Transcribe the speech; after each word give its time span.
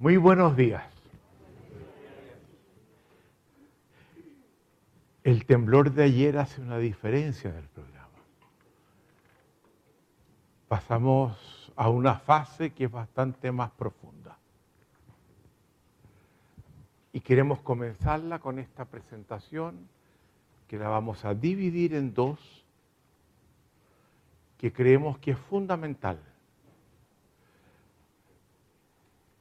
Muy 0.00 0.16
buenos 0.16 0.56
días. 0.56 0.84
El 5.24 5.44
temblor 5.44 5.90
de 5.90 6.04
ayer 6.04 6.38
hace 6.38 6.60
una 6.60 6.78
diferencia 6.78 7.50
en 7.50 7.56
el 7.56 7.64
programa. 7.64 8.06
Pasamos 10.68 11.72
a 11.74 11.88
una 11.90 12.14
fase 12.14 12.70
que 12.70 12.84
es 12.84 12.90
bastante 12.92 13.50
más 13.50 13.72
profunda. 13.72 14.38
Y 17.12 17.18
queremos 17.18 17.58
comenzarla 17.62 18.38
con 18.38 18.60
esta 18.60 18.84
presentación 18.84 19.88
que 20.68 20.78
la 20.78 20.88
vamos 20.88 21.24
a 21.24 21.34
dividir 21.34 21.94
en 21.94 22.14
dos, 22.14 22.38
que 24.58 24.72
creemos 24.72 25.18
que 25.18 25.32
es 25.32 25.38
fundamental 25.38 26.20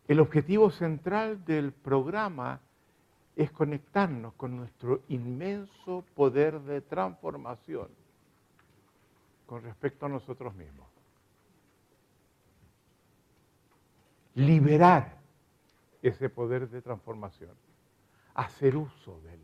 El 0.07 0.21
objetivo 0.21 0.69
central 0.69 1.43
del 1.43 1.73
programa 1.73 2.61
es 3.35 3.51
conectarnos 3.51 4.33
con 4.33 4.55
nuestro 4.55 5.01
inmenso 5.09 6.03
poder 6.15 6.61
de 6.61 6.81
transformación 6.81 7.89
con 9.45 9.63
respecto 9.63 10.05
a 10.05 10.09
nosotros 10.09 10.55
mismos. 10.55 10.87
Liberar 14.35 15.17
ese 16.01 16.29
poder 16.29 16.69
de 16.69 16.81
transformación, 16.81 17.55
hacer 18.33 18.77
uso 18.77 19.19
de 19.21 19.33
él. 19.33 19.39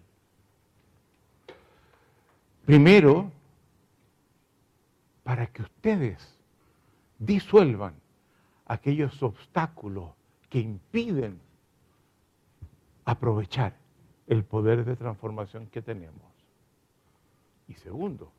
Primero, 2.66 3.32
para 5.24 5.48
que 5.48 5.64
ustedes 5.64 6.38
disuelvan 7.20 7.96
aquellos 8.66 9.22
obstáculos 9.22 10.12
que 10.54 10.60
impiden 10.60 11.42
aprovechar 13.06 13.76
el 14.28 14.44
poder 14.44 14.86
de 14.86 14.96
transformación 14.96 15.66
que 15.66 15.82
tenemos. 15.82 16.32
Y 17.68 17.74
segundo, 17.74 18.32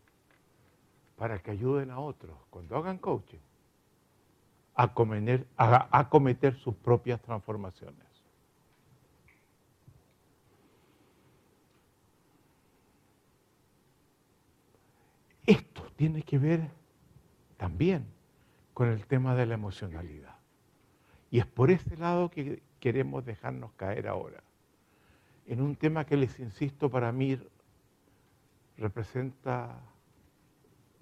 para 1.17 1.41
que 1.41 1.51
ayuden 1.51 1.91
a 1.91 1.99
otros 1.99 2.39
cuando 2.51 2.77
hagan 2.77 2.99
coaching 2.99 3.41
a, 4.77 4.95
cometer 6.09 6.57
sus 6.61 6.77
propias 6.77 7.21
transformaciones. 7.21 8.07
Esto 15.45 15.83
tiene 15.97 16.23
que 16.23 16.39
ver 16.39 16.71
también 17.57 18.07
con 18.73 18.87
el 18.87 19.05
tema 19.05 19.35
de 19.35 19.47
la 19.47 19.55
emocionalidad. 19.55 20.34
Y 21.35 21.41
es 21.41 21.47
por 21.47 21.73
ese 21.73 21.97
lado 21.97 22.31
que 22.31 22.63
queremos 22.79 23.25
dejarnos 23.25 23.73
caer 23.73 24.07
ahora, 24.07 24.45
en 25.47 25.63
un 25.63 25.75
tema 25.75 26.07
que 26.07 26.17
les 26.17 26.39
insisto 26.39 26.89
para 26.89 27.11
mí 27.11 27.37
representa 28.79 29.81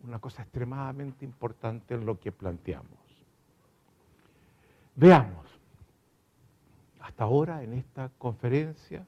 una 0.02 0.18
cosa 0.20 0.40
extremadamente 0.40 1.26
importante 1.26 1.92
en 1.92 2.06
lo 2.06 2.18
que 2.18 2.32
planteamos. 2.32 2.98
Veamos, 4.96 5.46
hasta 7.00 7.24
ahora 7.24 7.62
en 7.62 7.74
esta 7.74 8.08
conferencia 8.16 9.06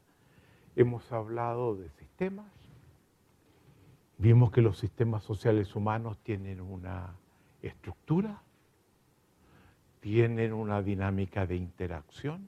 hemos 0.77 1.11
hablado 1.11 1.75
de 1.75 1.89
sistemas, 1.89 2.53
vimos 4.19 4.51
que 4.51 4.61
los 4.61 4.79
sistemas 4.79 5.23
sociales 5.23 5.75
humanos 5.75 6.19
tienen 6.23 6.61
una 6.61 7.17
estructura, 7.63 8.43
tienen 10.05 10.53
una 10.53 10.83
dinámica 10.83 11.47
de 11.47 11.57
interacción, 11.57 12.47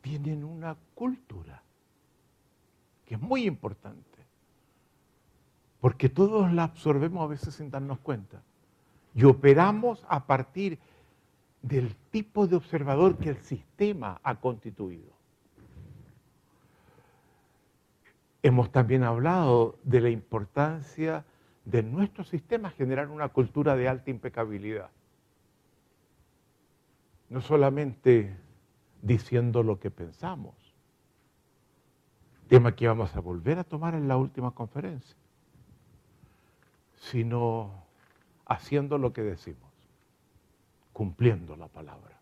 tienen 0.00 0.44
una 0.44 0.74
cultura, 0.94 1.60
que 3.04 3.16
es 3.16 3.20
muy 3.20 3.44
importante, 3.44 4.18
porque 5.78 6.08
todos 6.08 6.50
la 6.54 6.64
absorbemos 6.64 7.22
a 7.22 7.26
veces 7.26 7.52
sin 7.52 7.70
darnos 7.70 7.98
cuenta, 7.98 8.40
y 9.14 9.24
operamos 9.24 10.02
a 10.08 10.24
partir 10.24 10.78
del 11.60 11.94
tipo 12.10 12.46
de 12.46 12.56
observador 12.56 13.18
que 13.18 13.28
el 13.28 13.42
sistema 13.42 14.22
ha 14.22 14.36
constituido. 14.36 15.12
Hemos 18.42 18.72
también 18.72 19.02
hablado 19.02 19.76
de 19.82 20.00
la 20.00 20.08
importancia 20.08 21.26
de 21.66 21.82
nuestro 21.82 22.24
sistema 22.24 22.70
generar 22.70 23.08
una 23.10 23.28
cultura 23.28 23.76
de 23.76 23.86
alta 23.86 24.08
impecabilidad 24.08 24.88
no 27.30 27.40
solamente 27.40 28.36
diciendo 29.00 29.62
lo 29.62 29.78
que 29.78 29.90
pensamos, 29.90 30.54
tema 32.48 32.74
que 32.74 32.88
vamos 32.88 33.14
a 33.16 33.20
volver 33.20 33.58
a 33.60 33.64
tomar 33.64 33.94
en 33.94 34.08
la 34.08 34.16
última 34.16 34.50
conferencia, 34.50 35.16
sino 36.96 37.84
haciendo 38.44 38.98
lo 38.98 39.12
que 39.12 39.22
decimos, 39.22 39.70
cumpliendo 40.92 41.56
la 41.56 41.68
palabra. 41.68 42.18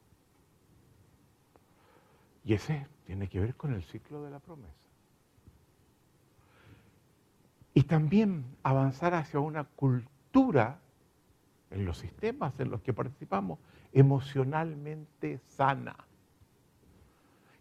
Y 2.45 2.53
ese 2.53 2.87
tiene 3.05 3.29
que 3.29 3.41
ver 3.41 3.55
con 3.57 3.73
el 3.73 3.83
ciclo 3.83 4.23
de 4.23 4.31
la 4.31 4.39
promesa. 4.39 4.75
Y 7.73 7.85
también 7.85 8.45
avanzar 8.63 9.15
hacia 9.15 9.41
una 9.41 9.65
cultura 9.65 10.81
en 11.71 11.87
los 11.87 11.99
sistemas 11.99 12.59
en 12.61 12.71
los 12.71 12.83
que 12.83 12.93
participamos 12.93 13.59
emocionalmente 13.93 15.39
sana, 15.39 15.97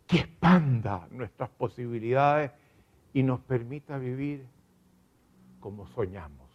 que 0.05 0.17
expanda 0.17 1.07
nuestras 1.11 1.49
posibilidades 1.49 2.51
y 3.13 3.23
nos 3.23 3.39
permita 3.41 3.97
vivir 3.97 4.45
como 5.59 5.87
soñamos. 5.87 6.47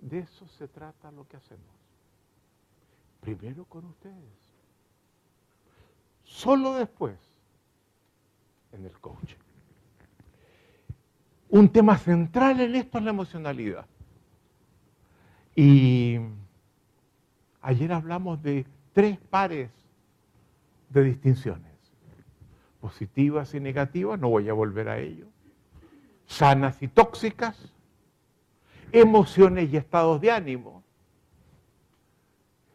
De 0.00 0.18
eso 0.20 0.46
se 0.48 0.66
trata 0.66 1.12
lo 1.12 1.28
que 1.28 1.36
hacemos. 1.36 1.64
Primero 3.20 3.64
con 3.66 3.84
ustedes. 3.84 4.52
Solo 6.24 6.74
después 6.74 7.16
en 8.72 8.84
el 8.84 8.98
coaching. 8.98 9.36
Un 11.50 11.68
tema 11.68 11.98
central 11.98 12.60
en 12.60 12.74
esto 12.74 12.98
es 12.98 13.04
la 13.04 13.10
emocionalidad. 13.10 13.86
Y 15.54 16.18
Ayer 17.62 17.92
hablamos 17.92 18.42
de 18.42 18.66
tres 18.92 19.18
pares 19.30 19.70
de 20.90 21.04
distinciones, 21.04 21.72
positivas 22.80 23.54
y 23.54 23.60
negativas, 23.60 24.18
no 24.18 24.28
voy 24.28 24.48
a 24.48 24.52
volver 24.52 24.88
a 24.88 24.98
ello, 24.98 25.26
sanas 26.26 26.82
y 26.82 26.88
tóxicas, 26.88 27.72
emociones 28.90 29.72
y 29.72 29.76
estados 29.76 30.20
de 30.20 30.32
ánimo. 30.32 30.82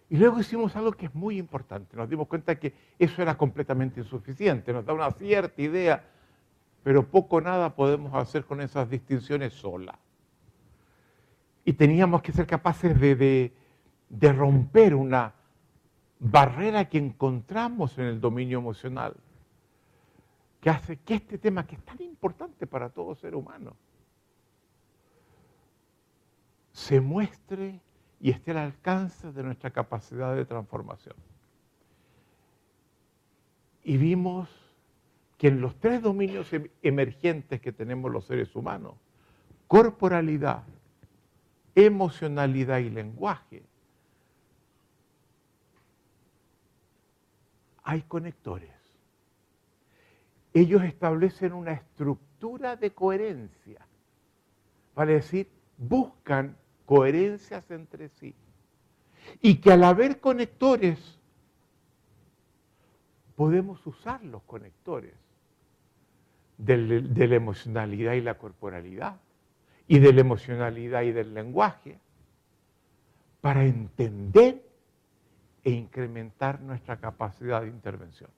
Y 0.09 0.15
luego 0.15 0.39
hicimos 0.39 0.73
algo 0.77 0.93
que 0.93 1.07
es 1.07 1.13
muy 1.13 1.37
importante, 1.37 1.97
nos 1.97 2.09
dimos 2.09 2.29
cuenta 2.29 2.57
que 2.57 2.73
eso 2.97 3.21
era 3.21 3.37
completamente 3.37 3.99
insuficiente, 3.99 4.71
nos 4.71 4.85
da 4.85 4.93
una 4.93 5.11
cierta 5.11 5.61
idea, 5.61 6.01
pero 6.81 7.05
poco 7.05 7.35
o 7.35 7.41
nada 7.41 7.75
podemos 7.75 8.13
hacer 8.13 8.45
con 8.45 8.61
esas 8.61 8.89
distinciones 8.89 9.51
solas. 9.51 9.97
Y 11.65 11.73
teníamos 11.73 12.21
que 12.21 12.31
ser 12.31 12.47
capaces 12.47 12.97
de 12.97 13.15
de 13.17 13.56
romper 14.09 14.95
una 14.95 15.33
barrera 16.19 16.89
que 16.89 16.97
encontramos 16.97 17.97
en 17.97 18.05
el 18.05 18.21
dominio 18.21 18.59
emocional, 18.59 19.15
que 20.61 20.69
hace 20.69 20.97
que 20.97 21.15
este 21.15 21.37
tema, 21.37 21.65
que 21.65 21.75
es 21.75 21.83
tan 21.83 22.01
importante 22.01 22.65
para 22.67 22.89
todo 22.89 23.15
ser 23.15 23.35
humano, 23.35 23.75
se 26.71 27.01
muestre 27.01 27.79
y 28.19 28.31
esté 28.31 28.51
al 28.51 28.57
alcance 28.57 29.31
de 29.31 29.43
nuestra 29.43 29.71
capacidad 29.71 30.35
de 30.35 30.45
transformación. 30.45 31.15
Y 33.83 33.97
vimos 33.97 34.49
que 35.37 35.47
en 35.47 35.61
los 35.61 35.75
tres 35.79 36.01
dominios 36.01 36.51
em-, 36.53 36.69
emergentes 36.81 37.61
que 37.61 37.71
tenemos 37.71 38.11
los 38.11 38.25
seres 38.25 38.55
humanos, 38.55 38.95
corporalidad, 39.67 40.63
emocionalidad 41.75 42.79
y 42.79 42.89
lenguaje, 42.89 43.63
hay 47.87 48.01
conectores. 48.01 48.69
Ellos 50.53 50.83
establecen 50.83 51.53
una 51.53 51.71
estructura 51.71 52.75
de 52.75 52.91
coherencia, 52.91 53.79
vale 54.93 55.13
decir, 55.13 55.47
buscan 55.77 56.57
coherencias 56.85 57.71
entre 57.71 58.09
sí. 58.09 58.35
Y 59.41 59.55
que 59.61 59.71
al 59.71 59.85
haber 59.85 60.19
conectores, 60.19 61.17
podemos 63.37 63.87
usar 63.87 64.21
los 64.21 64.43
conectores 64.43 65.15
de 66.57 67.27
la 67.27 67.35
emocionalidad 67.35 68.13
y 68.13 68.21
la 68.21 68.37
corporalidad, 68.37 69.21
y 69.87 69.99
de 69.99 70.11
la 70.11 70.19
emocionalidad 70.19 71.03
y 71.03 71.13
del 71.13 71.33
lenguaje, 71.33 71.99
para 73.39 73.63
entender 73.63 74.66
e 75.67 75.71
incrementar 75.71 76.61
nuestra 76.61 76.95
capacidad 76.95 77.61
de 77.61 77.67
intervención. 77.67 78.29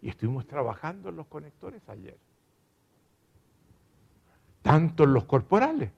Y 0.00 0.08
estuvimos 0.08 0.46
trabajando 0.46 1.08
en 1.08 1.16
los 1.16 1.26
conectores 1.26 1.82
ayer. 1.88 2.16
Tanto 4.62 5.02
en 5.02 5.12
los 5.12 5.24
corporales, 5.24 5.90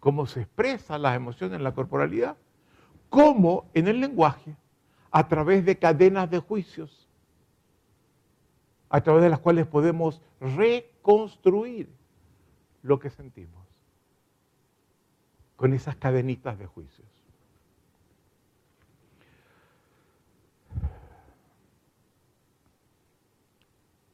cómo 0.00 0.26
se 0.26 0.40
expresan 0.40 1.02
las 1.02 1.14
emociones 1.14 1.58
en 1.58 1.62
la 1.62 1.74
corporalidad, 1.74 2.36
como 3.08 3.70
en 3.72 3.86
el 3.86 4.00
lenguaje, 4.00 4.56
a 5.12 5.28
través 5.28 5.64
de 5.64 5.78
cadenas 5.78 6.28
de 6.28 6.40
juicios, 6.40 7.08
a 8.88 9.00
través 9.00 9.22
de 9.22 9.28
las 9.28 9.38
cuales 9.38 9.64
podemos 9.68 10.20
reconstruir 10.40 11.88
lo 12.82 12.98
que 12.98 13.10
sentimos 13.10 13.64
con 15.54 15.72
esas 15.72 15.94
cadenitas 15.94 16.58
de 16.58 16.66
juicios. 16.66 17.17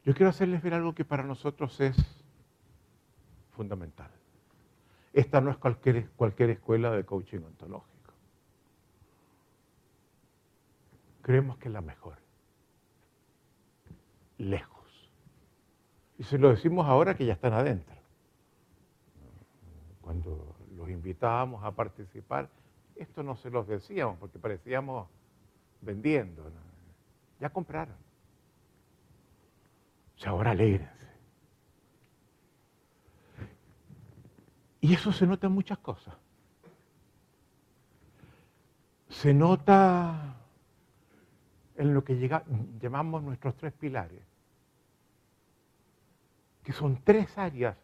Yo 0.04 0.14
quiero 0.14 0.30
hacerles 0.30 0.62
ver 0.62 0.74
algo 0.74 0.94
que 0.94 1.04
para 1.04 1.22
nosotros 1.22 1.80
es 1.80 1.96
fundamental. 3.52 4.10
Esta 5.14 5.40
no 5.40 5.50
es 5.50 5.56
cualquier, 5.56 6.10
cualquier 6.10 6.50
escuela 6.50 6.90
de 6.90 7.04
coaching 7.04 7.38
ontológico. 7.38 8.12
Creemos 11.22 11.56
que 11.56 11.68
es 11.68 11.72
la 11.72 11.80
mejor. 11.80 12.18
Lejos. 14.36 15.10
Y 16.18 16.24
se 16.24 16.36
lo 16.36 16.50
decimos 16.50 16.86
ahora 16.86 17.14
que 17.14 17.24
ya 17.24 17.32
están 17.32 17.54
adentro. 17.54 17.94
Cuando 20.02 20.54
los 20.76 20.90
invitábamos 20.90 21.64
a 21.64 21.70
participar, 21.70 22.50
esto 22.96 23.22
no 23.22 23.36
se 23.36 23.48
los 23.48 23.66
decíamos 23.66 24.18
porque 24.18 24.38
parecíamos 24.38 25.08
vendiendo. 25.80 26.42
Ya 27.40 27.48
compraron. 27.48 28.03
Ahora 30.26 30.52
alegrense. 30.52 30.94
Y 34.80 34.92
eso 34.94 35.12
se 35.12 35.26
nota 35.26 35.46
en 35.46 35.52
muchas 35.52 35.78
cosas. 35.78 36.14
Se 39.08 39.32
nota 39.32 40.36
en 41.76 41.94
lo 41.94 42.04
que 42.04 42.30
llamamos 42.80 43.22
nuestros 43.22 43.56
tres 43.56 43.72
pilares, 43.72 44.22
que 46.62 46.72
son 46.72 47.02
tres 47.02 47.36
áreas 47.38 47.76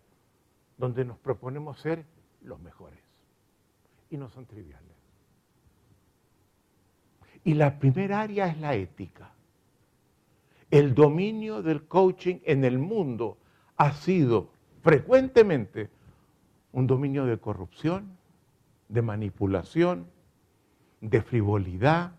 donde 0.77 1.05
nos 1.05 1.19
proponemos 1.19 1.81
ser 1.81 2.05
los 2.43 2.61
mejores. 2.61 3.01
Y 4.11 4.17
no 4.17 4.29
son 4.29 4.47
triviales. 4.47 4.97
Y 7.45 7.55
la 7.55 7.79
primera 7.79 8.21
área 8.21 8.47
es 8.47 8.59
la 8.59 8.75
ética. 8.75 9.33
El 10.71 10.95
dominio 10.95 11.63
del 11.63 11.87
coaching 11.89 12.37
en 12.45 12.65
el 12.65 12.79
mundo 12.79 13.39
ha 13.77 13.93
sido 13.93 14.51
frecuentemente 14.83 15.91
un 16.73 16.87
dominio 16.87 17.25
de 17.27 17.39
corrupción, 17.39 18.17
de 18.89 19.03
manipulación, 19.03 20.07
de 21.01 21.23
frivolidad. 21.23 22.13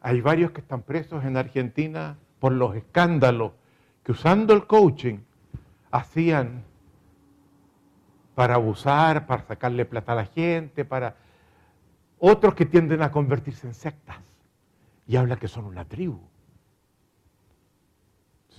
Hay 0.00 0.20
varios 0.20 0.50
que 0.50 0.60
están 0.60 0.82
presos 0.82 1.24
en 1.24 1.36
Argentina 1.36 2.18
por 2.40 2.52
los 2.52 2.76
escándalos 2.76 3.52
que 4.02 4.12
usando 4.12 4.52
el 4.52 4.66
coaching 4.66 5.20
hacían 5.90 6.62
para 8.34 8.56
abusar, 8.56 9.26
para 9.26 9.44
sacarle 9.44 9.86
plata 9.86 10.12
a 10.12 10.16
la 10.16 10.26
gente, 10.26 10.84
para 10.84 11.16
otros 12.18 12.54
que 12.54 12.66
tienden 12.66 13.00
a 13.00 13.10
convertirse 13.10 13.66
en 13.66 13.74
sectas 13.74 14.18
y 15.06 15.16
habla 15.16 15.36
que 15.36 15.48
son 15.48 15.64
una 15.64 15.84
tribu. 15.86 16.20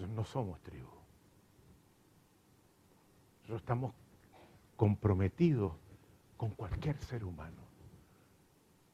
No 0.02 0.24
somos 0.26 0.60
tribu. 0.62 0.90
Nosotros 3.42 3.62
estamos 3.62 3.94
comprometidos 4.76 5.74
con 6.38 6.52
cualquier 6.52 6.98
ser 6.98 7.24
humano 7.24 7.62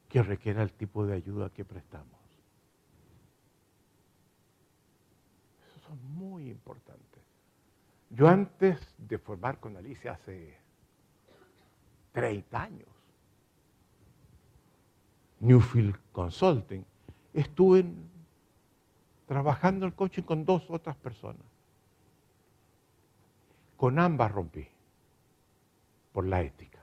que 0.10 0.22
requiera 0.22 0.62
el 0.62 0.74
tipo 0.74 1.06
de 1.06 1.16
ayuda 1.16 1.50
que 1.50 1.64
prestamos. 1.64 2.20
Eso 5.66 5.80
son 5.88 6.14
muy 6.14 6.50
importantes. 6.50 7.24
Yo 8.10 8.28
antes 8.28 8.94
de 8.98 9.18
formar 9.18 9.60
con 9.60 9.78
Alicia 9.78 10.12
hace 10.12 10.58
30 12.12 12.62
años, 12.62 12.90
Newfield 15.40 15.98
Consulting, 16.12 16.86
estuve 17.34 17.86
trabajando 19.32 19.86
el 19.86 19.94
coaching 19.94 20.24
con 20.24 20.44
dos 20.44 20.70
otras 20.70 20.98
personas. 20.98 21.46
Con 23.78 23.98
ambas 23.98 24.30
rompí 24.30 24.68
por 26.12 26.26
la 26.26 26.42
ética. 26.42 26.80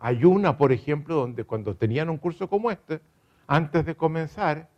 Hay 0.00 0.24
una, 0.24 0.58
por 0.58 0.72
ejemplo, 0.72 1.14
donde 1.14 1.44
cuando 1.44 1.76
tenían 1.76 2.10
un 2.10 2.18
curso 2.18 2.48
como 2.50 2.72
este, 2.72 3.00
antes 3.46 3.86
de 3.86 3.94
comenzar, 3.94 4.68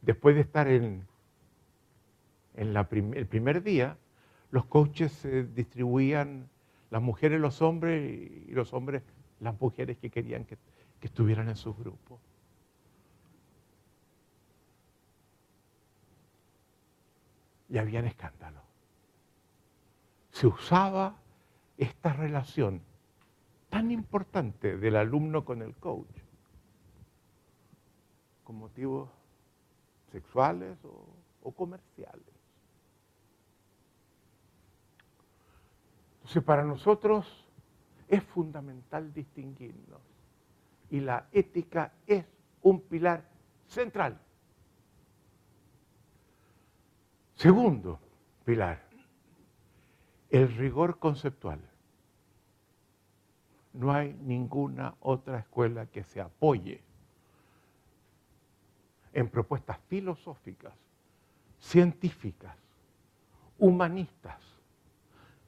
después 0.00 0.36
de 0.36 0.42
estar 0.42 0.68
en, 0.68 1.04
el 2.54 3.26
primer 3.26 3.64
día, 3.64 3.96
los 4.52 4.64
coaches 4.66 5.10
se 5.10 5.42
distribuían, 5.42 6.48
las 6.88 7.02
mujeres 7.02 7.40
los 7.40 7.62
hombres 7.62 8.46
y 8.46 8.52
los 8.52 8.72
hombres 8.72 9.02
las 9.40 9.60
mujeres 9.60 9.98
que 9.98 10.08
querían 10.08 10.44
que, 10.44 10.56
que 11.00 11.08
estuvieran 11.08 11.48
en 11.48 11.56
sus 11.56 11.76
grupos. 11.76 12.20
Y 17.68 17.78
habían 17.78 18.06
escándalo. 18.06 18.60
Se 20.30 20.46
usaba 20.46 21.16
esta 21.76 22.12
relación 22.12 22.82
tan 23.68 23.90
importante 23.90 24.76
del 24.76 24.96
alumno 24.96 25.44
con 25.44 25.62
el 25.62 25.74
coach 25.76 26.24
con 28.44 28.56
motivos 28.56 29.08
sexuales 30.12 30.78
o, 30.84 31.52
comerciales. 31.52 32.22
Entonces 36.16 36.42
para 36.42 36.62
nosotros 36.64 37.46
es 38.08 38.22
fundamental 38.22 39.12
distinguirnos 39.12 40.00
y 40.90 41.00
la 41.00 41.26
ética 41.32 41.92
es 42.06 42.24
un 42.62 42.80
pilar 42.80 43.28
central 43.66 44.18
Segundo 47.34 47.98
pilar, 48.44 48.82
el 50.30 50.54
rigor 50.56 50.98
conceptual. 50.98 51.60
No 53.72 53.92
hay 53.92 54.14
ninguna 54.22 54.94
otra 55.00 55.40
escuela 55.40 55.86
que 55.86 56.04
se 56.04 56.20
apoye 56.20 56.82
en 59.12 59.28
propuestas 59.28 59.78
filosóficas, 59.88 60.74
científicas, 61.58 62.56
humanistas, 63.58 64.40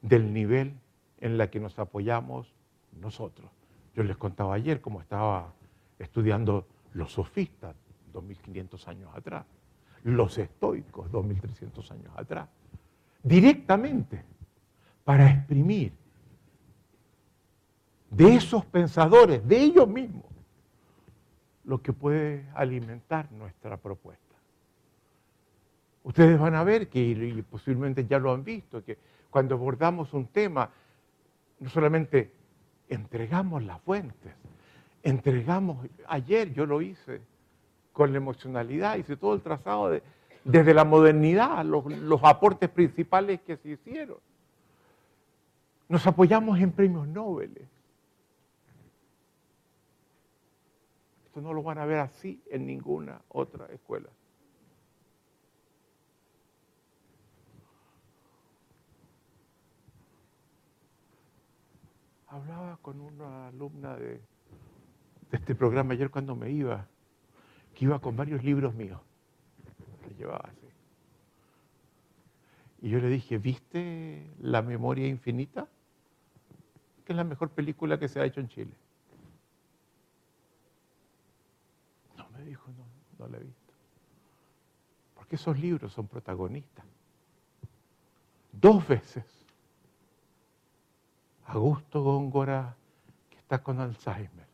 del 0.03 0.33
nivel 0.33 0.79
en 1.19 1.39
la 1.39 1.51
que 1.51 1.61
nos 1.61 1.79
apoyamos 1.79 2.53
nosotros. 3.01 3.51
Yo 3.95 4.03
les 4.03 4.17
contaba 4.17 4.55
ayer 4.55 4.81
cómo 4.81 5.01
estaba 5.01 5.53
estudiando 5.99 6.67
los 6.93 7.13
sofistas 7.13 7.75
2500 8.13 8.89
años 8.89 9.11
atrás 9.15 9.47
los 10.07 10.39
estoicos 10.39 11.11
2300 11.11 11.91
años 11.91 12.13
atrás, 12.17 12.49
directamente 13.25 14.23
para 15.05 15.29
exprimir 15.29 15.93
de 18.09 18.37
esos 18.37 18.65
pensadores, 18.67 19.47
de 19.47 19.61
ellos 19.61 19.89
mismos, 19.89 20.25
lo 21.65 21.83
que 21.83 21.93
puede 21.93 22.47
alimentar 22.55 23.33
nuestra 23.33 23.77
propuesta. 23.77 24.23
Ustedes 26.05 26.39
van 26.39 26.55
a 26.55 26.63
ver 26.63 26.89
que, 26.89 27.01
y 27.01 27.43
posiblemente 27.43 28.07
ya 28.07 28.21
lo 28.21 28.33
han 28.33 28.45
visto, 28.45 28.85
que 28.85 28.97
cuando 29.29 29.57
abordamos 29.57 30.15
un 30.15 30.29
tema, 30.29 30.71
no 31.59 31.69
solamente 31.69 32.31
entregamos 32.89 33.65
las 33.65 33.81
fuentes, 33.81 34.33
entregamos, 35.03 35.85
ayer 36.07 36.53
yo 36.53 36.65
lo 36.65 36.81
hice, 36.81 37.23
con 37.97 38.13
la 38.13 38.19
emocionalidad, 38.19 38.99
hice 38.99 39.17
todo 39.17 39.33
el 39.33 39.41
trazado 39.41 39.99
desde 40.45 40.75
la 40.75 40.85
modernidad, 40.85 41.65
los, 41.65 41.87
los 41.87 42.23
aportes 42.23 42.69
principales 42.69 43.41
que 43.41 43.57
se 43.57 43.71
hicieron. 43.71 44.19
Nos 45.89 46.07
apoyamos 46.07 46.61
en 46.61 46.73
premios 46.73 47.09
Nobel. 47.09 47.57
Esto 51.25 51.41
no 51.41 51.55
lo 51.55 51.63
van 51.63 51.79
a 51.79 51.87
ver 51.87 52.01
así 52.01 52.43
en 52.51 52.67
ninguna 52.67 53.19
otra 53.31 53.65
escuela. 53.73 54.11
Hablaba 62.27 62.77
con 62.83 63.01
una 63.01 63.49
alumna 63.49 63.97
de, 63.97 64.21
de 65.31 65.37
este 65.39 65.55
programa 65.55 65.95
ayer 65.95 66.11
cuando 66.11 66.37
me 66.37 66.51
iba, 66.51 66.87
que 67.77 67.85
iba 67.85 67.99
con 67.99 68.17
varios 68.17 68.43
libros 68.43 68.75
míos. 68.75 68.99
Le 70.09 70.15
llevaba 70.15 70.49
así. 70.49 70.67
Y 72.81 72.89
yo 72.89 72.99
le 72.99 73.09
dije, 73.09 73.37
¿viste 73.37 74.27
La 74.41 74.63
Memoria 74.63 75.07
Infinita? 75.07 75.69
Que 77.05 77.13
es 77.13 77.17
la 77.17 77.25
mejor 77.25 77.51
película 77.51 77.99
que 77.99 78.09
se 78.09 78.19
ha 78.19 78.25
hecho 78.25 78.41
en 78.41 78.49
Chile. 78.49 78.73
No, 82.17 82.27
me 82.31 82.43
dijo, 82.45 82.71
no, 82.73 82.87
no 83.19 83.31
la 83.31 83.37
he 83.37 83.45
visto. 83.45 83.75
Porque 85.15 85.37
esos 85.37 85.59
libros 85.59 85.93
son 85.93 86.09
protagonistas. 86.09 86.87
Dos 88.53 88.89
veces. 88.89 89.25
Augusto 91.45 92.03
Góngora, 92.03 92.75
que 93.29 93.37
está 93.37 93.63
con 93.63 93.81
Alzheimer, 93.81 94.47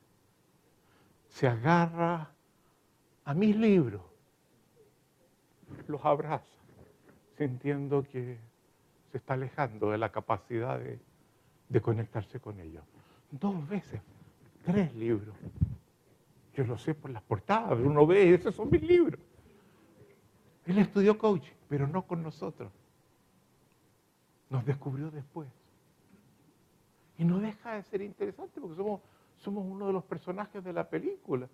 se 1.28 1.46
agarra 1.46 2.31
a 3.24 3.34
mis 3.34 3.56
libros, 3.56 4.02
los 5.86 6.04
abraza 6.04 6.46
sintiendo 7.36 8.02
que 8.02 8.38
se 9.10 9.18
está 9.18 9.34
alejando 9.34 9.90
de 9.90 9.98
la 9.98 10.10
capacidad 10.10 10.78
de, 10.78 11.00
conectarse 11.80 12.38
con 12.38 12.60
ellos. 12.60 12.84
Dos 13.30 13.66
veces, 13.68 14.00
tres 14.64 14.94
libros. 14.94 15.34
Yo 16.54 16.64
lo 16.64 16.76
sé 16.76 16.94
por 16.94 17.10
las 17.10 17.22
portadas, 17.22 17.78
uno 17.78 18.06
ve, 18.06 18.34
esos 18.34 18.54
son 18.54 18.70
mis 18.70 18.82
libros. 18.82 19.20
Él 20.66 20.78
estudió 20.78 21.18
coaching, 21.18 21.54
pero 21.68 21.86
no 21.86 22.02
con 22.02 22.22
nosotros. 22.22 22.70
Nos 24.50 24.64
descubrió 24.66 25.10
después. 25.10 25.48
Y 27.18 27.24
no 27.24 27.38
deja 27.38 27.74
de 27.74 27.82
ser 27.84 28.02
interesante 28.02 28.60
porque 28.60 28.76
somos, 28.76 29.00
uno 29.46 29.86
de 29.86 29.92
los 29.92 30.04
personajes 30.04 30.62
de 30.62 30.72
la 30.72 30.88
película. 30.88 31.48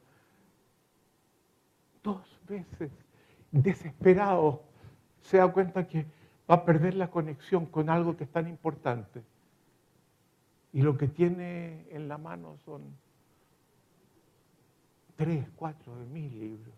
Dos 2.02 2.40
veces, 2.49 2.90
desesperados, 3.50 4.61
se 5.23 5.38
da 5.38 5.49
cuenta 5.52 5.87
que 5.87 6.07
va 6.50 6.57
a 6.57 6.64
perder 6.64 6.95
la 6.95 7.11
conexión 7.11 7.67
con 7.67 7.90
algo 7.90 8.17
que 8.17 8.25
es 8.25 8.31
tan 8.31 8.49
importante. 8.49 9.23
Y 10.73 10.83
lo 10.83 10.97
que 10.97 11.09
tiene 11.09 11.87
en 11.90 12.09
la 12.09 12.19
mano 12.19 12.57
son 12.64 12.97
tres, 15.17 15.47
cuatro 15.57 15.97
de 15.97 16.07
mis 16.07 16.33
libros. 16.33 16.75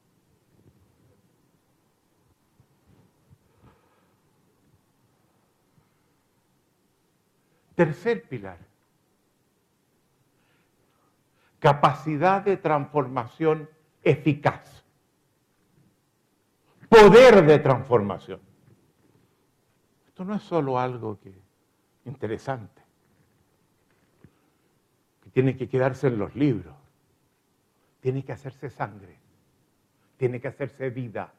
Tercer 7.75 8.29
pilar. 8.29 8.59
Capacidad 11.59 12.43
de 12.43 12.57
transformación 12.57 13.69
eficaz 14.03 14.79
poder 16.90 17.47
de 17.47 17.59
transformación. 17.61 18.40
Esto 20.09 20.25
no 20.25 20.35
es 20.35 20.42
solo 20.42 20.78
algo 20.78 21.18
que 21.20 21.32
interesante, 22.04 22.82
que 25.23 25.30
tiene 25.30 25.56
que 25.56 25.68
quedarse 25.68 26.09
en 26.09 26.18
los 26.18 26.35
libros, 26.35 26.75
tiene 28.00 28.25
que 28.25 28.32
hacerse 28.32 28.70
sangre, 28.70 29.16
tiene 30.16 30.40
que 30.40 30.49
hacerse 30.49 30.90
vida, 30.90 31.32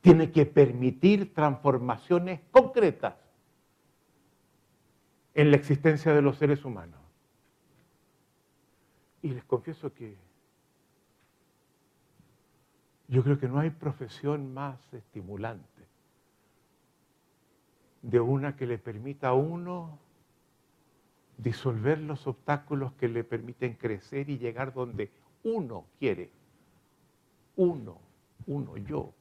tiene 0.00 0.32
que 0.32 0.46
permitir 0.46 1.34
transformaciones 1.34 2.40
concretas 2.50 3.16
en 5.34 5.50
la 5.50 5.58
existencia 5.58 6.14
de 6.14 6.22
los 6.22 6.38
seres 6.38 6.64
humanos. 6.64 7.00
Y 9.20 9.28
les 9.28 9.44
confieso 9.44 9.92
que 9.92 10.16
yo 13.08 13.24
creo 13.24 13.38
que 13.38 13.48
no 13.48 13.58
hay 13.58 13.70
profesión 13.70 14.52
más 14.52 14.78
estimulante 14.92 15.66
de 18.02 18.20
una 18.20 18.54
que 18.54 18.66
le 18.66 18.78
permita 18.78 19.28
a 19.28 19.32
uno 19.32 19.98
disolver 21.38 21.98
los 22.00 22.26
obstáculos 22.26 22.92
que 22.92 23.08
le 23.08 23.24
permiten 23.24 23.74
crecer 23.74 24.28
y 24.28 24.38
llegar 24.38 24.74
donde 24.74 25.10
uno 25.42 25.86
quiere. 25.98 26.30
Uno, 27.56 27.98
uno, 28.46 28.76
yo. 28.76 29.12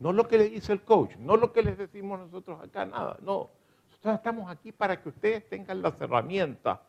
No 0.00 0.12
lo 0.12 0.26
que 0.26 0.38
le 0.38 0.48
dice 0.48 0.72
el 0.72 0.82
coach, 0.82 1.16
no 1.16 1.36
lo 1.36 1.52
que 1.52 1.62
les 1.62 1.76
decimos 1.76 2.18
nosotros 2.18 2.60
acá, 2.62 2.86
nada, 2.86 3.18
no. 3.20 3.50
Nosotros 3.90 4.14
estamos 4.14 4.50
aquí 4.50 4.72
para 4.72 5.02
que 5.02 5.08
ustedes 5.10 5.48
tengan 5.48 5.82
las 5.82 6.00
herramientas 6.00 6.80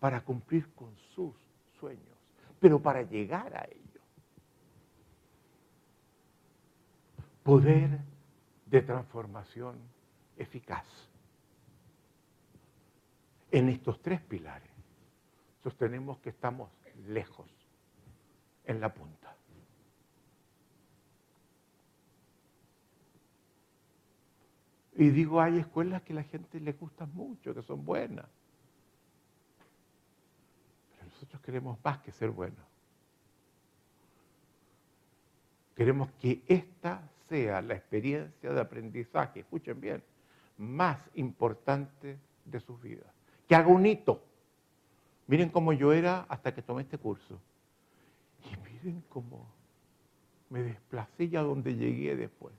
para 0.00 0.22
cumplir 0.22 0.72
con 0.74 0.96
sus 1.14 1.34
sueños, 1.78 2.16
pero 2.58 2.80
para 2.80 3.02
llegar 3.02 3.54
a 3.54 3.64
ellos 3.66 3.79
poder 7.42 8.00
de 8.66 8.82
transformación 8.82 9.78
eficaz. 10.36 10.86
En 13.50 13.68
estos 13.68 14.00
tres 14.00 14.20
pilares 14.20 14.70
sostenemos 15.62 16.18
que 16.18 16.30
estamos 16.30 16.70
lejos, 17.08 17.48
en 18.64 18.80
la 18.80 18.92
punta. 18.92 19.34
Y 24.96 25.08
digo, 25.10 25.40
hay 25.40 25.58
escuelas 25.58 26.02
que 26.02 26.12
a 26.12 26.16
la 26.16 26.24
gente 26.24 26.60
le 26.60 26.72
gustan 26.72 27.12
mucho, 27.14 27.54
que 27.54 27.62
son 27.62 27.84
buenas. 27.84 28.26
Pero 30.92 31.10
nosotros 31.10 31.40
queremos 31.40 31.78
más 31.82 31.98
que 32.00 32.12
ser 32.12 32.30
buenos. 32.30 32.64
Queremos 35.74 36.10
que 36.20 36.42
esta 36.46 37.00
sea 37.30 37.62
la 37.62 37.74
experiencia 37.74 38.52
de 38.52 38.60
aprendizaje, 38.60 39.40
escuchen 39.40 39.80
bien, 39.80 40.02
más 40.58 40.98
importante 41.14 42.18
de 42.44 42.60
sus 42.60 42.82
vidas. 42.82 43.06
Que 43.48 43.54
haga 43.54 43.68
un 43.68 43.86
hito. 43.86 44.22
Miren 45.28 45.48
cómo 45.48 45.72
yo 45.72 45.92
era 45.92 46.26
hasta 46.28 46.52
que 46.52 46.60
tomé 46.60 46.82
este 46.82 46.98
curso. 46.98 47.40
Y 48.44 48.56
miren 48.68 49.02
cómo 49.08 49.46
me 50.50 50.60
desplacé 50.62 51.28
ya 51.28 51.42
donde 51.42 51.76
llegué 51.76 52.16
después. 52.16 52.54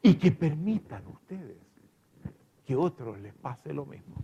Y 0.00 0.14
que 0.14 0.32
permitan 0.32 1.06
ustedes 1.08 1.58
que 2.64 2.74
otros 2.74 3.18
les 3.20 3.34
pase 3.34 3.74
lo 3.74 3.84
mismo. 3.84 4.16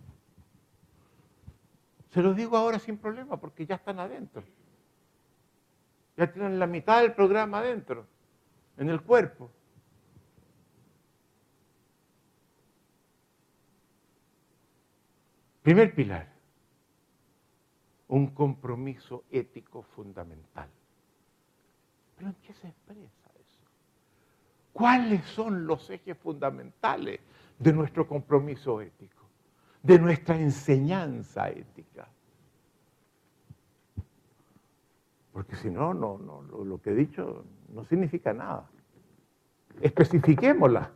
Se 2.09 2.23
lo 2.23 2.33
digo 2.33 2.57
ahora 2.57 2.79
sin 2.79 2.97
problema 2.97 3.39
porque 3.39 3.67
ya 3.67 3.75
están 3.75 3.99
adentro. 3.99 4.43
Ya 6.17 6.33
tienen 6.33 6.59
la 6.59 6.67
mitad 6.67 7.03
del 7.03 7.13
programa 7.13 7.59
adentro 7.59 8.14
en 8.79 8.91
el 8.91 9.03
cuerpo. 9.03 9.51
Primer 15.63 15.95
pilar, 15.95 16.29
un 18.09 18.35
compromiso 18.35 19.25
ético 19.31 19.83
fundamental. 19.83 20.69
¿Pero 22.17 22.29
en 22.29 22.35
qué 22.43 22.53
se 22.53 22.69
expresa 22.69 23.31
eso? 23.41 23.61
¿Cuáles 24.73 25.25
son 25.25 25.67
los 25.67 25.89
ejes 25.89 26.19
fundamentales 26.19 27.21
de 27.59 27.73
nuestro 27.73 28.07
compromiso 28.07 28.81
ético? 28.83 29.25
De 29.83 29.99
nuestra 29.99 30.39
enseñanza 30.39 31.49
ética. 31.49 32.09
Porque 35.35 35.57
si 35.57 35.69
no, 35.69 35.93
no, 35.93 36.17
no 36.17 36.43
lo, 36.43 36.81
que 36.81 36.91
he 36.91 36.95
dicho 36.95 37.45
no 37.71 37.85
significa 37.87 38.33
nada. 38.33 38.71
Especifiquémosla. 39.81 40.93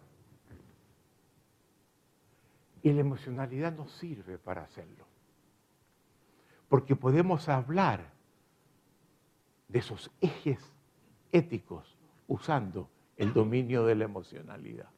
Y 2.82 2.92
la 2.92 3.00
emocionalidad 3.00 3.72
nos 3.72 3.90
sirve 3.90 4.38
para 4.38 4.62
hacerlo. 4.62 5.04
Porque 6.68 6.94
podemos 6.94 7.48
hablar 7.48 8.12
de 9.66 9.80
esos 9.80 10.08
ejes 10.20 10.60
éticos 11.32 11.98
usando 12.28 12.88
el 13.16 13.32
dominio 13.32 13.84
de 13.86 13.96
la 13.96 14.04
emocionalidad. 14.04 14.88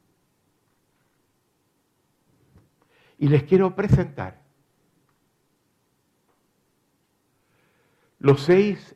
Y 3.17 3.27
les 3.27 3.41
quiero 3.41 3.75
presentar 3.75 4.39
los 8.19 8.41
seis 8.41 8.95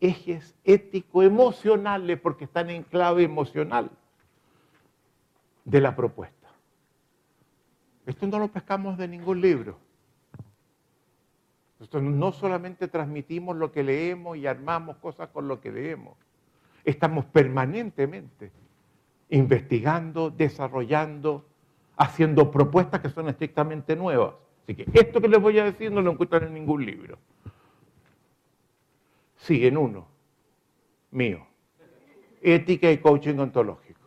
ejes 0.00 0.54
ético-emocionales, 0.64 2.18
porque 2.20 2.44
están 2.44 2.70
en 2.70 2.82
clave 2.82 3.22
emocional 3.22 3.90
de 5.64 5.80
la 5.80 5.94
propuesta. 5.94 6.48
Esto 8.06 8.26
no 8.26 8.38
lo 8.38 8.48
pescamos 8.48 8.98
de 8.98 9.08
ningún 9.08 9.40
libro. 9.40 9.78
Esto 11.80 12.00
no 12.00 12.32
solamente 12.32 12.88
transmitimos 12.88 13.56
lo 13.56 13.72
que 13.72 13.82
leemos 13.82 14.36
y 14.36 14.46
armamos 14.46 14.96
cosas 14.96 15.28
con 15.28 15.48
lo 15.48 15.60
que 15.60 15.72
leemos. 15.72 16.16
Estamos 16.84 17.24
permanentemente 17.26 18.52
investigando, 19.30 20.30
desarrollando, 20.30 21.46
haciendo 21.96 22.50
propuestas 22.50 23.00
que 23.00 23.10
son 23.10 23.28
estrictamente 23.28 23.94
nuevas, 23.96 24.34
Así 24.64 24.74
que 24.74 24.86
esto 24.92 25.20
que 25.20 25.28
les 25.28 25.40
voy 25.40 25.58
a 25.58 25.64
decir 25.64 25.90
no 25.90 26.00
lo 26.00 26.12
encuentran 26.12 26.44
en 26.44 26.54
ningún 26.54 26.84
libro. 26.84 27.18
Sí, 29.40 29.66
en 29.66 29.76
uno, 29.76 30.06
mío. 31.10 31.46
Ética 32.42 32.90
y 32.90 32.98
coaching 32.98 33.38
ontológico. 33.38 34.00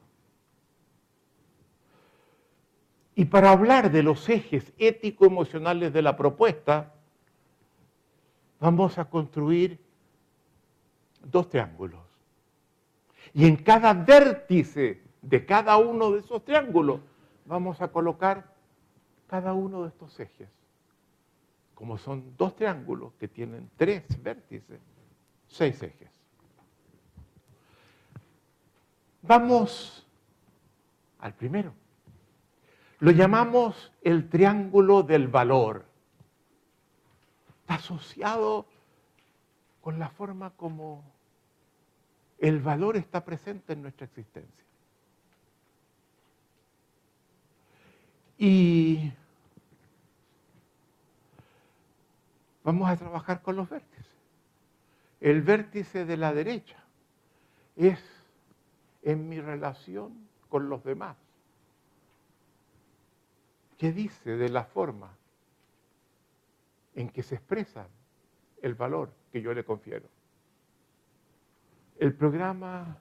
Y 3.16 3.26
para 3.26 3.52
hablar 3.52 3.92
de 3.92 4.04
los 4.04 4.28
ejes 4.30 4.74
ético-emocionales 4.78 5.94
de 5.94 6.02
la 6.02 6.18
propuesta, 6.18 6.94
vamos 8.60 8.98
a 8.98 9.06
construir 9.06 9.80
dos 11.24 11.50
triángulos. 11.50 12.02
Y 13.34 13.48
en 13.48 13.56
cada 13.56 13.94
vértice 13.94 15.02
de 15.22 15.46
cada 15.46 15.78
uno 15.78 16.12
de 16.12 16.20
esos 16.20 16.44
triángulos 16.44 17.00
vamos 17.46 17.82
a 17.82 17.88
colocar 17.88 18.54
cada 19.28 19.54
uno 19.54 19.84
de 19.84 19.90
estos 19.90 20.20
ejes. 20.20 20.50
Como 21.74 21.98
son 21.98 22.36
dos 22.38 22.56
triángulos 22.56 23.14
que 23.20 23.28
tienen 23.28 23.70
tres 23.78 24.04
vértices, 24.22 24.80
seis 25.54 25.82
ejes. 25.84 26.10
Vamos 29.22 30.06
al 31.20 31.34
primero. 31.34 31.74
Lo 33.00 33.12
llamamos 33.12 33.92
el 34.02 34.30
triángulo 34.30 35.04
del 35.04 35.28
valor. 35.28 35.86
Está 37.62 37.76
asociado 37.76 38.66
con 39.82 40.00
la 40.00 40.10
forma 40.10 40.52
como 40.52 41.04
el 42.40 42.60
valor 42.60 42.98
está 42.98 43.24
presente 43.24 43.74
en 43.74 43.84
nuestra 43.84 44.06
existencia. 44.06 44.66
Y 48.38 49.14
vamos 52.64 52.90
a 52.90 52.98
trabajar 52.98 53.42
con 53.42 53.56
los 53.56 53.70
vértices. 53.70 53.93
El 55.24 55.42
vértice 55.42 56.04
de 56.04 56.18
la 56.18 56.34
derecha 56.34 56.84
es 57.78 57.98
en 59.04 59.30
mi 59.30 59.40
relación 59.40 60.28
con 60.50 60.68
los 60.68 60.84
demás. 60.84 61.16
¿Qué 63.78 63.94
dice 63.94 64.36
de 64.36 64.50
la 64.50 64.66
forma 64.66 65.16
en 66.94 67.08
que 67.08 67.24
se 67.24 67.36
expresa 67.36 67.88
el 68.62 68.76
valor 68.76 69.14
que 69.32 69.42
yo 69.42 69.54
le 69.54 69.64
confiero? 69.64 70.10
El 72.00 72.14
programa 72.16 72.98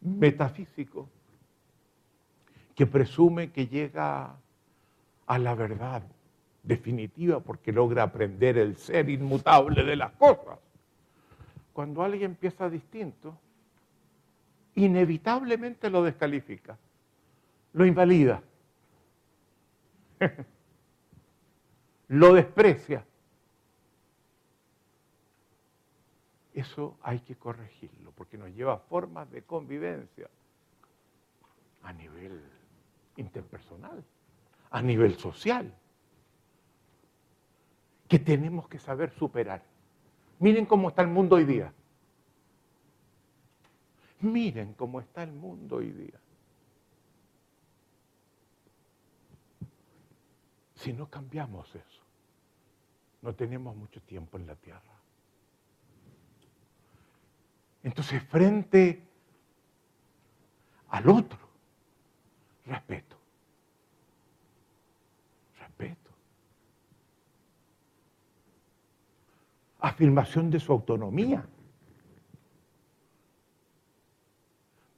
metafísico 0.00 1.08
que 2.74 2.86
presume 2.88 3.52
que 3.52 3.68
llega 3.68 4.34
a 5.26 5.38
la 5.38 5.54
verdad 5.54 6.02
definitiva 6.64 7.38
porque 7.38 7.70
logra 7.70 8.02
aprender 8.02 8.58
el 8.58 8.76
ser 8.76 9.08
inmutable 9.08 9.84
de 9.84 9.94
las 9.94 10.10
cosas. 10.14 10.58
Cuando 11.72 12.02
alguien 12.02 12.32
empieza 12.32 12.68
distinto, 12.68 13.38
inevitablemente 14.74 15.88
lo 15.90 16.02
descalifica, 16.02 16.78
lo 17.72 17.86
invalida, 17.86 18.42
lo 22.08 22.34
desprecia. 22.34 23.04
Eso 26.52 26.98
hay 27.02 27.20
que 27.20 27.36
corregirlo 27.36 28.12
porque 28.12 28.36
nos 28.36 28.50
lleva 28.50 28.74
a 28.74 28.78
formas 28.78 29.30
de 29.30 29.42
convivencia 29.42 30.28
a 31.82 31.92
nivel 31.92 32.42
interpersonal, 33.16 34.04
a 34.70 34.82
nivel 34.82 35.16
social, 35.16 35.74
que 38.08 38.18
tenemos 38.18 38.68
que 38.68 38.78
saber 38.78 39.10
superar. 39.12 39.71
Miren 40.42 40.66
cómo 40.66 40.88
está 40.88 41.02
el 41.02 41.08
mundo 41.08 41.36
hoy 41.36 41.44
día. 41.44 41.72
Miren 44.22 44.74
cómo 44.74 44.98
está 44.98 45.22
el 45.22 45.30
mundo 45.30 45.76
hoy 45.76 45.92
día. 45.92 46.18
Si 50.74 50.92
no 50.92 51.08
cambiamos 51.08 51.72
eso, 51.72 52.02
no 53.20 53.32
tenemos 53.36 53.76
mucho 53.76 54.02
tiempo 54.02 54.36
en 54.36 54.48
la 54.48 54.56
tierra. 54.56 55.00
Entonces, 57.84 58.20
frente 58.24 59.00
al 60.88 61.08
otro, 61.08 61.38
respeto. 62.66 63.21
Afirmación 69.82 70.50
de 70.50 70.60
su 70.60 70.72
autonomía. 70.72 71.44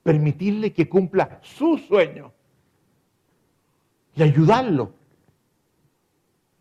permitirle 0.04 0.72
que 0.72 0.88
cumpla 0.88 1.40
su 1.42 1.78
sueño 1.78 2.30
y 4.14 4.22
ayudarlo. 4.22 4.92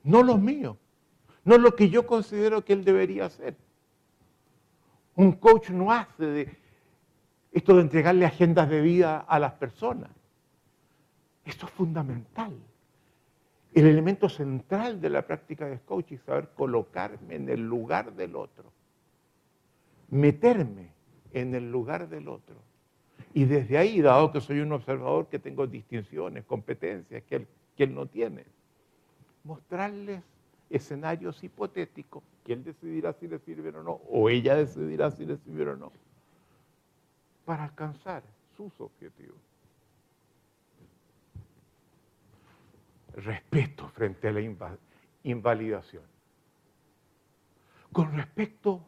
No 0.03 0.23
los 0.23 0.39
míos, 0.39 0.77
no 1.43 1.57
lo 1.57 1.75
que 1.75 1.89
yo 1.89 2.07
considero 2.07 2.65
que 2.65 2.73
él 2.73 2.83
debería 2.83 3.25
hacer. 3.25 3.55
Un 5.15 5.33
coach 5.33 5.69
no 5.69 5.91
hace 5.91 6.25
de 6.25 6.57
esto 7.51 7.75
de 7.75 7.81
entregarle 7.81 8.25
agendas 8.25 8.67
de 8.69 8.81
vida 8.81 9.19
a 9.19 9.37
las 9.37 9.53
personas. 9.53 10.09
Esto 11.45 11.67
es 11.67 11.71
fundamental. 11.73 12.53
El 13.73 13.87
elemento 13.87 14.29
central 14.29 15.01
de 15.01 15.09
la 15.09 15.25
práctica 15.25 15.65
de 15.65 15.79
coaching 15.79 16.15
es 16.15 16.21
saber 16.23 16.49
colocarme 16.55 17.35
en 17.35 17.49
el 17.49 17.61
lugar 17.61 18.13
del 18.13 18.35
otro, 18.35 18.71
meterme 20.09 20.91
en 21.33 21.55
el 21.55 21.71
lugar 21.71 22.07
del 22.07 22.27
otro 22.27 22.55
y 23.33 23.45
desde 23.45 23.77
ahí, 23.79 23.99
dado 23.99 24.31
que 24.31 24.41
soy 24.41 24.59
un 24.59 24.71
observador 24.71 25.27
que 25.27 25.39
tengo 25.39 25.65
distinciones, 25.65 26.45
competencias 26.45 27.23
que 27.23 27.47
él, 27.77 27.95
no 27.95 28.05
tiene, 28.05 28.45
mostrarles 29.43 30.21
escenarios 30.69 31.43
hipotéticos 31.43 32.23
que 32.45 32.53
él 32.53 32.63
decidirá 32.63 33.13
si 33.13 33.27
le 33.27 33.39
sirven 33.39 33.75
o 33.77 33.83
no, 33.83 34.01
o 34.09 34.29
ella 34.29 34.55
decidirá 34.55 35.09
si 35.09 35.25
le 35.25 35.37
sirven 35.37 35.69
o 35.69 35.75
no, 35.75 35.91
para 37.43 37.63
alcanzar 37.63 38.21
sus 38.55 38.79
objetivos. 38.79 39.52
Respeto 43.13 43.87
frente 43.89 44.27
a 44.27 44.31
la 44.31 44.41
invalidación. 45.23 46.03
Con 47.91 48.15
respecto 48.15 48.83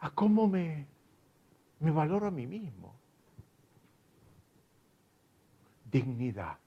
a 0.00 0.10
cómo 0.10 0.48
me, 0.48 0.86
me 1.80 1.90
valoro 1.90 2.26
a 2.26 2.30
mí 2.30 2.46
mismo 2.46 2.96
dignidad. 5.90 6.58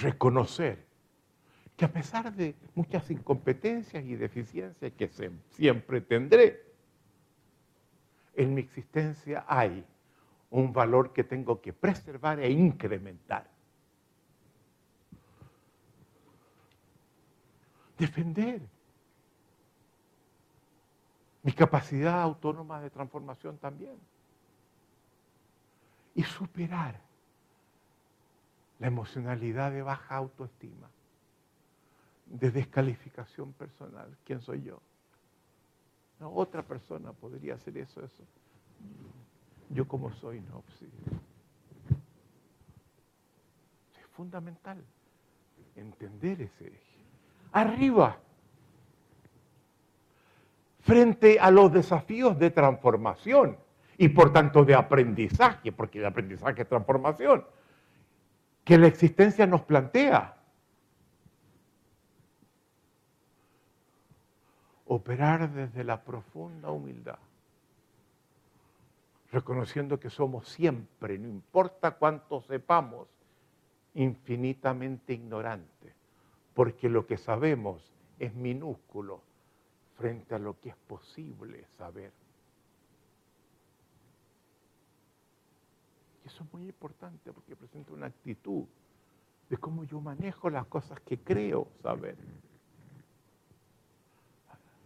Reconocer 0.00 0.84
que 1.76 1.84
a 1.84 1.92
pesar 1.92 2.32
de 2.34 2.54
muchas 2.74 3.10
incompetencias 3.10 4.04
y 4.04 4.16
deficiencias 4.16 4.92
que 4.92 5.10
siempre 5.50 6.00
tendré, 6.00 6.64
en 8.34 8.54
mi 8.54 8.62
existencia 8.62 9.44
hay 9.46 9.84
un 10.60 10.72
valor 10.72 11.12
que 11.12 11.22
tengo 11.22 11.60
que 11.60 11.72
preservar 11.72 12.40
e 12.40 12.50
incrementar. 12.50 13.46
Defender 17.98 18.60
mi 21.42 21.52
capacidad 21.52 22.22
autónoma 22.22 22.80
de 22.80 22.90
transformación 22.90 23.58
también 23.58 23.96
y 26.14 26.22
superar 26.22 26.98
la 28.78 28.86
emocionalidad 28.86 29.72
de 29.72 29.82
baja 29.82 30.16
autoestima, 30.16 30.88
de 32.26 32.50
descalificación 32.50 33.52
personal. 33.52 34.16
¿Quién 34.24 34.40
soy 34.40 34.62
yo? 34.62 34.80
No, 36.18 36.32
otra 36.32 36.62
persona 36.62 37.12
podría 37.12 37.54
hacer 37.54 37.76
eso, 37.76 38.02
eso. 38.02 38.22
Yo 39.70 39.86
como 39.86 40.12
soy, 40.12 40.40
no. 40.40 40.60
Pues 40.60 40.78
sí. 40.78 40.88
Es 44.00 44.06
fundamental 44.08 44.82
entender 45.76 46.42
ese 46.42 46.68
eje. 46.68 47.04
Arriba, 47.52 48.18
frente 50.80 51.38
a 51.40 51.50
los 51.50 51.72
desafíos 51.72 52.38
de 52.38 52.50
transformación 52.50 53.58
y 53.98 54.08
por 54.08 54.32
tanto 54.32 54.64
de 54.64 54.74
aprendizaje, 54.74 55.72
porque 55.72 55.98
el 55.98 56.06
aprendizaje 56.06 56.62
es 56.62 56.68
transformación, 56.68 57.44
que 58.64 58.78
la 58.78 58.86
existencia 58.86 59.46
nos 59.46 59.62
plantea. 59.62 60.36
Operar 64.86 65.50
desde 65.50 65.82
la 65.82 66.02
profunda 66.02 66.70
humildad, 66.70 67.18
reconociendo 69.36 70.00
que 70.00 70.08
somos 70.08 70.48
siempre, 70.48 71.18
no 71.18 71.28
importa 71.28 71.98
cuánto 71.98 72.40
sepamos 72.40 73.06
infinitamente 73.92 75.12
ignorantes, 75.12 75.94
porque 76.54 76.88
lo 76.88 77.06
que 77.06 77.18
sabemos 77.18 77.92
es 78.18 78.34
minúsculo 78.34 79.20
frente 79.98 80.34
a 80.34 80.38
lo 80.38 80.58
que 80.58 80.70
es 80.70 80.76
posible 80.76 81.66
saber. 81.76 82.12
Y 86.24 86.28
eso 86.28 86.42
es 86.42 86.52
muy 86.54 86.62
importante 86.62 87.30
porque 87.30 87.54
presenta 87.54 87.92
una 87.92 88.06
actitud 88.06 88.64
de 89.50 89.56
cómo 89.58 89.84
yo 89.84 90.00
manejo 90.00 90.48
las 90.48 90.64
cosas 90.66 90.98
que 91.00 91.18
creo 91.18 91.68
saber. 91.82 92.16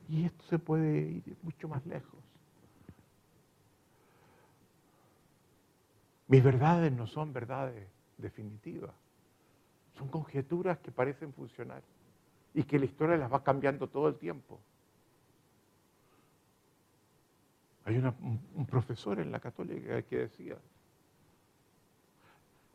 Y 0.09 0.25
esto 0.25 0.43
se 0.47 0.59
puede 0.59 1.03
ir 1.03 1.37
mucho 1.41 1.69
más 1.69 1.87
lejos. 1.87 2.30
Mis 6.31 6.45
verdades 6.45 6.93
no 6.93 7.09
son 7.09 7.33
verdades 7.33 7.89
definitivas. 8.17 8.95
Son 9.99 10.07
conjeturas 10.07 10.79
que 10.79 10.93
parecen 10.93 11.33
funcionar 11.33 11.83
y 12.55 12.63
que 12.63 12.79
la 12.79 12.85
historia 12.85 13.17
las 13.17 13.33
va 13.33 13.43
cambiando 13.43 13.89
todo 13.89 14.07
el 14.07 14.15
tiempo. 14.15 14.61
Hay 17.85 17.97
un 17.99 18.65
profesor 18.67 19.19
en 19.19 19.33
la 19.33 19.41
católica 19.41 20.03
que 20.03 20.19
decía, 20.19 20.57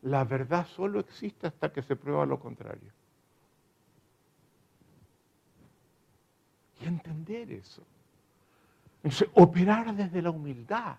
la 0.02 0.24
verdad 0.24 0.66
solo 0.66 1.00
existe 1.00 1.46
hasta 1.46 1.72
que 1.72 1.80
se 1.80 1.96
prueba 1.96 2.26
lo 2.26 2.38
contrario. 2.38 2.92
Y 6.82 6.84
entender 6.84 7.52
eso. 7.52 7.82
operar 9.32 9.94
desde 9.94 10.20
la 10.20 10.28
humildad. 10.28 10.98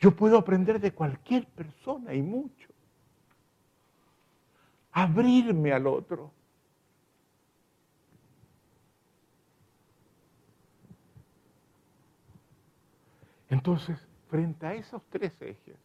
Yo 0.00 0.16
puedo 0.16 0.38
aprender 0.38 0.80
de 0.80 0.92
cualquier 0.92 1.46
persona 1.46 2.14
y 2.14 2.22
mucho. 2.22 2.68
Abrirme 4.92 5.72
al 5.72 5.86
otro. 5.86 6.32
Entonces, 13.50 13.98
frente 14.28 14.66
a 14.66 14.74
esos 14.74 15.02
tres 15.10 15.32
ejes, 15.40 15.76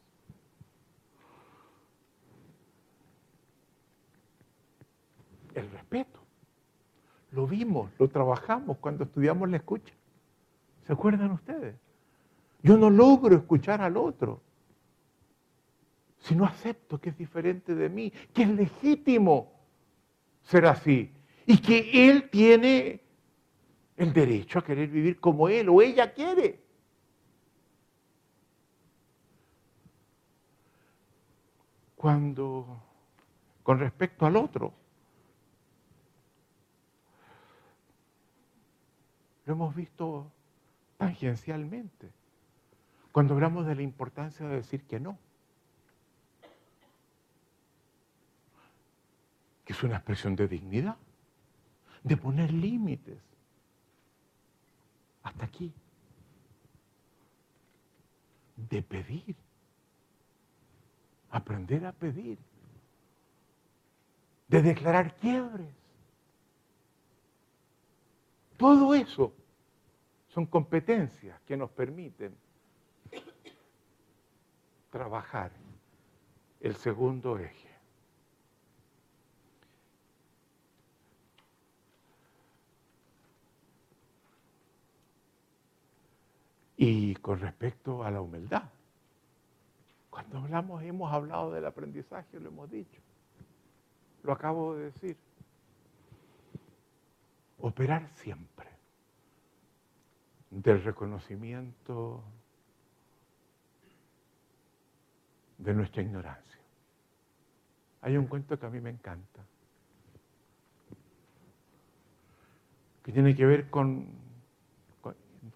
el 5.55 5.69
respeto. 5.71 6.19
Lo 7.31 7.47
vimos, 7.47 7.91
lo 7.99 8.07
trabajamos 8.07 8.77
cuando 8.77 9.03
estudiamos 9.03 9.49
la 9.49 9.57
escucha. 9.57 9.93
¿Se 10.85 10.93
acuerdan 10.93 11.31
ustedes? 11.31 11.84
Yo 12.65 12.77
no 12.77 12.89
logro 12.89 13.35
escuchar 13.35 13.79
al 13.79 13.95
otro 13.95 14.41
si 16.17 16.35
no 16.35 16.45
acepto 16.45 16.99
que 16.99 17.11
es 17.11 17.17
diferente 17.17 17.75
de 17.75 17.89
mí, 17.89 18.11
que 18.33 18.41
es 18.41 18.49
legítimo 18.49 19.53
ser 20.41 20.65
así 20.65 21.13
y 21.45 21.59
que 21.59 22.09
él 22.09 22.27
tiene 22.31 23.03
el 23.95 24.11
derecho 24.11 24.57
a 24.57 24.63
querer 24.63 24.89
vivir 24.89 25.19
como 25.19 25.47
él 25.47 25.69
o 25.69 25.79
ella 25.79 26.11
quiere. 26.11 26.59
Cuando, 31.95 32.81
con 33.61 33.77
respecto 33.77 34.25
al 34.25 34.37
otro, 34.37 34.73
Lo 39.45 39.53
hemos 39.53 39.75
visto 39.75 40.31
tangencialmente. 40.97 42.14
Cuando 43.15 43.33
hablamos 43.33 43.65
de 43.65 43.75
la 43.75 43.81
importancia 43.81 44.45
de 44.45 44.57
decir 44.57 44.83
que 44.83 44.99
no. 44.99 45.17
Que 49.63 49.71
es 49.71 49.81
una 49.83 49.95
expresión 49.95 50.35
de 50.35 50.49
dignidad, 50.49 50.97
de 52.03 52.17
poner 52.17 52.51
límites. 52.51 53.17
Hasta 55.23 55.45
aquí. 55.45 55.71
De 58.57 58.83
pedir. 58.83 59.37
Aprender 61.29 61.85
a 61.85 61.93
pedir. 61.93 62.37
De 64.49 64.61
declarar 64.61 65.15
quiebres 65.15 65.73
todo 68.57 68.93
eso 68.93 69.33
son 70.27 70.45
competencias 70.45 71.39
que 71.41 71.55
nos 71.55 71.69
permiten 71.71 72.35
trabajar 74.95 75.51
el 76.61 76.73
segundo 76.77 77.37
eje. 77.37 77.67
Y 86.77 87.15
con 87.15 87.41
respecto 87.41 88.05
a 88.05 88.11
la 88.11 88.21
humildad, 88.21 88.69
cuando 90.09 90.37
hablamos, 90.37 90.81
hemos 90.81 91.11
hablado 91.11 91.51
del 91.51 91.65
aprendizaje, 91.65 92.39
lo 92.39 92.47
hemos 92.47 92.71
dicho. 92.71 93.01
Lo 94.23 94.31
acabo 94.31 94.77
de 94.77 94.85
decir 94.85 95.17
operar 97.59 98.07
siempre 98.15 98.69
del 100.51 100.81
reconocimiento 100.85 102.23
de 105.57 105.73
nuestra 105.73 106.01
ignorancia. 106.01 106.59
Hay 108.01 108.17
un 108.17 108.27
cuento 108.27 108.59
que 108.59 108.65
a 108.65 108.69
mí 108.69 108.79
me 108.79 108.89
encanta, 108.89 109.41
que 113.03 113.11
tiene 113.11 113.35
que 113.35 113.45
ver 113.45 113.69
con, 113.69 114.07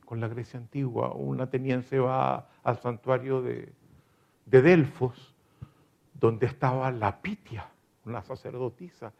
con, 0.05 0.19
la 0.19 0.27
Grecia 0.27 0.59
antigua. 0.59 1.13
Un 1.13 1.41
ateniense 1.41 1.99
va 1.99 2.49
al 2.63 2.79
santuario 2.79 3.41
de, 3.41 3.73
de 4.45 4.61
Delfos, 4.61 5.35
donde 6.13 6.47
estaba 6.47 6.91
la 6.91 7.21
Pitia, 7.21 7.69
una 8.05 8.21
sacerdotisa, 8.21 9.13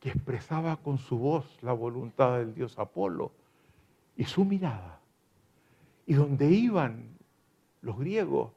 que 0.00 0.10
expresaba 0.10 0.76
con 0.76 0.98
su 0.98 1.18
voz 1.18 1.62
la 1.62 1.72
voluntad 1.72 2.38
del 2.38 2.54
dios 2.54 2.78
Apolo 2.78 3.32
y 4.16 4.24
su 4.24 4.44
mirada. 4.44 5.00
Y 6.06 6.14
donde 6.14 6.50
iban 6.50 7.16
los 7.82 7.98
griegos 7.98 8.52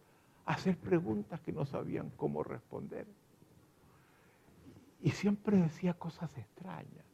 hacer 0.45 0.77
preguntas 0.77 1.39
que 1.41 1.51
no 1.51 1.65
sabían 1.65 2.11
cómo 2.15 2.43
responder. 2.43 3.05
Y 5.01 5.11
siempre 5.11 5.57
decía 5.57 5.93
cosas 5.93 6.35
extrañas 6.37 7.05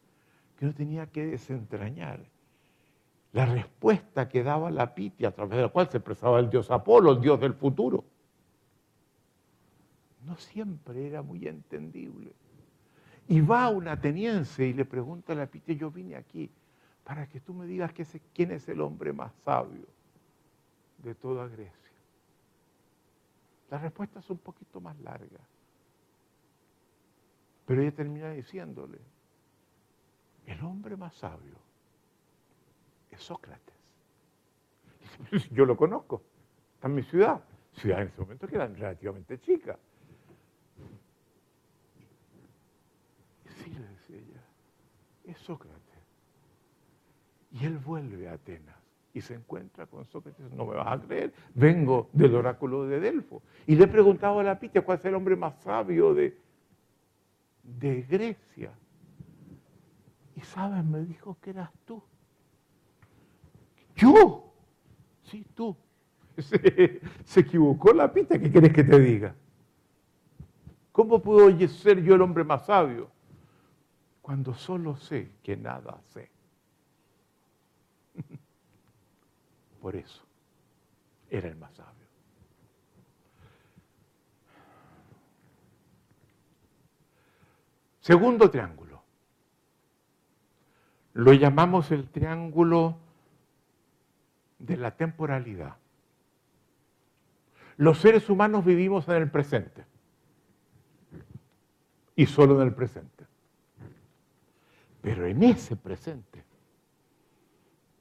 que 0.58 0.66
no 0.66 0.74
tenía 0.74 1.08
que 1.08 1.26
desentrañar. 1.26 2.26
La 3.34 3.46
respuesta 3.46 4.28
que 4.28 4.44
daba 4.44 4.70
la 4.72 4.94
Pitia, 4.94 5.30
a 5.30 5.32
través 5.32 5.58
de 5.58 5.64
la 5.64 5.70
cual 5.70 5.90
se 5.90 5.98
expresaba 5.98 6.40
el 6.40 6.50
dios 6.50 6.70
Apolo, 6.70 7.12
el 7.12 7.22
dios 7.22 7.40
del 7.40 7.54
futuro, 7.54 8.04
no 10.26 10.36
siempre 10.38 11.08
era 11.08 11.22
muy 11.22 11.48
entendible. 11.48 12.34
Y 13.28 13.40
va 13.40 13.70
un 13.70 13.88
ateniense 13.88 14.68
y 14.68 14.74
le 14.74 14.86
pregunta 14.86 15.34
a 15.34 15.36
la 15.38 15.48
Pitia, 15.48 15.76
yo 15.76 15.90
vine 15.90 16.16
aquí 16.16 16.50
para 17.04 17.28
que 17.28 17.40
tú 17.40 17.54
me 17.54 17.66
digas 17.66 17.92
quién 18.34 18.52
es 18.52 18.68
el 18.68 18.82
hombre 18.82 19.14
más 19.14 19.34
sabio 19.44 19.88
de 21.00 21.16
toda 21.16 21.48
Grecia. 21.48 21.81
La 23.72 23.78
respuesta 23.78 24.20
es 24.20 24.30
un 24.30 24.38
poquito 24.40 24.82
más 24.82 25.00
larga. 25.00 25.40
Pero 27.66 27.82
ella 27.82 27.96
termina 27.96 28.30
diciéndole, 28.32 29.00
el 30.46 30.62
hombre 30.62 30.98
más 30.98 31.16
sabio 31.16 31.56
es 33.10 33.24
Sócrates. 33.24 33.76
Yo 35.52 35.66
lo 35.66 35.78
conozco, 35.78 36.22
está 36.76 36.90
en 36.90 36.96
mi 36.96 37.04
ciudad, 37.04 37.42
ciudad 37.72 38.02
en 38.02 38.10
ese 38.10 38.20
momento 38.22 38.46
que 38.46 38.56
era 38.56 38.68
relativamente 38.68 39.40
chica. 39.40 39.80
es 45.24 45.38
Sócrates. 45.38 45.80
Y 47.52 47.66
él 47.66 47.78
vuelve 47.78 48.28
a 48.28 48.34
Atenas 48.34 48.81
y 49.14 49.22
se 49.22 49.36
encuentra 49.36 49.86
con 49.86 50.06
Sócrates. 50.06 50.52
No 50.52 50.66
me 50.66 50.76
vas 50.76 50.88
a 50.88 51.02
creer, 51.02 51.34
vengo 51.54 52.10
del 52.14 52.36
oráculo 52.36 52.86
de 52.86 53.00
Delfo. 53.00 53.42
Y 53.68 53.76
le 53.76 53.86
he 53.86 53.88
preguntado 53.88 54.40
a 54.40 54.44
la 54.44 54.60
Pitia 54.60 54.84
cuál 54.84 54.98
es 54.98 55.06
el 55.06 55.16
hombre 55.16 55.36
más 55.36 55.56
sabio 55.62 56.14
de, 56.14 56.38
de 57.64 58.02
Grecia. 58.04 58.72
Y 60.36 60.42
sabes, 60.42 60.84
me 60.84 61.02
dijo 61.02 61.38
que 61.42 61.52
eras 61.52 61.72
tú. 61.86 62.02
¿Yo? 63.96 64.54
Sí, 65.24 65.46
tú. 65.54 65.76
Se, 66.38 67.02
se 67.26 67.40
equivocó 67.42 67.94
la 67.94 68.12
Pitia, 68.12 68.40
¿qué 68.40 68.50
quieres 68.50 68.74
que 68.74 68.84
te 68.84 69.00
diga? 69.00 69.36
¿Cómo 70.92 71.22
puedo 71.22 71.50
ser 71.68 72.02
yo 72.02 72.16
el 72.16 72.22
hombre 72.22 72.44
más 72.44 72.66
sabio? 72.66 73.10
cuando 74.22 74.54
solo 74.54 74.96
sé 74.96 75.32
que 75.44 75.58
nada 75.58 76.00
sé. 76.14 76.30
Por 79.82 79.96
eso 79.96 80.24
era 81.30 81.48
el 81.48 81.56
más 81.56 81.74
sabio. 81.74 82.08
Segundo 88.02 88.50
triángulo. 88.50 89.02
Lo 91.14 91.34
llamamos 91.34 91.92
el 91.92 92.10
triángulo 92.10 92.98
de 94.60 94.78
la 94.78 94.92
temporalidad. 94.96 95.76
Los 97.78 98.00
seres 98.00 98.30
humanos 98.30 98.64
vivimos 98.64 99.08
en 99.08 99.16
el 99.16 99.32
presente 99.32 99.86
y 102.16 102.26
solo 102.28 102.62
en 102.62 102.68
el 102.68 102.74
presente. 102.74 103.26
Pero 105.02 105.26
en 105.26 105.42
ese 105.44 105.76
presente 105.76 106.44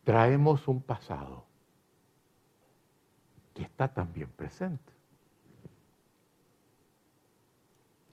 traemos 0.05 0.69
un 0.69 0.83
pasado 0.83 1.50
que 3.61 3.67
está 3.67 3.89
también 3.89 4.31
presente. 4.31 4.91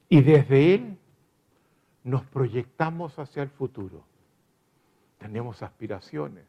Y 0.09 0.21
desde 0.21 0.73
él 0.73 0.97
nos 2.03 2.25
proyectamos 2.25 3.17
hacia 3.17 3.43
el 3.43 3.49
futuro. 3.49 4.03
Tenemos 5.17 5.63
aspiraciones, 5.63 6.43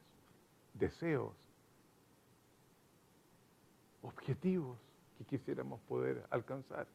deseos, 0.75 1.33
objetivos 4.03 4.77
que 5.17 5.25
quisiéramos 5.25 5.81
poder 5.83 6.27
alcanzar. 6.31 6.89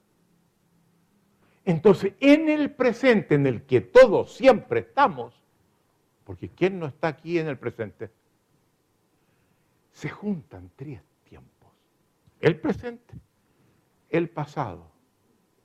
Entonces, 1.64 2.16
en 2.20 2.50
el 2.50 2.70
presente 2.72 3.36
en 3.36 3.48
el 3.48 3.64
que 3.64 3.80
todos 3.80 4.34
siempre 4.34 4.82
estamos, 4.82 5.34
porque 6.26 6.50
¿quién 6.50 6.80
no 6.80 6.86
está 6.86 7.08
aquí 7.08 7.40
en 7.40 7.48
el 7.48 7.58
presente? 7.58 8.12
Se 9.94 10.10
juntan 10.10 10.70
tres. 10.76 11.13
El 12.44 12.60
presente, 12.60 13.14
el 14.10 14.30
pasado 14.30 14.92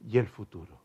y 0.00 0.16
el 0.16 0.28
futuro. 0.28 0.78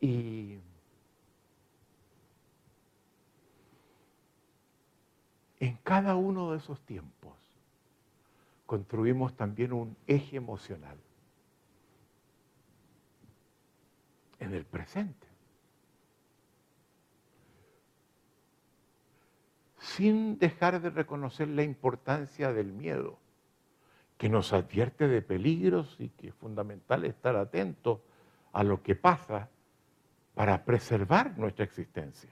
Y 0.00 0.58
en 5.58 5.76
cada 5.82 6.14
uno 6.14 6.52
de 6.52 6.58
esos 6.58 6.78
tiempos 6.82 7.32
construimos 8.66 9.34
también 9.34 9.72
un 9.72 9.96
eje 10.06 10.36
emocional. 10.36 10.98
En 14.44 14.52
el 14.52 14.66
presente. 14.66 15.26
Sin 19.78 20.38
dejar 20.38 20.82
de 20.82 20.90
reconocer 20.90 21.48
la 21.48 21.62
importancia 21.62 22.52
del 22.52 22.72
miedo, 22.72 23.18
que 24.18 24.28
nos 24.28 24.52
advierte 24.52 25.08
de 25.08 25.22
peligros 25.22 25.96
y 25.98 26.10
que 26.10 26.28
es 26.28 26.34
fundamental 26.34 27.04
estar 27.04 27.36
atento 27.36 28.02
a 28.52 28.62
lo 28.62 28.82
que 28.82 28.94
pasa 28.94 29.48
para 30.34 30.64
preservar 30.64 31.38
nuestra 31.38 31.64
existencia. 31.64 32.30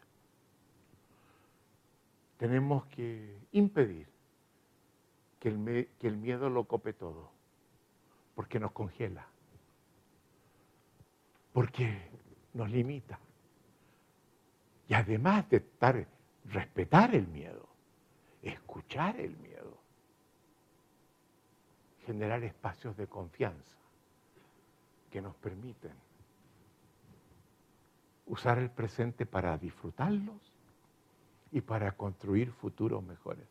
Tenemos 2.37 2.85
que 2.87 3.39
impedir 3.53 4.09
que 5.41 5.49
el, 5.49 5.89
que 5.99 6.09
el 6.09 6.17
miedo 6.19 6.51
lo 6.51 6.65
cope 6.65 6.93
todo, 6.93 7.31
porque 8.35 8.61
nos 8.61 8.73
congela, 8.73 9.27
porque 11.53 11.99
nos 12.55 12.71
limita. 12.71 13.19
Y 14.89 14.95
además 14.95 15.49
de 15.49 15.59
estar, 15.59 16.07
respetar 16.47 17.15
el 17.15 17.27
miedo, 17.29 17.69
escuchar 18.43 19.19
el 19.21 19.37
miedo, 19.37 19.79
generar 22.07 22.43
espacios 22.43 22.97
de 22.97 23.07
confianza 23.07 23.77
que 25.11 25.21
nos 25.23 25.35
permiten 25.37 25.93
usar 28.27 28.59
el 28.59 28.71
presente 28.71 29.27
para 29.27 29.57
disfrutarlos 29.59 30.53
y 31.51 31.61
para 31.61 31.93
construir 31.93 32.51
futuros 32.51 33.03
mejores. 33.03 33.47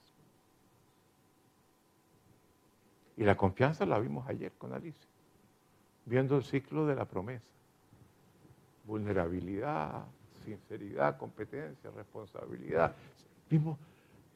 Y 3.17 3.23
la 3.23 3.37
confianza 3.37 3.85
la 3.85 3.99
vimos 3.99 4.27
ayer 4.27 4.51
con 4.53 4.73
Alicia, 4.73 5.07
viendo 6.05 6.35
el 6.37 6.43
ciclo 6.43 6.87
de 6.87 6.95
la 6.95 7.05
promesa. 7.05 7.45
Vulnerabilidad, 8.91 10.03
sinceridad, 10.43 11.17
competencia, 11.17 11.89
responsabilidad. 11.91 12.93
Vimos 13.49 13.77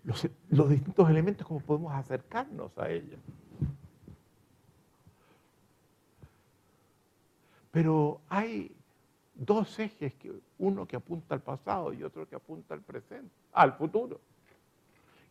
los, 0.05 0.69
distintos 0.69 1.09
elementos 1.09 1.45
como 1.45 1.59
podemos 1.59 1.91
acercarnos 1.91 2.71
a 2.77 2.89
ella. 2.89 3.17
Pero 7.69 8.21
hay 8.29 8.73
dos 9.33 9.77
ejes, 9.77 10.13
uno 10.57 10.87
que 10.87 10.95
apunta 10.95 11.35
al 11.35 11.41
pasado 11.41 11.91
y 11.91 12.01
otro 12.01 12.25
que 12.25 12.37
apunta 12.37 12.75
al 12.75 12.81
presente, 12.81 13.35
al 13.51 13.73
futuro, 13.73 14.21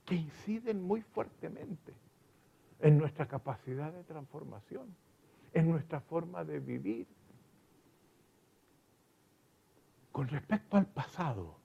que 0.04 0.16
inciden 0.16 0.82
muy 0.82 1.00
fuertemente 1.00 1.94
en 2.78 2.98
nuestra 2.98 3.26
capacidad 3.26 3.90
de 3.90 4.04
transformación, 4.04 4.94
en 5.54 5.70
nuestra 5.70 6.02
forma 6.02 6.44
de 6.44 6.60
vivir. 6.60 7.06
Con 10.14 10.28
respecto 10.28 10.76
al 10.76 10.86
pasado, 10.86 11.56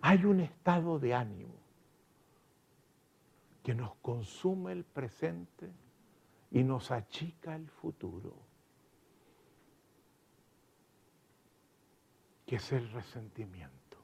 hay 0.00 0.24
un 0.24 0.40
estado 0.40 0.98
de 0.98 1.12
ánimo 1.12 1.52
que 3.62 3.74
nos 3.74 3.96
consume 3.96 4.72
el 4.72 4.82
presente 4.82 5.70
y 6.50 6.64
nos 6.64 6.90
achica 6.90 7.54
el 7.54 7.68
futuro. 7.68 8.32
que 12.46 12.56
es 12.56 12.72
el 12.72 12.88
resentimiento. 12.92 13.98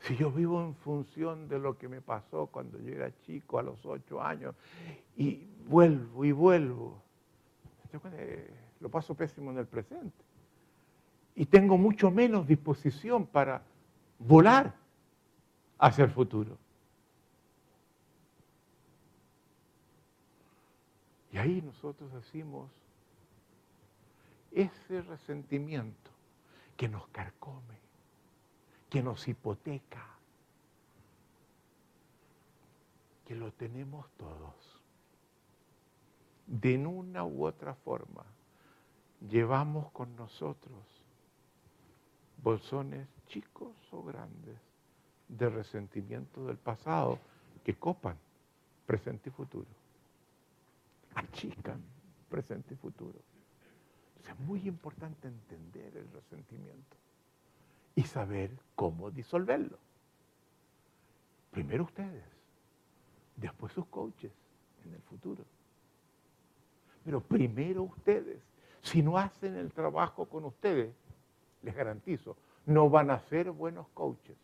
Si 0.00 0.16
yo 0.16 0.32
vivo 0.32 0.60
en 0.60 0.74
función 0.74 1.48
de 1.48 1.60
lo 1.60 1.78
que 1.78 1.88
me 1.88 2.00
pasó 2.00 2.48
cuando 2.48 2.80
yo 2.80 2.92
era 2.94 3.16
chico 3.20 3.60
a 3.60 3.62
los 3.62 3.86
ocho 3.86 4.20
años 4.20 4.56
y 5.16 5.46
vuelvo 5.68 6.24
y 6.24 6.32
vuelvo, 6.32 7.00
yo 7.92 8.00
lo 8.80 8.90
paso 8.90 9.14
pésimo 9.14 9.52
en 9.52 9.58
el 9.58 9.68
presente. 9.68 10.27
Y 11.38 11.46
tengo 11.46 11.78
mucho 11.78 12.10
menos 12.10 12.48
disposición 12.48 13.24
para 13.24 13.62
volar 14.18 14.74
hacia 15.78 16.02
el 16.02 16.10
futuro. 16.10 16.58
Y 21.30 21.38
ahí 21.38 21.62
nosotros 21.62 22.12
decimos, 22.12 22.68
ese 24.50 25.00
resentimiento 25.02 26.10
que 26.76 26.88
nos 26.88 27.06
carcome, 27.10 27.78
que 28.90 29.00
nos 29.00 29.28
hipoteca, 29.28 30.04
que 33.24 33.36
lo 33.36 33.52
tenemos 33.52 34.10
todos. 34.16 34.82
De 36.48 36.84
una 36.84 37.24
u 37.24 37.46
otra 37.46 37.74
forma, 37.76 38.24
llevamos 39.20 39.92
con 39.92 40.16
nosotros 40.16 40.97
bolsones 42.42 43.06
chicos 43.26 43.74
o 43.92 44.02
grandes 44.02 44.56
de 45.28 45.48
resentimiento 45.48 46.46
del 46.46 46.56
pasado 46.56 47.18
que 47.64 47.74
copan 47.74 48.16
presente 48.86 49.28
y 49.28 49.32
futuro, 49.32 49.68
achican 51.14 51.82
presente 52.30 52.74
y 52.74 52.76
futuro 52.76 53.18
es 54.30 54.40
muy 54.40 54.66
importante 54.68 55.28
entender 55.28 55.96
el 55.96 56.10
resentimiento 56.12 56.96
y 57.94 58.02
saber 58.02 58.50
cómo 58.74 59.10
disolverlo. 59.10 59.78
Primero 61.50 61.84
ustedes, 61.84 62.24
después 63.36 63.72
sus 63.72 63.86
coaches 63.86 64.32
en 64.84 64.94
el 64.94 65.00
futuro. 65.02 65.44
Pero 67.04 67.20
primero 67.20 67.84
ustedes, 67.84 68.40
si 68.82 69.02
no 69.02 69.16
hacen 69.16 69.56
el 69.56 69.72
trabajo 69.72 70.26
con 70.26 70.44
ustedes, 70.44 70.94
les 71.62 71.74
garantizo, 71.74 72.36
no 72.66 72.88
van 72.90 73.10
a 73.10 73.18
ser 73.20 73.50
buenos 73.50 73.86
coaches. 73.94 74.36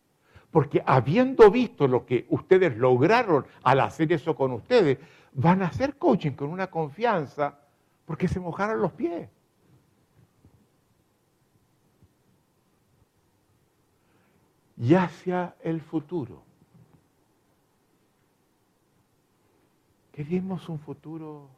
Porque 0.51 0.81
habiendo 0.85 1.51
visto 1.51 1.87
lo 1.87 2.05
que 2.05 2.25
ustedes 2.29 2.77
lograron 2.77 3.45
al 3.63 3.79
hacer 3.81 4.11
eso 4.13 4.35
con 4.35 4.51
ustedes, 4.53 4.97
van 5.33 5.61
a 5.61 5.67
hacer 5.67 5.97
coaching 5.97 6.31
con 6.31 6.49
una 6.49 6.67
confianza 6.67 7.59
porque 8.05 8.27
se 8.27 8.39
mojaron 8.39 8.81
los 8.81 8.93
pies. 8.93 9.29
y 14.77 14.93
hacia 14.95 15.55
el 15.61 15.81
futuro. 15.81 16.43
Queremos 20.11 20.69
un 20.69 20.79
futuro 20.79 21.49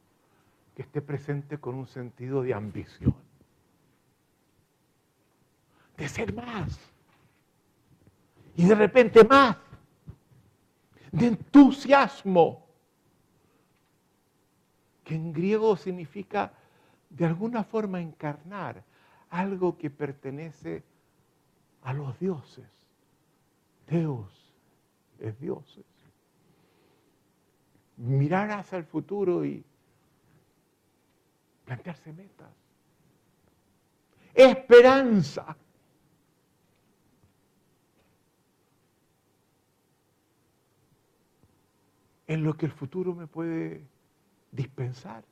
que 0.75 0.81
esté 0.81 1.01
presente 1.01 1.59
con 1.59 1.75
un 1.75 1.87
sentido 1.87 2.41
de 2.41 2.53
ambición, 2.53 3.15
de 5.97 6.07
ser 6.07 6.33
más, 6.33 6.79
y 8.55 8.65
de 8.65 8.75
repente 8.75 9.23
más, 9.23 9.57
de 11.11 11.27
entusiasmo, 11.27 12.65
que 15.03 15.15
en 15.15 15.31
griego 15.31 15.75
significa 15.77 16.53
de 17.09 17.25
alguna 17.25 17.63
forma 17.63 18.01
encarnar 18.01 18.83
algo 19.29 19.77
que 19.77 19.89
pertenece 19.89 20.83
a 21.83 21.93
los 21.93 22.19
dioses. 22.19 22.69
Dios 23.87 24.53
es 25.19 25.39
dioses. 25.39 25.85
Mirar 27.95 28.51
hacia 28.51 28.77
el 28.77 28.83
futuro 28.83 29.45
y 29.45 29.63
plantearse 31.65 32.11
metas. 32.11 32.51
Esperanza. 34.33 35.55
En 42.27 42.43
lo 42.43 42.55
que 42.57 42.65
el 42.65 42.73
futuro 42.73 43.15
me 43.15 43.27
puede 43.27 43.87
dispensar. 44.51 45.23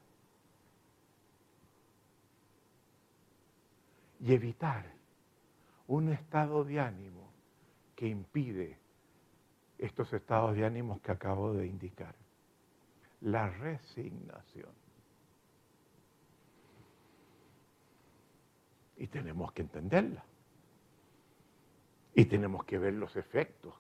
Y 4.22 4.34
evitar 4.34 4.92
un 5.88 6.10
estado 6.10 6.64
de 6.64 6.80
ánimo 6.80 7.30
que 7.96 8.08
impide 8.08 8.78
estos 9.78 10.12
estados 10.14 10.56
de 10.56 10.66
ánimos 10.66 11.02
que 11.02 11.12
acabo 11.12 11.54
de 11.54 11.68
indicar. 11.68 12.16
La 13.22 13.50
resignación. 13.50 14.72
Y 18.98 19.08
tenemos 19.08 19.52
que 19.52 19.64
entenderla. 19.64 20.24
Y 22.14 22.26
tenemos 22.26 22.64
que 22.64 22.78
ver 22.78 22.94
los 22.94 23.16
efectos 23.18 23.74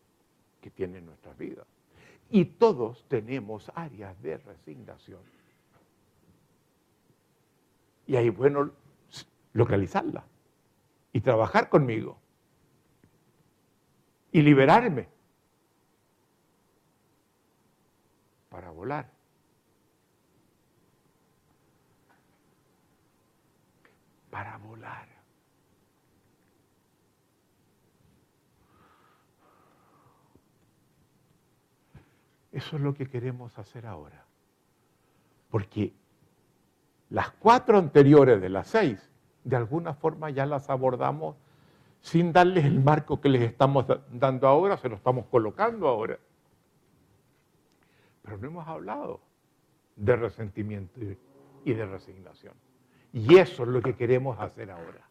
que 0.60 0.70
tiene 0.70 0.98
en 0.98 1.06
nuestras 1.06 1.38
vidas. 1.38 1.66
Y 2.30 2.46
todos 2.46 3.06
tenemos 3.08 3.72
áreas 3.76 4.22
de 4.22 4.38
resignación. 4.38 5.22
Y 8.08 8.16
ahí 8.16 8.28
es 8.28 8.36
bueno 8.36 8.72
localizarla 9.54 10.26
y 11.14 11.22
trabajar 11.22 11.70
conmigo 11.70 12.20
y 14.32 14.42
liberarme 14.42 15.08
para 18.50 18.70
volar. 18.70 19.10
Para 24.30 24.58
volar. 24.58 24.75
Eso 32.56 32.78
es 32.78 32.82
lo 32.82 32.94
que 32.94 33.06
queremos 33.06 33.60
hacer 33.60 33.86
ahora. 33.86 34.24
Porque 35.50 35.94
las 37.10 37.32
cuatro 37.32 37.78
anteriores 37.78 38.40
de 38.40 38.48
las 38.48 38.70
seis 38.70 39.12
de 39.44 39.58
alguna 39.58 39.94
forma 39.94 40.30
ya 40.30 40.46
las 40.46 40.70
abordamos 40.70 41.36
sin 42.00 42.32
darles 42.32 42.64
el 42.64 42.80
marco 42.80 43.20
que 43.20 43.28
les 43.28 43.42
estamos 43.42 43.86
dando 44.10 44.48
ahora, 44.48 44.78
se 44.78 44.88
lo 44.88 44.96
estamos 44.96 45.26
colocando 45.26 45.90
ahora. 45.90 46.18
Pero 48.22 48.38
no 48.38 48.48
hemos 48.48 48.68
hablado 48.70 49.20
de 49.98 50.16
resentimiento 50.16 50.98
y 51.66 51.74
de 51.74 51.86
resignación. 51.86 52.54
Y 53.12 53.38
eso 53.38 53.64
es 53.64 53.70
lo 53.70 53.82
que 53.82 53.98
queremos 53.98 54.40
hacer 54.40 54.72
ahora. 54.72 55.06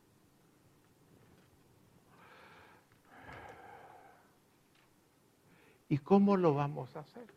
¿Y 5.95 5.99
cómo 5.99 6.37
lo 6.37 6.55
vamos 6.55 6.97
a 6.97 7.01
hacer? 7.01 7.29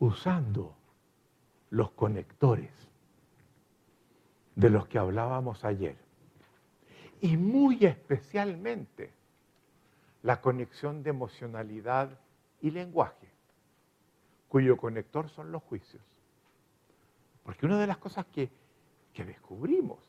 Usando 0.00 0.74
los 1.70 1.92
conectores 1.92 2.72
de 4.56 4.70
los 4.70 4.88
que 4.88 4.98
hablábamos 4.98 5.64
ayer. 5.64 5.96
Y 7.20 7.36
muy 7.36 7.84
especialmente 7.84 9.12
la 10.24 10.40
conexión 10.40 11.04
de 11.04 11.10
emocionalidad 11.10 12.18
y 12.60 12.72
lenguaje, 12.72 13.28
cuyo 14.48 14.76
conector 14.76 15.28
son 15.28 15.52
los 15.52 15.62
juicios. 15.62 16.02
Porque 17.44 17.66
una 17.66 17.78
de 17.78 17.86
las 17.86 17.98
cosas 17.98 18.26
que, 18.26 18.50
descubrimos, 19.14 20.00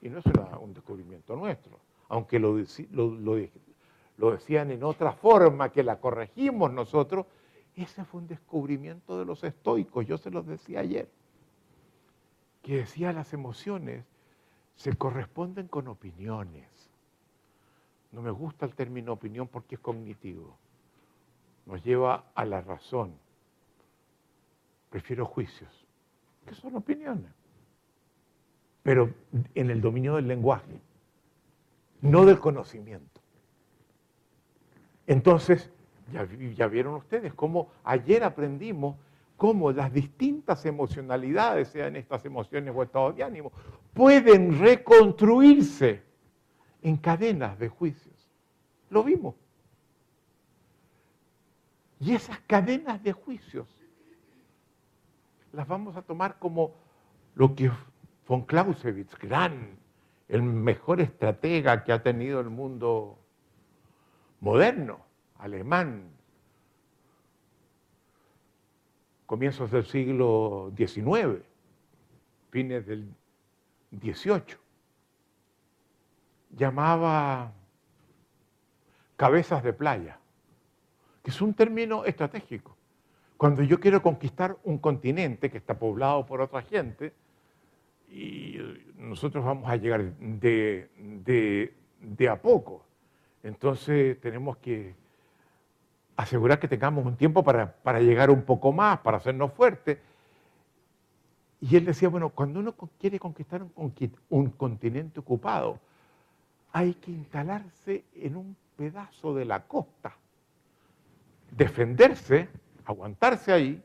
y 0.00 0.08
no 0.08 0.20
es 0.20 0.24
un 0.60 0.72
descubrimiento 0.72 1.34
nuestro, 1.34 1.80
aunque 2.08 2.38
lo, 2.38 2.56
lo 2.92 3.36
decían 4.16 4.70
en 4.70 4.84
otra 4.84 5.12
forma 5.12 5.70
que 5.70 5.82
la 5.82 6.00
corregimos 6.00 6.72
nosotros, 6.72 7.26
ese 7.74 8.04
fue 8.04 8.20
un 8.20 8.28
descubrimiento 8.28 9.18
de 9.18 9.24
los 9.24 9.42
estoicos, 9.42 10.06
yo 10.06 10.16
se 10.16 10.30
los 10.30 10.46
decía 10.46 10.80
ayer 10.80 11.08
que 12.64 12.78
decía 12.78 13.12
las 13.12 13.32
emociones 13.34 14.06
se 14.74 14.96
corresponden 14.96 15.68
con 15.68 15.86
opiniones. 15.86 16.66
No 18.10 18.22
me 18.22 18.30
gusta 18.30 18.64
el 18.64 18.74
término 18.74 19.12
opinión 19.12 19.46
porque 19.46 19.74
es 19.74 19.80
cognitivo. 19.80 20.56
Nos 21.66 21.84
lleva 21.84 22.24
a 22.34 22.44
la 22.46 22.62
razón. 22.62 23.14
Prefiero 24.88 25.26
juicios, 25.26 25.86
que 26.46 26.54
son 26.54 26.74
opiniones. 26.74 27.30
Pero 28.82 29.12
en 29.54 29.70
el 29.70 29.80
dominio 29.82 30.16
del 30.16 30.26
lenguaje, 30.26 30.80
no 32.00 32.24
del 32.24 32.40
conocimiento. 32.40 33.13
Entonces, 35.06 35.70
ya, 36.12 36.66
vieron 36.66 36.94
ustedes 36.94 37.34
cómo 37.34 37.70
ayer 37.84 38.24
aprendimos 38.24 38.96
cómo 39.36 39.72
las 39.72 39.92
distintas 39.92 40.64
emocionalidades, 40.64 41.68
sean 41.68 41.96
estas 41.96 42.24
emociones 42.24 42.72
o 42.74 42.82
estados 42.82 43.16
de 43.16 43.24
ánimo, 43.24 43.52
pueden 43.92 44.58
reconstruirse 44.58 46.02
en 46.82 46.96
cadenas 46.96 47.58
de 47.58 47.68
juicios. 47.68 48.30
Lo 48.90 49.02
vimos. 49.02 49.34
Y 51.98 52.14
esas 52.14 52.38
cadenas 52.40 53.02
de 53.02 53.12
juicios 53.12 53.68
las 55.52 55.66
vamos 55.66 55.96
a 55.96 56.02
tomar 56.02 56.38
como 56.38 56.74
lo 57.34 57.54
que 57.54 57.70
von 58.26 58.42
Clausewitz, 58.42 59.16
gran, 59.18 59.78
el 60.28 60.42
mejor 60.42 61.00
estratega 61.00 61.84
que 61.84 61.92
ha 61.92 62.02
tenido 62.02 62.40
el 62.40 62.50
mundo 62.50 63.23
moderno, 64.44 65.00
alemán, 65.38 66.10
comienzos 69.24 69.70
del 69.70 69.86
siglo 69.86 70.70
XIX, 70.76 71.42
fines 72.50 72.86
del 72.86 73.08
XVIII. 73.90 74.58
Llamaba 76.50 77.54
cabezas 79.16 79.62
de 79.62 79.72
playa, 79.72 80.18
que 81.22 81.30
es 81.30 81.40
un 81.40 81.54
término 81.54 82.04
estratégico. 82.04 82.76
Cuando 83.38 83.62
yo 83.62 83.80
quiero 83.80 84.02
conquistar 84.02 84.58
un 84.64 84.76
continente 84.76 85.50
que 85.50 85.56
está 85.56 85.78
poblado 85.78 86.26
por 86.26 86.42
otra 86.42 86.60
gente, 86.60 87.14
y 88.10 88.58
nosotros 88.98 89.42
vamos 89.42 89.70
a 89.70 89.76
llegar 89.76 90.04
de, 90.18 90.90
de, 91.24 91.74
de 91.98 92.28
a 92.28 92.40
poco, 92.42 92.83
entonces 93.44 94.18
tenemos 94.20 94.56
que 94.56 94.94
asegurar 96.16 96.58
que 96.58 96.66
tengamos 96.66 97.04
un 97.04 97.16
tiempo 97.16 97.44
para, 97.44 98.00
llegar 98.00 98.30
un 98.30 98.42
poco 98.42 98.72
más, 98.72 99.00
para 99.00 99.18
hacernos 99.18 99.52
fuertes. 99.52 99.98
Y 101.60 101.76
él 101.76 101.84
decía, 101.84 102.08
bueno, 102.08 102.30
cuando 102.30 102.60
uno 102.60 102.74
quiere 102.98 103.18
conquistar 103.18 103.62
un, 103.62 103.94
un 104.30 104.50
continente 104.50 105.20
ocupado, 105.20 105.78
hay 106.72 106.94
que 106.94 107.10
instalarse 107.10 108.04
en 108.14 108.36
un 108.36 108.56
pedazo 108.76 109.34
de 109.34 109.44
la 109.44 109.62
costa, 109.64 110.16
defenderse, 111.50 112.48
aguantarse 112.86 113.52
ahí, 113.52 113.82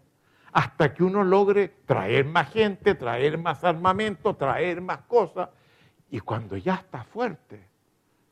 hasta 0.53 0.93
que 0.93 1.03
uno 1.03 1.23
logre 1.23 1.67
traer 1.85 2.25
más 2.25 2.49
gente, 2.49 2.95
traer 2.95 3.37
más 3.37 3.63
armamento, 3.65 4.35
traer 4.35 4.81
más 4.81 5.01
cosas, 5.01 5.49
y 6.09 6.21
cuando 6.21 6.55
ya 6.55 6.75
está 6.75 7.03
fuerte, 7.03 7.67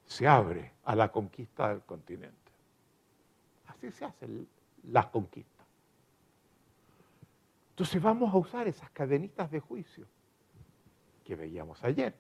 se 0.06 0.26
abre 0.26 0.77
a 0.88 0.96
la 0.96 1.12
conquista 1.12 1.68
del 1.68 1.82
continente. 1.82 2.52
Así 3.68 3.92
se 3.92 4.06
hacen 4.06 4.48
las 4.90 5.08
conquistas. 5.08 5.68
Entonces 7.72 8.02
vamos 8.02 8.34
a 8.34 8.38
usar 8.38 8.70
esas 8.70 8.90
cadenitas 8.92 9.52
de 9.52 9.60
juicio 9.60 10.08
que 11.26 11.36
veíamos 11.36 11.84
ayer, 11.84 12.16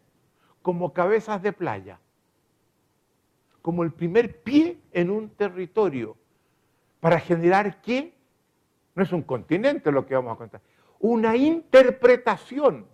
como 0.61 0.91
cabezas 0.91 1.41
de 1.41 1.53
playa, 1.53 1.97
como 3.61 3.83
el 3.83 3.93
primer 3.93 4.43
pie 4.43 4.77
en 4.91 5.11
un 5.11 5.29
territorio, 5.29 6.17
para 6.99 7.21
generar 7.21 7.81
qué? 7.81 8.13
No 8.95 9.03
es 9.03 9.13
un 9.13 9.21
continente 9.21 9.93
lo 9.93 10.05
que 10.05 10.13
vamos 10.13 10.33
a 10.33 10.37
contar, 10.37 10.61
una 10.99 11.37
interpretación, 11.37 12.85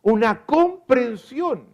una 0.00 0.46
comprensión 0.46 1.66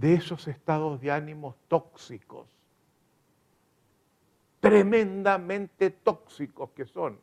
de 0.00 0.14
esos 0.14 0.48
estados 0.48 1.00
de 1.00 1.10
ánimos 1.10 1.56
tóxicos, 1.68 2.48
tremendamente 4.60 5.90
tóxicos 5.90 6.70
que 6.70 6.86
son 6.86 7.18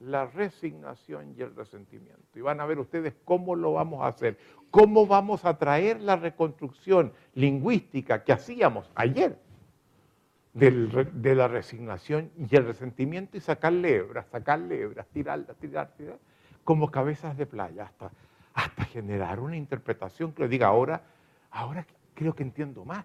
la 0.00 0.26
resignación 0.26 1.34
y 1.36 1.42
el 1.42 1.54
resentimiento. 1.54 2.22
Y 2.34 2.40
van 2.40 2.60
a 2.60 2.66
ver 2.66 2.78
ustedes 2.78 3.14
cómo 3.24 3.54
lo 3.54 3.74
vamos 3.74 4.02
a 4.02 4.08
hacer, 4.08 4.38
cómo 4.70 5.06
vamos 5.06 5.44
a 5.44 5.58
traer 5.58 6.00
la 6.00 6.16
reconstrucción 6.16 7.12
lingüística 7.34 8.24
que 8.24 8.32
hacíamos 8.32 8.90
ayer 8.94 9.38
de 10.54 11.34
la 11.34 11.48
resignación 11.48 12.30
y 12.36 12.54
el 12.56 12.66
resentimiento 12.66 13.36
y 13.36 13.40
sacar 13.40 13.72
lebras, 13.72 14.26
sacar 14.26 14.58
lebras, 14.58 15.06
tirarlas, 15.08 15.56
tirar, 15.56 15.92
tirar, 15.96 16.18
como 16.62 16.90
cabezas 16.90 17.36
de 17.36 17.46
playa, 17.46 17.90
hasta, 18.54 18.84
generar 18.84 19.40
una 19.40 19.56
interpretación 19.56 20.32
que 20.32 20.42
le 20.42 20.48
diga 20.48 20.66
ahora, 20.66 21.02
ahora 21.50 21.86
creo 22.14 22.34
que 22.34 22.42
entiendo 22.42 22.84
más. 22.84 23.04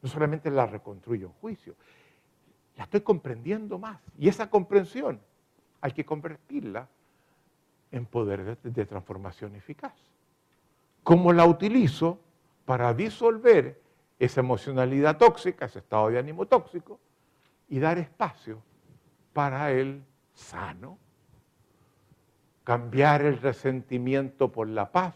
No 0.00 0.08
solamente 0.08 0.50
la 0.50 0.66
reconstruyo 0.66 1.28
en 1.28 1.32
juicio, 1.34 1.74
la 2.76 2.84
estoy 2.84 3.02
comprendiendo 3.02 3.78
más. 3.78 4.00
Y 4.18 4.28
esa 4.28 4.50
comprensión 4.50 5.20
hay 5.80 5.92
que 5.92 6.04
convertirla 6.04 6.88
en 7.90 8.06
poder 8.06 8.56
de, 8.58 8.86
transformación 8.86 9.54
eficaz. 9.54 9.94
¿Cómo 11.02 11.32
la 11.32 11.44
utilizo 11.44 12.18
para 12.64 12.94
disolver 12.94 13.80
esa 14.18 14.40
emocionalidad 14.40 15.18
tóxica, 15.18 15.66
ese 15.66 15.80
estado 15.80 16.08
de 16.08 16.18
ánimo 16.18 16.46
tóxico, 16.46 16.98
y 17.68 17.78
dar 17.78 17.98
espacio 17.98 18.62
para 19.32 19.72
el 19.72 20.02
sano, 20.34 20.98
cambiar 22.64 23.22
el 23.22 23.38
resentimiento 23.40 24.50
por 24.50 24.68
la 24.68 24.90
paz 24.90 25.14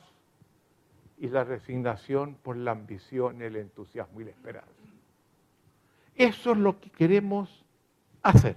y 1.18 1.28
la 1.28 1.44
resignación 1.44 2.34
por 2.34 2.56
la 2.56 2.72
ambición, 2.72 3.40
el 3.42 3.56
entusiasmo 3.56 4.20
y 4.20 4.24
la 4.24 4.30
esperanza. 4.30 4.70
Eso 6.14 6.52
es 6.52 6.58
lo 6.58 6.80
que 6.80 6.90
queremos 6.90 7.64
hacer. 8.22 8.56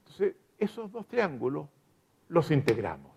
Entonces, 0.00 0.36
esos 0.58 0.90
dos 0.92 1.06
triángulos 1.06 1.68
los 2.28 2.50
integramos. 2.50 3.12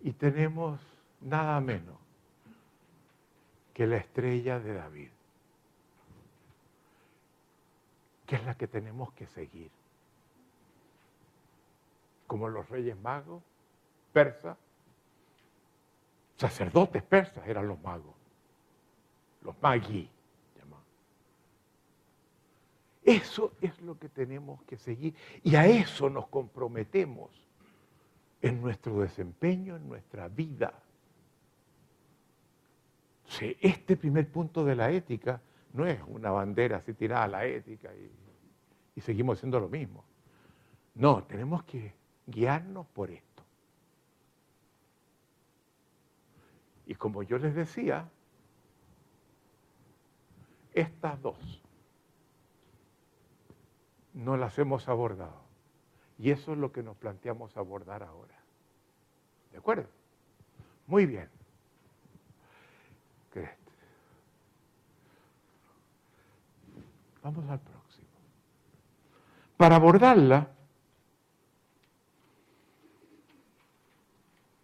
Y 0.00 0.12
tenemos 0.12 0.80
nada 1.20 1.60
menos 1.60 1.96
que 3.72 3.86
la 3.86 3.98
estrella 3.98 4.58
de 4.58 4.74
David, 4.74 5.10
que 8.32 8.36
es 8.36 8.46
la 8.46 8.54
que 8.54 8.66
tenemos 8.66 9.12
que 9.12 9.26
seguir. 9.26 9.70
Como 12.26 12.48
los 12.48 12.66
reyes 12.70 12.96
magos, 12.96 13.42
persas, 14.10 14.56
sacerdotes 16.38 17.02
persas 17.02 17.46
eran 17.46 17.68
los 17.68 17.78
magos, 17.82 18.14
los 19.42 19.54
magui. 19.60 20.08
Eso 23.04 23.52
es 23.60 23.78
lo 23.82 23.98
que 23.98 24.08
tenemos 24.08 24.62
que 24.62 24.78
seguir 24.78 25.14
y 25.42 25.54
a 25.56 25.66
eso 25.66 26.08
nos 26.08 26.26
comprometemos 26.28 27.30
en 28.40 28.62
nuestro 28.62 29.00
desempeño, 29.00 29.76
en 29.76 29.86
nuestra 29.90 30.28
vida. 30.28 30.72
este 33.60 33.98
primer 33.98 34.32
punto 34.32 34.64
de 34.64 34.74
la 34.74 34.90
ética 34.90 35.38
no 35.74 35.86
es 35.86 36.00
una 36.06 36.30
bandera 36.30 36.78
así 36.78 36.94
tirada 36.94 37.24
a 37.24 37.28
la 37.28 37.44
ética 37.44 37.90
y 37.94 38.21
seguimos 39.00 39.38
haciendo 39.38 39.58
lo 39.60 39.68
mismo. 39.68 40.04
No, 40.94 41.24
tenemos 41.24 41.64
que 41.64 41.94
guiarnos 42.26 42.86
por 42.88 43.10
esto. 43.10 43.42
Y 46.86 46.94
como 46.94 47.22
yo 47.22 47.38
les 47.38 47.54
decía, 47.54 48.08
estas 50.74 51.20
dos 51.22 51.62
no 54.12 54.36
las 54.36 54.58
hemos 54.58 54.88
abordado. 54.88 55.40
Y 56.18 56.30
eso 56.30 56.52
es 56.52 56.58
lo 56.58 56.70
que 56.72 56.82
nos 56.82 56.96
planteamos 56.96 57.56
abordar 57.56 58.02
ahora. 58.02 58.38
¿De 59.50 59.58
acuerdo? 59.58 59.88
Muy 60.86 61.06
bien. 61.06 61.28
Vamos 67.22 67.48
al 67.48 67.60
próximo. 67.60 67.81
Para 69.62 69.76
abordarla, 69.76 70.48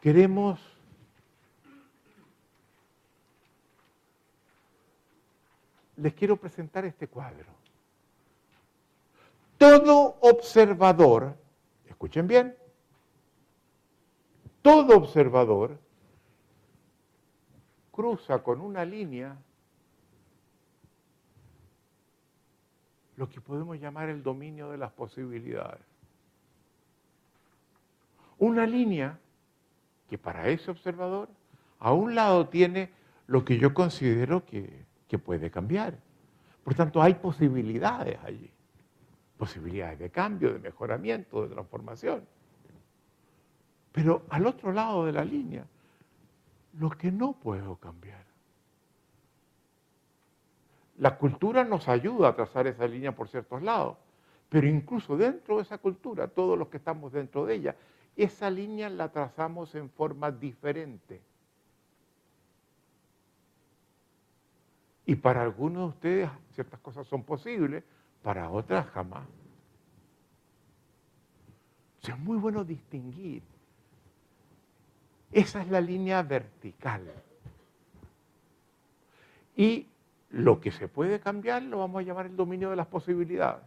queremos 0.03 0.59
les 5.99 6.13
quiero 6.15 6.37
presentar 6.37 6.85
este 6.85 7.07
cuadro. 7.07 7.47
Todo 9.57 10.17
observador, 10.21 11.37
escuchen 11.87 12.27
bien, 12.27 12.57
todo 14.63 14.97
observador 14.97 15.79
cruza 17.93 18.43
con 18.43 18.61
una 18.61 18.85
línea 18.85 19.37
lo 23.19 23.29
que 23.29 23.41
podemos 23.41 23.79
llamar 23.79 24.09
el 24.09 24.23
dominio 24.23 24.71
de 24.71 24.79
las 24.79 24.93
posibilidades. 24.93 25.83
Una 28.39 28.65
línea 28.67 29.19
que 30.09 30.17
para 30.17 30.49
ese 30.49 30.71
observador 30.71 31.29
a 31.81 31.93
un 31.93 32.15
lado 32.15 32.49
tiene 32.49 32.91
lo 33.27 33.45
que 33.45 33.59
yo 33.59 33.75
considero 33.75 34.47
que, 34.47 34.85
que 35.07 35.19
puede 35.19 35.51
cambiar. 35.51 35.99
Por 36.65 36.75
tanto, 36.75 37.03
hay 37.03 37.15
posibilidades 37.15 38.19
allí 38.25 38.51
posibilidades 39.39 39.99
de 40.01 40.11
cambio, 40.11 40.53
de 40.53 40.59
mejoramiento, 40.59 41.43
de 41.43 41.55
transformación. 41.55 42.27
Pero 43.93 44.27
al 44.29 44.47
otro 44.47 44.73
lado 44.73 45.07
de 45.07 45.13
la 45.13 45.25
línea, 45.25 45.65
lo 46.75 46.91
que 46.91 47.11
no 47.11 47.33
puedo 47.33 47.77
cambiar. 47.77 48.28
La 50.99 51.17
cultura 51.17 51.65
nos 51.65 51.89
ayuda 51.89 52.29
a 52.29 52.37
trazar 52.37 52.67
esa 52.67 52.87
línea 52.87 53.15
por 53.15 53.29
ciertos 53.29 53.63
lados, 53.63 53.97
pero 54.49 54.67
incluso 54.67 55.17
dentro 55.17 55.57
de 55.57 55.63
esa 55.63 55.79
cultura, 55.79 56.29
todos 56.29 56.59
los 56.59 56.69
que 56.69 56.79
estamos 56.79 57.13
dentro 57.13 57.47
de 57.47 57.55
ella, 57.55 57.77
esa 58.17 58.51
línea 58.51 58.89
la 58.89 59.11
trazamos 59.11 59.75
en 59.75 59.91
forma 59.91 60.31
diferente. 60.33 61.21
Y 65.07 65.15
para 65.15 65.43
algunos 65.43 65.83
de 65.83 65.89
ustedes 65.89 66.31
ciertas 66.53 66.81
cosas 66.81 67.07
son 67.07 67.23
posibles, 67.23 67.85
para 68.23 68.51
otras 68.51 68.87
jamás. 68.89 69.27
Es 72.03 72.19
muy 72.19 72.39
bueno 72.39 72.65
distinguir. 72.65 73.43
Esa 75.31 75.63
es 75.63 75.69
la 75.69 75.81
línea 75.81 76.23
vertical. 76.23 77.03
Y 79.57 79.87
lo 80.31 80.61
que 80.61 80.71
se 80.71 80.89
puede 80.89 81.21
cambiar 81.21 81.63
lo 81.63 81.79
vamos 81.79 82.01
a 82.01 82.03
llamar 82.03 82.27
el 82.27 82.37
dominio 82.37 82.71
de 82.71 82.77
las 82.77 82.87
posibilidades. 82.87 83.65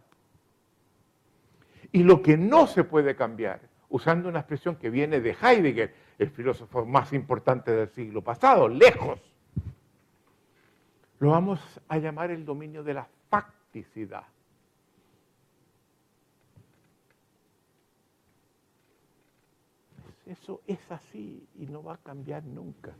Y 1.90 2.04
lo 2.04 2.22
que 2.22 2.36
no 2.36 2.66
se 2.66 2.84
puede 2.84 3.14
cambiar, 3.16 3.60
usando 3.88 4.28
una 4.28 4.40
expresión 4.40 4.76
que 4.76 4.88
viene 4.88 5.20
de 5.20 5.36
Heidegger, 5.40 5.94
el 6.18 6.30
filósofo 6.30 6.86
más 6.86 7.12
importante 7.12 7.70
del 7.72 7.88
siglo 7.90 8.22
pasado, 8.22 8.68
lejos, 8.68 9.20
lo 11.18 11.30
vamos 11.30 11.60
a 11.88 11.98
llamar 11.98 12.30
el 12.30 12.44
dominio 12.44 12.82
de 12.82 12.94
la 12.94 13.06
facticidad. 13.28 14.24
Eso 20.26 20.62
es 20.66 20.78
así 20.90 21.46
y 21.56 21.66
no 21.66 21.82
va 21.82 21.94
a 21.94 21.98
cambiar 21.98 22.44
nunca. 22.44 22.94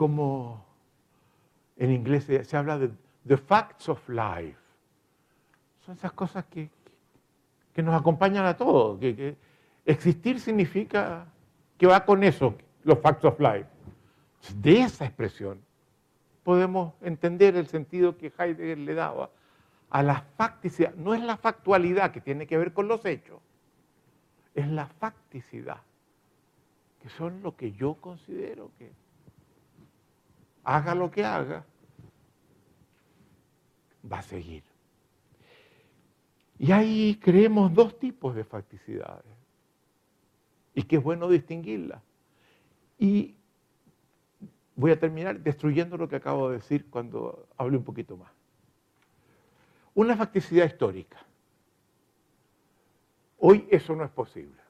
Como 0.00 0.64
en 1.76 1.92
inglés 1.92 2.24
se, 2.24 2.56
habla 2.56 2.78
de 2.78 2.90
the 3.26 3.36
facts 3.36 3.86
of 3.90 4.08
life. 4.08 4.56
Son 5.84 5.94
esas 5.94 6.12
cosas 6.12 6.46
que, 6.46 6.70
que 7.74 7.82
nos 7.82 7.94
acompañan 8.00 8.46
a 8.46 8.56
todos. 8.56 8.98
Que, 8.98 9.36
existir 9.84 10.40
significa 10.40 11.26
que 11.76 11.86
va 11.86 12.02
con 12.06 12.24
eso, 12.24 12.54
los 12.82 12.98
facts 13.00 13.26
of 13.26 13.38
life. 13.40 13.66
De 14.54 14.80
esa 14.80 15.04
expresión 15.04 15.60
podemos 16.44 16.94
entender 17.02 17.54
el 17.56 17.66
sentido 17.66 18.16
que 18.16 18.32
Heidegger 18.38 18.78
le 18.78 18.94
daba 18.94 19.28
a 19.90 20.02
la 20.02 20.22
facticidad. 20.38 20.94
No 20.94 21.12
es 21.12 21.22
la 21.22 21.36
factualidad 21.36 22.10
que 22.10 22.22
tiene 22.22 22.46
que 22.46 22.56
ver 22.56 22.72
con 22.72 22.88
los 22.88 23.04
hechos, 23.04 23.38
es 24.54 24.66
la 24.66 24.86
facticidad, 24.86 25.82
que 27.02 27.10
son 27.10 27.42
lo 27.42 27.54
que 27.54 27.72
yo 27.72 27.96
considero 28.00 28.70
que 28.78 28.98
haga 30.70 30.94
lo 30.94 31.10
que 31.10 31.24
haga, 31.24 31.64
va 34.10 34.20
a 34.20 34.22
seguir. 34.22 34.62
Y 36.58 36.70
ahí 36.70 37.18
creemos 37.20 37.74
dos 37.74 37.98
tipos 37.98 38.36
de 38.36 38.44
facticidades. 38.44 39.24
Y 40.74 40.84
que 40.84 40.96
es 40.96 41.02
bueno 41.02 41.28
distinguirlas. 41.28 42.00
Y 42.98 43.34
voy 44.76 44.92
a 44.92 45.00
terminar 45.00 45.40
destruyendo 45.40 45.96
lo 45.96 46.08
que 46.08 46.16
acabo 46.16 46.50
de 46.50 46.58
decir 46.58 46.88
cuando 46.88 47.48
hable 47.56 47.76
un 47.76 47.84
poquito 47.84 48.16
más. 48.16 48.30
Una 49.94 50.16
facticidad 50.16 50.66
histórica. 50.66 51.18
Hoy 53.38 53.66
eso 53.70 53.96
no 53.96 54.04
es 54.04 54.10
posible. 54.10 54.60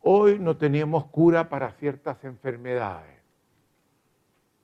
Hoy 0.00 0.40
no 0.40 0.56
tenemos 0.56 1.06
cura 1.06 1.48
para 1.48 1.70
ciertas 1.72 2.24
enfermedades, 2.24 3.15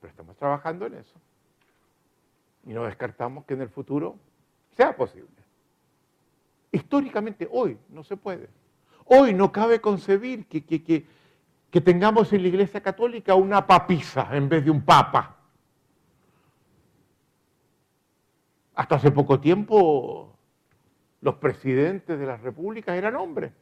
pero 0.02 0.10
estamos 0.10 0.36
trabajando 0.36 0.84
en 0.86 0.94
eso. 0.94 1.14
Y 2.66 2.72
no 2.72 2.84
descartamos 2.84 3.44
que 3.44 3.54
en 3.54 3.62
el 3.62 3.68
futuro 3.68 4.18
sea 4.76 4.96
posible. 4.96 5.28
Históricamente 6.72 7.48
hoy 7.50 7.78
no 7.88 8.02
se 8.02 8.16
puede. 8.16 8.48
Hoy 9.04 9.32
no 9.32 9.52
cabe 9.52 9.80
concebir 9.80 10.46
que, 10.46 10.64
que, 10.64 11.80
tengamos 11.80 12.32
en 12.32 12.42
la 12.42 12.48
Iglesia 12.48 12.80
Católica 12.82 13.36
una 13.36 13.64
papisa 13.64 14.28
en 14.32 14.48
vez 14.48 14.64
de 14.64 14.72
un 14.72 14.84
papa. 14.84 15.36
Hasta 18.74 18.96
hace 18.96 19.12
poco 19.12 19.38
tiempo 19.38 20.36
los 21.20 21.36
presidentes 21.36 22.18
de 22.18 22.26
las 22.26 22.40
repúblicas 22.40 22.96
eran 22.96 23.14
hombres. 23.14 23.52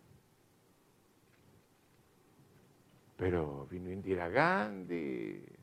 Pero 3.16 3.66
vino 3.70 3.91
Indira 3.91 4.28
Gandhi 4.28 5.59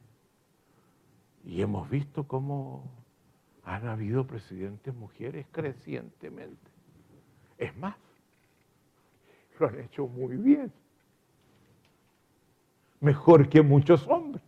y 1.48 1.62
hemos 1.62 1.90
visto 1.90 2.28
cómo 2.28 2.84
han 3.64 3.88
habido 3.88 4.28
presidentes 4.28 4.94
mujeres 4.94 5.48
crecientemente. 5.52 6.70
Es 7.58 7.76
más, 7.78 7.96
lo 9.58 9.70
han 9.70 9.80
hecho 9.80 10.08
muy 10.08 10.36
bien. 10.36 10.74
Mejor 13.00 13.48
que 13.48 13.62
muchos 13.62 14.06
hombres. 14.08 14.44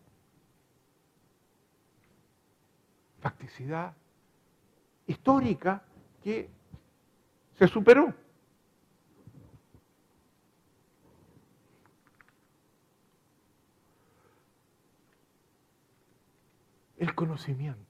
Facticidad 3.21 3.93
histórica 5.07 5.81
que 6.21 6.49
se 7.57 7.67
superó. 7.69 8.13
El 16.99 17.15
conocimiento 17.15 17.89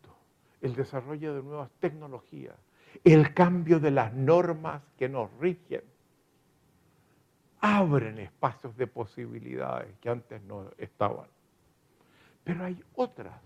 el 0.61 0.75
desarrollo 0.75 1.33
de 1.35 1.43
nuevas 1.43 1.69
tecnologías, 1.79 2.55
el 3.03 3.33
cambio 3.33 3.79
de 3.79 3.91
las 3.91 4.13
normas 4.13 4.81
que 4.97 5.07
nos 5.07 5.31
rigen, 5.39 5.83
abren 7.61 8.19
espacios 8.19 8.75
de 8.77 8.87
posibilidades 8.87 9.97
que 9.99 10.09
antes 10.09 10.41
no 10.43 10.71
estaban. 10.77 11.27
Pero 12.43 12.65
hay 12.65 12.81
otras, 12.95 13.39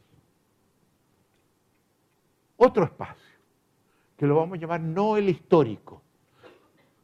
otro 2.57 2.86
espacio, 2.86 3.38
que 4.18 4.26
lo 4.26 4.36
vamos 4.36 4.57
a 4.57 4.61
llamar 4.61 4.82
no 4.82 5.18
el 5.18 5.30
histórico, 5.30 6.01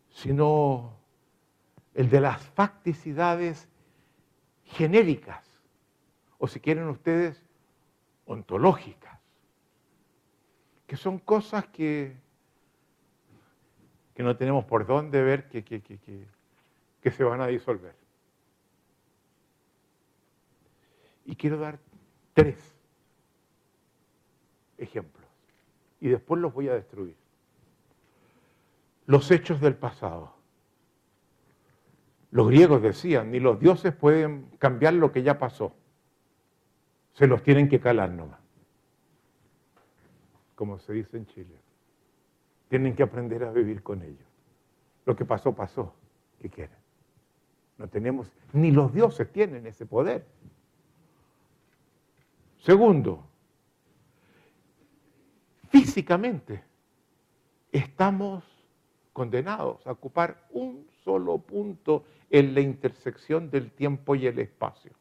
sino 0.10 0.94
el 1.94 2.10
de 2.10 2.22
las 2.22 2.42
facticidades 2.42 3.68
genéricas, 4.64 5.46
o 6.38 6.48
si 6.48 6.60
quieren 6.60 6.88
ustedes, 6.88 7.44
ontológicas 8.30 9.20
que 10.86 10.96
son 10.96 11.20
cosas 11.20 11.68
que, 11.68 12.16
que 14.14 14.24
no 14.24 14.38
tenemos 14.38 14.66
por 14.66 14.86
dónde 14.86 15.22
ver 15.22 15.50
que, 15.50 15.64
que 15.64 17.12
se 17.12 17.24
van 17.24 17.42
a 17.42 17.48
disolver. 17.48 17.96
Y 21.26 21.36
quiero 21.36 21.58
dar 21.58 21.80
tres 22.34 22.58
ejemplos 24.78 25.28
y 26.00 26.10
después 26.10 26.40
los 26.42 26.54
voy 26.54 26.70
a 26.70 26.74
destruir. 26.74 27.16
Los 29.06 29.30
hechos 29.32 29.60
del 29.62 29.76
pasado. 29.76 30.34
Los 32.32 32.48
griegos 32.48 32.82
decían, 32.82 33.32
ni 33.32 33.40
los 33.40 33.60
dioses 33.60 33.94
pueden 33.94 34.50
cambiar 34.60 34.94
lo 34.94 35.12
que 35.12 35.24
ya 35.24 35.40
pasó. 35.40 35.76
Se 37.20 37.28
los 37.28 37.44
tienen 37.44 37.70
que 37.70 37.80
calar 37.80 38.10
nomás 38.10 38.40
como 40.60 40.78
se 40.78 40.92
dice 40.92 41.16
en 41.16 41.26
Chile. 41.28 41.56
Tienen 42.68 42.94
que 42.94 43.02
aprender 43.02 43.46
a 43.46 43.52
vivir 43.54 43.82
con 43.82 44.02
ellos. 44.02 44.28
Lo 45.06 45.16
que 45.16 45.24
pasó, 45.24 45.56
pasó. 45.56 45.96
¿Qué 46.42 46.50
quieren? 46.50 46.76
No 47.78 47.88
tenemos, 47.88 48.30
ni 48.52 48.70
los 48.70 48.94
dioses 48.94 49.32
tienen 49.32 49.66
ese 49.68 49.86
poder. 49.86 50.26
Segundo, 52.58 53.26
físicamente 55.70 56.62
estamos 57.72 58.44
condenados 59.14 59.88
a 59.88 59.94
ocupar 59.94 60.46
un 60.52 60.90
solo 61.06 61.38
punto 61.38 62.04
en 62.30 62.54
la 62.54 62.60
intersección 62.60 63.50
del 63.50 63.72
tiempo 63.72 64.14
y 64.14 64.28
el 64.28 64.40
espacio. 64.40 64.92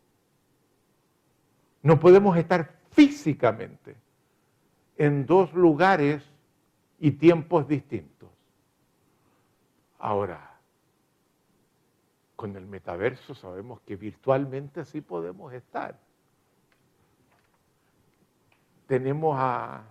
No 1.88 1.98
podemos 1.98 2.36
estar 2.36 2.70
físicamente 2.90 3.96
en 4.98 5.24
dos 5.24 5.54
lugares 5.54 6.22
y 6.98 7.12
tiempos 7.12 7.66
distintos. 7.66 8.28
Ahora, 9.98 10.54
con 12.36 12.54
el 12.56 12.66
metaverso 12.66 13.34
sabemos 13.34 13.80
que 13.86 13.96
virtualmente 13.96 14.84
sí 14.84 15.00
podemos 15.00 15.50
estar. 15.54 15.98
Tenemos 18.86 19.34
a, 19.40 19.82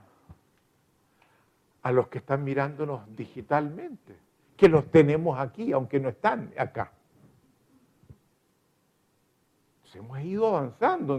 a 1.82 1.92
los 1.92 2.10
que 2.10 2.20
están 2.20 2.44
mirándonos 2.44 3.02
digitalmente, 3.16 4.16
que 4.56 4.70
los 4.70 4.92
tenemos 4.92 5.40
aquí, 5.40 5.72
aunque 5.72 6.00
no 6.00 6.10
están 6.10 6.54
acá. 6.60 6.92
hemos 9.96 10.20
ido 10.20 10.48
avanzando, 10.48 11.18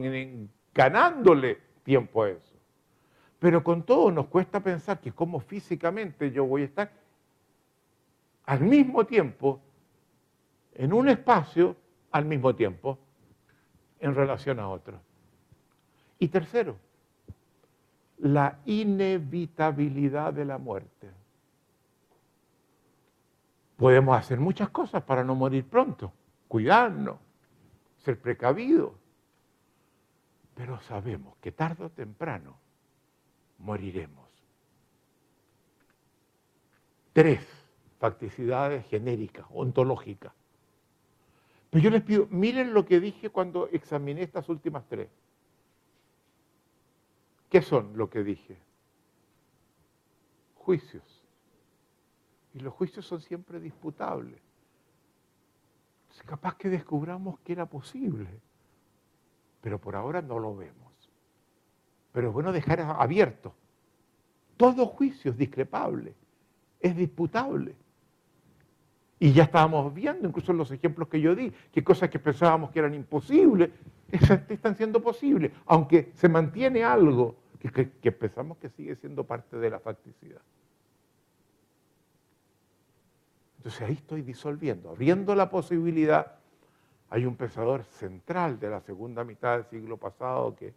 ganándole 0.78 1.58
tiempo 1.82 2.22
a 2.22 2.30
eso. 2.30 2.54
Pero 3.40 3.64
con 3.64 3.82
todo 3.82 4.12
nos 4.12 4.26
cuesta 4.26 4.60
pensar 4.60 5.00
que 5.00 5.10
como 5.10 5.40
físicamente 5.40 6.30
yo 6.30 6.44
voy 6.44 6.62
a 6.62 6.66
estar 6.66 6.92
al 8.46 8.60
mismo 8.60 9.04
tiempo, 9.04 9.60
en 10.74 10.92
un 10.92 11.08
espacio, 11.08 11.74
al 12.12 12.26
mismo 12.26 12.54
tiempo, 12.54 12.96
en 13.98 14.14
relación 14.14 14.60
a 14.60 14.68
otro. 14.68 15.00
Y 16.20 16.28
tercero, 16.28 16.76
la 18.18 18.60
inevitabilidad 18.64 20.32
de 20.32 20.44
la 20.44 20.58
muerte. 20.58 21.10
Podemos 23.76 24.16
hacer 24.16 24.38
muchas 24.38 24.68
cosas 24.70 25.02
para 25.02 25.24
no 25.24 25.34
morir 25.34 25.64
pronto, 25.64 26.12
cuidarnos, 26.46 27.16
ser 27.96 28.20
precavidos, 28.20 28.92
pero 30.58 30.80
sabemos 30.80 31.36
que 31.40 31.52
tarde 31.52 31.84
o 31.84 31.90
temprano 31.90 32.58
moriremos. 33.58 34.28
Tres 37.12 37.46
facticidades 38.00 38.84
genéricas, 38.88 39.46
ontológicas. 39.50 40.32
Pero 41.70 41.84
yo 41.84 41.90
les 41.90 42.02
pido, 42.02 42.26
miren 42.30 42.74
lo 42.74 42.84
que 42.84 42.98
dije 42.98 43.30
cuando 43.30 43.68
examiné 43.68 44.22
estas 44.22 44.48
últimas 44.48 44.84
tres. 44.88 45.08
¿Qué 47.48 47.62
son 47.62 47.96
lo 47.96 48.10
que 48.10 48.24
dije? 48.24 48.58
Juicios. 50.56 51.24
Y 52.54 52.58
los 52.58 52.74
juicios 52.74 53.06
son 53.06 53.20
siempre 53.20 53.60
disputables. 53.60 54.40
Es 56.10 56.20
capaz 56.24 56.56
que 56.56 56.68
descubramos 56.68 57.38
que 57.44 57.52
era 57.52 57.66
posible, 57.66 58.40
pero 59.60 59.80
por 59.80 59.96
ahora 59.96 60.22
no 60.22 60.38
lo 60.38 60.56
vemos. 60.56 60.92
Pero 62.12 62.28
es 62.28 62.34
bueno 62.34 62.52
dejar 62.52 62.80
abierto. 62.80 63.54
Todo 64.56 64.86
juicio 64.86 65.30
es 65.30 65.36
discrepable, 65.36 66.14
es 66.80 66.96
disputable. 66.96 67.76
Y 69.20 69.32
ya 69.32 69.44
estábamos 69.44 69.92
viendo, 69.92 70.28
incluso 70.28 70.52
en 70.52 70.58
los 70.58 70.70
ejemplos 70.70 71.08
que 71.08 71.20
yo 71.20 71.34
di, 71.34 71.52
que 71.72 71.82
cosas 71.82 72.08
que 72.08 72.18
pensábamos 72.18 72.70
que 72.70 72.78
eran 72.78 72.94
imposibles, 72.94 73.70
están 74.10 74.76
siendo 74.76 75.02
posibles, 75.02 75.52
aunque 75.66 76.12
se 76.14 76.28
mantiene 76.28 76.84
algo 76.84 77.36
que, 77.58 77.90
que 77.90 78.12
pensamos 78.12 78.58
que 78.58 78.68
sigue 78.70 78.94
siendo 78.96 79.24
parte 79.24 79.56
de 79.56 79.70
la 79.70 79.80
facticidad. 79.80 80.40
Entonces 83.58 83.82
ahí 83.82 83.94
estoy 83.94 84.22
disolviendo, 84.22 84.90
abriendo 84.90 85.34
la 85.34 85.50
posibilidad. 85.50 86.37
Hay 87.10 87.24
un 87.24 87.36
pensador 87.36 87.84
central 87.84 88.58
de 88.60 88.70
la 88.70 88.80
segunda 88.80 89.24
mitad 89.24 89.56
del 89.56 89.64
siglo 89.66 89.96
pasado 89.96 90.54
que 90.54 90.74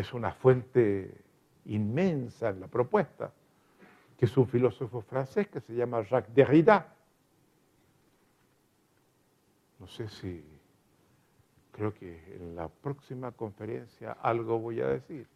es 0.00 0.12
una 0.12 0.32
fuente 0.32 1.24
inmensa 1.66 2.50
en 2.50 2.60
la 2.60 2.68
propuesta, 2.68 3.32
que 4.18 4.26
es 4.26 4.36
un 4.36 4.46
filósofo 4.46 5.00
francés 5.00 5.48
que 5.48 5.60
se 5.60 5.74
llama 5.74 6.02
Jacques 6.02 6.34
Derrida. 6.34 6.94
No 9.78 9.86
sé 9.86 10.08
si, 10.08 10.44
creo 11.72 11.94
que 11.94 12.36
en 12.36 12.54
la 12.54 12.68
próxima 12.68 13.32
conferencia 13.32 14.12
algo 14.12 14.58
voy 14.58 14.80
a 14.80 14.88
decir. 14.88 15.26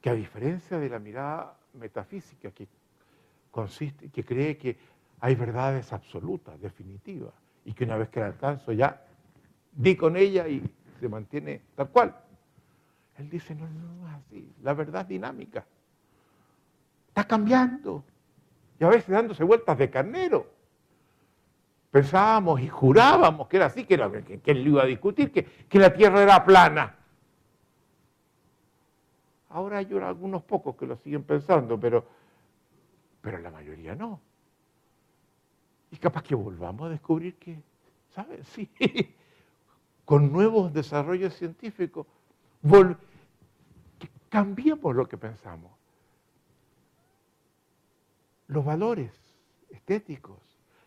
Que 0.00 0.10
a 0.10 0.14
diferencia 0.14 0.78
de 0.78 0.88
la 0.88 0.98
mirada 0.98 1.56
metafísica 1.74 2.50
que 2.50 2.66
consiste, 3.50 4.08
que 4.08 4.24
cree 4.24 4.56
que 4.56 4.76
hay 5.20 5.34
verdades 5.34 5.92
absolutas, 5.92 6.60
definitivas, 6.60 7.34
y 7.66 7.72
que 7.72 7.84
una 7.84 7.96
vez 7.96 8.08
que 8.08 8.20
la 8.20 8.26
alcanzo 8.26 8.72
ya 8.72 9.02
di 9.72 9.96
con 9.96 10.16
ella 10.16 10.48
y 10.48 10.62
se 10.98 11.08
mantiene 11.08 11.60
tal 11.74 11.90
cual. 11.90 12.16
Él 13.18 13.28
dice, 13.28 13.54
no, 13.54 13.68
no, 13.68 14.08
es 14.08 14.14
así, 14.14 14.52
la 14.62 14.72
verdad 14.72 15.04
dinámica. 15.04 15.66
Está 17.08 17.24
cambiando. 17.24 18.04
Y 18.78 18.84
a 18.84 18.88
veces 18.88 19.08
dándose 19.08 19.42
vueltas 19.42 19.76
de 19.78 19.90
carnero. 19.90 20.46
Pensábamos 21.90 22.60
y 22.60 22.68
jurábamos 22.68 23.48
que 23.48 23.56
era 23.56 23.66
así, 23.66 23.84
que, 23.84 23.94
era, 23.94 24.10
que, 24.10 24.40
él 24.44 24.62
lo 24.62 24.70
iba 24.70 24.82
a 24.82 24.86
discutir, 24.86 25.32
que, 25.32 25.44
que 25.44 25.78
la 25.78 25.92
tierra 25.92 26.22
era 26.22 26.44
plana. 26.44 26.94
Ahora 29.48 29.78
hay 29.78 29.88
algunos 29.92 30.42
pocos 30.42 30.76
que 30.76 30.86
lo 30.86 30.96
siguen 30.96 31.24
pensando, 31.24 31.80
pero, 31.80 32.04
pero 33.22 33.38
la 33.38 33.50
mayoría 33.50 33.94
no. 33.94 34.20
Y 35.90 35.96
capaz 35.96 36.22
que 36.22 36.34
volvamos 36.34 36.86
a 36.86 36.90
descubrir 36.90 37.36
que, 37.36 37.62
¿sabes? 38.10 38.46
Sí, 38.54 38.70
con 40.04 40.30
nuevos 40.30 40.72
desarrollos 40.72 41.34
científicos, 41.34 42.06
cambiemos 44.28 44.94
lo 44.94 45.08
que 45.08 45.18
pensamos. 45.18 45.72
Los 48.46 48.64
valores 48.64 49.12
estéticos, 49.70 50.38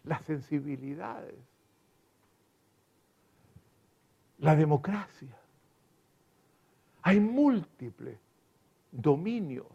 las 0.06 0.24
sensibilidades, 0.24 1.36
la 4.38 4.56
democracia. 4.56 5.36
Hay 7.02 7.20
múltiples 7.20 8.18
dominios 8.91 9.68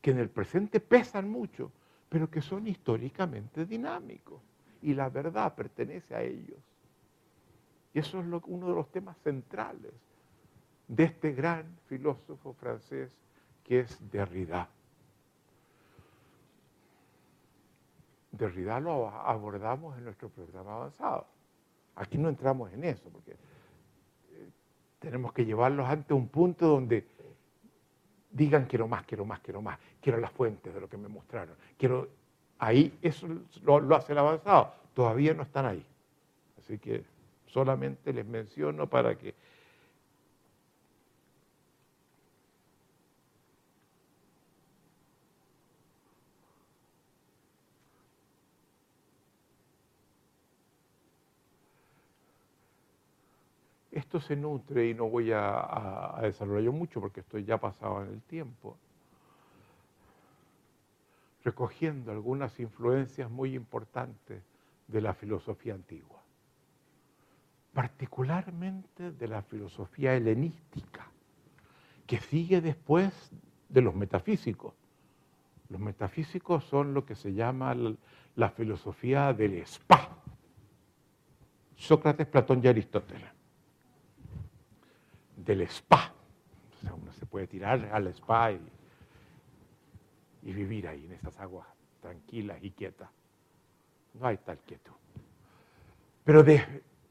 que 0.00 0.12
en 0.12 0.18
el 0.18 0.30
presente 0.30 0.80
pesan 0.80 1.28
mucho, 1.28 1.72
pero 2.08 2.30
que 2.30 2.40
son 2.40 2.66
históricamente 2.66 3.66
dinámicos 3.66 4.40
y 4.82 4.94
la 4.94 5.08
verdad 5.08 5.54
pertenece 5.54 6.14
a 6.14 6.22
ellos. 6.22 6.58
Y 7.92 7.98
eso 7.98 8.20
es 8.20 8.26
uno 8.46 8.68
de 8.68 8.74
los 8.74 8.90
temas 8.90 9.16
centrales 9.18 9.92
de 10.86 11.04
este 11.04 11.32
gran 11.32 11.66
filósofo 11.86 12.54
francés 12.54 13.10
que 13.64 13.80
es 13.80 14.10
Derrida. 14.10 14.68
Derrida 18.32 18.80
lo 18.80 19.08
abordamos 19.08 19.96
en 19.98 20.04
nuestro 20.04 20.28
programa 20.28 20.76
avanzado. 20.76 21.26
Aquí 21.96 22.16
no 22.16 22.28
entramos 22.28 22.72
en 22.72 22.84
eso, 22.84 23.10
porque 23.10 23.32
eh, 23.32 24.48
tenemos 25.00 25.32
que 25.32 25.44
llevarlos 25.44 25.88
ante 25.88 26.14
un 26.14 26.28
punto 26.28 26.68
donde 26.68 27.06
digan 28.30 28.66
quiero 28.66 28.88
más, 28.88 29.04
quiero 29.04 29.24
más, 29.24 29.40
quiero 29.40 29.62
más, 29.62 29.78
quiero 30.00 30.18
las 30.18 30.32
fuentes 30.32 30.72
de 30.72 30.80
lo 30.80 30.88
que 30.88 30.96
me 30.96 31.08
mostraron, 31.08 31.56
quiero 31.76 32.08
ahí 32.58 32.96
eso 33.02 33.26
lo, 33.62 33.80
lo 33.80 33.96
hace 33.96 34.12
el 34.12 34.18
avanzado, 34.18 34.72
todavía 34.94 35.34
no 35.34 35.42
están 35.42 35.66
ahí. 35.66 35.84
Así 36.58 36.78
que 36.78 37.04
solamente 37.46 38.12
les 38.12 38.26
menciono 38.26 38.86
para 38.88 39.16
que 39.16 39.34
esto 54.08 54.20
se 54.20 54.36
nutre 54.36 54.88
y 54.88 54.94
no 54.94 55.10
voy 55.10 55.32
a, 55.32 56.16
a, 56.16 56.22
desarrollar 56.22 56.72
mucho 56.72 56.98
porque 56.98 57.20
estoy 57.20 57.44
ya 57.44 57.58
pasado 57.58 58.02
en 58.02 58.08
el 58.08 58.22
tiempo, 58.22 58.78
recogiendo 61.44 62.10
algunas 62.10 62.58
influencias 62.58 63.30
muy 63.30 63.54
importantes 63.54 64.42
de 64.86 65.00
la 65.02 65.12
filosofía 65.12 65.74
antigua, 65.74 66.22
particularmente 67.74 69.10
de 69.12 69.28
la 69.28 69.42
filosofía 69.42 70.14
helenística, 70.14 71.06
que 72.06 72.18
sigue 72.18 72.62
después 72.62 73.30
de 73.68 73.82
los 73.82 73.94
metafísicos. 73.94 74.72
Los 75.68 75.82
metafísicos 75.82 76.64
son 76.64 76.94
lo 76.94 77.04
que 77.04 77.14
se 77.14 77.34
llama 77.34 77.76
la 78.36 78.48
filosofía 78.48 79.34
del 79.34 79.58
spa. 79.66 80.16
Sócrates, 81.76 82.26
Platón 82.26 82.62
y 82.64 82.68
Aristóteles 82.68 83.37
del 85.44 85.62
spa. 85.62 86.12
uno 86.82 87.12
se 87.12 87.26
puede 87.26 87.46
tirar 87.46 87.90
al 87.92 88.08
spa 88.08 88.52
y, 88.52 88.60
vivir 90.42 90.88
ahí 90.88 91.04
en 91.04 91.12
esas 91.12 91.38
aguas 91.38 91.66
tranquilas 92.00 92.58
y 92.62 92.70
quietas. 92.70 93.10
No 94.14 94.26
hay 94.26 94.38
tal 94.38 94.58
quietud. 94.58 94.92
Pero 96.24 96.42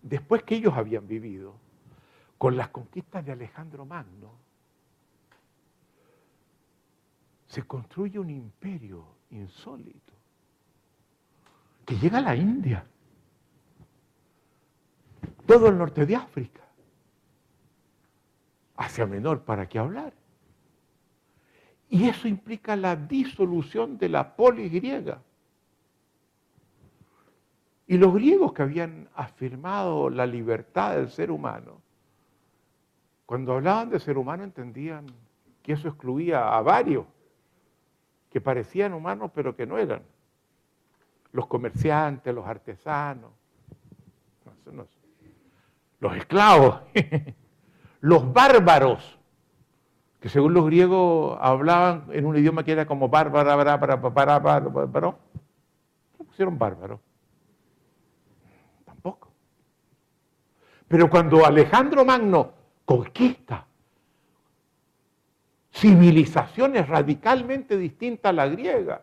después 0.02 0.44
que 0.44 0.56
ellos 0.56 0.74
habían 0.76 1.08
vivido, 1.08 1.56
con 2.38 2.56
las 2.56 2.70
conquistas 2.70 3.26
de 3.26 3.32
Alejandro 3.32 3.86
Magno, 3.86 4.32
se 7.48 7.64
construye 7.64 8.20
un 8.20 8.30
imperio 8.30 9.06
insólito 9.32 10.14
que 11.86 11.96
llega 11.98 12.18
a 12.18 12.22
la 12.22 12.36
India, 12.36 12.86
todo 15.46 15.70
el 15.70 15.78
norte 15.78 16.06
de 16.06 16.16
África, 16.16 16.67
menor 19.06 19.44
para 19.44 19.68
qué 19.68 19.80
hablar. 19.80 20.14
Y 21.90 22.08
eso 22.08 22.28
implica 22.28 22.76
la 22.76 22.96
disolución 22.96 23.98
de 23.98 24.10
la 24.10 24.36
polis 24.36 24.72
griega. 24.72 25.22
Y 27.88 27.98
los 27.98 28.14
griegos 28.14 28.52
que 28.52 28.64
habían 28.64 29.08
afirmado 29.16 30.10
la 30.10 30.26
libertad 30.26 30.96
del 30.96 31.10
ser 31.10 31.32
humano, 31.32 31.82
cuando 33.26 33.54
hablaban 33.54 33.90
de 33.90 34.00
ser 34.00 34.18
humano 34.18 34.44
entendían 34.44 35.06
que 35.64 35.74
eso 35.74 35.88
excluía 35.88 36.56
a 36.56 36.62
varios 36.62 37.06
que 38.30 38.42
parecían 38.42 38.94
humanos 38.94 39.32
pero 39.34 39.56
que 39.56 39.66
no 39.66 39.78
eran. 39.78 40.02
Los 41.32 41.48
comerciantes, 41.48 42.34
los 42.34 42.46
artesanos, 42.46 43.32
los 46.00 46.18
esclavos. 46.18 46.82
los 48.02 48.32
bárbaros, 48.34 49.18
que 50.20 50.30
según 50.30 50.54
los 50.54 50.66
griegos 50.66 51.38
hablaban 51.42 52.06
en 52.12 52.26
un 52.26 52.38
idioma 52.38 52.64
que 52.64 52.72
era 52.72 52.86
como 52.86 53.10
bárbara, 53.10 53.56
bárbara, 53.56 53.96
bárbara, 53.96 54.40
bárbara, 54.40 55.16
no 56.20 56.26
pusieron 56.26 56.58
bárbaro. 56.58 57.00
Tampoco. 58.86 59.32
Pero 60.88 61.10
cuando 61.10 61.46
Alejandro 61.46 62.06
Magno 62.06 62.54
conquista 62.86 63.66
civilizaciones 65.72 66.88
radicalmente 66.88 67.78
distintas 67.78 68.32
a 68.32 68.34
la 68.34 68.48
griega, 68.48 69.02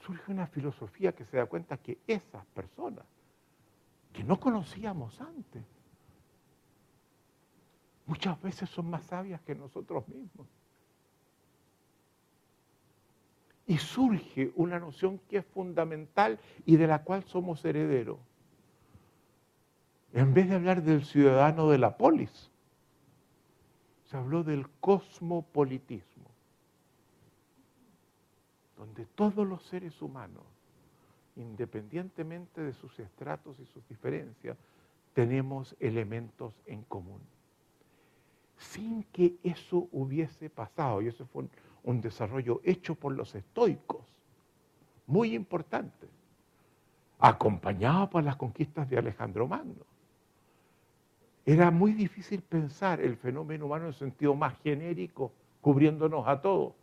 surge 0.00 0.30
una 0.30 0.46
filosofía 0.46 1.12
que 1.12 1.24
se 1.24 1.38
da 1.38 1.46
cuenta 1.46 1.78
que 1.78 1.98
esas 2.06 2.44
personas 2.46 3.04
que 4.18 4.24
no 4.24 4.40
conocíamos 4.40 5.20
antes. 5.20 5.64
Muchas 8.04 8.42
veces 8.42 8.68
son 8.68 8.90
más 8.90 9.04
sabias 9.04 9.40
que 9.42 9.54
nosotros 9.54 10.08
mismos. 10.08 10.48
Y 13.68 13.78
surge 13.78 14.50
una 14.56 14.80
noción 14.80 15.20
que 15.28 15.36
es 15.36 15.46
fundamental 15.46 16.40
y 16.66 16.74
de 16.74 16.88
la 16.88 17.04
cual 17.04 17.22
somos 17.26 17.64
herederos. 17.64 18.18
En 20.12 20.34
vez 20.34 20.48
de 20.48 20.56
hablar 20.56 20.82
del 20.82 21.04
ciudadano 21.04 21.70
de 21.70 21.78
la 21.78 21.96
polis, 21.96 22.50
se 24.06 24.16
habló 24.16 24.42
del 24.42 24.68
cosmopolitismo, 24.80 26.28
donde 28.76 29.06
todos 29.06 29.46
los 29.46 29.62
seres 29.62 30.02
humanos 30.02 30.57
independientemente 31.38 32.60
de 32.60 32.72
sus 32.72 32.98
estratos 32.98 33.58
y 33.60 33.66
sus 33.66 33.86
diferencias, 33.88 34.56
tenemos 35.14 35.76
elementos 35.80 36.54
en 36.66 36.82
común. 36.82 37.20
Sin 38.56 39.04
que 39.04 39.36
eso 39.42 39.88
hubiese 39.92 40.50
pasado, 40.50 41.00
y 41.00 41.08
eso 41.08 41.26
fue 41.26 41.44
un, 41.84 42.00
desarrollo 42.00 42.60
hecho 42.64 42.94
por 42.94 43.14
los 43.14 43.34
estoicos, 43.34 44.04
muy 45.06 45.34
importante, 45.34 46.08
acompañado 47.18 48.10
por 48.10 48.24
las 48.24 48.36
conquistas 48.36 48.88
de 48.90 48.98
Alejandro 48.98 49.46
Magno. 49.46 49.86
Era 51.46 51.70
muy 51.70 51.92
difícil 51.92 52.42
pensar 52.42 53.00
el 53.00 53.16
fenómeno 53.16 53.66
humano 53.66 53.86
en 53.86 53.94
sentido 53.94 54.34
más 54.34 54.58
genérico 54.62 55.32
cubriéndonos 55.60 56.26
a 56.28 56.40
todos. 56.40 56.74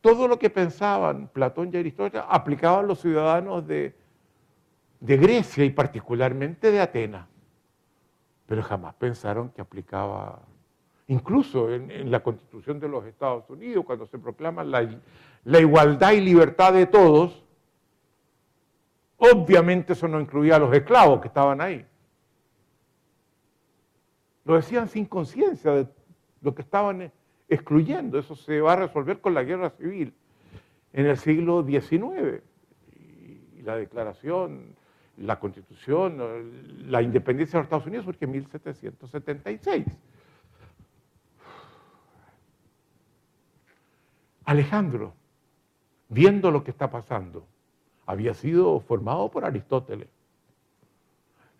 Todo 0.00 0.28
lo 0.28 0.38
que 0.38 0.48
pensaban 0.48 1.28
Platón 1.28 1.70
y 1.72 1.76
Aristóteles 1.76 2.24
aplicaban 2.28 2.86
los 2.86 3.00
ciudadanos 3.00 3.66
de, 3.66 3.94
Grecia 5.00 5.64
y 5.64 5.70
particularmente 5.70 6.70
de 6.70 6.80
Atenas, 6.80 7.26
pero 8.46 8.62
jamás 8.62 8.94
pensaron 8.94 9.50
que 9.50 9.60
aplicaba, 9.60 10.40
incluso 11.06 11.72
en, 11.72 12.10
la 12.10 12.22
constitución 12.22 12.78
de 12.80 12.88
los 12.88 13.04
Estados 13.06 13.48
Unidos, 13.48 13.84
cuando 13.84 14.06
se 14.06 14.18
proclama 14.18 14.62
la, 14.64 14.88
la 15.44 15.60
igualdad 15.60 16.12
y 16.12 16.20
libertad 16.20 16.72
de 16.72 16.86
todos, 16.86 17.42
obviamente 19.16 19.92
eso 19.94 20.08
no 20.08 20.20
incluía 20.20 20.56
a 20.56 20.58
los 20.58 20.74
esclavos 20.74 21.20
que 21.20 21.28
estaban 21.28 21.60
ahí. 21.60 21.86
Lo 24.44 24.56
decían 24.56 24.88
sin 24.88 25.04
conciencia 25.04 25.72
de 25.72 25.86
lo 26.40 26.54
que 26.54 26.62
estaban 26.62 27.12
excluyendo. 27.50 28.18
Eso 28.18 28.34
se 28.34 28.60
va 28.60 28.72
a 28.72 28.76
resolver 28.76 29.20
con 29.20 29.34
la 29.34 29.42
guerra 29.42 29.70
civil 29.70 30.14
en 30.92 31.06
el 31.06 31.18
siglo 31.18 31.62
XIX. 31.62 32.42
Y 33.56 33.62
la 33.62 33.76
declaración, 33.76 34.74
la 35.18 35.38
constitución, 35.38 36.90
la 36.90 37.02
independencia 37.02 37.58
de 37.58 37.58
los 37.58 37.66
Estados 37.66 37.86
Unidos 37.86 38.06
surge 38.06 38.24
en 38.24 38.30
1776. 38.30 39.86
Alejandro, 44.44 45.12
viendo 46.08 46.50
lo 46.50 46.64
que 46.64 46.70
está 46.70 46.90
pasando, 46.90 47.46
había 48.06 48.34
sido 48.34 48.80
formado 48.80 49.30
por 49.30 49.44
Aristóteles, 49.44 50.08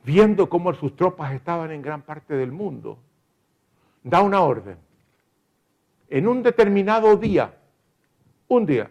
viendo 0.03 0.49
cómo 0.49 0.72
sus 0.74 0.97
tropas 0.97 1.32
estaban 1.32 1.70
en 1.70 1.82
gran 1.82 2.03
parte 2.03 2.34
del 2.34 2.51
mundo, 2.51 2.99
da 4.03 4.22
una 4.22 4.41
orden 4.41 4.78
en 6.11 6.26
un 6.26 6.42
determinado 6.42 7.16
día, 7.16 7.56
un 8.48 8.66
día, 8.66 8.90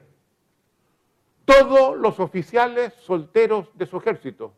todos 1.43 1.97
los 1.97 2.17
oficiales 2.20 2.93
solteros 2.93 3.78
de 3.78 3.86
su 3.86 3.97
ejército 3.97 4.53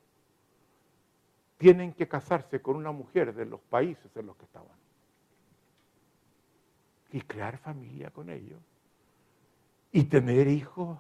tienen 1.57 1.93
que 1.93 2.07
casarse 2.07 2.62
con 2.62 2.76
una 2.76 2.91
mujer 2.91 3.34
de 3.34 3.45
los 3.45 3.59
países 3.62 4.16
en 4.16 4.28
los 4.28 4.36
que 4.36 4.45
estaban 4.45 4.78
y 7.12 7.22
crear 7.22 7.57
familia 7.57 8.12
con 8.12 8.30
ellos 8.30 8.62
y 9.91 10.03
tener 10.03 10.47
hijos 10.47 10.99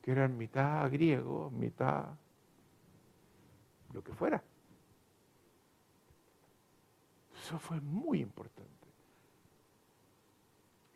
que 0.00 0.12
eran 0.12 0.38
mitad 0.38 0.90
griegos, 0.90 1.52
mitad 1.52 2.06
lo 3.92 4.02
que 4.02 4.12
fuera. 4.14 4.42
Eso 7.34 7.58
fue 7.58 7.80
muy 7.80 8.20
importante 8.20 8.77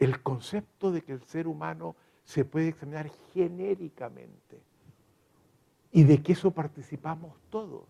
el 0.03 0.20
concepto 0.22 0.90
de 0.90 1.03
que 1.03 1.12
el 1.12 1.22
ser 1.22 1.46
humano 1.46 1.94
se 2.24 2.44
puede 2.44 2.68
examinar 2.68 3.09
genéricamente 3.32 4.61
y 5.92 6.03
de 6.03 6.22
que 6.22 6.32
eso 6.32 6.50
participamos 6.50 7.36
todos. 7.50 7.84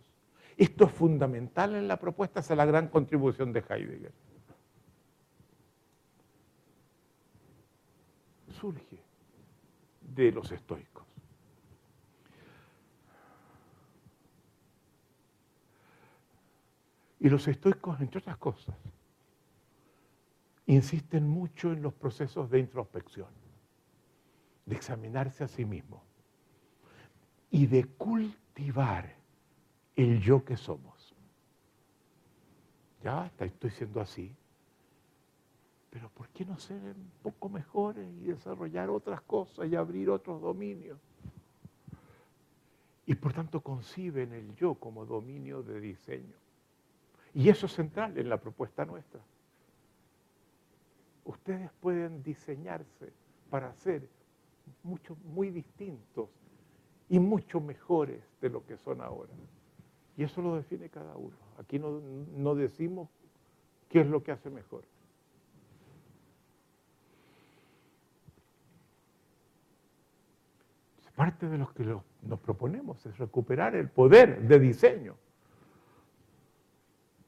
Esto 0.57 0.85
es 0.85 0.93
fundamental 0.93 1.75
en 1.75 1.89
la 1.89 1.97
propuesta, 1.97 2.41
es 2.41 2.51
la 2.51 2.67
gran 2.67 2.89
contribución 2.89 3.53
de 3.53 3.65
Heidegger. 3.67 4.13
Surge 8.61 8.99
de 10.03 10.33
los 10.33 10.53
estoicos. 10.53 11.07
Y 17.21 17.31
los 17.31 17.49
estoicos, 17.49 18.01
entre 18.01 18.19
otras 18.19 18.37
cosas, 18.37 18.77
insisten 20.67 21.29
mucho 21.29 21.73
en 21.73 21.83
los 21.83 21.93
procesos 21.93 22.51
de 22.51 22.61
introspección, 22.61 23.29
de 24.67 24.77
examinarse 24.77 25.45
a 25.45 25.49
sí 25.49 25.65
mismo 25.65 26.03
y 27.51 27.67
de 27.67 27.85
cultivar 27.85 29.15
el 29.97 30.21
yo 30.21 30.45
que 30.45 30.57
somos. 30.57 31.15
Ya 33.03 33.31
estoy 33.41 33.71
siendo 33.71 34.01
así, 34.01 34.35
pero 35.91 36.09
¿por 36.11 36.29
qué 36.29 36.45
no 36.45 36.59
ser 36.59 36.81
un 36.81 37.11
poco 37.23 37.49
mejores 37.49 38.09
y 38.21 38.25
desarrollar 38.25 38.89
otras 38.89 39.21
cosas 39.23 39.69
y 39.69 39.75
abrir 39.75 40.09
otros 40.09 40.41
dominios? 40.41 40.99
Y 43.05 43.17
por 43.17 43.33
tanto 43.33 43.61
conciben 43.61 44.33
el 44.33 44.55
yo 44.55 44.75
como 44.75 45.05
dominio 45.05 45.63
de 45.63 45.81
diseño. 45.81 46.37
Y 47.35 47.49
eso 47.49 47.67
es 47.67 47.73
central 47.73 48.17
en 48.17 48.29
la 48.29 48.39
propuesta 48.39 48.85
nuestra 48.85 49.21
ustedes 51.25 51.70
pueden 51.81 52.23
diseñarse 52.23 53.12
para 53.51 53.73
ser 53.75 54.09
mucho, 54.83 55.16
muy 55.25 55.51
distintos 55.51 56.29
y 57.09 57.18
mucho 57.18 57.61
mejores 57.61 58.23
de 58.41 58.49
lo 58.49 58.64
que 58.64 58.77
son 58.77 59.01
ahora. 59.01 59.33
Y 60.16 60.25
eso 60.25 60.43
lo 60.43 60.57
define 60.57 60.89
cada 60.89 61.16
uno. 61.16 61.37
Aquí 61.59 61.79
no, 61.79 62.55
decimos 62.55 63.09
qué 63.89 64.01
es 64.01 64.07
lo 64.07 64.23
que 64.23 64.33
hace 64.33 64.51
mejor. 64.51 64.85
Parte 71.14 71.47
de 71.47 71.59
lo 71.59 71.73
que 71.75 71.85
nos 72.23 72.41
proponemos 72.41 73.05
es 73.05 73.16
recuperar 73.18 73.77
el 73.77 73.91
poder 73.91 74.49
de 74.49 74.59
diseño 74.59 75.14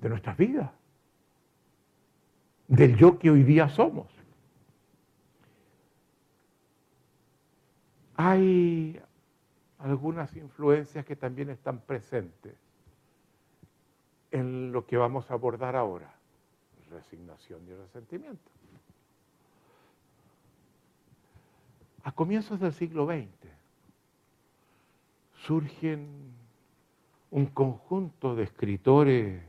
de 0.01 0.09
nuestras 0.09 0.37
vidas 0.37 0.73
del 2.69 2.97
yo 2.97 3.19
que 3.19 3.31
hoy 3.31 3.43
día 3.43 3.69
somos. 3.69 4.07
Hay 8.17 9.01
algunas 9.79 10.35
influencias 10.37 11.05
que 11.05 11.17
también 11.17 11.51
están 11.51 11.81
presentes 11.81 12.57
en 14.31 14.73
lo 14.73 14.87
que 14.87 14.97
vamos 14.97 15.31
a 15.31 15.35
abordar 15.35 15.77
ahora, 15.77 16.15
resignación 16.91 17.61
y 17.69 17.75
resentimiento. 17.75 18.51
A 22.05 22.13
comienzos 22.13 22.61
del 22.61 22.73
siglo 22.73 23.07
XX 23.07 23.29
surgen 25.47 26.35
un 27.31 27.47
conjunto 27.47 28.35
de 28.35 28.45
escritores 28.45 29.43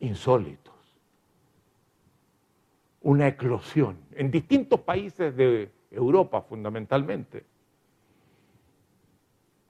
insólitos 0.00 0.75
una 3.06 3.28
eclosión 3.28 3.96
en 4.16 4.32
distintos 4.32 4.80
países 4.80 5.36
de 5.36 5.70
Europa 5.92 6.42
fundamentalmente, 6.42 7.46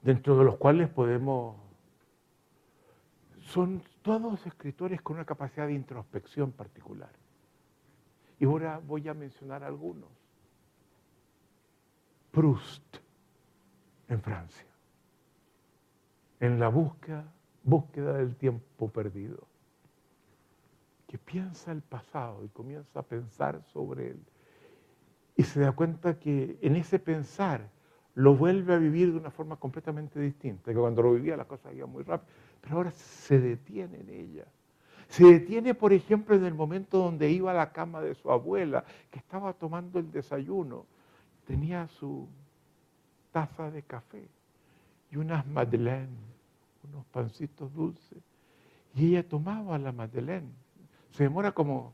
dentro 0.01 0.35
de 0.39 0.43
los 0.43 0.55
cuales 0.55 0.89
podemos... 0.89 1.55
Son 3.41 3.83
todos 4.01 4.43
escritores 4.47 5.03
con 5.03 5.17
una 5.17 5.25
capacidad 5.25 5.67
de 5.67 5.73
introspección 5.73 6.51
particular. 6.51 7.11
Y 8.39 8.45
ahora 8.45 8.81
voy 8.83 9.07
a 9.07 9.13
mencionar 9.13 9.63
algunos. 9.63 10.09
Proust, 12.31 12.97
en 14.09 14.19
Francia, 14.19 14.65
en 16.39 16.59
la 16.59 16.69
búsqueda, 16.69 17.31
búsqueda 17.63 18.13
del 18.13 18.35
tiempo 18.35 18.89
perdido 18.89 19.47
que 21.07 21.17
piensa 21.17 21.71
el 21.71 21.81
pasado 21.81 22.43
y 22.43 22.49
comienza 22.49 22.99
a 22.99 23.03
pensar 23.03 23.63
sobre 23.71 24.11
él. 24.11 24.19
Y 25.37 25.43
se 25.43 25.61
da 25.61 25.71
cuenta 25.71 26.19
que 26.19 26.57
en 26.61 26.75
ese 26.75 26.99
pensar 26.99 27.69
lo 28.13 28.35
vuelve 28.35 28.73
a 28.73 28.77
vivir 28.77 29.11
de 29.11 29.17
una 29.17 29.31
forma 29.31 29.55
completamente 29.55 30.19
distinta, 30.19 30.71
que 30.71 30.79
cuando 30.79 31.01
lo 31.01 31.13
vivía 31.13 31.37
las 31.37 31.47
cosas 31.47 31.73
iban 31.73 31.91
muy 31.91 32.03
rápido, 32.03 32.29
pero 32.59 32.75
ahora 32.75 32.91
se 32.91 33.39
detiene 33.39 34.01
en 34.01 34.09
ella. 34.09 34.45
Se 35.07 35.23
detiene, 35.23 35.73
por 35.73 35.93
ejemplo, 35.93 36.35
en 36.35 36.43
el 36.43 36.53
momento 36.53 36.97
donde 36.97 37.31
iba 37.31 37.51
a 37.51 37.53
la 37.53 37.71
cama 37.71 38.01
de 38.01 38.15
su 38.15 38.29
abuela, 38.29 38.83
que 39.09 39.19
estaba 39.19 39.53
tomando 39.53 39.99
el 39.99 40.11
desayuno, 40.11 40.85
tenía 41.45 41.87
su 41.87 42.27
taza 43.31 43.71
de 43.71 43.83
café 43.83 44.27
y 45.09 45.15
unas 45.15 45.47
madeleines, 45.47 46.09
unos 46.91 47.05
pancitos 47.05 47.73
dulces, 47.73 48.21
y 48.95 49.09
ella 49.09 49.25
tomaba 49.25 49.77
la 49.77 49.91
madeleine 49.91 50.49
se 51.17 51.23
demora 51.23 51.51
como 51.51 51.93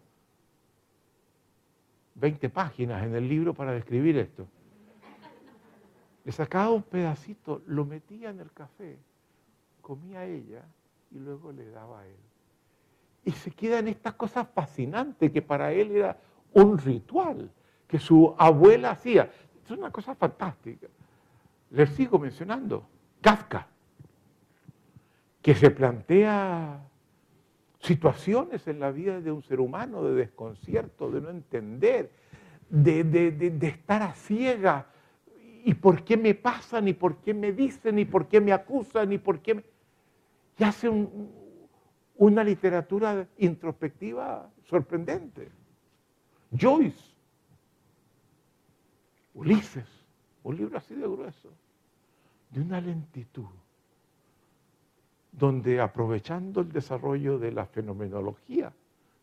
20 2.16 2.50
páginas 2.50 3.06
en 3.06 3.16
el 3.16 3.30
libro 3.30 3.54
para 3.54 3.72
describir 3.72 4.18
esto. 4.18 4.46
Le 6.26 6.32
sacaba 6.34 6.72
un 6.72 6.84
pedacito, 6.84 7.62
lo 7.68 7.86
metía 7.86 8.32
en 8.32 8.42
el 8.42 8.52
café, 8.52 9.00
comía 9.82 10.26
ella 10.26 10.66
y 11.10 11.20
luego 11.20 11.54
le 11.54 11.70
daba 11.70 12.02
a 12.02 12.06
él. 12.06 12.18
Y 13.24 13.32
se 13.32 13.52
queda 13.52 13.80
en 13.80 13.88
estas 13.88 14.14
cosas 14.16 14.46
fascinantes 14.54 15.32
que 15.32 15.42
para 15.42 15.72
él 15.72 15.92
era 15.92 16.20
un 16.52 16.78
ritual 16.78 17.50
que 17.88 18.00
su 18.00 18.36
abuela 18.38 18.92
hacía. 18.92 19.32
Es 19.64 19.72
una 19.72 19.90
cosa 19.90 20.16
fantástica. 20.16 20.88
Les 21.70 21.90
sigo 21.92 22.20
mencionando. 22.20 22.86
Kafka, 23.22 23.68
que 25.42 25.56
se 25.56 25.72
plantea 25.72 26.90
situaciones 27.84 28.66
en 28.68 28.80
la 28.80 28.92
vida 28.92 29.20
de 29.20 29.32
un 29.32 29.44
ser 29.44 29.60
humano 29.60 30.04
de 30.04 30.14
desconcierto, 30.14 31.12
de 31.12 31.22
no 31.22 31.30
entender, 31.30 32.12
de, 32.70 33.60
estar 33.62 34.02
a 34.02 34.14
ciega. 34.14 34.88
¿Y 35.66 35.74
por 35.74 36.04
qué 36.04 36.18
me 36.18 36.34
pasan? 36.34 36.88
¿Y 36.88 36.94
por 36.94 37.18
qué 37.18 37.34
me 37.34 37.52
dicen? 37.52 38.00
¿Y 38.00 38.06
por 38.06 38.28
qué 38.28 38.40
me 38.40 38.54
acusan? 38.54 39.12
¿Y 39.12 39.18
por 39.18 39.40
qué 39.42 39.56
me... 39.56 39.64
Y 40.58 40.64
hace 40.64 40.90
una 42.16 42.44
literatura 42.44 43.28
introspectiva 43.38 44.50
sorprendente. 44.64 45.50
Joyce, 46.58 47.14
Ulises, 49.34 49.90
un 50.44 50.56
libro 50.56 50.78
así 50.78 50.94
de 50.94 51.02
grueso, 51.02 51.50
de 52.52 52.62
una 52.62 52.80
lentitud, 52.80 53.50
donde 55.34 55.82
aprovechando 55.82 56.62
el 56.62 56.72
desarrollo 56.72 57.40
de 57.40 57.52
la 57.52 57.66
fenomenología 57.66 58.72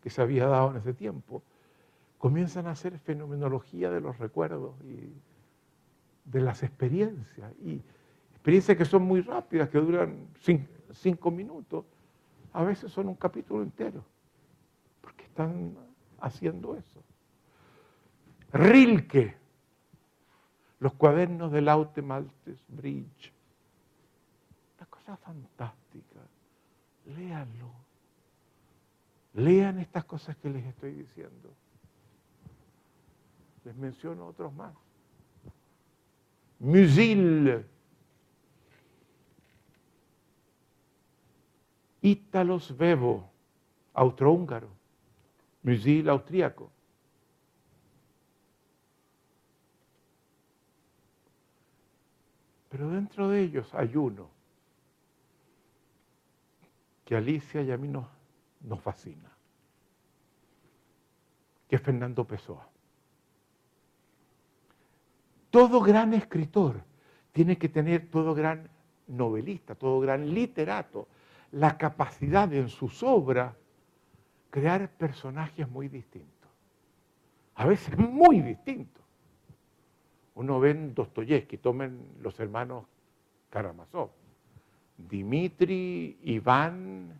que 0.03 0.09
se 0.09 0.21
había 0.21 0.45
dado 0.45 0.71
en 0.71 0.77
ese 0.77 0.93
tiempo, 0.93 1.41
comienzan 2.17 2.67
a 2.67 2.71
hacer 2.71 2.99
fenomenología 2.99 3.89
de 3.89 4.01
los 4.01 4.19
recuerdos 4.19 4.75
y 4.83 5.11
de 6.25 6.41
las 6.41 6.63
experiencias. 6.63 7.51
Y 7.63 7.81
experiencias 8.31 8.77
que 8.77 8.85
son 8.85 9.03
muy 9.03 9.21
rápidas, 9.21 9.69
que 9.69 9.79
duran 9.79 10.27
cinco, 10.93 11.31
minutos, 11.31 11.85
a 12.53 12.63
veces 12.63 12.91
son 12.91 13.07
un 13.07 13.15
capítulo 13.15 13.63
entero, 13.63 14.03
porque 15.01 15.23
están 15.23 15.75
haciendo 16.19 16.75
eso. 16.75 17.01
Rilke, 18.51 19.35
los 20.79 20.93
cuadernos 20.93 21.51
del 21.51 21.69
Aute 21.69 22.01
Maltes 22.01 22.63
Bridge, 22.67 23.31
una 24.77 24.85
cosa 24.87 25.15
fantástica, 25.17 25.80
léanlo, 27.17 27.71
lean 29.33 29.79
estas 29.79 30.05
cosas 30.05 30.35
que 30.37 30.49
les 30.49 30.65
estoy 30.65 30.91
diciendo. 30.93 31.53
Les 33.63 33.75
menciono 33.75 34.27
otros 34.27 34.53
más. 34.53 34.73
Musil, 36.59 37.65
Ítalos 42.01 42.75
Bebo, 42.75 43.29
austrohúngaro, 43.93 44.69
Musil 45.63 46.09
austríaco. 46.09 46.71
Pero 52.69 52.89
dentro 52.89 53.29
de 53.29 53.41
ellos 53.41 53.73
hay 53.73 53.95
uno 53.95 54.40
que 57.11 57.17
Alicia 57.17 57.61
y 57.61 57.69
a 57.69 57.77
mí 57.77 57.89
nos, 57.89 58.07
fascina, 58.79 59.29
que 61.67 61.75
es 61.75 61.81
Fernando 61.81 62.23
Pessoa. 62.23 62.65
Todo 65.49 65.81
gran 65.81 66.13
escritor 66.13 66.81
tiene 67.33 67.57
que 67.57 67.67
tener, 67.67 68.09
todo 68.09 68.33
gran 68.33 68.69
novelista, 69.07 69.75
todo 69.75 69.99
gran 69.99 70.33
literato, 70.33 71.09
la 71.51 71.77
capacidad 71.77 72.47
de 72.47 72.59
en 72.59 72.69
sus 72.69 73.03
obras 73.03 73.57
crear 74.49 74.89
personajes 74.89 75.67
muy 75.67 75.89
distintos. 75.89 76.49
A 77.55 77.65
veces 77.65 77.97
muy 77.97 78.39
distintos. 78.39 79.03
Uno 80.35 80.61
ve 80.61 80.71
en 80.71 80.95
Dostoyevsky, 80.95 81.57
tomen 81.57 82.07
los 82.21 82.39
hermanos 82.39 82.85
Karamazov, 83.49 84.11
Dimitri, 85.09 86.17
Iván 86.23 87.19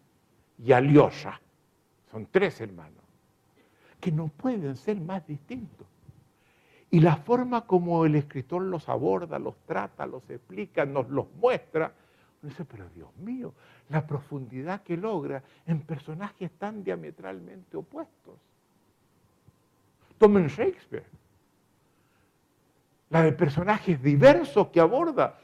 y 0.57 0.71
Alyosha. 0.71 1.39
Son 2.11 2.27
tres 2.29 2.59
hermanos, 2.61 3.03
que 3.99 4.11
no 4.11 4.27
pueden 4.27 4.75
ser 4.75 4.99
más 4.99 5.25
distintos. 5.25 5.87
Y 6.89 6.99
la 6.99 7.15
forma 7.15 7.65
como 7.65 8.05
el 8.05 8.15
escritor 8.15 8.63
los 8.63 8.89
aborda, 8.89 9.39
los 9.39 9.55
trata, 9.65 10.05
los 10.05 10.29
explica, 10.29 10.85
nos 10.85 11.09
los 11.09 11.31
muestra, 11.35 11.93
uno 12.41 12.49
dice, 12.49 12.65
pero 12.65 12.89
Dios 12.89 13.15
mío, 13.17 13.53
la 13.89 14.05
profundidad 14.05 14.81
que 14.81 14.97
logra 14.97 15.43
en 15.65 15.81
personajes 15.81 16.51
tan 16.51 16.83
diametralmente 16.83 17.77
opuestos. 17.77 18.35
Tomen 20.17 20.47
Shakespeare, 20.47 21.05
la 23.09 23.23
de 23.23 23.31
personajes 23.31 24.01
diversos 24.01 24.67
que 24.67 24.79
aborda 24.79 25.39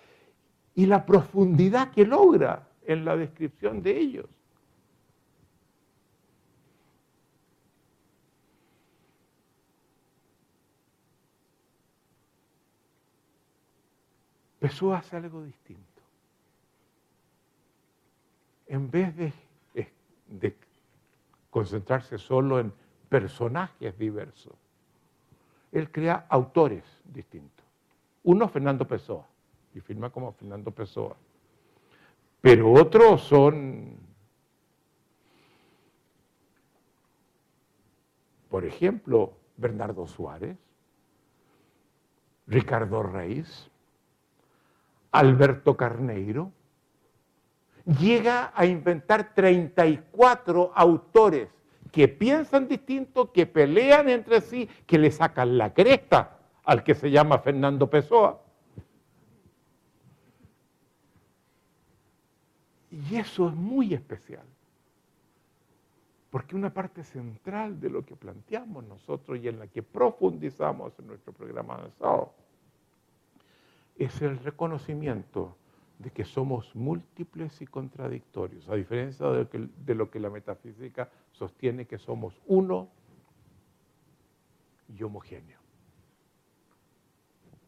y 0.77 0.85
la 0.85 1.07
profundidad 1.07 1.89
que 1.89 2.05
logra 2.05 2.67
en 2.85 3.03
la 3.03 3.17
descripción 3.17 3.81
de 3.81 3.97
ellos. 3.97 4.27
Pessoa 14.59 14.99
hace 14.99 15.15
algo 15.15 15.43
distinto. 15.43 15.81
En 18.67 18.91
vez 18.91 19.15
de, 19.17 19.33
de 20.27 20.55
concentrarse 21.49 22.19
solo 22.19 22.59
en 22.59 22.71
personajes 23.09 23.97
diversos, 23.97 24.53
él 25.71 25.91
crea 25.91 26.27
autores 26.29 26.83
distintos. 27.03 27.65
Uno, 28.21 28.47
Fernando 28.47 28.87
Pessoa, 28.87 29.25
y 29.77 29.81
firma 29.81 30.09
como 30.09 30.31
Fernando 30.33 30.71
Pessoa. 30.71 31.15
Pero 32.41 32.71
otros 32.71 33.21
son, 33.21 33.97
por 38.49 38.65
ejemplo, 38.65 39.33
Bernardo 39.55 40.07
Suárez, 40.07 40.57
Ricardo 42.47 43.03
Reis, 43.03 43.69
Alberto 45.11 45.77
Carneiro, 45.77 46.51
llega 47.85 48.51
a 48.55 48.65
inventar 48.65 49.33
34 49.33 50.71
autores 50.75 51.49
que 51.91 52.07
piensan 52.07 52.67
distinto, 52.67 53.31
que 53.31 53.45
pelean 53.45 54.09
entre 54.09 54.41
sí, 54.41 54.69
que 54.85 54.97
le 54.97 55.11
sacan 55.11 55.57
la 55.57 55.73
cresta 55.73 56.37
al 56.63 56.83
que 56.83 56.95
se 56.95 57.09
llama 57.09 57.39
Fernando 57.39 57.89
Pessoa. 57.89 58.46
Y 63.09 63.15
eso 63.15 63.47
es 63.47 63.55
muy 63.55 63.93
especial, 63.93 64.45
porque 66.29 66.55
una 66.55 66.73
parte 66.73 67.03
central 67.03 67.79
de 67.79 67.89
lo 67.89 68.05
que 68.05 68.15
planteamos 68.15 68.83
nosotros 68.83 69.39
y 69.41 69.47
en 69.47 69.59
la 69.59 69.67
que 69.67 69.83
profundizamos 69.83 70.97
en 70.99 71.07
nuestro 71.07 71.31
programa 71.31 71.75
avanzado 71.75 72.33
es 73.97 74.21
el 74.21 74.37
reconocimiento 74.39 75.55
de 75.99 76.11
que 76.11 76.25
somos 76.25 76.75
múltiples 76.75 77.61
y 77.61 77.65
contradictorios, 77.65 78.69
a 78.69 78.75
diferencia 78.75 79.25
de 79.27 79.95
lo, 79.95 80.11
que, 80.11 80.19
la 80.19 80.29
metafísica 80.29 81.09
sostiene 81.31 81.85
que 81.85 81.97
somos 81.97 82.39
uno 82.45 82.89
y 84.87 85.01
homogéneo. 85.01 85.59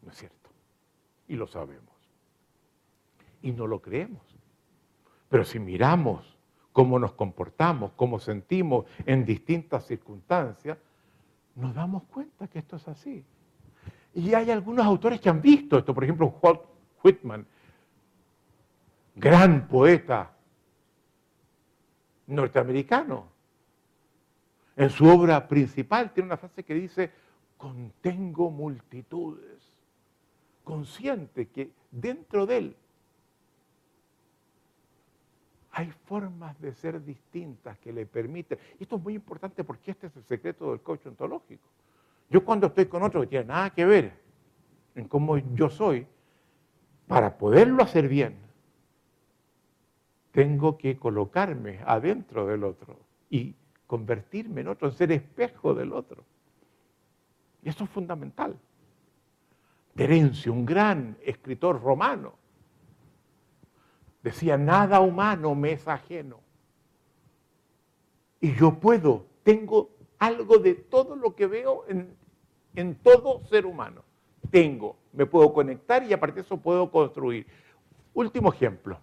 ¿No 0.03 0.11
es 0.11 0.17
cierto? 0.17 0.49
Y 1.27 1.35
lo 1.35 1.47
sabemos. 1.47 1.95
Y 3.41 3.51
no 3.51 3.65
lo 3.65 3.81
creemos. 3.81 4.38
Pero 5.29 5.45
si 5.45 5.59
miramos 5.59 6.37
cómo 6.73 6.99
nos 6.99 7.13
comportamos, 7.13 7.91
cómo 7.95 8.19
sentimos 8.19 8.85
en 9.05 9.25
distintas 9.25 9.85
circunstancias, 9.85 10.77
nos 11.55 11.73
damos 11.73 12.03
cuenta 12.03 12.47
que 12.47 12.59
esto 12.59 12.77
es 12.77 12.87
así. 12.87 13.23
Y 14.13 14.33
hay 14.33 14.49
algunos 14.49 14.85
autores 14.85 15.21
que 15.21 15.29
han 15.29 15.41
visto 15.41 15.77
esto, 15.77 15.93
por 15.93 16.03
ejemplo, 16.03 16.35
Walt 16.41 16.61
Whitman, 17.03 17.45
gran 19.15 19.67
poeta 19.67 20.31
norteamericano. 22.27 23.27
En 24.75 24.89
su 24.89 25.05
obra 25.05 25.47
principal 25.47 26.11
tiene 26.11 26.27
una 26.27 26.37
frase 26.37 26.63
que 26.63 26.73
dice, 26.73 27.11
contengo 27.57 28.49
multitudes, 28.49 29.73
consciente 30.63 31.49
que 31.49 31.71
dentro 31.91 32.45
de 32.45 32.57
él 32.57 32.75
hay 35.79 35.93
formas 36.07 36.59
de 36.59 36.73
ser 36.73 37.01
distintas 37.05 37.77
que 37.79 37.93
le 37.93 38.05
permiten. 38.05 38.59
Y 38.77 38.83
esto 38.83 38.97
es 38.97 39.01
muy 39.01 39.15
importante 39.15 39.63
porque 39.63 39.91
este 39.91 40.07
es 40.07 40.15
el 40.17 40.23
secreto 40.25 40.71
del 40.71 40.81
coach 40.81 41.05
ontológico. 41.05 41.69
Yo 42.29 42.43
cuando 42.43 42.67
estoy 42.67 42.87
con 42.87 43.01
otro 43.01 43.21
que 43.21 43.27
tiene 43.27 43.45
nada 43.45 43.69
que 43.69 43.85
ver 43.85 44.11
en 44.95 45.07
cómo 45.07 45.37
yo 45.37 45.69
soy, 45.69 46.05
para 47.07 47.37
poderlo 47.37 47.81
hacer 47.81 48.09
bien, 48.09 48.35
tengo 50.33 50.77
que 50.77 50.97
colocarme 50.97 51.79
adentro 51.85 52.45
del 52.45 52.65
otro 52.65 52.99
y 53.29 53.55
convertirme 53.87 54.61
en 54.61 54.67
otro, 54.67 54.89
en 54.89 54.93
ser 54.93 55.13
espejo 55.13 55.73
del 55.73 55.93
otro. 55.93 56.25
Y 57.63 57.69
eso 57.69 57.85
es 57.85 57.89
fundamental. 57.89 58.53
Terencio, 59.95 60.51
un 60.51 60.65
gran 60.65 61.17
escritor 61.23 61.81
romano, 61.81 62.33
decía, 64.23 64.57
nada 64.57 64.99
humano 64.99 65.55
me 65.55 65.73
es 65.73 65.87
ajeno. 65.87 66.39
Y 68.41 68.53
yo 68.55 68.79
puedo, 68.79 69.25
tengo 69.43 69.89
algo 70.17 70.59
de 70.59 70.75
todo 70.75 71.15
lo 71.15 71.35
que 71.35 71.47
veo 71.47 71.85
en 71.87 72.19
en 72.75 72.95
todo 72.95 73.39
ser 73.41 73.65
humano. 73.65 74.03
Tengo, 74.51 74.97
me 75.13 75.25
puedo 75.25 75.53
conectar 75.53 76.03
y 76.03 76.13
a 76.13 76.19
partir 76.19 76.35
de 76.35 76.41
eso 76.41 76.57
puedo 76.57 76.89
construir. 76.91 77.45
Último 78.13 78.53
ejemplo. 78.53 78.99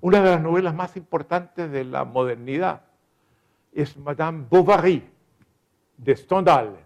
Una 0.00 0.22
de 0.22 0.30
las 0.30 0.42
novelas 0.42 0.74
más 0.74 0.96
importantes 0.96 1.70
de 1.70 1.84
la 1.84 2.04
modernidad 2.04 2.82
es 3.72 3.96
Madame 3.96 4.44
Bovary, 4.48 5.02
de 5.96 6.16
Stendhal, 6.16 6.76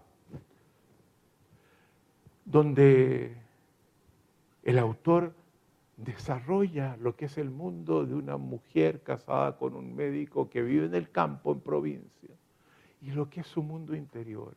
donde 2.45 3.35
el 4.63 4.79
autor 4.79 5.33
desarrolla 6.03 6.97
lo 6.97 7.15
que 7.15 7.25
es 7.25 7.37
el 7.37 7.49
mundo 7.49 8.05
de 8.05 8.15
una 8.15 8.37
mujer 8.37 9.01
casada 9.01 9.55
con 9.57 9.75
un 9.75 9.95
médico 9.95 10.49
que 10.49 10.61
vive 10.61 10.87
en 10.87 10.95
el 10.95 11.11
campo, 11.11 11.51
en 11.51 11.61
provincia, 11.61 12.35
y 13.01 13.11
lo 13.11 13.29
que 13.29 13.41
es 13.41 13.47
su 13.47 13.61
mundo 13.61 13.95
interior, 13.95 14.55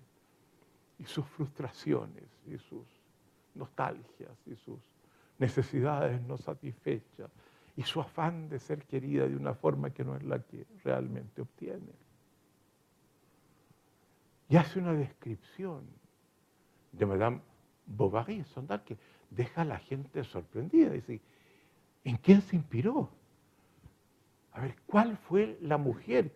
y 0.99 1.05
sus 1.05 1.27
frustraciones, 1.27 2.25
y 2.47 2.57
sus 2.59 2.87
nostalgias, 3.55 4.37
y 4.47 4.57
sus 4.57 4.79
necesidades 5.39 6.21
no 6.23 6.39
satisfechas, 6.39 7.31
y 7.77 7.83
su 7.83 8.01
afán 8.01 8.49
de 8.49 8.59
ser 8.59 8.85
querida 8.85 9.29
de 9.29 9.37
una 9.37 9.55
forma 9.55 9.91
que 9.91 10.05
no 10.05 10.17
es 10.17 10.23
la 10.23 10.39
que 10.39 10.65
realmente 10.83 11.43
obtiene. 11.43 11.93
Y 14.49 14.57
hace 14.57 14.79
una 14.79 14.93
descripción 14.93 15.85
de 16.93 17.07
Madame 17.07 17.41
Bovary, 17.87 18.45
que 18.85 18.97
deja 19.31 19.63
a 19.63 19.65
la 19.65 19.79
gente 19.79 20.23
sorprendida. 20.25 20.91
Dice, 20.91 21.21
¿en 22.05 22.17
quién 22.19 22.43
se 22.43 22.57
inspiró? 22.57 23.11
A 24.53 24.61
ver, 24.61 24.77
¿cuál 24.87 25.17
fue 25.17 25.59
la 25.63 25.79
mujer 25.79 26.33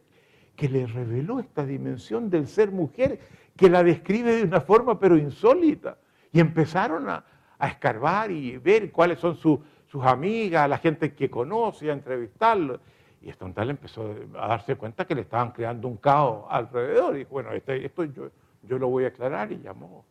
que 0.57 0.69
le 0.69 0.87
reveló 0.87 1.39
esta 1.39 1.65
dimensión 1.65 2.31
del 2.31 2.49
ser 2.49 2.73
mujer, 2.73 3.21
que 3.57 3.71
la 3.71 3.85
describe 3.85 4.35
de 4.35 4.43
una 4.43 4.61
forma 4.61 4.99
pero 4.99 5.17
insólita? 5.17 5.99
Y 6.33 6.41
empezaron 6.41 7.09
a, 7.09 7.25
escarbar 7.61 8.31
y 8.31 8.57
ver 8.57 8.93
cuáles 8.93 9.19
son 9.19 9.35
sus 9.37 10.05
amigas, 10.05 10.69
la 10.69 10.79
gente 10.79 11.13
que 11.13 11.29
conoce, 11.29 11.91
a 11.91 11.93
entrevistarlo. 11.93 12.79
Y 13.21 13.33
Stendhal 13.33 13.71
empezó 13.71 14.15
a 14.39 14.47
darse 14.47 14.77
cuenta 14.77 15.05
que 15.05 15.15
le 15.17 15.23
estaban 15.23 15.51
creando 15.51 15.89
un 15.89 15.97
caos 15.97 16.47
alrededor. 16.49 17.17
Y 17.17 17.21
dijo, 17.21 17.31
bueno, 17.31 17.51
este, 17.53 17.85
esto 17.85 18.05
yo, 18.05 18.31
yo 18.63 18.79
lo 18.79 18.89
voy 18.89 19.05
a 19.05 19.09
aclarar 19.09 19.51
y 19.51 19.59
llamó 19.59 20.05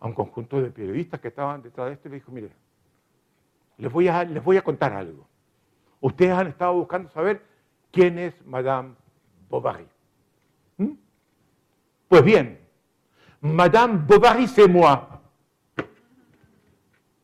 a 0.00 0.06
un 0.06 0.12
conjunto 0.12 0.60
de 0.60 0.70
periodistas 0.70 1.20
que 1.20 1.28
estaban 1.28 1.62
detrás 1.62 1.86
de 1.86 1.92
esto 1.94 2.08
y 2.08 2.10
le 2.10 2.16
dijo, 2.16 2.32
mire, 2.32 2.50
les 3.78 3.92
voy 3.92 4.08
a, 4.08 4.24
les 4.24 4.42
voy 4.42 4.56
a 4.56 4.62
contar 4.62 4.92
algo. 4.92 5.26
Ustedes 6.00 6.32
han 6.32 6.48
estado 6.48 6.74
buscando 6.74 7.08
saber 7.10 7.42
quién 7.90 8.18
es 8.18 8.34
Madame 8.44 8.94
Bovary. 9.48 9.88
¿Mm? 10.76 10.92
Pues 12.08 12.24
bien, 12.24 12.60
Madame 13.40 14.04
Bovary 14.06 14.46
c'est 14.46 14.68
moi. 14.68 15.20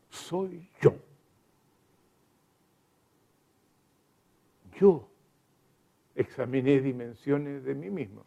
Soy 0.09 0.69
yo. 0.81 0.95
Yo 4.79 5.09
examiné 6.15 6.81
dimensiones 6.81 7.65
de 7.65 7.75
mí 7.75 7.91
mismo 7.91 8.25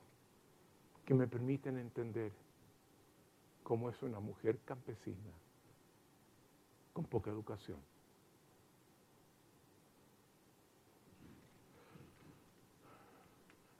que 1.05 1.13
me 1.13 1.27
permiten 1.27 1.77
entender 1.77 2.31
cómo 3.63 3.89
es 3.89 4.01
una 4.03 4.19
mujer 4.19 4.59
campesina 4.65 5.31
con 6.93 7.05
poca 7.05 7.31
educación. 7.31 7.79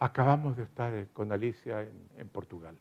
Acabamos 0.04 0.58
de 0.58 0.64
estar 0.64 1.08
con 1.14 1.32
Alicia 1.32 1.88
en, 2.18 2.28
Portugal. 2.28 2.76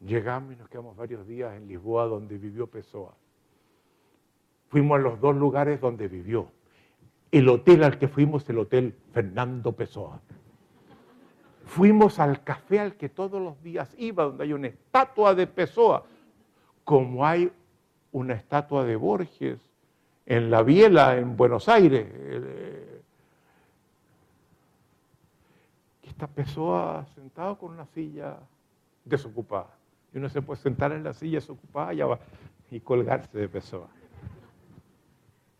Llegamos 0.00 0.54
y 0.54 0.56
nos 0.56 0.70
quedamos 0.70 0.96
varios 0.96 1.26
días 1.26 1.54
en 1.54 1.68
Lisboa, 1.68 2.06
donde 2.06 2.38
vivió 2.38 2.66
Pessoa. 2.66 3.12
Fuimos 4.70 4.98
a 4.98 5.02
los 5.02 5.20
dos 5.20 5.36
lugares 5.36 5.82
donde 5.82 6.08
vivió. 6.08 6.50
El 7.30 7.50
hotel 7.50 7.84
al 7.84 7.98
que 7.98 8.08
fuimos, 8.08 8.48
el 8.48 8.58
hotel 8.58 8.96
Fernando 9.12 9.72
Pessoa. 9.72 10.22
Fuimos 11.66 12.18
al 12.18 12.42
café 12.42 12.80
al 12.80 12.94
que 12.94 13.10
todos 13.10 13.38
los 13.42 13.62
días 13.62 13.94
iba, 13.98 14.24
donde 14.24 14.44
hay 14.44 14.54
una 14.54 14.68
estatua 14.68 15.34
de 15.34 15.46
Pessoa, 15.46 16.06
como 16.84 17.26
hay 17.26 17.52
una 18.12 18.32
estatua 18.32 18.86
de 18.86 18.96
Borges 18.96 19.60
en 20.24 20.50
la 20.50 20.62
Biela, 20.62 21.18
en 21.18 21.36
Buenos 21.36 21.68
Aires. 21.68 22.70
Está 26.20 26.34
Pessoa 26.34 27.06
sentado 27.14 27.56
con 27.56 27.70
una 27.70 27.86
silla 27.86 28.36
desocupada. 29.06 29.70
Y 30.12 30.18
uno 30.18 30.28
se 30.28 30.42
puede 30.42 30.60
sentar 30.60 30.92
en 30.92 31.02
la 31.02 31.14
silla 31.14 31.38
desocupada 31.38 31.94
y, 31.94 32.76
y 32.76 32.80
colgarse 32.80 33.38
de 33.38 33.48
Pessoa. 33.48 33.88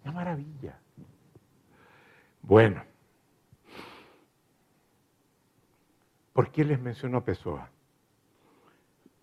Una 0.05 0.13
maravilla. 0.13 0.79
Bueno, 2.43 2.85
¿Por 6.35 6.51
qué 6.53 6.63
les 6.63 6.79
menciono 6.79 7.17
a 7.17 7.25
Pessoa? 7.25 7.71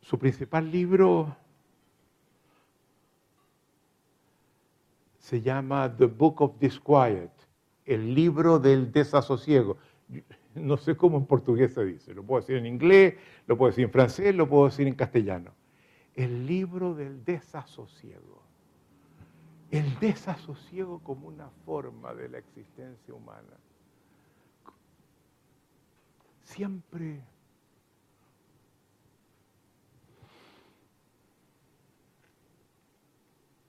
Su 0.02 0.18
principal 0.18 0.72
libro 0.72 1.36
se 5.20 5.40
llama 5.40 5.96
The 5.96 6.06
Book 6.06 6.42
of 6.42 6.60
Disquiet, 6.60 7.30
el 7.86 8.16
libro 8.16 8.58
del 8.58 8.92
desasosiego. 8.92 9.78
No 10.58 10.78
sé 10.78 10.96
cómo 10.98 11.18
en 11.18 11.26
portugués 11.26 11.74
se 11.74 11.86
dice, 11.86 12.14
lo 12.14 12.24
puedo 12.24 12.42
decir 12.42 12.58
en 12.58 12.66
inglés, 12.66 13.16
lo 13.46 13.58
puedo 13.58 13.72
decir 13.72 13.86
en 13.86 13.92
francés, 13.92 14.36
lo 14.36 14.50
puedo 14.50 14.66
decir 14.66 14.88
en 14.88 14.96
castellano. 14.96 15.52
El 16.16 16.46
libro 16.46 16.94
del 16.96 17.24
desasosiego. 17.24 18.44
El 19.72 20.00
desasosiego 20.00 21.00
como 21.00 21.28
una 21.28 21.50
forma 21.66 22.14
de 22.14 22.30
la 22.30 22.38
existencia 22.40 23.14
humana. 23.14 23.58
siempre 26.48 27.22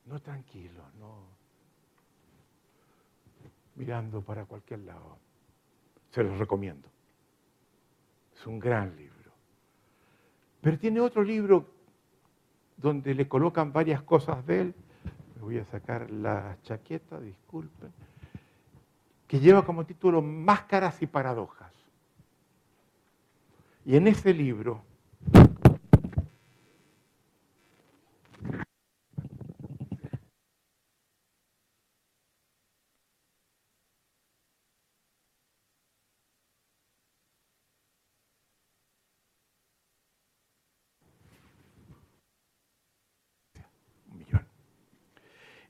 no 0.07 0.20
tranquilo, 0.20 0.82
no 0.99 1.36
mirando 3.74 4.22
para 4.22 4.45
cualquier 4.45 4.80
lado. 4.80 5.18
Se 6.18 6.24
los 6.24 6.36
recomiendo. 6.36 6.88
Es 8.36 8.44
un 8.44 8.58
gran 8.58 8.96
libro. 8.96 9.30
Pero 10.60 10.76
tiene 10.76 10.98
otro 10.98 11.22
libro 11.22 11.64
donde 12.76 13.14
le 13.14 13.28
colocan 13.28 13.72
varias 13.72 14.02
cosas 14.02 14.44
de 14.44 14.62
él. 14.62 14.74
Me 15.36 15.42
voy 15.42 15.58
a 15.58 15.64
sacar 15.66 16.10
la 16.10 16.56
chaqueta, 16.64 17.20
disculpen. 17.20 17.92
Que 19.28 19.38
lleva 19.38 19.64
como 19.64 19.86
título 19.86 20.20
Máscaras 20.20 21.00
y 21.02 21.06
Paradojas. 21.06 21.72
Y 23.86 23.94
en 23.94 24.08
ese 24.08 24.34
libro 24.34 24.82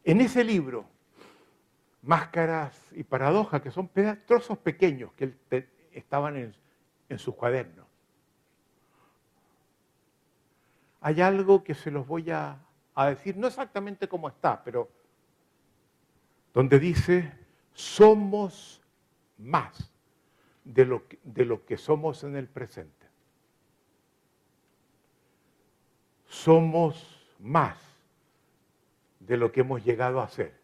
En 0.09 0.23
ese 0.23 0.43
libro, 0.43 0.87
Máscaras 2.01 2.81
y 2.93 3.03
Paradojas, 3.03 3.61
que 3.61 3.71
son 3.71 3.91
trozos 4.27 4.57
pequeños 4.57 5.13
que 5.13 5.35
estaban 5.93 6.35
en, 6.39 6.57
en 7.11 7.19
sus 7.19 7.35
cuadernos, 7.35 7.85
hay 11.03 11.21
algo 11.21 11.63
que 11.63 11.75
se 11.75 11.91
los 11.91 12.07
voy 12.07 12.31
a, 12.31 12.59
decir, 13.11 13.37
no 13.37 13.49
exactamente 13.49 14.09
como 14.09 14.29
está, 14.29 14.65
pero 14.65 14.89
donde 16.55 16.79
dice, 16.79 17.31
somos 17.75 18.81
más 19.37 19.93
de 20.65 20.87
lo, 20.87 21.07
que, 21.07 21.19
de 21.23 21.45
lo 21.45 21.67
que 21.67 21.77
somos 21.77 22.25
en 22.25 22.35
el 22.35 22.49
presente. 22.49 23.07
Somos 26.27 27.27
más 27.39 27.88
de 29.29 29.37
lo 29.37 29.53
que 29.53 29.61
hemos 29.61 29.85
llegado 29.85 30.21
a 30.21 30.29
ser. 30.29 30.59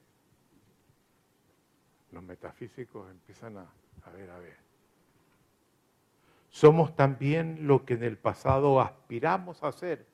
Los 2.11 2.23
metafísicos 2.23 3.11
empiezan 3.11 3.59
a, 3.59 3.67
a 4.05 4.11
ver, 4.11 4.31
a 4.31 4.39
ver. 4.39 4.57
Somos 6.49 6.97
también 6.97 7.67
lo 7.67 7.85
que 7.85 7.95
en 7.95 8.03
el 8.05 8.17
pasado 8.17 8.81
aspiramos 8.81 9.63
a 9.63 9.71
ser 9.73 10.07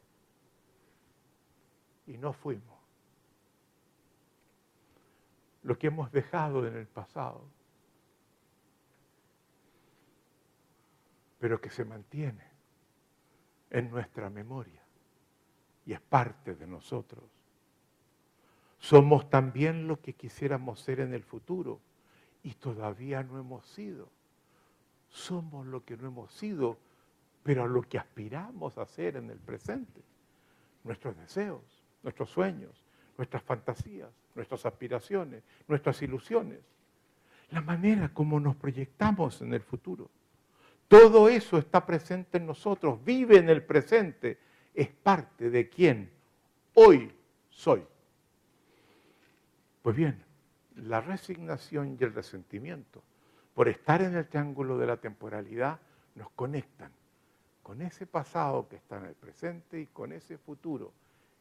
y 2.06 2.18
no 2.18 2.32
fuimos. 2.32 2.78
Lo 5.62 5.78
que 5.78 5.86
hemos 5.86 6.10
dejado 6.10 6.66
en 6.66 6.74
el 6.74 6.86
pasado, 6.88 7.44
pero 11.38 11.60
que 11.60 11.70
se 11.70 11.84
mantiene 11.84 12.50
en 13.68 13.90
nuestra 13.90 14.28
memoria 14.28 14.82
y 15.86 15.92
es 15.92 16.00
parte 16.00 16.56
de 16.56 16.66
nosotros. 16.66 17.39
Somos 18.80 19.28
también 19.28 19.86
lo 19.86 20.00
que 20.00 20.14
quisiéramos 20.14 20.80
ser 20.80 21.00
en 21.00 21.12
el 21.12 21.22
futuro 21.22 21.80
y 22.42 22.54
todavía 22.54 23.22
no 23.22 23.38
hemos 23.38 23.66
sido. 23.66 24.08
Somos 25.10 25.66
lo 25.66 25.84
que 25.84 25.98
no 25.98 26.08
hemos 26.08 26.32
sido, 26.32 26.78
pero 27.42 27.68
lo 27.68 27.82
que 27.82 27.98
aspiramos 27.98 28.78
a 28.78 28.86
ser 28.86 29.16
en 29.16 29.28
el 29.28 29.38
presente. 29.38 30.00
Nuestros 30.82 31.14
deseos, 31.18 31.84
nuestros 32.02 32.30
sueños, 32.30 32.86
nuestras 33.18 33.42
fantasías, 33.42 34.10
nuestras 34.34 34.64
aspiraciones, 34.64 35.42
nuestras 35.68 36.00
ilusiones, 36.00 36.60
la 37.50 37.60
manera 37.60 38.08
como 38.14 38.40
nos 38.40 38.56
proyectamos 38.56 39.42
en 39.42 39.52
el 39.52 39.60
futuro. 39.60 40.08
Todo 40.88 41.28
eso 41.28 41.58
está 41.58 41.84
presente 41.84 42.38
en 42.38 42.46
nosotros, 42.46 43.04
vive 43.04 43.36
en 43.36 43.50
el 43.50 43.62
presente, 43.62 44.38
es 44.72 44.88
parte 44.88 45.50
de 45.50 45.68
quien 45.68 46.10
hoy 46.74 47.12
soy. 47.50 47.84
Pues 49.82 49.96
bien, 49.96 50.22
la 50.76 51.00
resignación 51.00 51.96
y 51.98 52.04
el 52.04 52.14
resentimiento, 52.14 53.02
por 53.54 53.68
estar 53.68 54.02
en 54.02 54.14
el 54.14 54.28
triángulo 54.28 54.78
de 54.78 54.86
la 54.86 54.98
temporalidad, 54.98 55.80
nos 56.14 56.30
conectan 56.30 56.92
con 57.62 57.82
ese 57.82 58.06
pasado 58.06 58.68
que 58.68 58.76
está 58.76 58.98
en 58.98 59.06
el 59.06 59.14
presente 59.14 59.80
y 59.80 59.86
con 59.86 60.12
ese 60.12 60.38
futuro 60.38 60.92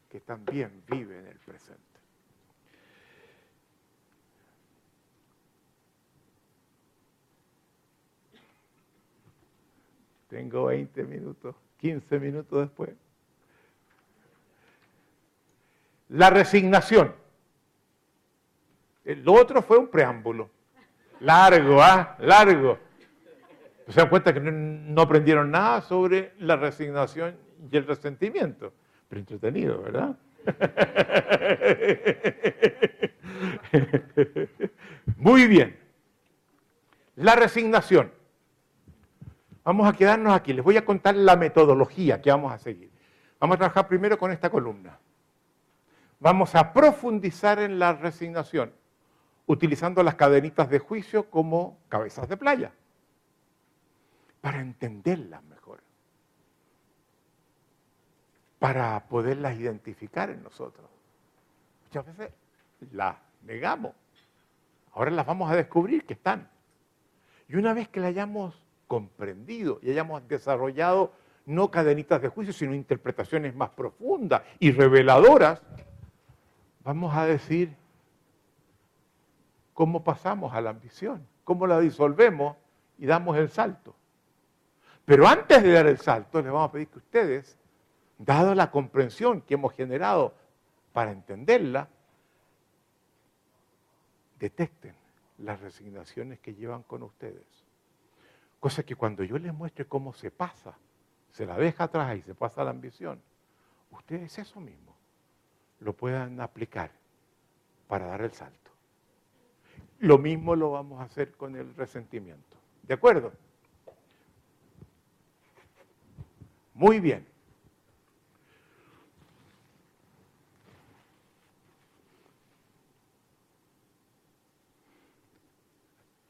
que 0.10 0.22
también 0.22 0.84
vive 0.88 1.20
en 1.20 1.28
el 1.28 1.38
presente. 1.38 1.84
Tengo 10.30 10.66
20 10.66 11.04
minutos, 11.06 11.56
15 11.80 12.20
minutos 12.20 12.60
después. 12.62 12.92
La 16.10 16.30
resignación. 16.30 17.14
Lo 19.16 19.34
otro 19.34 19.62
fue 19.62 19.78
un 19.78 19.88
preámbulo. 19.88 20.50
Largo, 21.22 21.82
¿ah? 21.82 22.16
Largo. 22.20 22.78
Se 23.88 24.00
dan 24.00 24.10
cuenta 24.10 24.34
que 24.34 24.40
no 24.40 25.02
aprendieron 25.02 25.52
nada 25.52 25.82
sobre 25.82 26.34
la 26.40 26.56
resignación 26.56 27.36
y 27.72 27.78
el 27.78 27.88
resentimiento. 27.88 28.74
Pero 29.08 29.22
entretenido, 29.22 29.82
¿verdad? 29.82 30.16
Muy 35.18 35.48
bien. 35.48 35.80
La 37.16 37.36
resignación. 37.36 38.12
Vamos 39.64 39.88
a 39.88 39.94
quedarnos 39.94 40.34
aquí. 40.34 40.54
Les 40.54 40.64
voy 40.64 40.78
a 40.78 40.86
contar 40.86 41.16
la 41.16 41.36
metodología 41.36 42.22
que 42.22 42.30
vamos 42.30 42.54
a 42.54 42.60
seguir. 42.60 42.92
Vamos 43.40 43.56
a 43.56 43.58
trabajar 43.58 43.88
primero 43.88 44.18
con 44.18 44.32
esta 44.32 44.50
columna. 44.50 44.98
Vamos 46.20 46.56
a 46.56 46.74
profundizar 46.74 47.60
en 47.60 47.80
la 47.80 47.94
resignación, 47.94 48.74
utilizando 49.50 50.04
las 50.04 50.16
cadenitas 50.16 50.70
de 50.70 50.80
juicio 50.80 51.30
como 51.30 51.80
cabezas 51.90 52.30
de 52.30 52.38
playa, 52.38 52.72
para 54.42 54.62
entenderlas 54.62 55.44
mejor 55.44 55.60
para 58.60 59.08
poderlas 59.08 59.58
identificar 59.58 60.30
en 60.30 60.44
nosotros. 60.44 60.88
Muchas 61.86 62.06
veces 62.06 62.34
las 62.92 63.16
negamos. 63.44 63.94
Ahora 64.94 65.12
las 65.12 65.26
vamos 65.26 65.50
a 65.50 65.56
descubrir 65.56 66.06
que 66.06 66.14
están. 66.14 66.50
Y 67.48 67.56
una 67.56 67.74
vez 67.74 67.88
que 67.88 68.02
las 68.02 68.10
hayamos 68.10 68.62
comprendido 68.88 69.80
y 69.82 69.92
hayamos 69.92 70.28
desarrollado 70.28 71.14
no 71.46 71.72
cadenitas 71.72 72.22
de 72.22 72.28
juicio, 72.28 72.54
sino 72.54 72.76
interpretaciones 72.76 73.56
más 73.56 73.70
profundas 73.70 74.44
y 74.60 74.72
reveladoras, 74.72 75.62
vamos 76.84 77.16
a 77.16 77.26
decir 77.26 77.76
cómo 79.80 80.04
pasamos 80.04 80.54
a 80.54 80.60
la 80.60 80.72
ambición, 80.72 81.26
cómo 81.46 81.66
la 81.66 81.80
disolvemos 81.80 82.58
y 82.98 83.06
damos 83.06 83.38
el 83.38 83.50
salto. 83.50 83.96
Pero 85.06 85.26
antes 85.26 85.64
de 85.64 85.72
dar 85.72 85.88
el 85.88 85.98
salto, 85.98 86.42
les 86.42 86.52
vamos 86.52 86.68
a 86.68 86.72
pedir 86.74 86.90
que 86.90 86.98
ustedes 86.98 87.58
dado 88.18 88.54
la 88.56 88.72
comprensión 88.72 89.40
que 89.40 89.54
hemos 89.54 89.72
generado 89.72 90.34
para 90.92 91.14
entenderla, 91.14 91.88
detecten 94.38 94.96
las 95.38 95.62
resignaciones 95.62 96.40
que 96.40 96.54
llevan 96.54 96.84
con 96.84 97.02
ustedes. 97.02 97.48
Cosa 98.60 98.84
que 98.84 98.98
cuando 98.98 99.24
yo 99.24 99.38
les 99.38 99.54
muestre 99.54 99.86
cómo 99.86 100.12
se 100.12 100.30
pasa, 100.30 100.78
se 101.32 101.46
la 101.46 101.56
deja 101.58 101.86
atrás 101.86 102.18
y 102.18 102.22
se 102.22 102.36
pasa 102.36 102.66
la 102.66 102.72
ambición, 102.72 103.22
ustedes 103.92 104.40
eso 104.40 104.60
mismo 104.60 104.94
lo 105.80 105.94
puedan 105.94 106.42
aplicar 106.42 106.92
para 107.88 108.08
dar 108.08 108.24
el 108.24 108.34
salto. 108.34 108.59
Lo 110.00 110.18
mismo 110.18 110.56
lo 110.56 110.72
vamos 110.72 111.02
a 111.02 111.04
hacer 111.04 111.34
con 111.34 111.56
el 111.56 111.76
resentimiento. 111.76 112.58
¿De 112.84 112.94
acuerdo? 112.94 113.34
Muy 116.74 117.00
bien. 117.00 117.28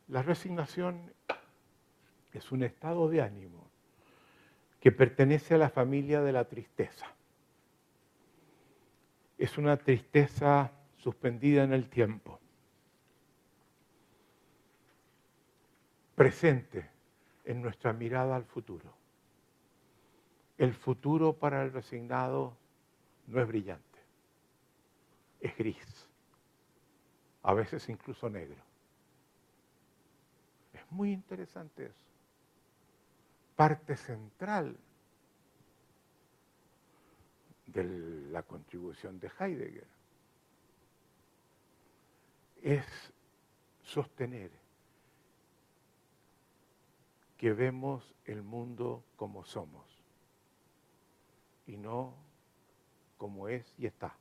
La 0.07 0.23
resignación 0.23 1.13
es 2.33 2.51
un 2.51 2.63
estado 2.63 3.07
de 3.09 3.21
ánimo 3.21 3.69
que 4.79 4.91
pertenece 4.91 5.53
a 5.53 5.59
la 5.59 5.69
familia 5.69 6.21
de 6.21 6.31
la 6.31 6.45
tristeza. 6.45 7.05
Es 9.37 9.59
una 9.59 9.77
tristeza 9.77 10.71
suspendida 10.97 11.63
en 11.63 11.73
el 11.73 11.89
tiempo, 11.89 12.39
presente 16.19 16.85
en 17.45 17.61
nuestra 17.61 17.93
mirada 17.93 18.35
al 18.35 18.43
futuro. 18.43 18.93
El 20.57 20.73
futuro 20.73 21.31
para 21.31 21.63
el 21.63 21.71
resignado 21.71 22.57
no 23.27 23.39
es 23.41 23.47
brillante, 23.47 23.99
es 25.39 25.55
gris, 25.55 26.09
a 27.41 27.53
veces 27.53 27.87
incluso 27.87 28.29
negro. 28.29 28.61
Muy 30.89 31.13
interesante 31.13 31.85
eso. 31.85 32.09
Parte 33.55 33.95
central 33.95 34.75
de 37.67 37.83
la 38.29 38.43
contribución 38.43 39.21
de 39.21 39.31
Heidegger 39.39 39.87
es 42.61 43.13
sostener 43.83 44.58
que 47.39 47.53
vemos 47.53 48.13
el 48.25 48.43
mundo 48.43 49.01
como 49.15 49.45
somos 49.45 49.85
y 51.65 51.77
no 51.77 52.13
como 53.17 53.47
es 53.47 53.73
y 53.77 53.85
está. 53.85 54.13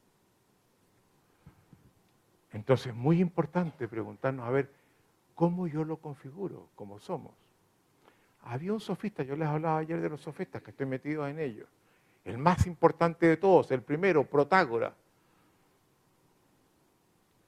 Entonces, 2.53 2.95
muy 2.95 3.20
importante 3.20 3.89
preguntarnos, 3.89 4.47
a 4.47 4.51
ver, 4.51 4.70
cómo 5.35 5.66
yo 5.66 5.85
lo 5.85 5.97
configuro, 5.97 6.69
como 6.77 7.01
somos. 7.01 7.32
Había 8.43 8.73
un 8.73 8.81
sofista, 8.81 9.24
yo 9.24 9.36
les 9.36 9.49
hablaba 9.49 9.78
ayer 9.78 10.01
de 10.01 10.09
los 10.09 10.20
sofistas, 10.20 10.62
que 10.62 10.70
estoy 10.70 10.86
metido 10.86 11.27
en 11.27 11.40
ellos. 11.40 11.69
El 12.24 12.39
más 12.39 12.66
importante 12.66 13.27
de 13.27 13.36
todos, 13.36 13.70
el 13.73 13.82
primero, 13.82 14.24
Protágora, 14.24 14.95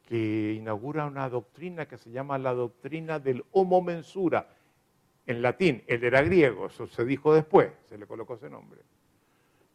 que 0.09 0.55
inaugura 0.55 1.07
una 1.07 1.29
doctrina 1.29 1.87
que 1.87 1.97
se 1.97 2.11
llama 2.11 2.39
la 2.39 2.55
doctrina 2.55 3.21
del 3.21 3.45
homo 3.53 3.81
mensura. 3.81 4.49
En 5.27 5.43
latín, 5.43 5.85
él 5.87 6.03
era 6.03 6.23
griego, 6.23 6.67
eso 6.67 6.87
se 6.87 7.05
dijo 7.05 7.35
después, 7.35 7.73
se 7.87 7.99
le 7.99 8.07
colocó 8.07 8.35
ese 8.35 8.51
nombre, 8.51 8.81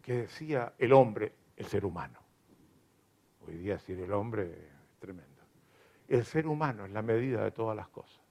que 0.01 0.13
decía 0.13 0.73
el 0.77 0.91
hombre, 0.93 1.33
el 1.55 1.65
ser 1.65 1.85
humano. 1.85 2.19
Hoy 3.47 3.57
día 3.57 3.73
decir 3.73 3.99
el 3.99 4.11
hombre 4.11 4.51
es 4.51 4.99
tremendo. 4.99 5.43
El 6.07 6.25
ser 6.25 6.47
humano 6.47 6.85
es 6.85 6.91
la 6.91 7.01
medida 7.01 7.43
de 7.43 7.51
todas 7.51 7.75
las 7.75 7.87
cosas. 7.89 8.21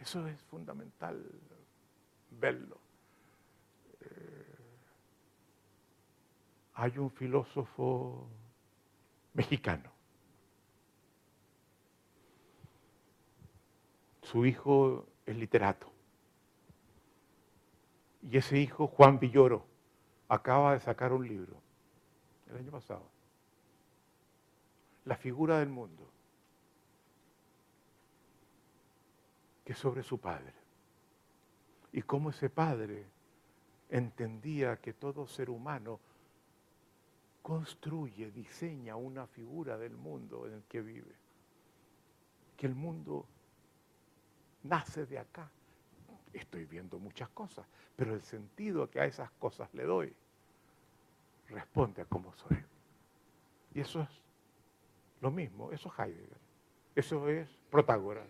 Eso 0.00 0.26
es 0.26 0.40
fundamental 0.44 1.22
verlo. 2.30 2.78
Eh, 4.00 4.56
hay 6.74 6.98
un 6.98 7.10
filósofo 7.10 8.28
mexicano. 9.34 9.92
Su 14.30 14.46
hijo 14.46 15.06
es 15.26 15.36
literato. 15.36 15.90
Y 18.22 18.36
ese 18.36 18.58
hijo, 18.58 18.86
Juan 18.86 19.18
Villoro, 19.18 19.64
acaba 20.28 20.74
de 20.74 20.80
sacar 20.80 21.12
un 21.12 21.26
libro 21.26 21.56
el 22.48 22.58
año 22.58 22.70
pasado 22.70 23.20
la 25.04 25.16
figura 25.16 25.58
del 25.58 25.68
mundo, 25.68 26.08
que 29.64 29.72
es 29.72 29.78
sobre 29.78 30.02
su 30.02 30.18
padre. 30.18 30.52
Y 31.92 32.02
cómo 32.02 32.30
ese 32.30 32.48
padre 32.48 33.06
entendía 33.88 34.76
que 34.76 34.92
todo 34.92 35.26
ser 35.26 35.50
humano 35.50 35.98
construye, 37.42 38.30
diseña 38.30 38.94
una 38.94 39.26
figura 39.26 39.76
del 39.78 39.96
mundo 39.96 40.46
en 40.46 40.52
el 40.54 40.62
que 40.64 40.80
vive. 40.80 41.16
Que 42.56 42.66
el 42.66 42.74
mundo 42.74 43.26
nace 44.62 45.06
de 45.06 45.18
acá. 45.18 45.50
Estoy 46.32 46.64
viendo 46.64 46.98
muchas 46.98 47.28
cosas, 47.30 47.66
pero 47.96 48.14
el 48.14 48.22
sentido 48.22 48.88
que 48.88 49.00
a 49.00 49.04
esas 49.04 49.30
cosas 49.32 49.72
le 49.74 49.84
doy 49.84 50.14
responde 51.48 52.02
a 52.02 52.04
cómo 52.04 52.32
soy. 52.34 52.64
Y 53.74 53.80
eso 53.80 54.02
es 54.02 54.08
lo 55.20 55.30
mismo, 55.30 55.72
eso 55.72 55.92
es 55.92 55.98
Heidegger, 55.98 56.38
eso 56.94 57.28
es 57.28 57.48
Protágoras. 57.70 58.28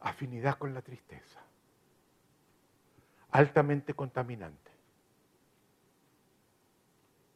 Afinidad 0.00 0.58
con 0.58 0.72
la 0.74 0.80
tristeza, 0.80 1.40
altamente 3.30 3.94
contaminante. 3.94 4.67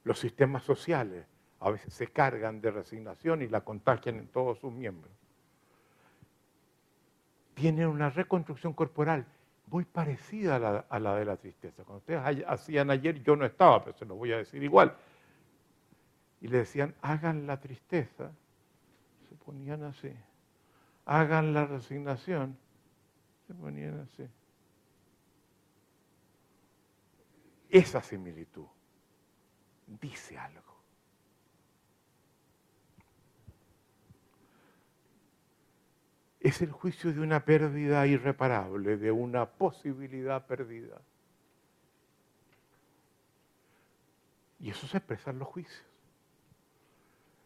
Los 0.04 0.18
sistemas 0.18 0.64
sociales 0.64 1.26
a 1.60 1.70
veces 1.70 1.94
se 1.94 2.08
cargan 2.08 2.60
de 2.60 2.72
resignación 2.72 3.42
y 3.42 3.48
la 3.48 3.60
contagian 3.60 4.16
en 4.16 4.26
todos 4.28 4.58
sus 4.58 4.72
miembros. 4.72 5.12
Tienen 7.54 7.86
una 7.86 8.10
reconstrucción 8.10 8.72
corporal 8.72 9.24
muy 9.66 9.84
parecida 9.84 10.56
a 10.88 10.98
la, 10.98 11.14
de 11.14 11.24
la 11.24 11.36
tristeza. 11.36 11.84
Cuando 11.84 11.98
ustedes 11.98 12.44
hacían 12.48 12.90
ayer, 12.90 13.22
yo 13.22 13.36
no 13.36 13.44
estaba, 13.44 13.84
pero 13.84 13.96
se 13.96 14.04
lo 14.04 14.16
voy 14.16 14.32
a 14.32 14.38
decir 14.38 14.62
igual. 14.62 14.96
Y 16.40 16.48
le 16.48 16.58
decían, 16.58 16.94
hagan 17.00 17.46
la 17.46 17.60
tristeza, 17.60 18.32
se 19.28 19.34
ponían 19.36 19.84
así. 19.84 20.12
Hagan 21.04 21.54
la 21.54 21.66
resignación, 21.66 22.58
se 23.46 23.54
ponían 23.54 24.00
así. 24.00 24.28
Esa 27.70 28.02
similitud 28.02 28.66
dice 30.00 30.38
algo. 30.38 30.72
es 36.42 36.60
el 36.60 36.72
juicio 36.72 37.12
de 37.12 37.20
una 37.20 37.44
pérdida 37.44 38.06
irreparable, 38.06 38.96
de 38.96 39.12
una 39.12 39.46
posibilidad 39.46 40.44
perdida. 40.44 41.00
Y 44.58 44.70
eso 44.70 44.86
se 44.88 44.98
expresa 44.98 45.30
en 45.30 45.38
los 45.38 45.48
juicios. 45.48 45.84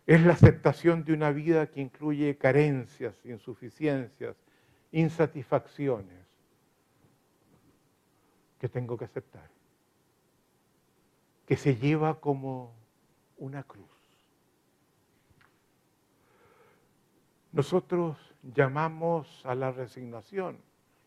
Es 0.06 0.22
la 0.22 0.32
aceptación 0.32 1.04
de 1.04 1.12
una 1.12 1.30
vida 1.30 1.66
que 1.66 1.80
incluye 1.80 2.38
carencias, 2.38 3.14
insuficiencias, 3.24 4.36
insatisfacciones 4.92 6.24
que 8.58 8.68
tengo 8.68 8.96
que 8.96 9.04
aceptar, 9.04 9.50
que 11.46 11.56
se 11.56 11.76
lleva 11.76 12.20
como 12.20 12.74
una 13.38 13.62
cruz. 13.62 13.86
Nosotros 17.52 18.18
llamamos 18.42 19.44
a 19.46 19.54
la 19.54 19.72
resignación, 19.72 20.58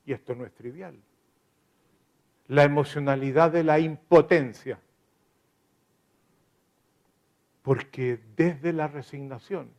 y 0.06 0.14
esto 0.14 0.34
no 0.34 0.46
es 0.46 0.54
trivial, 0.54 1.00
la 2.48 2.64
emocionalidad 2.64 3.52
de 3.52 3.64
la 3.64 3.80
impotencia, 3.80 4.80
porque 7.62 8.20
desde 8.36 8.74
la 8.74 8.88
resignación 8.88 9.70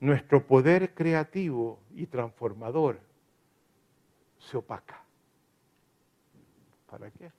nuestro 0.00 0.44
poder 0.44 0.94
creativo 0.94 1.78
y 1.94 2.06
transformador 2.06 2.98
se 4.38 4.56
opaca. 4.56 5.00
¿Para 6.90 7.10
qué? 7.12 7.30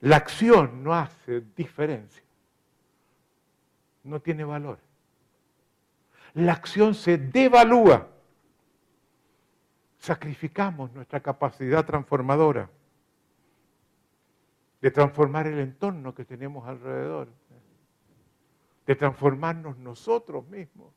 La 0.00 0.16
acción 0.16 0.82
no 0.84 0.94
hace 0.94 1.42
diferencia, 1.56 2.22
no 4.04 4.20
tiene 4.20 4.44
valor 4.44 4.78
la 6.36 6.52
acción 6.52 6.94
se 6.94 7.16
devalúa. 7.16 8.08
Sacrificamos 9.98 10.92
nuestra 10.92 11.20
capacidad 11.20 11.84
transformadora 11.84 12.70
de 14.82 14.90
transformar 14.90 15.46
el 15.46 15.58
entorno 15.58 16.14
que 16.14 16.26
tenemos 16.26 16.68
alrededor, 16.68 17.28
de 18.86 18.94
transformarnos 18.94 19.78
nosotros 19.78 20.46
mismos. 20.48 20.92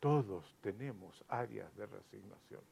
Todos 0.00 0.56
tenemos 0.62 1.22
áreas 1.28 1.76
de 1.76 1.84
resignación. 1.84 2.62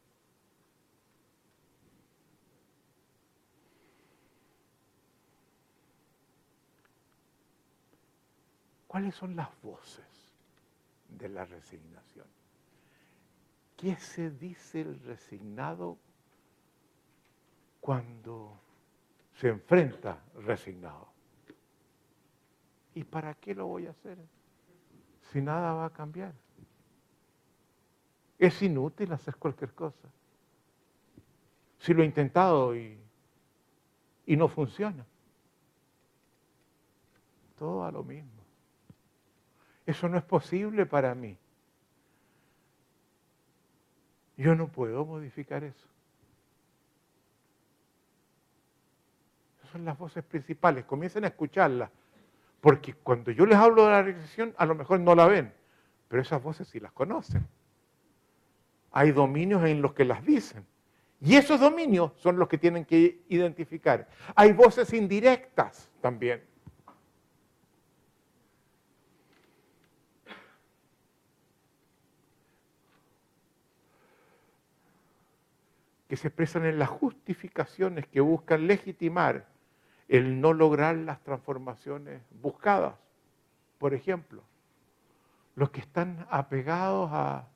¿Cuáles 8.99 9.15
son 9.15 9.37
las 9.37 9.49
voces 9.63 10.35
de 11.09 11.29
la 11.29 11.45
resignación? 11.45 12.27
¿Qué 13.77 13.95
se 13.95 14.33
dice 14.33 14.81
el 14.81 14.99
resignado 15.05 15.97
cuando 17.81 18.59
se 19.35 19.51
enfrenta 19.51 20.21
resignado? 20.35 21.07
¿Y 22.93 23.05
para 23.05 23.35
qué 23.35 23.55
lo 23.55 23.69
voy 23.69 23.87
a 23.87 23.91
hacer? 23.91 24.19
Si 25.31 25.41
nada 25.41 25.75
va 25.75 25.85
a 25.85 25.91
cambiar. 25.91 26.35
Es 28.37 28.61
inútil 28.63 29.13
hacer 29.13 29.37
cualquier 29.37 29.75
cosa. 29.75 30.09
Si 31.79 31.95
lo 31.95 32.03
he 32.03 32.07
intentado 32.07 32.75
y, 32.75 32.99
y 34.27 34.37
no 34.37 34.49
funciona. 34.49 35.07
Todo 37.57 37.85
a 37.85 37.93
lo 37.93 38.03
mismo. 38.03 38.38
Eso 39.89 40.07
no 40.07 40.19
es 40.19 40.23
posible 40.23 40.85
para 40.85 41.15
mí. 41.15 41.35
Yo 44.37 44.55
no 44.55 44.69
puedo 44.69 45.07
modificar 45.07 45.65
eso. 45.65 45.89
Esas 49.57 49.71
son 49.71 49.87
las 49.87 49.97
voces 49.97 50.23
principales. 50.25 50.85
Comiencen 50.85 51.25
a 51.25 51.29
escucharlas. 51.29 51.91
Porque 52.61 52.93
cuando 52.93 53.31
yo 53.31 53.47
les 53.47 53.57
hablo 53.57 53.87
de 53.87 53.91
la 53.93 54.03
regresión, 54.03 54.55
a 54.59 54.67
lo 54.67 54.75
mejor 54.75 55.01
no 55.01 55.15
la 55.15 55.27
ven. 55.27 55.55
Pero 56.09 56.21
esas 56.21 56.43
voces 56.43 56.69
sí 56.69 56.81
las 56.81 56.93
conocen. 56.93 57.49
Hay 58.93 59.13
dominios 59.13 59.65
en 59.65 59.81
los 59.81 59.95
que 59.95 60.05
las 60.05 60.23
dicen. 60.23 60.67
Y 61.19 61.37
esos 61.37 61.59
dominios 61.59 62.13
son 62.17 62.39
los 62.39 62.47
que 62.47 62.59
tienen 62.59 62.85
que 62.85 63.23
identificar. 63.31 64.07
Hay 64.35 64.53
voces 64.53 64.93
indirectas 64.93 65.89
también. 66.03 66.45
Que 76.09 76.17
se 76.17 76.29
expresan 76.29 76.65
en 76.65 76.79
las 76.79 76.89
justificaciones 76.89 78.07
que 78.07 78.21
buscan 78.21 78.67
legitimar 78.67 79.47
el 80.09 80.41
no 80.41 80.55
lograr 80.55 80.97
las 80.97 81.23
transformaciones 81.23 82.23
buscadas. 82.41 82.95
Por 83.79 83.93
ejemplo, 83.93 84.43
los 85.55 85.71
que 85.71 85.81
están 85.81 86.27
apegados 86.31 87.11
a, 87.13 87.47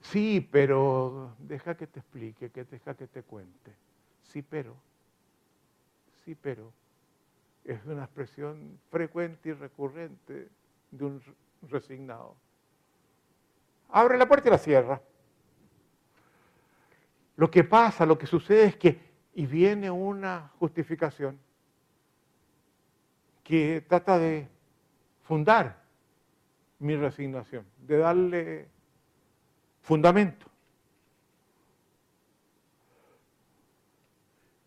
sí, 0.00 0.46
pero 0.52 1.34
deja 1.38 1.74
que 1.74 1.86
te 1.86 2.00
explique, 2.00 2.50
que 2.50 2.64
deja 2.64 2.94
que 2.94 3.06
te 3.06 3.22
cuente. 3.22 3.72
Sí, 4.22 4.42
pero, 4.42 4.76
sí, 6.24 6.34
pero, 6.34 6.70
es 7.64 7.84
una 7.86 8.04
expresión 8.04 8.78
frecuente 8.90 9.50
y 9.50 9.52
recurrente 9.52 10.48
de 10.90 11.04
un 11.04 11.22
resignado. 11.70 12.36
Abre 13.88 14.18
la 14.18 14.26
puerta 14.26 14.48
y 14.48 14.50
la 14.50 14.58
cierra. 14.58 15.00
Lo 17.36 17.50
que 17.50 17.64
pasa, 17.64 18.06
lo 18.06 18.18
que 18.18 18.26
sucede 18.26 18.64
es 18.64 18.76
que, 18.76 19.00
y 19.34 19.46
viene 19.46 19.90
una 19.90 20.50
justificación 20.58 21.38
que 23.42 23.84
trata 23.88 24.18
de 24.18 24.46
fundar 25.22 25.82
mi 26.78 26.96
resignación, 26.96 27.66
de 27.78 27.96
darle 27.98 28.68
fundamento. 29.82 30.46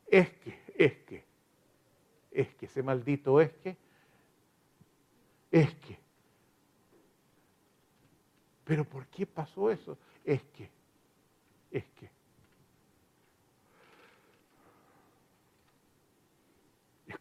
Es 0.08 0.30
que, 0.30 0.60
es 0.78 0.94
que, 1.00 1.24
es 2.32 2.56
que, 2.56 2.66
ese 2.66 2.84
maldito 2.84 3.42
es 3.42 3.52
que, 3.54 3.78
es 5.52 5.74
que. 5.76 5.98
Pero 8.64 8.86
¿por 8.86 9.06
qué 9.08 9.26
pasó 9.26 9.70
eso? 9.70 9.98
Es 10.24 10.42
que, 10.44 10.70
es 11.72 11.84
que. 12.00 12.15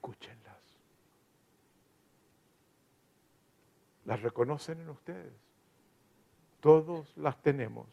Escúchenlas. 0.04 0.44
las 4.04 4.20
reconocen 4.20 4.80
en 4.80 4.90
ustedes. 4.90 5.32
Todos 6.60 7.16
las 7.16 7.40
tenemos. 7.42 7.86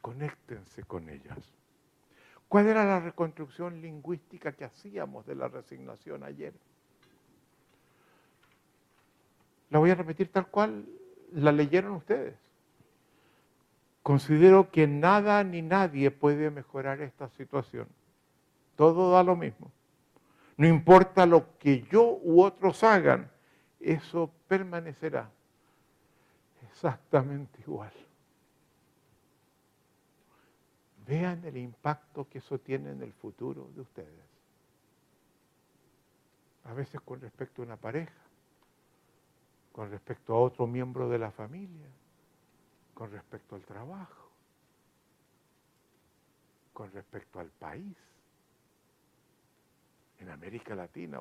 Conéctense 0.00 0.84
con 0.84 1.10
ellas. 1.10 1.52
¿Cuál 2.48 2.68
era 2.68 2.84
la 2.84 3.00
reconstrucción 3.00 3.82
lingüística 3.82 4.52
que 4.52 4.64
hacíamos 4.64 5.26
de 5.26 5.34
la 5.34 5.48
resignación 5.48 6.22
ayer? 6.22 6.54
La 9.68 9.80
voy 9.80 9.90
a 9.90 9.96
repetir 9.96 10.32
tal 10.32 10.46
cual 10.46 10.86
la 11.32 11.52
leyeron 11.52 11.92
ustedes. 11.92 12.38
Considero 14.02 14.70
que 14.70 14.86
nada 14.86 15.42
ni 15.44 15.60
nadie 15.60 16.10
puede 16.10 16.50
mejorar 16.50 17.02
esta 17.02 17.28
situación. 17.28 17.88
Todo 18.76 19.10
da 19.10 19.22
lo 19.24 19.34
mismo. 19.34 19.72
No 20.56 20.66
importa 20.66 21.26
lo 21.26 21.58
que 21.58 21.82
yo 21.82 22.18
u 22.22 22.42
otros 22.42 22.82
hagan, 22.82 23.30
eso 23.78 24.30
permanecerá 24.48 25.30
exactamente 26.70 27.60
igual. 27.60 27.92
Vean 31.06 31.44
el 31.44 31.56
impacto 31.56 32.28
que 32.28 32.38
eso 32.38 32.58
tiene 32.58 32.90
en 32.90 33.02
el 33.02 33.12
futuro 33.12 33.70
de 33.74 33.80
ustedes. 33.82 34.26
A 36.64 36.72
veces 36.72 37.00
con 37.02 37.20
respecto 37.20 37.62
a 37.62 37.64
una 37.64 37.76
pareja, 37.76 38.12
con 39.72 39.90
respecto 39.90 40.34
a 40.34 40.40
otro 40.40 40.66
miembro 40.66 41.08
de 41.08 41.18
la 41.18 41.30
familia, 41.30 41.86
con 42.94 43.10
respecto 43.12 43.54
al 43.54 43.62
trabajo, 43.62 44.30
con 46.72 46.90
respecto 46.92 47.38
al 47.38 47.50
país. 47.50 47.96
En 50.18 50.30
América 50.30 50.74
Latina, 50.74 51.20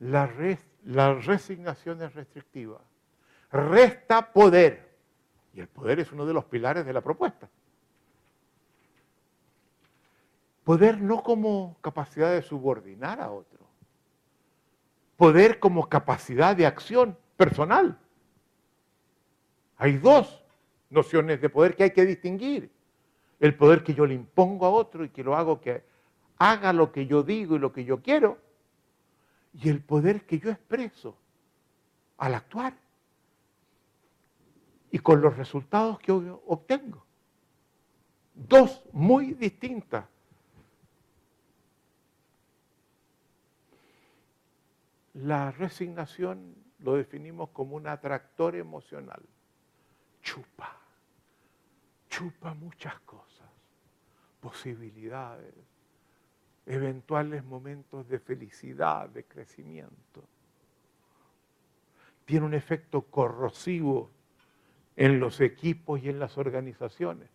la, 0.00 0.30
la 0.84 1.14
resignación 1.14 2.02
es 2.02 2.14
restrictiva. 2.14 2.80
Resta 3.52 4.32
poder. 4.32 4.90
Y 5.52 5.60
el 5.60 5.68
poder 5.68 6.00
es 6.00 6.12
uno 6.12 6.26
de 6.26 6.32
los 6.32 6.44
pilares 6.44 6.86
de 6.86 6.92
la 6.92 7.00
propuesta. 7.00 7.48
Poder 10.64 11.00
no 11.00 11.22
como 11.22 11.76
capacidad 11.80 12.32
de 12.32 12.42
subordinar 12.42 13.20
a 13.20 13.30
otro. 13.30 13.58
Poder 15.16 15.58
como 15.58 15.88
capacidad 15.88 16.56
de 16.56 16.66
acción 16.66 17.16
personal. 17.36 17.98
Hay 19.76 19.98
dos 19.98 20.39
nociones 20.90 21.40
de 21.40 21.48
poder 21.48 21.76
que 21.76 21.84
hay 21.84 21.90
que 21.92 22.04
distinguir. 22.04 22.70
El 23.38 23.54
poder 23.54 23.82
que 23.82 23.94
yo 23.94 24.04
le 24.04 24.14
impongo 24.14 24.66
a 24.66 24.70
otro 24.70 25.04
y 25.04 25.08
que 25.08 25.24
lo 25.24 25.34
hago 25.34 25.60
que 25.60 25.82
haga 26.38 26.72
lo 26.72 26.92
que 26.92 27.06
yo 27.06 27.22
digo 27.22 27.56
y 27.56 27.58
lo 27.58 27.72
que 27.72 27.84
yo 27.84 28.02
quiero. 28.02 28.38
Y 29.54 29.68
el 29.68 29.82
poder 29.82 30.26
que 30.26 30.38
yo 30.38 30.50
expreso 30.50 31.16
al 32.18 32.34
actuar. 32.34 32.74
Y 34.90 34.98
con 34.98 35.20
los 35.20 35.36
resultados 35.36 35.98
que 36.00 36.12
obtengo. 36.12 37.04
Dos 38.34 38.82
muy 38.92 39.34
distintas 39.34 40.04
La 45.14 45.50
resignación 45.50 46.54
lo 46.78 46.94
definimos 46.94 47.50
como 47.50 47.76
un 47.76 47.86
atractor 47.86 48.54
emocional. 48.54 49.20
Chupa, 50.22 50.79
chupa 52.10 52.52
muchas 52.52 53.00
cosas, 53.00 53.48
posibilidades, 54.40 55.54
eventuales 56.66 57.42
momentos 57.42 58.06
de 58.06 58.18
felicidad, 58.18 59.08
de 59.08 59.24
crecimiento. 59.24 60.22
Tiene 62.26 62.44
un 62.44 62.52
efecto 62.52 63.00
corrosivo 63.02 64.10
en 64.94 65.18
los 65.18 65.40
equipos 65.40 66.02
y 66.02 66.10
en 66.10 66.18
las 66.18 66.36
organizaciones, 66.36 67.30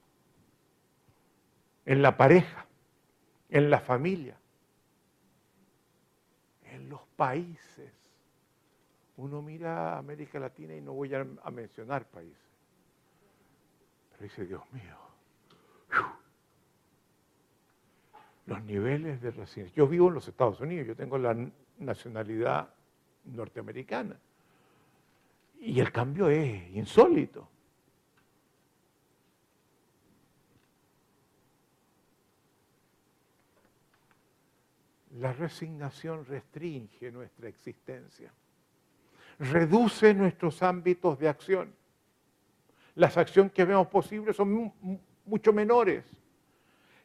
en 1.87 2.03
la 2.03 2.15
pareja, 2.15 2.67
en 3.49 3.71
la 3.71 3.79
familia 3.79 4.37
en 6.75 6.89
los 6.89 7.01
países. 7.15 7.91
Uno 9.17 9.41
mira 9.41 9.93
a 9.93 9.97
América 9.97 10.39
Latina 10.39 10.75
y 10.75 10.81
no 10.81 10.93
voy 10.93 11.13
a, 11.15 11.23
mencionar 11.51 12.05
países. 12.05 12.37
Dice, 14.19 14.45
Dios 14.45 14.63
mío, 14.71 14.97
los 18.45 18.63
niveles 18.63 19.21
de 19.21 19.31
residencia. 19.31 19.75
Yo 19.75 19.87
vivo 19.87 20.07
en 20.07 20.15
los 20.15 20.27
Estados 20.27 20.59
Unidos, 20.59 20.87
yo 20.87 20.95
tengo 20.95 21.17
la 21.17 21.35
nacionalidad 21.79 22.69
norteamericana. 23.25 24.17
Y 25.59 25.79
el 25.79 25.91
cambio 25.91 26.29
es 26.29 26.69
insólito. 26.75 27.49
La 35.19 35.31
resignación 35.31 36.25
restringe 36.25 37.09
nuestra 37.09 37.47
existencia, 37.47 38.31
reduce 39.39 40.13
nuestros 40.13 40.61
ámbitos 40.61 41.17
de 41.17 41.29
acción. 41.29 41.73
Las 42.95 43.17
acciones 43.17 43.51
que 43.51 43.65
vemos 43.65 43.87
posibles 43.87 44.35
son 44.35 44.73
mucho 45.25 45.53
menores, 45.53 46.05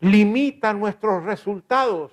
limita 0.01 0.73
nuestros 0.73 1.25
resultados, 1.25 2.13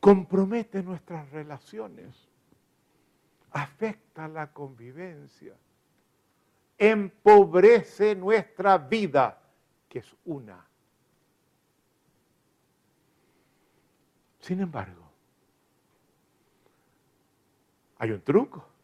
compromete 0.00 0.82
nuestras 0.82 1.30
relaciones, 1.30 2.28
afecta 3.52 4.26
la 4.28 4.52
convivencia, 4.52 5.54
empobrece 6.76 8.14
nuestra 8.14 8.78
vida, 8.78 9.40
que 9.88 10.00
es 10.00 10.16
una. 10.24 10.66
Sin 14.40 14.60
embargo, 14.60 15.02
hay 17.98 18.10
un 18.10 18.20
truco. 18.20 18.75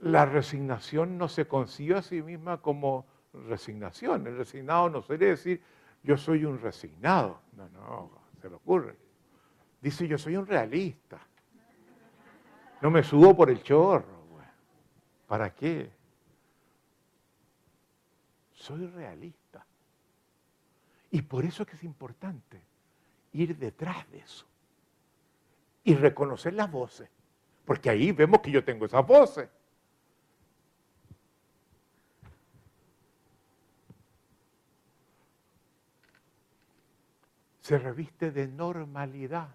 La 0.00 0.26
resignación 0.26 1.16
no 1.16 1.28
se 1.28 1.46
concibe 1.46 1.96
a 1.96 2.02
sí 2.02 2.22
misma 2.22 2.60
como 2.60 3.06
resignación. 3.32 4.26
El 4.26 4.36
resignado 4.36 4.90
no 4.90 5.02
suele 5.02 5.26
decir 5.26 5.62
yo 6.02 6.16
soy 6.16 6.44
un 6.44 6.60
resignado. 6.60 7.40
No, 7.56 7.68
no, 7.70 8.10
se 8.40 8.48
le 8.48 8.54
ocurre. 8.54 8.96
Dice 9.80 10.06
yo 10.06 10.18
soy 10.18 10.36
un 10.36 10.46
realista. 10.46 11.18
No 12.80 12.90
me 12.90 13.02
subo 13.02 13.36
por 13.36 13.50
el 13.50 13.62
chorro. 13.62 14.16
¿Para 15.26 15.52
qué? 15.54 15.90
Soy 18.52 18.86
realista. 18.86 19.66
Y 21.10 21.22
por 21.22 21.44
eso 21.44 21.62
es 21.62 21.68
que 21.68 21.76
es 21.76 21.84
importante 21.84 22.62
ir 23.32 23.56
detrás 23.56 24.08
de 24.10 24.18
eso 24.18 24.46
y 25.84 25.94
reconocer 25.94 26.54
las 26.54 26.70
voces, 26.70 27.08
porque 27.64 27.90
ahí 27.90 28.12
vemos 28.12 28.40
que 28.40 28.50
yo 28.50 28.64
tengo 28.64 28.86
esas 28.86 29.06
voces. 29.06 29.48
Se 37.66 37.78
reviste 37.78 38.30
de 38.30 38.46
normalidad. 38.46 39.48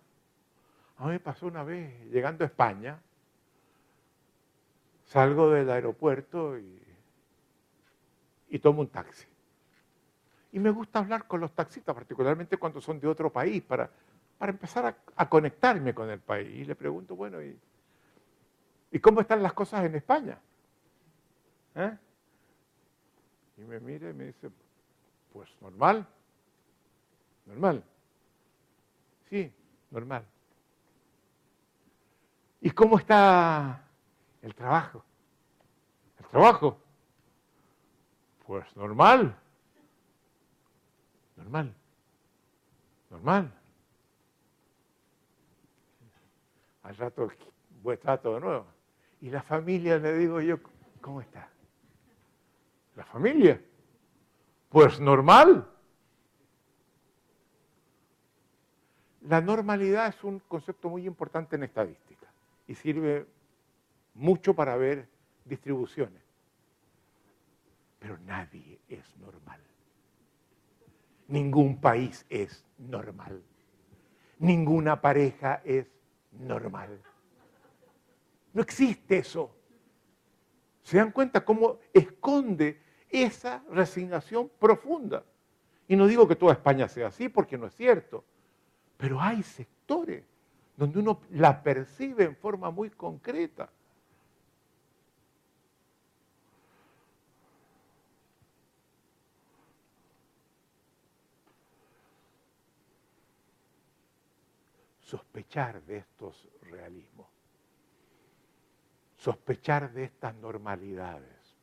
A 0.97 1.05
mí 1.05 1.11
me 1.11 1.19
pasó 1.21 1.47
una 1.47 1.63
vez, 1.63 1.97
llegando 2.11 2.43
a 2.43 2.47
España, 2.47 2.99
salgo 5.05 5.49
del 5.49 5.69
aeropuerto 5.69 6.59
y, 6.59 6.77
y 8.49 8.59
tomo 8.59 8.81
un 8.81 8.89
taxi. 8.89 9.25
Y 10.51 10.59
me 10.59 10.71
gusta 10.71 10.99
hablar 10.99 11.25
con 11.25 11.39
los 11.39 11.53
taxistas, 11.53 11.95
particularmente 11.95 12.57
cuando 12.57 12.81
son 12.81 12.99
de 12.99 13.07
otro 13.07 13.31
país, 13.31 13.63
para, 13.63 13.89
para 14.37 14.51
empezar 14.51 14.93
a, 15.15 15.29
conectarme 15.29 15.93
con 15.93 16.09
el 16.09 16.19
país. 16.19 16.49
Y 16.53 16.65
le 16.65 16.75
pregunto, 16.75 17.15
bueno, 17.15 17.41
¿y, 17.41 17.57
¿y 18.91 18.99
cómo 18.99 19.21
están 19.21 19.41
las 19.41 19.53
cosas 19.53 19.85
en 19.85 19.95
España? 19.95 20.37
¿Eh? 21.75 21.97
Y 23.55 23.61
me 23.61 23.79
mira 23.79 24.09
y 24.09 24.13
me 24.13 24.25
dice, 24.25 24.49
pues 25.31 25.49
normal, 25.61 26.05
normal. 27.45 27.85
Sí, 29.31 29.49
normal. 29.91 30.27
¿Y 32.59 32.69
cómo 32.71 32.99
está 32.99 33.81
el 34.41 34.53
trabajo? 34.53 35.05
¿El 36.19 36.25
trabajo? 36.25 36.77
Pues 38.45 38.75
normal. 38.75 39.33
Normal. 41.37 41.73
Normal. 43.09 43.53
Al 46.83 46.97
rato 46.97 47.31
voy 47.81 47.95
todo 47.95 48.33
de 48.33 48.41
nuevo. 48.41 48.65
Y 49.21 49.29
la 49.29 49.43
familia, 49.43 49.97
le 49.97 50.17
digo 50.17 50.41
yo, 50.41 50.59
¿cómo 50.99 51.21
está? 51.21 51.47
¿La 52.97 53.05
familia? 53.05 53.61
Pues 54.67 54.99
normal. 54.99 55.70
La 59.21 59.39
normalidad 59.39 60.07
es 60.07 60.23
un 60.23 60.39
concepto 60.39 60.89
muy 60.89 61.05
importante 61.05 61.55
en 61.55 61.63
estadística 61.63 62.27
y 62.67 62.75
sirve 62.75 63.27
mucho 64.15 64.55
para 64.55 64.75
ver 64.75 65.07
distribuciones. 65.45 66.23
Pero 67.99 68.17
nadie 68.19 68.79
es 68.89 69.15
normal. 69.17 69.61
Ningún 71.27 71.79
país 71.79 72.25
es 72.29 72.65
normal. 72.79 73.43
Ninguna 74.39 74.99
pareja 74.99 75.61
es 75.63 75.85
normal. 76.31 76.99
No 78.53 78.61
existe 78.63 79.19
eso. 79.19 79.55
¿Se 80.81 80.97
dan 80.97 81.11
cuenta 81.11 81.45
cómo 81.45 81.77
esconde 81.93 82.81
esa 83.07 83.63
resignación 83.69 84.49
profunda? 84.59 85.23
Y 85.87 85.95
no 85.95 86.07
digo 86.07 86.27
que 86.27 86.35
toda 86.35 86.53
España 86.53 86.87
sea 86.87 87.07
así, 87.07 87.29
porque 87.29 87.57
no 87.57 87.67
es 87.67 87.75
cierto. 87.75 88.25
Pero 89.01 89.19
hay 89.19 89.41
sectores 89.41 90.23
donde 90.77 90.99
uno 90.99 91.21
la 91.31 91.63
percibe 91.63 92.23
en 92.23 92.35
forma 92.35 92.69
muy 92.69 92.91
concreta. 92.91 93.69
sospechar 105.01 105.81
de 105.83 105.97
estos 105.97 106.47
realismos, 106.61 107.27
sospechar 109.17 109.91
de 109.91 110.05
estas 110.05 110.33
normalidades, 110.35 111.57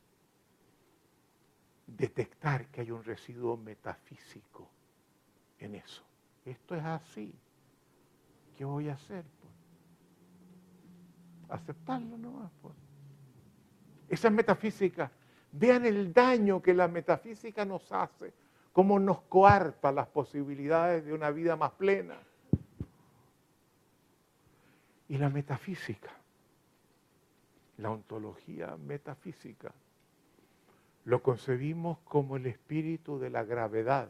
detectar 1.87 2.67
que 2.67 2.81
hay 2.81 2.91
un 2.91 3.03
residuo 3.03 3.57
metafísico 3.57 4.69
en 5.57 5.73
eso. 5.73 6.08
Esto 6.49 6.75
es 6.75 6.83
así. 6.83 7.31
¿Qué 8.57 8.65
voy 8.65 8.89
a 8.89 8.93
hacer? 8.93 9.23
Pues? 9.23 9.53
Aceptarlo 11.61 12.17
nomás. 12.17 12.51
Pues. 12.61 12.73
Esa 14.09 14.29
es 14.29 14.33
metafísica. 14.33 15.11
Vean 15.51 15.85
el 15.85 16.11
daño 16.11 16.59
que 16.61 16.73
la 16.73 16.87
metafísica 16.87 17.65
nos 17.65 17.91
hace, 17.91 18.33
cómo 18.73 18.99
nos 18.99 19.21
coarta 19.21 19.91
las 19.91 20.07
posibilidades 20.07 21.05
de 21.05 21.13
una 21.13 21.29
vida 21.29 21.55
más 21.55 21.71
plena 21.71 22.17
y 25.07 25.17
la 25.17 25.29
metafísica, 25.29 26.11
la 27.77 27.91
ontología 27.91 28.75
metafísica. 28.77 29.71
Lo 31.05 31.23
concebimos 31.23 31.97
como 31.99 32.37
el 32.37 32.45
espíritu 32.45 33.17
de 33.17 33.31
la 33.31 33.43
gravedad, 33.43 34.09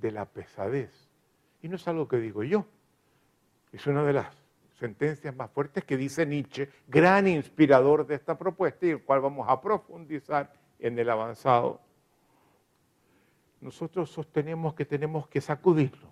de 0.00 0.10
la 0.10 0.26
pesadez. 0.26 1.08
Y 1.62 1.68
no 1.68 1.76
es 1.76 1.88
algo 1.88 2.06
que 2.08 2.18
digo 2.18 2.42
yo, 2.42 2.66
es 3.72 3.86
una 3.86 4.04
de 4.04 4.12
las 4.12 4.26
sentencias 4.78 5.34
más 5.34 5.50
fuertes 5.50 5.84
que 5.84 5.96
dice 5.96 6.26
Nietzsche, 6.26 6.68
gran 6.86 7.26
inspirador 7.26 8.06
de 8.06 8.16
esta 8.16 8.36
propuesta 8.36 8.86
y 8.86 8.90
el 8.90 9.02
cual 9.02 9.20
vamos 9.20 9.46
a 9.48 9.60
profundizar 9.60 10.52
en 10.78 10.98
el 10.98 11.08
avanzado. 11.08 11.80
Nosotros 13.60 14.10
sostenemos 14.10 14.74
que 14.74 14.84
tenemos 14.84 15.26
que 15.28 15.40
sacudirlo 15.40 16.08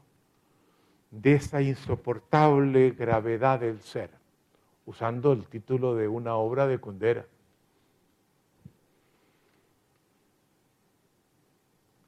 de 1.10 1.34
esa 1.34 1.60
insoportable 1.60 2.90
gravedad 2.92 3.60
del 3.60 3.82
ser, 3.82 4.10
usando 4.86 5.32
el 5.32 5.46
título 5.46 5.94
de 5.94 6.08
una 6.08 6.36
obra 6.36 6.66
de 6.66 6.78
Kundera. 6.78 7.26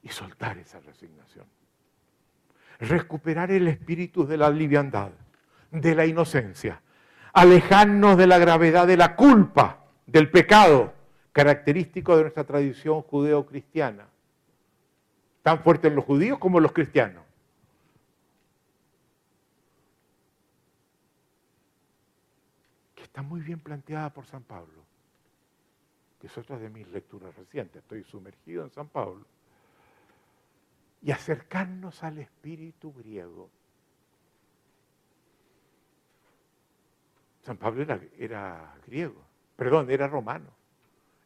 Y 0.02 0.09
soltar 0.09 0.59
esa 0.59 0.80
resignación. 0.80 1.46
Recuperar 2.80 3.51
el 3.51 3.68
espíritu 3.68 4.26
de 4.26 4.36
la 4.36 4.51
liviandad, 4.51 5.10
de 5.70 5.94
la 5.94 6.06
inocencia. 6.06 6.80
Alejarnos 7.32 8.16
de 8.16 8.26
la 8.26 8.38
gravedad 8.38 8.86
de 8.86 8.96
la 8.96 9.16
culpa, 9.16 9.84
del 10.06 10.30
pecado, 10.30 10.92
característico 11.32 12.16
de 12.16 12.22
nuestra 12.22 12.44
tradición 12.44 13.02
judeo-cristiana. 13.02 14.06
Tan 15.42 15.60
fuerte 15.60 15.88
en 15.88 15.96
los 15.96 16.05
judíos 16.05 16.38
como 16.38 16.59
en 16.59 16.62
los 16.62 16.72
cristianos. 16.72 17.24
está 23.14 23.22
muy 23.22 23.42
bien 23.42 23.60
planteada 23.60 24.12
por 24.12 24.26
San 24.26 24.42
Pablo, 24.42 24.82
que 26.20 26.26
es 26.26 26.36
otra 26.36 26.59
de 26.59 26.68
mis 26.68 26.88
lecturas 26.88 27.32
recientes, 27.36 27.80
estoy 27.80 28.02
sumergido 28.02 28.64
en 28.64 28.70
San 28.70 28.88
Pablo, 28.88 29.24
y 31.05 31.12
acercarnos 31.12 32.02
al 32.02 32.18
espíritu 32.18 32.93
griego. 32.94 33.51
San 37.43 37.59
Pablo 37.59 37.85
era, 38.18 38.74
griego, 38.86 39.22
perdón, 39.55 39.90
era 39.90 40.09
romano, 40.09 40.48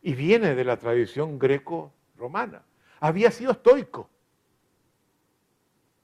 y 0.03 0.15
viene 0.15 0.57
de 0.57 0.65
la 0.65 0.77
tradición 0.79 1.39
greco-romana. 1.39 2.65
Había 2.99 3.31
sido 3.31 3.53
estoico. 3.53 4.11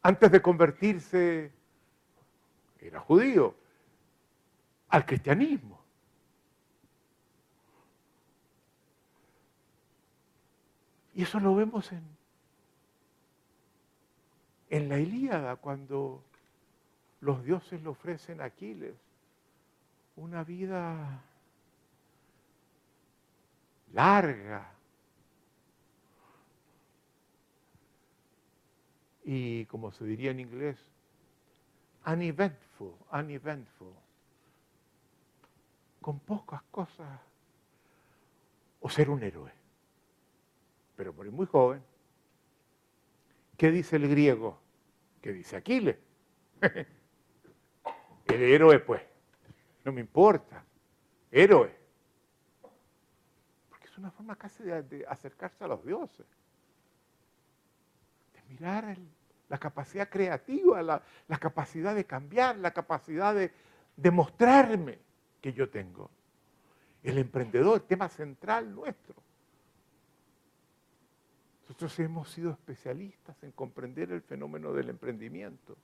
Antes 0.03 0.31
de 0.31 0.41
convertirse, 0.41 1.51
era 2.79 3.01
judío, 3.01 3.57
al 4.89 5.05
cristianismo. 5.05 5.83
Y 11.15 11.23
eso 11.23 11.41
lo 11.41 11.57
vemos 11.57 11.91
en, 11.91 12.14
en 14.71 14.89
la 14.89 14.99
Ilíada, 14.99 15.57
cuando 15.57 16.23
los 17.21 17.45
dioses 17.45 17.83
le 17.83 17.89
ofrecen 17.89 18.41
a 18.41 18.45
Aquiles 18.45 18.95
una 20.17 20.45
vida 20.45 21.23
larga 23.93 24.71
y, 29.25 29.65
como 29.67 29.91
se 29.91 30.05
diría 30.05 30.31
en 30.31 30.41
inglés, 30.41 30.77
uneventful, 32.07 32.95
uneventful 33.13 33.95
con 36.01 36.19
pocas 36.19 36.63
cosas 36.65 37.21
o 38.81 38.91
ser 38.91 39.09
un 39.09 39.23
héroe. 39.23 39.51
Pero 40.97 41.15
morir 41.15 41.33
muy 41.33 41.47
joven. 41.47 41.83
¿Qué 43.57 43.71
dice 43.71 43.97
el 43.97 44.09
griego? 44.09 44.61
¿Qué 45.21 45.33
dice 45.33 45.57
Aquiles? 45.57 45.97
el 48.27 48.43
héroe, 48.43 48.81
pues. 48.81 49.03
No 49.85 49.93
me 49.93 50.01
importa. 50.01 50.65
Héroe. 51.31 51.75
Porque 53.69 53.87
es 53.87 53.99
una 53.99 54.11
forma 54.11 54.37
casi 54.37 54.63
de, 54.65 55.05
acercarse 55.09 55.63
a 55.65 55.69
los 55.69 55.85
dioses. 55.85 56.27
De 58.33 58.43
mirar 58.49 58.97
la 59.49 59.59
capacidad 59.59 60.09
creativa, 60.09 60.83
la, 60.83 61.03
capacidad 61.39 61.95
de 61.95 62.05
cambiar, 62.05 62.57
la 62.57 62.73
capacidad 62.73 63.35
de, 63.35 63.53
de 63.97 64.11
mostrarme 64.11 64.99
que 65.41 65.53
yo 65.53 65.69
tengo. 65.69 66.11
El 67.03 67.19
emprendedor, 67.19 67.81
tema 67.81 68.09
central 68.09 68.75
nuestro. 68.75 69.24
Nosotros 71.65 71.99
hemos 72.01 72.31
sido 72.31 72.51
especialistas 72.51 73.43
en 73.43 73.53
comprender 73.53 74.13
el 74.13 74.23
fenómeno 74.23 74.73
del 74.73 74.91
emprendimiento. 74.91 75.77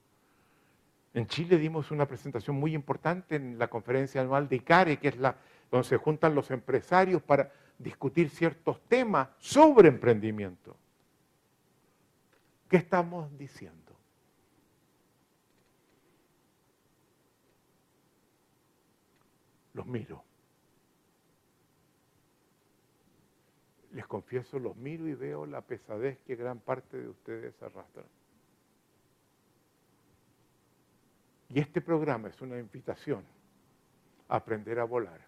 En 1.15 1.27
Chile 1.27 1.59
dimos 1.59 1.91
una 1.91 2.07
presentación 2.07 2.57
muy 2.57 2.75
importante 2.75 3.37
en 3.37 3.59
la 3.59 3.69
conferencia 3.69 4.21
anual 4.21 4.49
de 4.49 4.57
ICARE, 4.57 4.99
que 4.99 5.09
es 5.09 5.17
la 5.17 5.37
donde 5.71 5.89
se 5.89 5.97
juntan 5.97 6.35
los 6.35 6.51
empresarios 6.51 7.23
para 7.23 7.53
discutir 7.79 8.29
ciertos 8.29 8.81
temas 8.89 9.29
sobre 9.39 9.89
emprendimiento. 9.89 10.77
¿Qué 12.69 12.77
estamos 12.77 13.37
diciendo? 13.39 13.91
los 19.75 19.87
miro. 19.87 20.30
Les 23.93 24.07
confieso, 24.07 24.59
los 24.59 24.77
miro 24.77 25.09
y 25.09 25.15
veo 25.15 25.47
la 25.47 25.61
pesadez 25.63 26.19
que 26.21 26.37
gran 26.37 26.61
parte 26.61 26.97
de 26.97 27.09
ustedes 27.09 27.61
arrastran. 27.63 28.07
Y 31.49 31.59
este 31.59 31.81
programa 31.81 32.29
es 32.29 32.41
una 32.41 32.59
invitación 32.59 33.25
a 34.29 34.37
aprender 34.37 34.79
a 34.79 34.85
volar. 34.85 35.21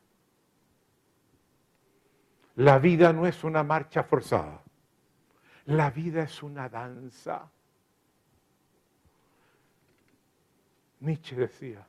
La 2.56 2.78
vida 2.78 3.12
no 3.12 3.26
es 3.26 3.42
una 3.42 3.64
marcha 3.64 4.04
forzada. 4.04 4.62
La 5.66 5.90
vida 5.90 6.22
es 6.22 6.42
una 6.42 6.68
danza. 6.68 7.50
Nietzsche 11.00 11.34
decía, 11.34 11.84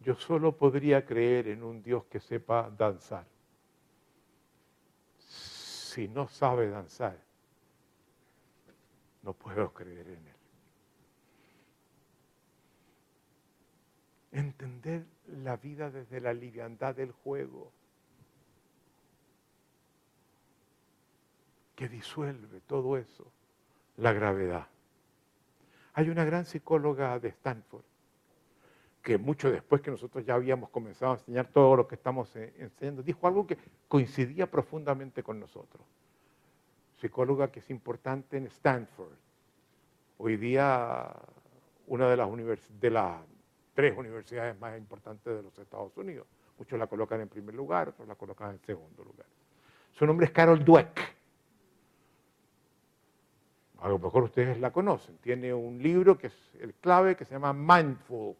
yo 0.00 0.14
solo 0.14 0.56
podría 0.56 1.06
creer 1.06 1.48
en 1.48 1.62
un 1.62 1.82
Dios 1.82 2.04
que 2.04 2.20
sepa 2.20 2.70
danzar. 2.76 3.24
Si 5.90 6.06
no 6.06 6.28
sabe 6.28 6.70
danzar, 6.70 7.18
no 9.22 9.32
puedo 9.32 9.74
creer 9.74 10.06
en 10.06 10.26
Él. 10.28 10.36
entender 14.32 15.04
la 15.26 15.56
vida 15.56 15.90
desde 15.90 16.20
la 16.20 16.32
liviandad 16.32 16.94
del 16.94 17.10
juego, 17.10 17.72
que 21.74 21.88
disuelve 21.88 22.60
todo 22.60 22.96
eso, 22.96 23.32
la 23.96 24.12
gravedad. 24.12 24.68
Hay 25.94 26.08
una 26.08 26.24
gran 26.24 26.44
psicóloga 26.46 27.18
de 27.18 27.30
Stanford, 27.30 27.84
que 29.02 29.18
mucho 29.18 29.50
después 29.50 29.80
que 29.80 29.90
nosotros 29.90 30.24
ya 30.24 30.34
habíamos 30.34 30.70
comenzado 30.70 31.12
a 31.12 31.14
enseñar 31.16 31.48
todo 31.48 31.76
lo 31.76 31.88
que 31.88 31.94
estamos 31.94 32.34
eh, 32.36 32.54
enseñando, 32.58 33.02
dijo 33.02 33.26
algo 33.26 33.46
que 33.46 33.56
coincidía 33.88 34.50
profundamente 34.50 35.22
con 35.22 35.40
nosotros. 35.40 35.84
Psicóloga 37.00 37.50
que 37.50 37.60
es 37.60 37.70
importante 37.70 38.36
en 38.36 38.46
Stanford. 38.46 39.16
Hoy 40.18 40.36
día 40.36 41.14
una 41.86 42.08
de 42.08 42.16
las, 42.90 43.20
tres 43.74 43.96
universidades 43.96 44.58
más 44.60 44.76
importantes 44.76 45.34
de 45.34 45.42
los 45.42 45.58
Estados 45.58 45.96
Unidos. 45.96 46.26
Muchos 46.58 46.78
la 46.78 46.86
colocan 46.86 47.20
en 47.20 47.28
primer 47.28 47.54
lugar, 47.54 47.88
otros 47.88 48.06
la 48.06 48.14
colocan 48.14 48.50
en 48.50 48.60
segundo 48.60 49.02
lugar. 49.02 49.26
Su 49.92 50.06
nombre 50.06 50.26
es 50.26 50.32
Carol 50.32 50.62
Dweck. 50.62 51.00
A 53.78 53.88
lo 53.88 53.98
mejor 53.98 54.24
ustedes 54.24 54.60
la 54.60 54.70
conocen. 54.70 55.16
Tiene 55.18 55.54
un 55.54 55.82
libro 55.82 56.18
que 56.18 56.26
es 56.26 56.54
el 56.60 56.74
clave 56.74 57.16
que 57.16 57.24
se 57.24 57.32
llama 57.34 57.52
Mindful. 57.54 58.36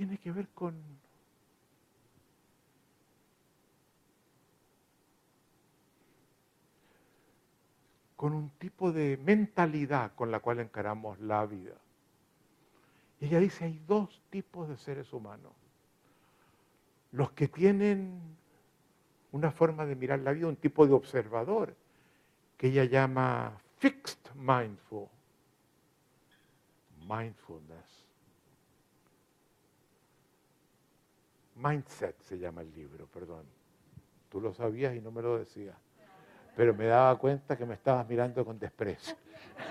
Tiene 0.00 0.16
que 0.16 0.32
ver 0.32 0.48
con 0.54 0.82
con 8.16 8.32
un 8.32 8.48
tipo 8.52 8.92
de 8.92 9.18
mentalidad 9.18 10.14
con 10.14 10.30
la 10.30 10.40
cual 10.40 10.60
encaramos 10.60 11.20
la 11.20 11.44
vida. 11.44 11.74
Y 13.20 13.26
ella 13.26 13.40
dice, 13.40 13.66
hay 13.66 13.78
dos 13.86 14.22
tipos 14.30 14.70
de 14.70 14.78
seres 14.78 15.12
humanos. 15.12 15.52
Los 17.12 17.32
que 17.32 17.48
tienen 17.48 18.22
una 19.32 19.50
forma 19.50 19.84
de 19.84 19.96
mirar 19.96 20.20
la 20.20 20.32
vida, 20.32 20.46
un 20.46 20.56
tipo 20.56 20.86
de 20.86 20.94
observador, 20.94 21.76
que 22.56 22.68
ella 22.68 22.84
llama 22.84 23.52
fixed 23.76 24.34
mindful, 24.34 25.08
mindfulness. 27.06 27.99
Mindset 31.62 32.20
se 32.22 32.38
llama 32.38 32.62
el 32.62 32.72
libro, 32.74 33.06
perdón. 33.06 33.44
Tú 34.28 34.40
lo 34.40 34.54
sabías 34.54 34.94
y 34.94 35.00
no 35.00 35.10
me 35.10 35.22
lo 35.22 35.38
decías 35.38 35.76
pero 36.60 36.74
me 36.74 36.86
daba 36.86 37.18
cuenta 37.18 37.56
que 37.56 37.64
me 37.64 37.72
estabas 37.72 38.06
mirando 38.06 38.44
con 38.44 38.58
desprecio. 38.58 39.16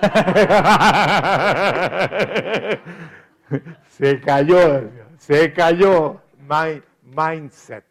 se 3.90 4.20
cayó, 4.22 4.90
se 5.18 5.54
cayó. 5.54 6.20
mindset, 7.04 7.86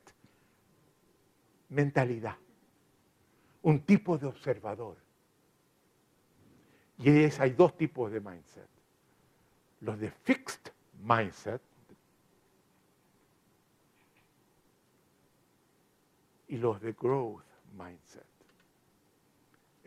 mentalidad, 1.68 2.34
un 3.62 3.82
tipo 3.82 4.18
de 4.18 4.26
observador. 4.26 4.96
Y 6.98 7.22
es, 7.22 7.38
hay 7.38 7.50
dos 7.50 7.76
tipos 7.76 8.10
de 8.10 8.20
mindset. 8.20 8.68
Los 9.80 10.00
de 10.00 10.10
fixed 10.10 10.72
mindset 11.00 11.62
y 16.48 16.56
los 16.56 16.80
de 16.80 16.92
growth 16.92 17.44
mindset 17.76 18.28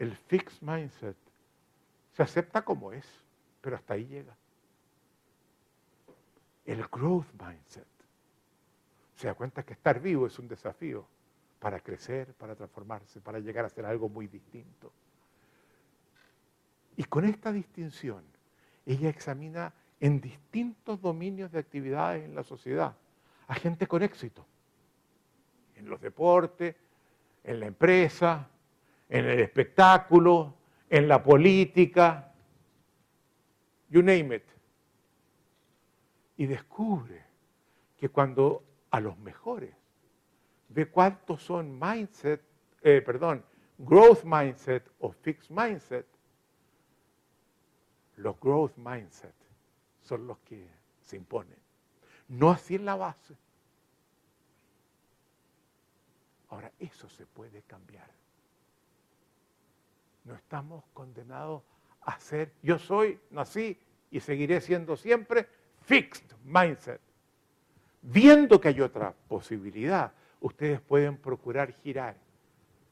el 0.01 0.15
fixed 0.15 0.63
mindset 0.63 1.15
se 2.11 2.23
acepta 2.23 2.63
como 2.63 2.91
es, 2.91 3.05
pero 3.61 3.75
hasta 3.75 3.93
ahí 3.93 4.07
llega. 4.07 4.35
El 6.65 6.87
growth 6.87 7.27
mindset 7.39 7.85
se 9.15 9.27
da 9.27 9.35
cuenta 9.35 9.61
que 9.61 9.73
estar 9.73 9.99
vivo 9.99 10.25
es 10.25 10.39
un 10.39 10.47
desafío 10.47 11.05
para 11.59 11.79
crecer, 11.81 12.33
para 12.33 12.55
transformarse, 12.55 13.21
para 13.21 13.37
llegar 13.37 13.63
a 13.63 13.69
ser 13.69 13.85
algo 13.85 14.09
muy 14.09 14.25
distinto. 14.25 14.91
Y 16.97 17.03
con 17.03 17.23
esta 17.23 17.51
distinción, 17.51 18.23
ella 18.87 19.09
examina 19.09 19.71
en 19.99 20.19
distintos 20.19 20.99
dominios 20.99 21.51
de 21.51 21.59
actividades 21.59 22.25
en 22.25 22.33
la 22.33 22.43
sociedad 22.43 22.95
a 23.47 23.53
gente 23.53 23.85
con 23.85 24.01
éxito, 24.01 24.47
en 25.81 25.89
los 25.89 25.99
deportes, 25.99 26.75
en 27.43 27.59
la 27.59 27.65
empresa, 27.65 28.47
en 29.09 29.25
el 29.25 29.39
espectáculo, 29.39 30.55
en 30.89 31.07
la 31.07 31.23
política, 31.23 32.31
you 33.89 34.01
name 34.01 34.35
it. 34.35 34.43
Y 36.37 36.45
descubre 36.45 37.23
que 37.97 38.09
cuando 38.09 38.63
a 38.91 38.99
los 38.99 39.17
mejores 39.17 39.73
ve 40.69 40.87
cuántos 40.87 41.43
son 41.43 41.79
mindset, 41.79 42.41
eh, 42.81 43.01
perdón, 43.01 43.43
growth 43.79 44.23
mindset 44.23 44.89
o 44.99 45.11
fixed 45.11 45.49
mindset, 45.49 46.05
los 48.17 48.39
growth 48.39 48.77
mindset 48.77 49.33
son 50.01 50.27
los 50.27 50.37
que 50.39 50.67
se 51.01 51.17
imponen. 51.17 51.57
No 52.27 52.51
así 52.51 52.75
en 52.75 52.85
la 52.85 52.95
base. 52.95 53.35
Ahora, 56.51 56.71
eso 56.79 57.09
se 57.09 57.25
puede 57.25 57.63
cambiar. 57.63 58.07
No 60.25 60.35
estamos 60.35 60.83
condenados 60.93 61.63
a 62.01 62.19
ser, 62.19 62.53
yo 62.61 62.77
soy, 62.77 63.19
nací 63.31 63.79
y 64.11 64.19
seguiré 64.19 64.59
siendo 64.59 64.97
siempre 64.97 65.47
fixed 65.81 66.35
mindset. 66.43 66.99
Viendo 68.01 68.59
que 68.59 68.67
hay 68.67 68.81
otra 68.81 69.13
posibilidad, 69.27 70.11
ustedes 70.41 70.81
pueden 70.81 71.17
procurar 71.17 71.71
girar 71.71 72.17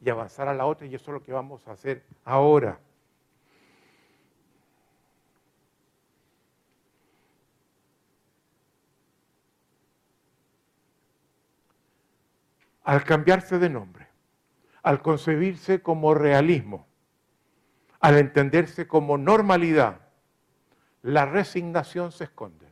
y 0.02 0.10
avanzar 0.10 0.48
a 0.48 0.53
la 0.53 0.65
otra 0.65 0.88
y 0.88 0.95
eso 0.95 1.11
es 1.11 1.14
lo 1.15 1.23
que 1.23 1.34
vamos 1.34 1.68
a 1.68 1.73
hacer 1.73 2.03
ahora. 2.23 2.80
Al 12.89 13.03
cambiarse 13.03 13.59
de 13.59 13.69
nombre, 13.69 14.07
al 14.81 15.03
concebirse 15.03 15.79
como 15.79 16.15
realismo, 16.15 16.87
al 17.99 18.17
entenderse 18.17 18.87
como 18.87 19.15
normalidad, 19.15 19.99
la 21.03 21.27
resignación 21.27 22.11
se 22.11 22.23
esconde. 22.23 22.65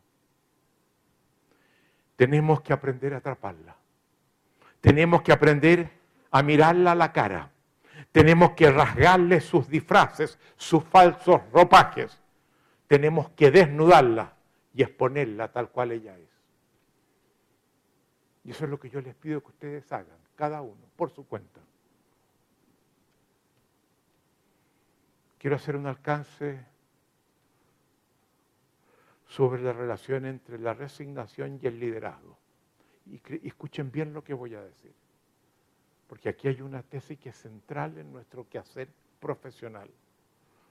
Tenemos 2.15 2.61
que 2.61 2.73
aprender 2.73 3.13
a 3.13 3.17
atraparla. 3.17 3.75
Tenemos 4.81 5.21
que 5.21 5.33
aprender 5.33 5.91
a 6.31 6.41
mirarla 6.41 6.93
a 6.93 6.95
la 6.95 7.13
cara. 7.13 7.51
Tenemos 8.11 8.53
que 8.53 8.71
rasgarle 8.71 9.39
sus 9.39 9.69
disfraces, 9.69 10.39
sus 10.55 10.83
falsos 10.83 11.41
ropajes. 11.53 12.19
Tenemos 12.87 13.29
que 13.35 13.51
desnudarla 13.51 14.33
y 14.73 14.81
exponerla 14.81 15.51
tal 15.51 15.69
cual 15.69 15.91
ella 15.91 16.17
es. 16.17 16.26
Y 18.47 18.51
eso 18.51 18.63
es 18.65 18.71
lo 18.71 18.79
que 18.79 18.89
yo 18.89 19.01
les 19.01 19.13
pido 19.13 19.41
que 19.41 19.49
ustedes 19.49 19.91
hagan, 19.91 20.17
cada 20.35 20.61
uno, 20.61 20.81
por 20.95 21.11
su 21.11 21.27
cuenta. 21.27 21.61
quiero 25.47 25.55
hacer 25.55 25.75
un 25.75 25.85
alcance 25.85 26.59
sobre 29.27 29.61
la 29.61 29.73
relación 29.73 30.25
entre 30.25 30.59
la 30.59 30.73
resignación 30.73 31.59
y 31.61 31.67
el 31.67 31.79
liderazgo. 31.79 32.37
Y, 33.05 33.21
escuchen 33.47 33.91
bien 33.91 34.13
lo 34.13 34.23
que 34.23 34.33
voy 34.33 34.55
a 34.55 34.61
decir, 34.61 34.93
porque 36.07 36.29
aquí 36.29 36.47
hay 36.47 36.61
una 36.61 36.83
tesis 36.83 37.17
que 37.17 37.29
es 37.29 37.37
central 37.37 37.97
en 37.97 38.11
nuestro 38.11 38.47
quehacer 38.49 38.89
profesional. 39.19 39.89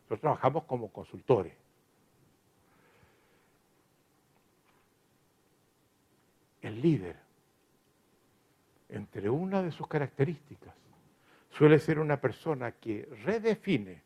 Nosotros 0.00 0.20
trabajamos 0.20 0.64
como 0.64 0.92
consultores. 0.92 1.54
El 6.60 6.82
líder, 6.82 7.16
entre 8.88 9.28
una 9.28 9.62
de 9.62 9.70
sus 9.70 9.86
características, 9.86 10.74
suele 11.50 11.78
ser 11.78 11.98
una 11.98 12.20
persona 12.20 12.72
que 12.72 13.08
redefine 13.24 14.02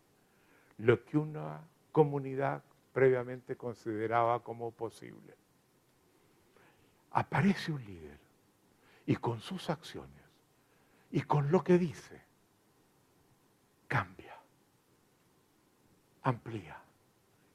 lo 0.78 1.05
que 1.05 1.19
una 1.19 1.61
comunidad 1.93 2.62
previamente 2.93 3.57
consideraba 3.57 4.43
como 4.43 4.70
posible. 4.70 5.35
Aparece 7.12 7.73
un 7.73 7.85
líder 7.85 8.19
y 9.07 9.16
con 9.16 9.40
sus 9.40 9.69
acciones 9.69 10.23
y 11.11 11.23
con 11.23 11.51
lo 11.51 11.65
que 11.65 11.78
dice, 11.78 12.23
cambia, 13.89 14.36
amplía, 16.23 16.81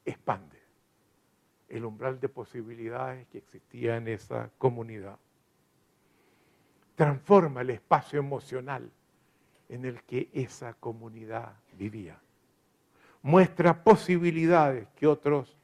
expande 0.04 0.56
el 1.68 1.84
umbral 1.84 2.20
de 2.20 2.28
posibilidades 2.28 3.26
que 3.28 3.38
existía 3.38 3.96
en 3.96 4.08
esa 4.08 4.50
comunidad. 4.58 5.18
Transforma 6.96 7.60
el 7.60 7.70
espacio 7.70 8.18
emocional 8.18 8.90
en 9.68 9.84
el 9.84 10.02
que 10.02 10.30
esa 10.32 10.74
comunidad 10.74 11.54
vivía 11.74 12.18
muestra 13.22 13.82
posibilidades 13.82 14.88
que 14.94 15.06
otros 15.06 15.56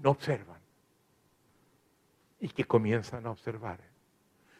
no 0.00 0.10
observan 0.10 0.60
y 2.40 2.48
que 2.48 2.64
comienzan 2.64 3.26
a 3.26 3.30
observar. 3.30 3.80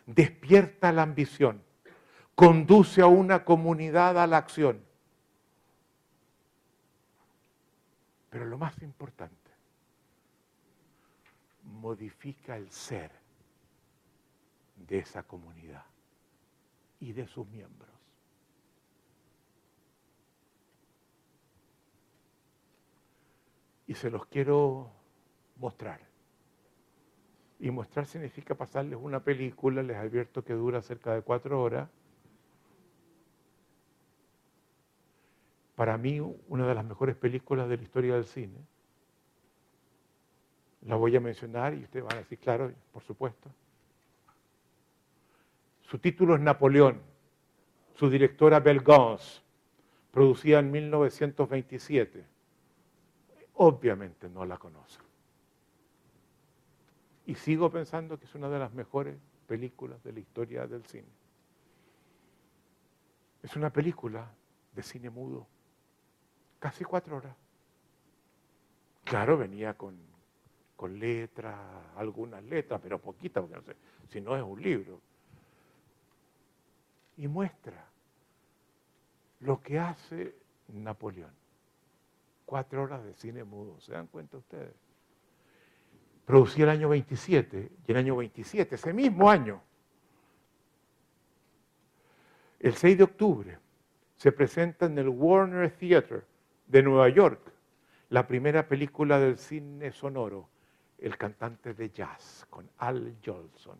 Despierta 0.05 0.91
la 0.93 1.03
ambición, 1.03 1.63
conduce 2.35 3.01
a 3.01 3.07
una 3.07 3.45
comunidad 3.45 4.19
a 4.19 4.27
la 4.27 4.39
acción. 4.39 4.85
Pero 8.29 8.45
lo 8.45 8.59
más 8.59 8.83
importante, 8.83 9.51
modifica 11.63 12.57
el 12.57 12.71
ser 12.71 13.24
de 14.77 14.99
esa 14.99 15.23
comunidad 15.23 15.85
y 17.01 17.13
de 17.13 17.27
sus 17.27 17.47
miembros. 17.49 17.91
Y 23.87 23.95
se 23.95 24.11
los 24.11 24.27
quiero 24.27 24.91
mostrar. 25.57 26.01
Y 27.61 27.71
mostrar 27.71 28.07
significa 28.07 28.55
pasarles 28.55 28.99
una 29.01 29.21
película, 29.21 29.83
les 29.83 29.97
advierto 29.97 30.43
que 30.45 30.55
dura 30.55 30.83
cerca 30.83 31.15
de 31.15 31.23
cuatro 31.23 31.63
horas. 31.63 31.89
Para 35.77 35.99
mí, 35.99 36.21
una 36.49 36.67
de 36.67 36.75
las 36.75 36.85
mejores 36.85 37.17
películas 37.17 37.69
de 37.69 37.77
la 37.77 37.83
historia 37.83 38.15
del 38.15 38.27
cine. 38.27 38.59
La 40.83 40.97
voy 40.97 41.17
a 41.17 41.21
mencionar 41.21 41.75
y 41.75 41.85
ustedes 41.85 42.05
van 42.05 42.17
a 42.17 42.21
decir, 42.21 42.39
claro, 42.39 42.73
por 42.93 43.03
supuesto. 43.03 43.51
Su 45.85 45.99
título 45.99 46.35
es 46.35 46.41
Napoleón. 46.41 47.01
Su 47.95 48.11
directora 48.11 48.59
Belle 48.61 48.83
Gans, 48.85 49.43
producida 50.11 50.59
en 50.59 50.71
1927. 50.71 52.25
Obviamente 53.55 54.29
no 54.29 54.45
la 54.45 54.59
conocen. 54.59 55.05
Y 57.27 57.35
sigo 57.37 57.71
pensando 57.71 58.19
que 58.19 58.27
es 58.27 58.35
una 58.35 58.49
de 58.49 58.59
las 58.59 58.73
mejores 58.73 59.17
películas 59.47 60.03
de 60.03 60.13
la 60.13 60.21
historia 60.21 60.67
del 60.67 60.85
cine. 60.85 61.09
Es 63.43 63.57
una 63.57 63.71
película 63.71 64.31
de 64.75 64.83
cine 64.83 65.11
mudo, 65.11 65.47
casi 66.59 66.85
cuatro 66.85 67.19
horas. 67.19 67.37
Claro, 69.05 69.37
venía 69.37 69.75
con, 69.75 69.97
con 70.77 70.99
letras, 70.99 71.57
algunas 71.97 72.43
letras, 72.43 72.81
pero 72.83 72.99
poquitas, 72.99 73.43
porque 73.43 73.57
no 73.57 73.63
sé, 73.63 73.77
si 74.09 74.21
no 74.21 74.37
es 74.37 74.43
un 74.43 74.61
libro. 74.61 75.01
Y 77.17 77.29
muestra 77.29 77.87
lo 79.41 79.61
que 79.61 79.79
hace 79.79 80.35
Napoleón. 80.69 81.33
Cuatro 82.45 82.83
horas 82.83 83.05
de 83.05 83.15
cine 83.15 83.45
mudo, 83.45 83.81
¿se 83.81 83.93
dan 83.93 84.07
cuenta 84.07 84.37
ustedes? 84.37 84.75
producía 86.25 86.65
el 86.65 86.71
año 86.71 86.89
27, 86.89 87.73
y 87.87 87.91
el 87.91 87.97
año 87.97 88.17
27, 88.17 88.75
ese 88.75 88.93
mismo 88.93 89.31
año, 89.31 89.63
el 92.61 92.75
6 92.75 92.99
de 92.99 93.05
octubre, 93.05 93.59
se 94.17 94.33
presenta 94.33 94.87
en 94.87 94.99
el 94.99 95.09
Warner 95.09 95.71
Theater 95.71 96.25
de 96.67 96.83
Nueva 96.83 97.09
York 97.11 97.53
la 98.09 98.27
primera 98.27 98.67
película 98.67 99.19
del 99.19 99.37
cine 99.37 99.93
sonoro, 99.93 100.49
El 100.99 101.19
cantante 101.19 101.75
de 101.75 101.91
jazz, 101.91 102.47
con 102.49 102.71
Al 102.79 103.17
Jolson. 103.23 103.79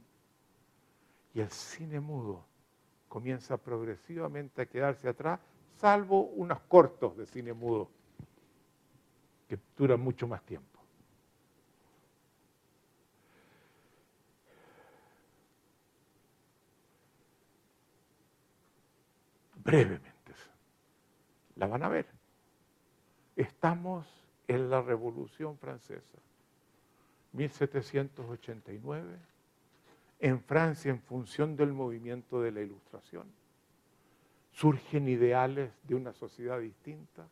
Y 1.33 1.41
el 1.41 1.49
cine 1.49 2.01
mudo 2.01 2.45
comienza 3.15 3.57
progresivamente 3.57 4.63
a 4.63 4.67
quedarse 4.67 5.09
atrás, 5.09 5.39
salvo 5.77 6.23
unos 6.23 6.59
cortos 6.63 7.17
de 7.17 7.27
cine 7.27 7.53
mudo 7.53 7.89
que 9.47 9.57
duran 9.79 10.01
mucho 10.01 10.27
más 10.27 10.43
tiempo. 10.43 10.81
brevemente. 19.65 20.11
La 21.55 21.69
van 21.69 21.85
a 21.85 21.89
ver. 21.89 22.07
Estamos 23.37 24.07
en 24.49 24.69
la 24.69 24.83
Revolución 24.83 25.57
Francesa, 25.57 26.19
1789, 27.33 29.19
en 30.19 30.41
Francia 30.41 30.91
en 30.91 31.01
función 31.01 31.57
del 31.57 31.73
movimiento 31.73 32.41
de 32.41 32.53
la 32.53 32.61
Ilustración. 32.61 33.27
Surgen 34.53 35.09
ideales 35.09 35.73
de 35.83 35.95
una 35.95 36.13
sociedad 36.13 36.61
distinta, 36.61 37.27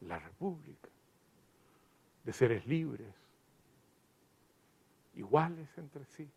la 0.00 0.18
República, 0.18 0.88
de 2.24 2.32
seres 2.32 2.66
libres, 2.66 3.14
iguales 5.14 5.68
entre 5.78 6.04
sí, 6.06 6.28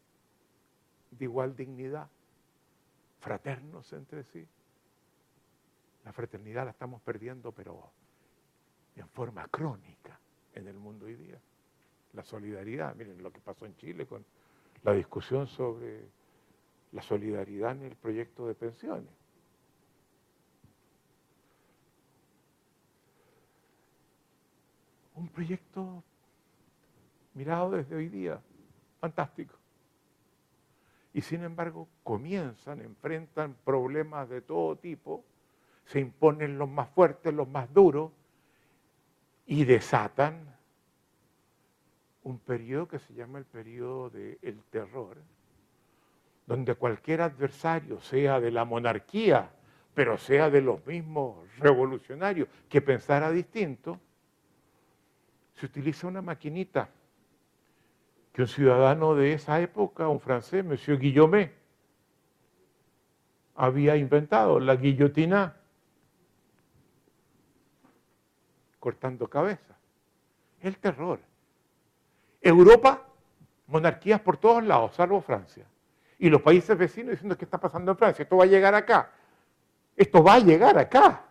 de 1.12 1.26
igual 1.26 1.56
dignidad, 1.56 2.08
fraternos 3.20 3.92
entre 3.94 4.24
sí. 4.24 4.48
La 6.06 6.14
fraternidad 6.14 6.66
la 6.66 6.72
estamos 6.72 7.02
perdiendo, 7.02 7.52
pero 7.52 7.92
en 8.96 9.10
forma 9.10 9.48
crónica 9.48 10.20
en 10.54 10.68
el 10.68 10.78
mundo 10.78 11.06
hoy 11.06 11.16
día. 11.16 11.40
La 12.14 12.24
solidaridad, 12.24 12.96
miren 12.96 13.22
lo 13.22 13.32
que 13.32 13.42
pasó 13.42 13.66
en 13.66 13.76
Chile 13.76 14.06
con 14.06 14.26
la 14.84 14.94
discusión 14.94 15.48
sobre 15.48 16.06
la 16.92 17.02
solidaridad 17.02 17.72
en 17.72 17.84
el 17.84 17.96
proyecto 17.96 18.48
de 18.48 18.56
pensiones. 18.56 19.10
Un 25.16 25.30
proyecto 25.30 26.04
mirado 27.34 27.72
desde 27.72 27.96
hoy 27.96 28.08
día, 28.08 28.40
fantástico. 29.00 29.56
Y 31.14 31.22
sin 31.22 31.44
embargo 31.44 31.88
comienzan, 32.04 32.82
enfrentan 32.82 33.56
problemas 33.64 34.30
de 34.30 34.42
todo 34.42 34.76
tipo 34.76 35.24
se 35.88 36.00
imponen 36.02 36.58
los 36.58 36.70
más 36.70 36.90
fuertes, 36.90 37.34
los 37.34 37.48
más 37.48 37.74
duros, 37.74 38.12
y 39.46 39.64
desatan 39.64 40.57
un 42.28 42.40
periodo 42.40 42.90
que 42.90 43.00
se 43.00 43.14
llama 43.14 43.40
el 43.40 43.46
periodo 43.46 44.10
del 44.10 44.62
terror, 44.70 45.16
donde 46.46 46.76
cualquier 46.76 47.22
adversario, 47.22 48.02
sea 48.02 48.42
de 48.42 48.52
la 48.52 48.66
monarquía, 48.66 49.50
pero 49.94 50.18
sea 50.18 50.50
de 50.50 50.60
los 50.60 50.86
mismos 50.86 51.48
revolucionarios 51.58 52.50
que 52.68 52.82
pensara 52.82 53.32
distinto, 53.32 53.98
se 55.54 55.68
utiliza 55.68 56.06
una 56.06 56.22
maquinita 56.22 56.90
que 58.34 58.42
un 58.42 58.50
ciudadano 58.50 59.16
de 59.16 59.32
esa 59.32 59.62
época, 59.62 60.10
un 60.10 60.20
francés, 60.20 60.66
Monsieur 60.66 61.00
Guillaumet, 61.00 61.54
había 63.56 63.96
inventado, 63.96 64.60
la 64.60 64.76
guillotina 64.76 65.56
cortando 68.82 69.30
cabezas. 69.30 69.78
El 70.60 70.78
terror. 70.78 71.27
Europa, 72.48 73.06
monarquías 73.68 74.22
por 74.22 74.38
todos 74.38 74.64
lados, 74.64 74.96
salvo 74.96 75.22
Francia. 75.22 75.66
Y 76.20 76.30
los 76.30 76.42
países 76.42 76.78
vecinos 76.78 77.12
diciendo 77.12 77.38
qué 77.38 77.46
está 77.46 77.60
pasando 77.60 77.92
en 77.92 77.98
Francia, 77.98 78.24
esto 78.24 78.38
va 78.38 78.46
a 78.46 78.48
llegar 78.48 78.74
acá. 78.74 79.12
Esto 79.96 80.24
va 80.24 80.36
a 80.36 80.40
llegar 80.40 80.78
acá. 80.78 81.26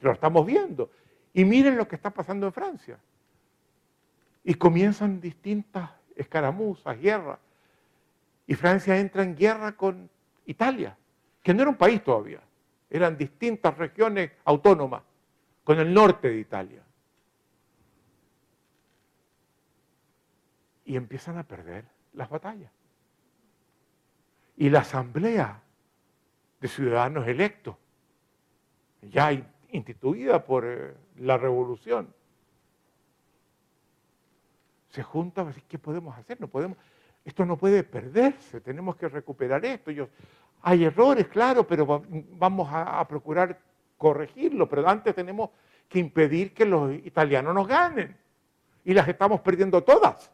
Lo 0.00 0.12
estamos 0.12 0.44
viendo. 0.44 0.90
Y 1.32 1.44
miren 1.44 1.76
lo 1.76 1.86
que 1.86 1.96
está 1.96 2.10
pasando 2.10 2.46
en 2.46 2.52
Francia. 2.52 2.98
Y 4.44 4.54
comienzan 4.54 5.20
distintas 5.20 5.90
escaramuzas, 6.16 6.98
guerras. 7.00 7.38
Y 8.46 8.54
Francia 8.54 8.98
entra 8.98 9.22
en 9.22 9.36
guerra 9.36 9.72
con 9.72 10.10
Italia, 10.46 10.96
que 11.42 11.54
no 11.54 11.62
era 11.62 11.70
un 11.70 11.76
país 11.76 12.02
todavía. 12.02 12.40
Eran 12.90 13.16
distintas 13.16 13.78
regiones 13.78 14.32
autónomas 14.44 15.02
con 15.62 15.78
el 15.78 15.94
norte 15.94 16.28
de 16.28 16.38
Italia. 16.38 16.82
Y 20.90 20.96
empiezan 20.96 21.38
a 21.38 21.44
perder 21.44 21.84
las 22.14 22.28
batallas. 22.28 22.72
Y 24.56 24.70
la 24.70 24.80
asamblea 24.80 25.62
de 26.60 26.66
ciudadanos 26.66 27.28
electos, 27.28 27.76
ya 29.00 29.30
instituida 29.70 30.44
por 30.44 30.64
eh, 30.66 30.92
la 31.18 31.38
revolución, 31.38 32.12
se 34.88 35.04
junta 35.04 35.42
a 35.42 35.44
decir, 35.44 35.62
¿qué 35.68 35.78
podemos 35.78 36.18
hacer? 36.18 36.40
No 36.40 36.48
podemos, 36.48 36.76
esto 37.24 37.46
no 37.46 37.56
puede 37.56 37.84
perderse, 37.84 38.60
tenemos 38.60 38.96
que 38.96 39.08
recuperar 39.08 39.64
esto. 39.64 39.92
hay 40.62 40.84
errores, 40.84 41.28
claro, 41.28 41.64
pero 41.68 42.02
vamos 42.32 42.68
a 42.68 43.06
procurar 43.06 43.60
corregirlo, 43.96 44.68
pero 44.68 44.88
antes 44.88 45.14
tenemos 45.14 45.50
que 45.88 46.00
impedir 46.00 46.52
que 46.52 46.66
los 46.66 46.92
italianos 46.92 47.54
nos 47.54 47.68
ganen. 47.68 48.16
Y 48.84 48.92
las 48.92 49.06
estamos 49.06 49.40
perdiendo 49.40 49.84
todas. 49.84 50.32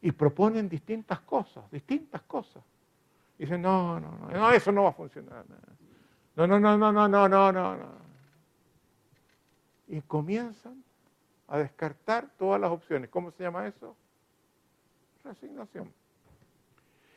Y 0.00 0.12
proponen 0.12 0.68
distintas 0.68 1.20
cosas, 1.20 1.70
distintas 1.70 2.22
cosas. 2.22 2.62
dicen, 3.36 3.62
no, 3.62 3.98
no, 3.98 4.28
no, 4.30 4.50
eso 4.52 4.70
no 4.70 4.84
va 4.84 4.90
a 4.90 4.92
funcionar. 4.92 5.44
No, 6.36 6.46
no, 6.46 6.60
no, 6.60 6.78
no, 6.78 6.92
no, 6.92 7.08
no, 7.08 7.28
no, 7.28 7.52
no. 7.52 8.08
Y 9.88 10.00
comienzan 10.02 10.84
a 11.48 11.58
descartar 11.58 12.28
todas 12.38 12.60
las 12.60 12.70
opciones. 12.70 13.10
¿Cómo 13.10 13.30
se 13.32 13.42
llama 13.42 13.66
eso? 13.66 13.96
Resignación. 15.24 15.92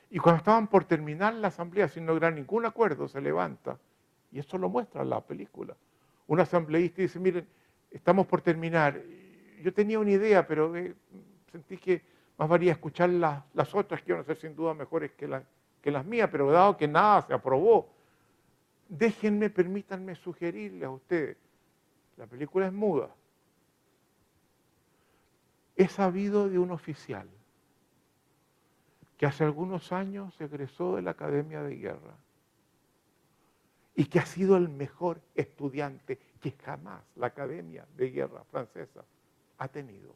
Y 0.09 0.19
cuando 0.19 0.39
estaban 0.39 0.67
por 0.67 0.85
terminar 0.85 1.33
la 1.35 1.49
asamblea 1.49 1.87
sin 1.87 2.05
lograr 2.05 2.33
ningún 2.33 2.65
acuerdo, 2.65 3.07
se 3.07 3.21
levanta, 3.21 3.77
y 4.31 4.39
eso 4.39 4.57
lo 4.57 4.69
muestra 4.69 5.05
la 5.05 5.21
película. 5.21 5.75
Un 6.27 6.39
asambleísta 6.39 7.01
dice, 7.01 7.19
miren, 7.19 7.47
estamos 7.89 8.27
por 8.27 8.41
terminar. 8.41 9.01
Yo 9.61 9.73
tenía 9.73 9.99
una 9.99 10.11
idea, 10.11 10.47
pero 10.47 10.75
eh, 10.75 10.95
sentí 11.51 11.77
que 11.77 12.01
más 12.41 12.49
valía 12.49 12.71
escuchar 12.71 13.11
las, 13.11 13.75
otras, 13.75 14.01
que 14.01 14.13
iban 14.13 14.21
a 14.21 14.25
ser 14.25 14.35
sin 14.35 14.55
duda 14.55 14.73
mejores 14.73 15.11
que, 15.11 15.29
que 15.79 15.91
las 15.91 16.03
mías, 16.03 16.27
pero 16.31 16.49
dado 16.49 16.75
que 16.75 16.87
nada 16.87 17.21
se 17.21 17.35
aprobó, 17.35 17.87
déjenme, 18.89 19.51
permítanme 19.51 20.15
sugerirles 20.15 20.83
a 20.85 20.89
ustedes, 20.89 21.37
la 22.17 22.25
película 22.25 22.65
es 22.65 22.73
muda. 22.73 23.11
He 25.75 25.87
sabido 25.87 26.49
de 26.49 26.57
un 26.57 26.71
oficial 26.71 27.29
que 29.19 29.27
hace 29.27 29.43
algunos 29.43 29.91
años 29.91 30.33
egresó 30.41 30.95
de 30.95 31.03
la 31.03 31.11
Academia 31.11 31.61
de 31.61 31.75
Guerra 31.75 32.17
y 33.93 34.05
que 34.05 34.17
ha 34.17 34.25
sido 34.25 34.57
el 34.57 34.67
mejor 34.67 35.21
estudiante 35.35 36.17
que 36.41 36.53
jamás 36.53 37.03
la 37.17 37.27
Academia 37.27 37.85
de 37.95 38.09
Guerra 38.09 38.43
francesa 38.45 39.05
ha 39.59 39.67
tenido. 39.67 40.15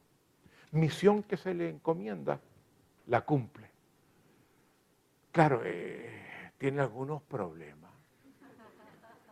Misión 0.75 1.23
que 1.23 1.37
se 1.37 1.53
le 1.53 1.69
encomienda, 1.69 2.37
la 3.07 3.21
cumple. 3.21 3.71
Claro, 5.31 5.61
eh, 5.63 6.51
tiene 6.57 6.81
algunos 6.81 7.21
problemas. 7.21 7.91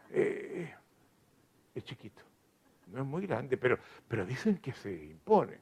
Eh, 0.10 0.74
es 1.76 1.84
chiquito, 1.84 2.22
no 2.88 3.02
es 3.02 3.06
muy 3.06 3.28
grande, 3.28 3.58
pero, 3.58 3.78
pero 4.08 4.26
dicen 4.26 4.58
que 4.60 4.72
se 4.72 4.94
impone. 4.94 5.60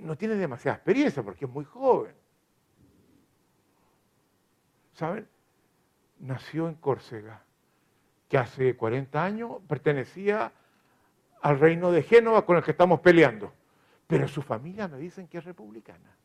No 0.00 0.16
tiene 0.18 0.34
demasiada 0.34 0.76
experiencia 0.76 1.22
porque 1.22 1.46
es 1.46 1.50
muy 1.50 1.64
joven. 1.64 2.14
¿Saben? 4.92 5.26
Nació 6.18 6.68
en 6.68 6.74
Córcega, 6.74 7.42
que 8.28 8.36
hace 8.36 8.76
40 8.76 9.24
años 9.24 9.52
pertenecía 9.66 10.52
al 11.40 11.58
reino 11.58 11.90
de 11.92 12.02
Génova 12.02 12.44
con 12.44 12.58
el 12.58 12.62
que 12.62 12.72
estamos 12.72 13.00
peleando. 13.00 13.54
Pero 14.08 14.26
su 14.26 14.42
familia 14.42 14.88
me 14.88 14.98
dicen 14.98 15.28
que 15.28 15.38
es 15.38 15.44
republicana. 15.44 16.16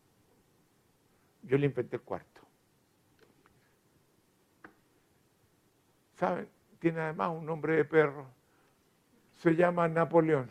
Yo 1.44 1.58
le 1.58 1.66
inventé 1.66 1.98
el 1.98 2.02
cuarto. 2.02 2.42
¿Saben? 6.16 6.48
Tiene 6.80 7.02
además 7.02 7.32
un 7.32 7.46
nombre 7.46 7.76
de 7.76 7.84
perro. 7.84 8.26
Se 9.40 9.54
llama 9.54 9.90
Napoleón. 9.90 10.50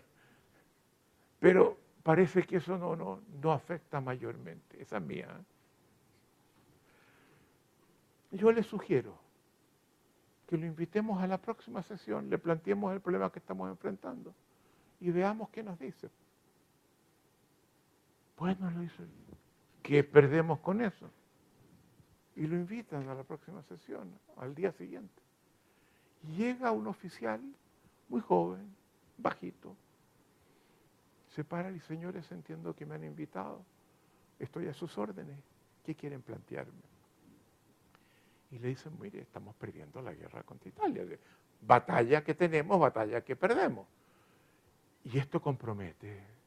Pero 1.41 1.79
parece 2.03 2.43
que 2.43 2.59
eso 2.59 2.77
no, 2.77 2.95
no, 2.95 3.23
no 3.43 3.53
afecta 3.53 4.01
mayormente. 4.03 4.81
Esa 4.81 4.99
es 4.99 5.03
mía. 5.03 5.29
¿eh? 8.33 8.37
Yo 8.37 8.53
le 8.53 8.63
sugiero 8.63 9.17
que 10.47 10.59
lo 10.59 10.67
invitemos 10.67 11.23
a 11.23 11.27
la 11.27 11.39
próxima 11.39 11.83
sesión, 11.83 12.29
le 12.29 12.37
planteemos 12.37 12.93
el 12.93 13.01
problema 13.01 13.33
que 13.33 13.39
estamos 13.39 13.71
enfrentando 13.71 14.35
y 15.01 15.11
veamos 15.11 15.49
qué 15.49 15.63
nos 15.63 15.79
dice. 15.79 16.11
Bueno, 18.43 18.73
lo 18.73 18.81
dice, 18.81 19.05
¿qué 19.85 20.03
perdemos 20.03 20.59
con 20.59 20.81
eso? 20.81 21.09
Y 22.35 22.45
lo 22.49 22.57
invitan 22.57 23.09
a 23.09 23.15
la 23.15 23.23
próxima 23.23 23.63
sesión, 23.63 24.19
al 24.37 24.53
día 24.53 24.73
siguiente. 24.73 25.23
Llega 26.37 26.73
un 26.73 26.89
oficial 26.89 27.41
muy 28.09 28.21
joven, 28.21 28.75
bajito, 29.17 29.77
se 31.29 31.45
para 31.45 31.71
y 31.71 31.79
señores, 31.79 32.33
entiendo 32.33 32.75
que 32.75 32.85
me 32.85 32.97
han 32.97 33.05
invitado, 33.05 33.65
estoy 34.41 34.67
a 34.67 34.75
sus 34.75 34.99
órdenes, 34.99 35.39
¿qué 35.85 35.95
quieren 35.95 36.21
plantearme? 36.21 36.83
y 38.51 38.59
le 38.59 38.69
dicen, 38.71 38.99
mire, 39.01 39.21
estamos 39.21 39.55
perdiendo 39.55 40.03
la 40.03 40.15
guerra 40.15 40.43
contra 40.43 40.69
Italia. 40.69 41.05
Batalla 41.61 42.25
que 42.25 42.35
tenemos, 42.35 42.81
batalla 42.81 43.23
que 43.23 43.37
perdemos. 43.37 43.87
Y 45.05 45.17
esto 45.19 45.41
compromete 45.41 46.42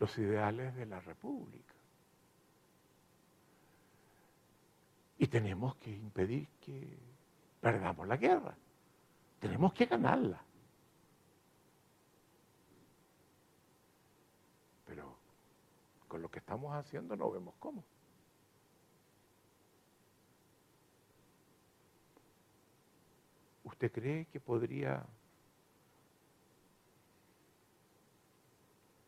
los 0.00 0.16
ideales 0.18 0.74
de 0.74 0.86
la 0.86 0.98
República. 1.00 1.74
Y 5.18 5.26
tenemos 5.28 5.76
que 5.76 5.90
impedir 5.90 6.48
que 6.64 6.98
perdamos 7.60 8.08
la 8.08 8.16
guerra. 8.16 8.56
Tenemos 9.38 9.74
que 9.74 9.84
ganarla. 9.84 10.42
Pero 14.86 15.14
con 16.08 16.22
lo 16.22 16.30
que 16.30 16.38
estamos 16.38 16.74
haciendo 16.74 17.14
no 17.14 17.30
vemos 17.30 17.54
cómo. 17.58 17.84
¿Usted 23.64 23.92
cree 23.92 24.24
que 24.26 24.40
podría 24.40 25.04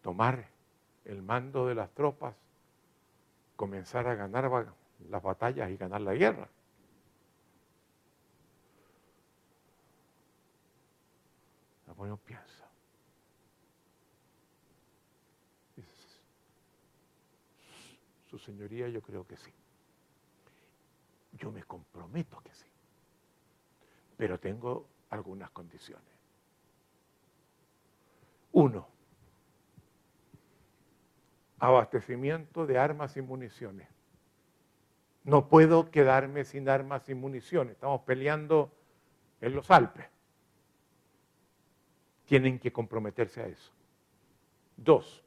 tomar 0.03 0.52
el 1.05 1.23
mando 1.23 1.67
de 1.67 1.75
las 1.75 1.91
tropas, 1.91 2.35
comenzar 3.57 4.07
a 4.09 4.15
ganar 4.15 4.73
las 5.09 5.23
batallas 5.23 5.71
y 5.71 5.77
ganar 5.77 6.01
la 6.01 6.15
guerra? 6.15 6.49
Napoleón 11.87 12.19
piensa. 12.19 12.69
Su 18.31 18.39
señoría, 18.39 18.89
yo 18.89 19.03
creo 19.03 19.27
que 19.27 19.37
sí. 19.37 19.53
Yo 21.33 21.53
me 21.53 21.63
comprometo 21.65 22.41
que 22.41 22.55
sí 22.55 22.73
pero 24.23 24.39
tengo 24.39 24.87
algunas 25.11 25.51
condiciones. 25.51 26.15
Uno, 28.53 28.87
abastecimiento 31.63 32.67
de 32.67 32.77
armas 32.77 33.17
y 33.17 33.23
municiones. 33.23 33.87
No 35.23 35.49
puedo 35.49 35.93
quedarme 35.93 36.45
sin 36.45 36.69
armas 36.69 37.09
y 37.09 37.15
municiones. 37.15 37.75
Estamos 37.75 38.01
peleando 38.01 38.73
en 39.41 39.55
los 39.55 39.71
Alpes. 39.71 40.07
Tienen 42.25 42.59
que 42.59 42.73
comprometerse 42.73 43.43
a 43.43 43.47
eso. 43.47 43.73
Dos, 44.77 45.25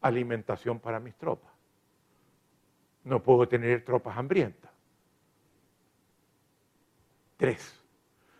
alimentación 0.00 0.80
para 0.80 0.98
mis 0.98 1.14
tropas. 1.14 1.52
No 3.04 3.22
puedo 3.22 3.46
tener 3.46 3.84
tropas 3.84 4.16
hambrientas. 4.16 4.72
Tres, 7.36 7.80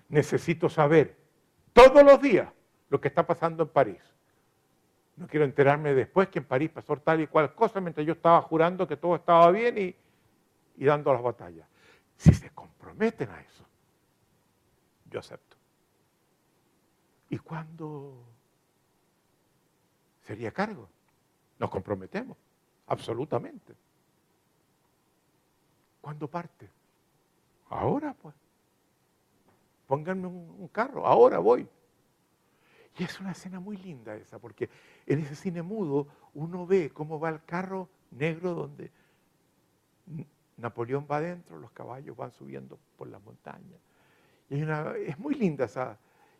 necesito 0.09 0.69
saber 0.69 1.17
todos 1.73 2.03
los 2.03 2.21
días 2.21 2.53
lo 2.89 3.01
que 3.01 3.07
está 3.07 3.25
pasando 3.25 3.63
en 3.63 3.69
París. 3.69 4.16
No 5.17 5.27
quiero 5.27 5.45
enterarme 5.45 5.95
después 5.95 6.29
que 6.29 6.41
en 6.41 6.45
París 6.45 6.71
pasó 6.71 6.97
tal 6.99 7.21
y 7.21 7.27
cual 7.27 7.55
cosa 7.55 7.81
mientras 7.81 8.07
yo 8.07 8.13
estaba 8.13 8.41
jurando 8.43 8.87
que 8.87 8.97
todo 8.97 9.17
estaba 9.17 9.51
bien 9.51 9.79
y, 9.79 9.97
y 10.77 10.85
dando 10.85 11.13
las 11.13 11.23
batallas. 11.23 11.67
Si 12.17 12.33
se 12.35 12.51
comprometen 12.51 13.31
a 13.31 13.41
eso, 13.41 13.65
yo 15.11 15.21
acepto. 15.21 15.57
¿Y 17.31 17.39
cuándo 17.39 18.23
sería 20.23 20.51
cargo? 20.53 20.89
Nos 21.59 21.71
comprometemos, 21.71 22.37
absolutamente. 22.87 23.75
¿Cuándo 26.01 26.29
parte? 26.29 26.71
Ahora, 27.69 28.15
pues 28.15 28.35
pónganme 29.87 30.27
un, 30.27 30.69
carro, 30.69 31.07
ahora 31.07 31.39
voy. 31.39 31.69
Y 32.99 33.05
es 33.05 33.21
una 33.21 33.33
escena 33.33 33.61
muy 33.61 33.77
linda 33.77 34.15
esa, 34.17 34.39
porque 34.39 34.71
en 35.07 35.21
ese 35.21 35.37
cine 35.37 35.63
mudo 35.63 36.07
uno 36.35 36.67
ve 36.67 36.91
cómo 36.91 37.21
va 37.21 37.29
el 37.29 37.45
carro 37.45 37.89
negro 38.11 38.55
donde 38.55 38.91
Napoleón 40.57 41.07
va 41.11 41.19
adentro, 41.19 41.59
los 41.59 41.71
caballos 41.73 42.17
van 42.17 42.33
subiendo 42.33 42.79
por 42.97 43.09
la 43.09 43.19
montaña. 43.19 43.77
Y 44.49 44.63
es 45.07 45.19
muy 45.19 45.35
linda 45.35 45.67
esa. 45.67 45.99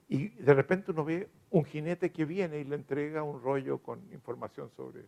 Y 0.09 0.29
de 0.29 0.55
repente 0.55 0.93
uno 0.93 1.05
ve 1.05 1.29
un 1.51 1.65
jinete 1.65 2.11
que 2.11 2.25
viene 2.25 2.59
y 2.61 2.65
le 2.65 2.77
entrega 2.77 3.23
un 3.23 3.43
rollo 3.43 3.79
con 3.79 4.01
información 4.13 4.71
sobre, 4.71 5.05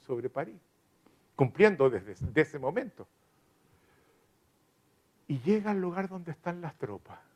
sobre 0.00 0.28
París, 0.28 0.60
cumpliendo 1.36 1.88
desde 1.88 2.40
ese 2.40 2.58
momento. 2.58 3.06
Y 5.28 5.38
llega 5.40 5.70
al 5.70 5.80
lugar 5.80 6.08
donde 6.08 6.32
están 6.32 6.60
las 6.60 6.76
tropas. 6.76 7.31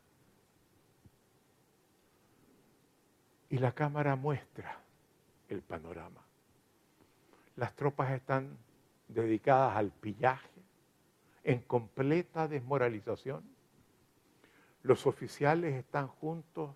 Y 3.49 3.57
la 3.57 3.71
cámara 3.71 4.15
muestra 4.15 4.79
el 5.49 5.61
panorama. 5.61 6.21
Las 7.55 7.73
tropas 7.75 8.11
están 8.11 8.57
dedicadas 9.07 9.77
al 9.77 9.91
pillaje, 9.91 10.49
en 11.43 11.61
completa 11.61 12.47
desmoralización. 12.47 13.43
Los 14.83 15.07
oficiales 15.07 15.75
están 15.75 16.07
juntos, 16.07 16.75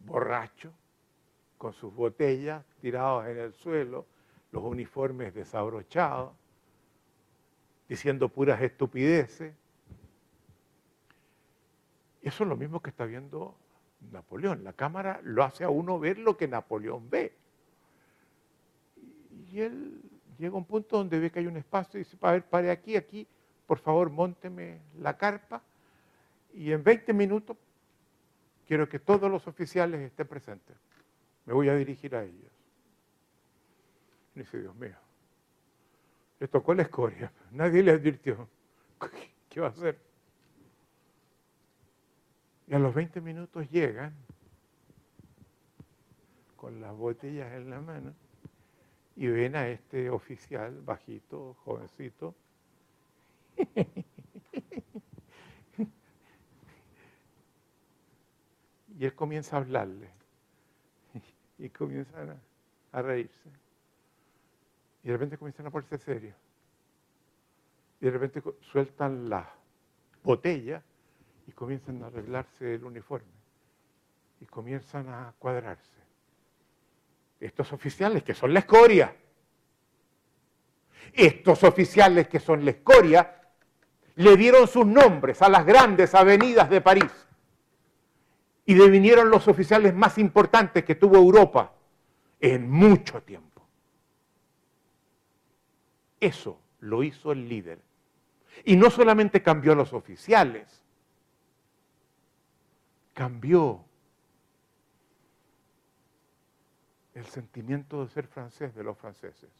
borrachos, 0.00 0.72
con 1.56 1.72
sus 1.72 1.94
botellas 1.94 2.64
tirados 2.80 3.26
en 3.26 3.38
el 3.38 3.54
suelo, 3.54 4.06
los 4.50 4.64
uniformes 4.64 5.32
desabrochados, 5.32 6.32
diciendo 7.88 8.28
puras 8.28 8.60
estupideces. 8.60 9.54
Eso 12.20 12.44
es 12.44 12.48
lo 12.48 12.56
mismo 12.56 12.80
que 12.80 12.90
está 12.90 13.04
viendo 13.04 13.56
Napoleón. 14.12 14.64
La 14.64 14.72
cámara 14.72 15.20
lo 15.22 15.44
hace 15.44 15.64
a 15.64 15.70
uno 15.70 15.98
ver 15.98 16.18
lo 16.18 16.36
que 16.36 16.48
Napoleón 16.48 17.08
ve. 17.10 17.32
Y 19.50 19.60
él 19.60 20.00
llega 20.38 20.54
a 20.54 20.58
un 20.58 20.64
punto 20.64 20.98
donde 20.98 21.18
ve 21.18 21.30
que 21.30 21.40
hay 21.40 21.46
un 21.46 21.56
espacio 21.56 21.98
y 21.98 22.04
dice, 22.04 22.16
a 22.20 22.32
ver, 22.32 22.44
pare 22.44 22.70
aquí, 22.70 22.96
aquí, 22.96 23.26
por 23.66 23.78
favor, 23.78 24.10
monteme 24.10 24.80
la 24.98 25.16
carpa 25.16 25.62
y 26.52 26.72
en 26.72 26.82
20 26.82 27.12
minutos 27.12 27.56
quiero 28.66 28.88
que 28.88 28.98
todos 28.98 29.30
los 29.30 29.46
oficiales 29.46 30.00
estén 30.00 30.26
presentes. 30.26 30.76
Me 31.46 31.52
voy 31.52 31.68
a 31.68 31.74
dirigir 31.74 32.14
a 32.14 32.22
ellos. 32.22 32.52
Y 34.34 34.40
dice, 34.40 34.60
Dios 34.60 34.74
mío, 34.76 34.96
le 36.40 36.48
tocó 36.48 36.74
la 36.74 36.82
escoria, 36.82 37.32
nadie 37.52 37.82
le 37.82 37.92
advirtió. 37.92 38.48
¿Qué 39.48 39.60
va 39.60 39.68
a 39.68 39.70
hacer? 39.70 39.98
Y 42.66 42.74
a 42.74 42.78
los 42.78 42.94
20 42.94 43.20
minutos 43.20 43.70
llegan 43.70 44.14
con 46.56 46.80
las 46.80 46.96
botellas 46.96 47.52
en 47.52 47.68
la 47.68 47.80
mano 47.80 48.14
y 49.16 49.26
ven 49.26 49.54
a 49.54 49.68
este 49.68 50.08
oficial 50.10 50.80
bajito, 50.80 51.54
jovencito. 51.64 52.34
y 58.98 59.04
él 59.04 59.14
comienza 59.14 59.56
a 59.56 59.60
hablarle 59.60 60.08
y 61.58 61.68
comienzan 61.68 62.40
a, 62.92 63.02
reírse. 63.02 63.50
Y 65.02 65.08
de 65.08 65.12
repente 65.12 65.36
comienzan 65.36 65.66
a 65.66 65.70
ponerse 65.70 65.98
serios. 65.98 66.36
Y 68.00 68.06
de 68.06 68.10
repente 68.10 68.42
sueltan 68.72 69.28
la 69.28 69.52
botella 70.22 70.82
comienzan 71.54 72.02
a 72.02 72.06
arreglarse 72.06 72.74
el 72.74 72.84
uniforme. 72.84 73.32
Y 74.40 74.46
comienzan 74.46 75.08
a 75.08 75.32
cuadrarse 75.38 76.04
estos 77.40 77.72
oficiales 77.72 78.22
que 78.22 78.34
son 78.34 78.54
la 78.54 78.60
escoria, 78.60 79.14
estos 81.12 81.62
oficiales 81.62 82.28
que 82.28 82.40
son 82.40 82.64
la 82.64 82.70
escoria, 82.70 83.40
le 84.16 84.36
dieron 84.36 84.66
sus 84.66 84.86
nombres 84.86 85.42
a 85.42 85.48
las 85.48 85.66
grandes 85.66 86.14
avenidas 86.14 86.70
de 86.70 86.80
París 86.80 87.12
y 88.64 88.74
devinieron 88.74 89.28
los 89.28 89.46
oficiales 89.48 89.94
más 89.94 90.16
importantes 90.18 90.84
que 90.84 90.94
tuvo 90.94 91.16
Europa 91.16 91.72
en 92.40 92.70
mucho 92.70 93.22
tiempo. 93.22 93.66
Eso 96.18 96.58
lo 96.80 97.02
hizo 97.02 97.32
el 97.32 97.48
líder. 97.48 97.78
Y 98.64 98.76
no 98.76 98.88
solamente 98.88 99.42
cambió 99.42 99.72
a 99.72 99.76
los 99.76 99.92
oficiales, 99.92 100.83
cambió 103.14 103.84
el 107.14 107.24
sentimiento 107.26 108.04
de 108.04 108.10
ser 108.10 108.26
francés 108.26 108.74
de 108.74 108.82
los 108.82 108.98
franceses. 108.98 109.50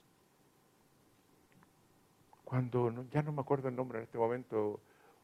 Cuando, 2.44 3.06
ya 3.10 3.22
no 3.22 3.32
me 3.32 3.40
acuerdo 3.40 3.68
el 3.68 3.76
nombre 3.76 3.98
en 3.98 4.05
este 4.05 4.18
momento, 4.18 4.81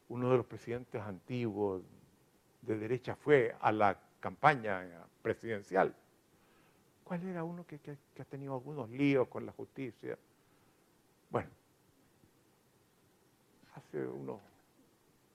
uno 0.09 0.31
de 0.31 0.37
los 0.37 0.45
presidentes 0.45 1.01
antiguos 1.01 1.83
de 2.61 2.77
derecha 2.77 3.15
fue 3.15 3.55
a 3.59 3.71
la 3.71 3.99
campaña 4.19 5.05
presidencial. 5.21 5.93
¿Cuál 7.03 7.23
era 7.27 7.43
uno 7.43 7.65
que, 7.65 7.79
ha 8.19 8.25
tenido 8.25 8.53
algunos 8.53 8.89
líos 8.89 9.27
con 9.27 9.45
la 9.45 9.51
justicia? 9.51 10.17
Bueno, 11.29 11.49
hace 13.75 14.05
unos 14.05 14.39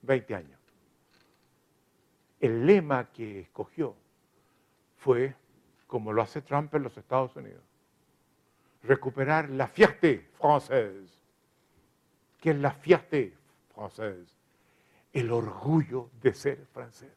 20 0.03 0.35
años. 0.35 0.56
El 2.47 2.65
lema 2.65 3.11
que 3.11 3.41
escogió 3.41 3.97
fue 4.99 5.35
como 5.89 6.13
lo 6.13 6.23
hace 6.23 6.43
Trump 6.43 6.73
en 6.77 6.85
los 6.85 6.97
Estados 6.97 7.35
Unidos. 7.35 7.65
Recuperar 8.85 9.51
la 9.51 9.67
fierté 9.67 10.29
française. 10.39 11.11
¿Qué 12.41 12.51
es 12.51 12.57
la 12.57 12.71
fierté 12.71 13.35
française? 13.75 14.33
El 15.13 15.33
orgullo 15.33 16.09
de 16.23 16.35
ser 16.35 16.65
francés. 16.73 17.11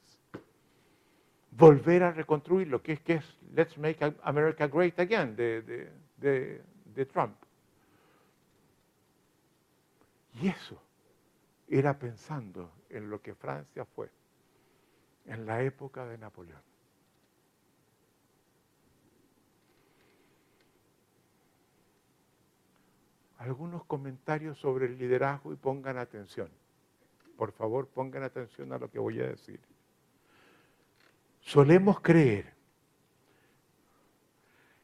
Volver 1.52 2.02
a 2.02 2.12
reconstruir 2.12 2.68
lo 2.68 2.82
que 2.82 3.00
es, 3.06 3.38
Let's 3.54 3.78
Make 3.78 4.16
America 4.24 4.66
Great 4.66 5.00
Again 5.00 5.36
de, 5.36 5.92
de 6.18 7.06
Trump. 7.06 7.36
Y 10.42 10.48
eso 10.48 10.82
era 11.68 12.00
pensando 12.00 12.72
en 12.90 13.12
lo 13.12 13.22
que 13.22 13.36
Francia 13.36 13.86
fue 13.86 14.10
en 15.30 15.46
la 15.46 15.64
época 15.64 16.06
de 16.06 16.18
Napoleón. 16.18 16.62
algunos 23.40 23.86
comentarios 23.86 24.60
sobre 24.60 24.86
el 24.86 24.98
liderazgo 24.98 25.54
y 25.54 25.56
pongan 25.56 25.98
atención. 25.98 26.50
Por 27.38 27.54
favor, 27.54 27.88
pongan 27.88 28.24
atención 28.24 28.74
a 28.74 28.78
lo 28.78 28.92
que 28.92 29.00
voy 29.00 29.22
a 29.22 29.28
decir. 29.28 29.62
Solemos 31.40 32.02
creer 32.02 32.54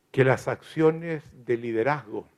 que 0.09 0.23
las 0.23 0.47
acciones 0.47 1.21
de 1.45 1.57
liderazgo 1.57 2.29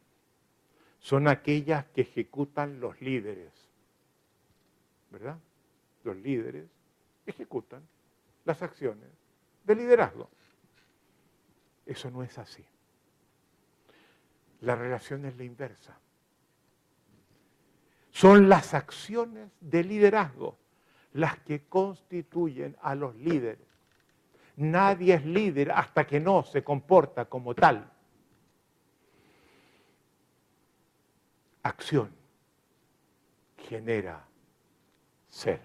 son 1.00 1.28
aquellas 1.28 1.86
que 1.86 2.02
ejecutan 2.02 2.80
los 2.80 3.00
líderes. 3.00 3.54
¿Verdad? 5.12 5.38
Los 6.04 6.18
líderes 6.18 6.68
ejecutan 7.28 7.88
las 8.48 8.64
acciones 8.64 9.12
de 9.64 9.76
liderazgo. 9.76 10.30
Eso 11.86 12.10
no 12.10 12.24
es 12.24 12.36
así. 12.40 12.66
La 14.62 14.76
relación 14.76 15.26
es 15.26 15.38
la 15.38 15.44
inversa 15.44 15.96
son 18.18 18.50
las 18.50 18.74
acciones 18.74 19.52
de 19.62 19.84
liderazgo 19.84 20.58
las 21.14 21.38
que 21.42 21.68
constituyen 21.68 22.76
a 22.82 22.96
los 22.96 23.16
líderes. 23.16 23.68
Nadie 24.56 25.14
es 25.14 25.24
líder 25.24 25.72
hasta 25.72 26.08
que 26.08 26.20
no 26.20 26.42
se 26.42 26.64
comporta 26.64 27.26
como 27.26 27.54
tal. 27.54 27.92
Acción 31.62 32.12
genera 33.56 34.26
ser. 35.30 35.62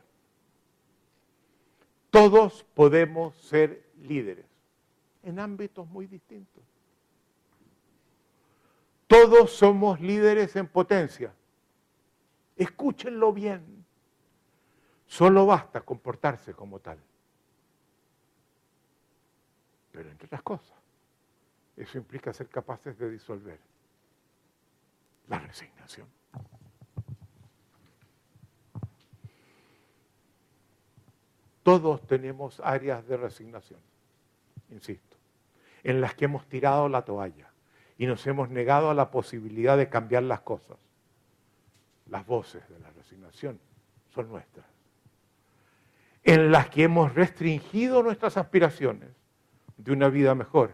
Todos 2.13 2.63
podemos 2.75 3.35
ser 3.37 3.91
líderes 4.03 4.47
en 5.25 5.41
ámbitos 5.41 5.89
muy 5.89 6.07
distintos. 6.07 6.63
Todos 9.09 9.51
somos 9.51 10.01
líderes 10.01 10.55
en 10.55 10.69
potencia 10.69 11.35
Escúchenlo 12.57 13.33
bien. 13.33 13.85
Solo 15.07 15.47
basta 15.47 15.81
comportarse 15.81 16.55
como 16.55 16.79
tal. 16.79 16.99
Pero 19.91 20.11
entre 20.11 20.27
otras 20.27 20.43
cosas, 20.43 20.79
eso 21.77 21.99
implica 21.99 22.33
ser 22.33 22.49
capaces 22.49 22.97
de 22.99 23.11
disolver 23.11 23.59
la 25.29 25.41
resignación. 25.41 26.07
Todos 31.63 32.07
tenemos 32.07 32.61
áreas 32.61 33.07
de 33.07 33.17
resignación, 33.17 33.81
insisto, 34.71 35.17
en 35.85 36.01
las 36.01 36.15
que 36.15 36.25
hemos 36.25 36.47
tirado 36.47 36.89
la 36.89 37.05
toalla 37.05 37.51
y 37.99 38.07
nos 38.07 38.27
hemos 38.27 38.51
negado 38.51 38.91
a 38.91 38.95
la 38.95 39.11
posibilidad 39.11 39.77
de 39.77 39.89
cambiar 39.89 40.25
las 40.25 40.41
cosas 40.41 40.79
las 42.13 42.27
voces 42.27 42.63
de 42.69 42.79
la 42.79 42.91
resignación 42.91 43.59
son 44.15 44.29
nuestras, 44.29 44.67
en 46.23 46.53
las 46.53 46.69
que 46.69 46.85
hemos 46.85 47.15
restringido 47.15 48.03
nuestras 48.03 48.37
aspiraciones 48.37 49.09
de 49.79 49.93
una 49.93 50.09
vida 50.11 50.35
mejor, 50.35 50.73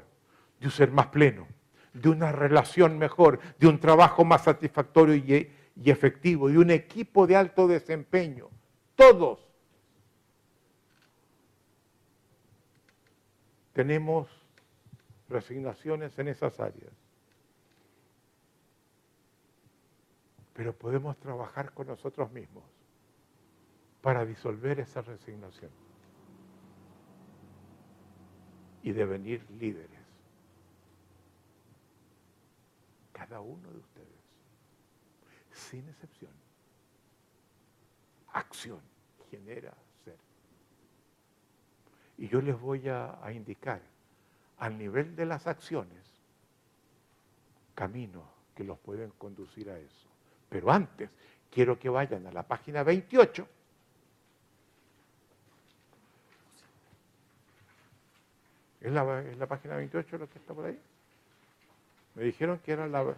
de 0.58 0.66
un 0.66 0.72
ser 0.72 0.90
más 0.90 1.06
pleno, 1.06 1.46
de 1.92 2.08
una 2.08 2.32
relación 2.32 2.98
mejor, 2.98 3.38
de 3.58 3.68
un 3.68 3.78
trabajo 3.78 4.24
más 4.24 4.44
satisfactorio 4.44 5.14
y, 5.14 5.90
efectivo, 5.90 6.48
de 6.48 6.58
un 6.58 6.72
equipo 6.72 7.26
de 7.28 7.36
alto 7.36 7.68
desempeño. 7.68 8.48
Todos 8.96 9.47
tenemos 13.78 14.28
resignaciones 15.28 16.18
en 16.18 16.26
esas 16.26 16.58
áreas. 16.58 16.92
pero 20.52 20.76
podemos 20.76 21.16
trabajar 21.18 21.72
con 21.72 21.86
nosotros 21.86 22.32
mismos 22.32 22.64
para 24.02 24.26
disolver 24.26 24.80
esa 24.80 25.00
resignación. 25.02 25.70
y 28.82 28.90
devenir 28.90 29.48
líderes. 29.50 30.06
Cada 33.12 33.40
uno 33.40 33.70
de 33.70 33.78
ustedes, 33.78 34.22
sin 35.52 35.88
excepción. 35.88 36.32
Acción 38.32 38.80
genera. 39.30 39.74
Y 42.18 42.28
yo 42.28 42.42
les 42.42 42.60
voy 42.60 42.88
a, 42.88 43.16
indicar 43.32 43.80
al 44.58 44.76
nivel 44.76 45.14
de 45.14 45.24
las 45.24 45.46
acciones 45.46 46.02
caminos 47.76 48.24
que 48.56 48.64
los 48.64 48.76
pueden 48.78 49.10
conducir 49.10 49.70
a 49.70 49.78
eso. 49.78 50.08
Pero 50.48 50.72
antes, 50.72 51.08
quiero 51.50 51.78
que 51.78 51.88
vayan 51.88 52.26
a 52.26 52.32
la 52.32 52.42
página 52.42 52.82
28. 52.82 53.48
¿Es 58.80 58.92
la, 58.92 59.22
¿Es 59.22 59.38
la, 59.38 59.46
página 59.46 59.76
28 59.76 60.18
lo 60.18 60.28
que 60.28 60.38
está 60.38 60.54
por 60.54 60.66
ahí? 60.66 60.78
Me 62.16 62.24
dijeron 62.24 62.58
que 62.58 62.72
era 62.72 62.88
la... 62.88 63.14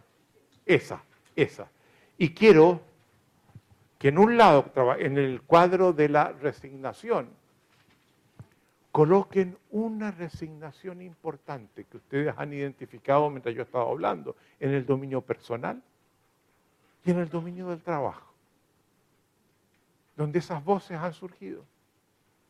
Esa, 0.66 1.02
esa. 1.34 1.70
Y 2.18 2.34
quiero 2.34 2.82
que 3.98 4.08
en 4.08 4.18
un 4.18 4.36
lado, 4.36 4.70
en 4.98 5.16
el 5.16 5.40
cuadro 5.42 5.94
de 5.94 6.10
la 6.10 6.32
resignación, 6.32 7.39
coloquen 9.00 9.56
una 9.70 10.10
resignación 10.10 11.00
importante 11.00 11.84
que 11.84 11.96
ustedes 11.96 12.34
han 12.36 12.52
identificado 12.52 13.30
mientras 13.30 13.54
yo 13.54 13.62
estaba 13.62 13.88
hablando, 13.88 14.36
en 14.58 14.74
el 14.74 14.84
dominio 14.84 15.22
personal 15.22 15.82
y 17.06 17.10
en 17.10 17.18
el 17.18 17.30
dominio 17.30 17.68
del 17.68 17.80
trabajo, 17.80 18.30
donde 20.18 20.38
esas 20.38 20.62
voces 20.62 20.98
han 20.98 21.14
surgido 21.14 21.64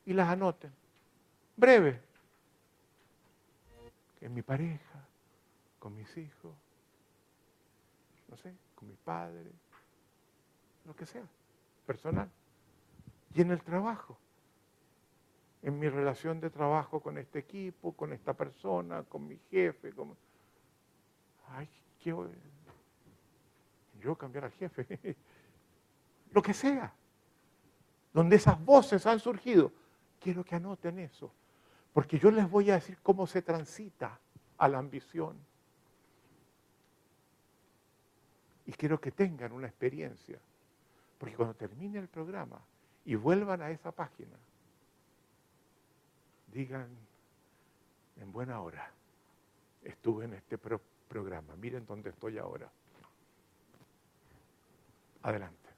y 0.04 0.12
las 0.12 0.28
anoten. 0.28 0.72
Breve. 1.56 2.00
En 4.20 4.34
mi 4.34 4.42
pareja, 4.42 5.06
con 5.78 5.94
mis 5.94 6.16
hijos, 6.16 6.52
no 8.26 8.36
sé, 8.38 8.52
con 8.74 8.88
mi 8.88 8.96
padre, 8.96 9.52
lo 10.84 10.96
que 10.96 11.06
sea, 11.06 11.22
personal. 11.86 12.28
Y 13.36 13.40
en 13.40 13.52
el 13.52 13.62
trabajo, 13.62 14.18
en 15.62 15.78
mi 15.78 15.88
relación 15.88 16.40
de 16.40 16.50
trabajo 16.50 17.00
con 17.00 17.18
este 17.18 17.40
equipo, 17.40 17.92
con 17.92 18.12
esta 18.12 18.34
persona, 18.34 19.02
con 19.04 19.26
mi 19.26 19.38
jefe, 19.50 19.92
con... 19.92 20.16
Ay, 21.48 21.68
qué 21.98 22.14
yo 24.00 24.16
cambiar 24.16 24.44
al 24.44 24.52
jefe, 24.52 24.86
lo 26.32 26.42
que 26.42 26.54
sea, 26.54 26.92
donde 28.12 28.36
esas 28.36 28.62
voces 28.64 29.04
han 29.06 29.20
surgido, 29.20 29.72
quiero 30.18 30.44
que 30.44 30.56
anoten 30.56 30.98
eso, 30.98 31.32
porque 31.92 32.18
yo 32.18 32.30
les 32.30 32.48
voy 32.48 32.70
a 32.70 32.74
decir 32.74 32.98
cómo 33.02 33.26
se 33.26 33.42
transita 33.42 34.18
a 34.58 34.68
la 34.68 34.78
ambición. 34.78 35.36
Y 38.66 38.72
quiero 38.72 39.00
que 39.00 39.10
tengan 39.10 39.52
una 39.52 39.66
experiencia, 39.66 40.38
porque 41.18 41.34
cuando 41.34 41.54
termine 41.54 41.98
el 41.98 42.08
programa 42.08 42.60
y 43.04 43.16
vuelvan 43.16 43.62
a 43.62 43.70
esa 43.70 43.90
página, 43.90 44.36
digan, 46.52 46.88
en 48.16 48.32
buena 48.32 48.60
hora, 48.60 48.92
estuve 49.82 50.24
en 50.24 50.34
este 50.34 50.58
programa, 50.58 51.56
miren 51.56 51.86
dónde 51.86 52.10
estoy 52.10 52.38
ahora. 52.38 52.70
Adelante. 55.22 55.70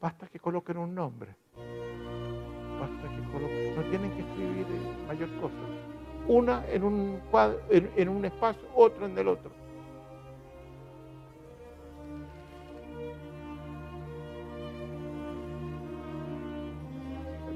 Basta 0.00 0.28
que 0.28 0.38
coloquen 0.38 0.78
un 0.78 0.94
nombre. 0.94 1.34
No 2.78 3.82
tienen 3.90 4.10
que 4.12 4.20
escribir 4.20 4.66
mayor 5.06 5.28
cosa. 5.40 5.54
Una 6.26 6.64
en 6.68 6.84
un, 6.84 7.20
cuadro, 7.30 7.60
en 7.70 8.08
un 8.08 8.24
espacio, 8.24 8.68
otro 8.74 9.06
en 9.06 9.16
el 9.18 9.28
otro. 9.28 9.50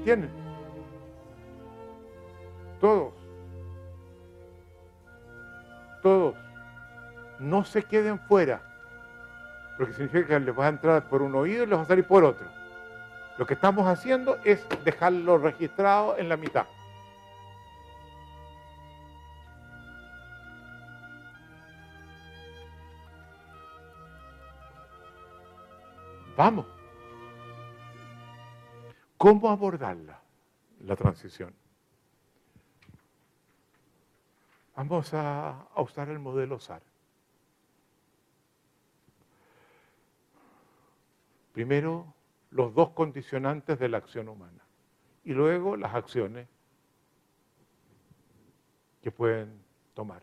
¿Entienden? 0.03 0.29
Todos. 2.81 3.13
Todos. 6.01 6.35
No 7.39 7.63
se 7.63 7.83
queden 7.83 8.19
fuera. 8.19 8.61
Porque 9.77 9.93
significa 9.93 10.27
que 10.27 10.39
les 10.41 10.59
va 10.59 10.65
a 10.65 10.69
entrar 10.69 11.07
por 11.07 11.21
un 11.21 11.33
oído 11.35 11.63
y 11.63 11.67
les 11.67 11.77
va 11.77 11.83
a 11.83 11.85
salir 11.85 12.05
por 12.05 12.25
otro. 12.25 12.62
Lo 13.37 13.45
que 13.45 13.55
estamos 13.55 13.87
haciendo 13.87 14.37
es 14.43 14.65
dejarlo 14.83 15.37
registrado 15.37 16.17
en 16.17 16.29
la 16.29 16.37
mitad. 16.37 16.67
Vamos. 26.35 26.65
¿Cómo 29.17 29.49
abordarla, 29.49 30.19
la 30.81 30.95
transición? 30.95 31.53
Vamos 34.75 35.13
a, 35.13 35.67
usar 35.77 36.09
el 36.09 36.19
modelo 36.19 36.59
SAR. 36.59 36.81
Primero, 41.53 42.13
los 42.53 42.73
dos 42.73 42.91
condicionantes 42.91 43.79
de 43.79 43.89
la 43.89 43.97
acción 43.97 44.29
humana 44.29 44.63
y 45.23 45.33
luego 45.33 45.75
las 45.75 45.93
acciones 45.95 46.47
que 49.01 49.11
pueden 49.11 49.59
tomar. 49.93 50.21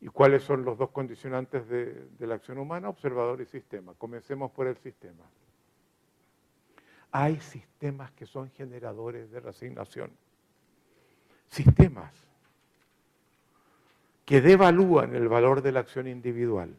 ¿Y 0.00 0.08
cuáles 0.08 0.42
son 0.42 0.64
los 0.64 0.78
dos 0.78 0.90
condicionantes 0.90 1.68
de, 1.68 2.08
la 2.20 2.34
acción 2.34 2.58
humana? 2.58 2.88
Observador 2.88 3.40
y 3.40 3.46
sistema. 3.46 3.94
Comencemos 3.94 4.50
por 4.50 4.66
el 4.66 4.76
sistema. 4.76 5.24
Hay 7.12 7.40
sistemas 7.40 8.10
que 8.12 8.26
son 8.26 8.50
generadores 8.50 9.30
de 9.30 9.40
resignación. 9.40 10.10
Sistemas 11.48 12.12
que 14.24 14.40
devalúan 14.40 15.14
el 15.14 15.28
valor 15.28 15.62
de 15.62 15.72
la 15.72 15.80
acción 15.80 16.08
individual. 16.08 16.74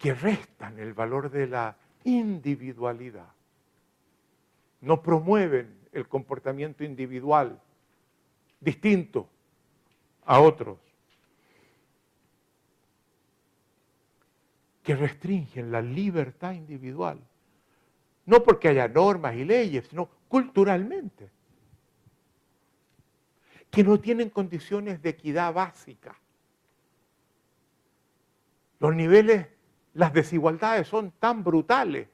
Que 0.00 0.14
restan 0.14 0.80
el 0.80 0.94
valor 0.94 1.30
de 1.30 1.46
la 1.46 1.76
individualidad. 2.02 3.28
No 4.80 5.02
promueven 5.02 5.78
el 5.92 6.08
comportamiento 6.08 6.82
individual 6.82 7.60
distinto 8.60 9.28
a 10.24 10.40
otros. 10.40 10.78
que 14.82 14.96
restringen 14.96 15.70
la 15.70 15.82
libertad 15.82 16.52
individual. 16.52 17.20
No 18.26 18.42
porque 18.42 18.68
haya 18.68 18.88
normas 18.88 19.36
y 19.36 19.44
leyes, 19.44 19.86
sino 19.86 20.08
culturalmente. 20.26 21.30
Que 23.70 23.84
no 23.84 24.00
tienen 24.00 24.30
condiciones 24.30 25.00
de 25.02 25.10
equidad 25.10 25.52
básica. 25.52 26.18
Los 28.80 28.94
niveles, 28.94 29.46
las 29.94 30.12
desigualdades 30.12 30.86
son 30.88 31.12
tan 31.18 31.42
brutales 31.42 32.08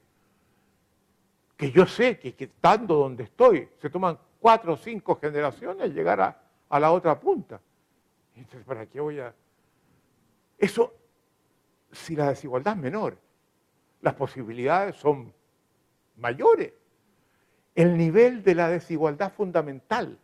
que 1.55 1.71
yo 1.71 1.85
sé 1.85 2.19
que, 2.19 2.35
estando 2.37 2.95
donde 2.95 3.23
estoy, 3.23 3.69
se 3.81 3.89
toman 3.89 4.17
cuatro 4.39 4.73
o 4.73 4.77
cinco 4.77 5.19
generaciones 5.19 5.93
llegar 5.93 6.21
a, 6.21 6.41
a 6.69 6.79
la 6.79 6.91
otra 6.91 7.19
punta. 7.19 7.59
Entonces, 8.35 8.63
¿para 8.65 8.85
qué 8.85 8.99
voy 8.99 9.19
a...? 9.19 9.33
Eso 10.57 10.93
si 11.91 12.15
la 12.15 12.29
desigualdad 12.29 12.75
es 12.75 12.79
menor, 12.79 13.17
las 14.01 14.13
posibilidades 14.13 14.95
son 14.95 15.33
mayores. 16.17 16.73
El 17.75 17.97
nivel 17.97 18.43
de 18.43 18.55
la 18.55 18.69
desigualdad 18.69 19.31
fundamental 19.31 20.17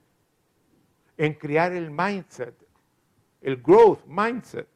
en 1.17 1.33
crear 1.33 1.71
el 1.73 1.91
mindset, 1.91 2.55
el 3.41 3.61
growth 3.61 4.05
mindset, 4.05 4.67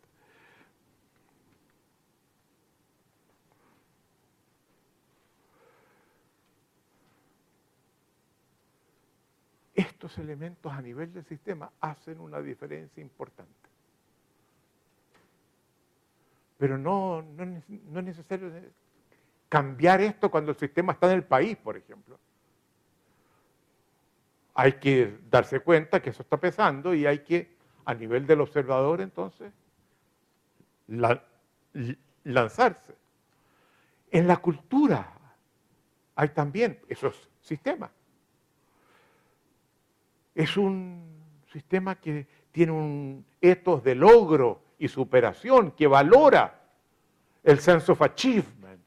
estos 9.78 10.18
elementos 10.18 10.74
a 10.74 10.82
nivel 10.82 11.14
del 11.14 11.24
sistema 11.24 11.72
hacen 11.80 12.20
una 12.20 12.42
diferencia 12.42 13.00
importante. 13.00 13.54
Pero 16.58 16.80
no, 16.80 17.22
no, 17.22 17.44
es 17.44 18.04
necesario 18.04 18.52
cambiar 19.48 20.02
esto 20.02 20.32
cuando 20.32 20.52
el 20.52 20.58
sistema 20.58 20.94
está 20.94 21.12
en 21.12 21.18
el 21.18 21.24
país, 21.24 21.56
por 21.58 21.78
ejemplo. 21.78 22.18
Hay 24.56 24.74
que 24.74 25.20
darse 25.30 25.60
cuenta 25.60 26.02
que 26.02 26.10
eso 26.10 26.24
está 26.24 26.38
pesando 26.38 26.96
y 26.96 27.06
hay 27.06 27.20
que, 27.20 27.56
a 27.86 27.94
nivel 27.94 28.26
del 28.26 28.42
observador, 28.42 29.00
entonces, 29.00 29.54
lanzarse. 32.24 32.96
En 34.10 34.26
la 34.26 34.38
cultura 34.38 35.14
hay 36.16 36.30
también 36.30 36.80
esos 36.90 37.30
sistemas. 37.42 37.92
Es 40.38 40.56
un 40.56 41.04
sistema 41.52 41.96
que 41.96 42.28
tiene 42.52 42.72
un 42.72 43.26
etos 43.42 43.84
de 43.84 43.96
logro 43.96 44.62
y 44.78 44.88
superación, 44.88 45.72
que 45.72 45.88
valora 45.88 46.62
el 47.42 47.60
sense 47.60 47.92
of 47.92 48.00
achievement, 48.04 48.86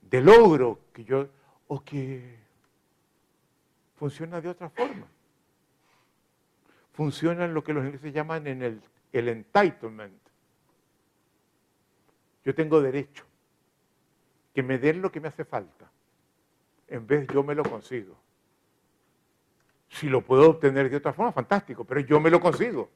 de 0.00 0.20
logro, 0.22 0.80
que 0.94 1.04
yo, 1.04 1.28
o 1.66 1.84
que 1.84 2.38
funciona 3.96 4.40
de 4.40 4.48
otra 4.48 4.70
forma. 4.70 5.06
Funciona 6.94 7.44
en 7.44 7.52
lo 7.52 7.62
que 7.62 7.74
los 7.74 7.84
ingleses 7.84 8.14
llaman 8.14 8.46
en 8.46 8.62
el, 8.62 8.80
el 9.12 9.28
entitlement. 9.28 10.22
Yo 12.46 12.54
tengo 12.54 12.80
derecho, 12.80 13.26
que 14.54 14.62
me 14.62 14.78
den 14.78 15.02
lo 15.02 15.12
que 15.12 15.20
me 15.20 15.28
hace 15.28 15.44
falta, 15.44 15.90
en 16.88 17.06
vez 17.06 17.26
yo 17.30 17.42
me 17.42 17.54
lo 17.54 17.62
consigo. 17.62 18.16
Si 19.88 20.08
lo 20.08 20.20
puedo 20.22 20.50
obtener 20.50 20.90
de 20.90 20.96
otra 20.96 21.12
forma, 21.12 21.32
fantástico, 21.32 21.84
pero 21.84 22.00
yo 22.00 22.20
me 22.20 22.30
lo 22.30 22.40
consigo. 22.40 22.90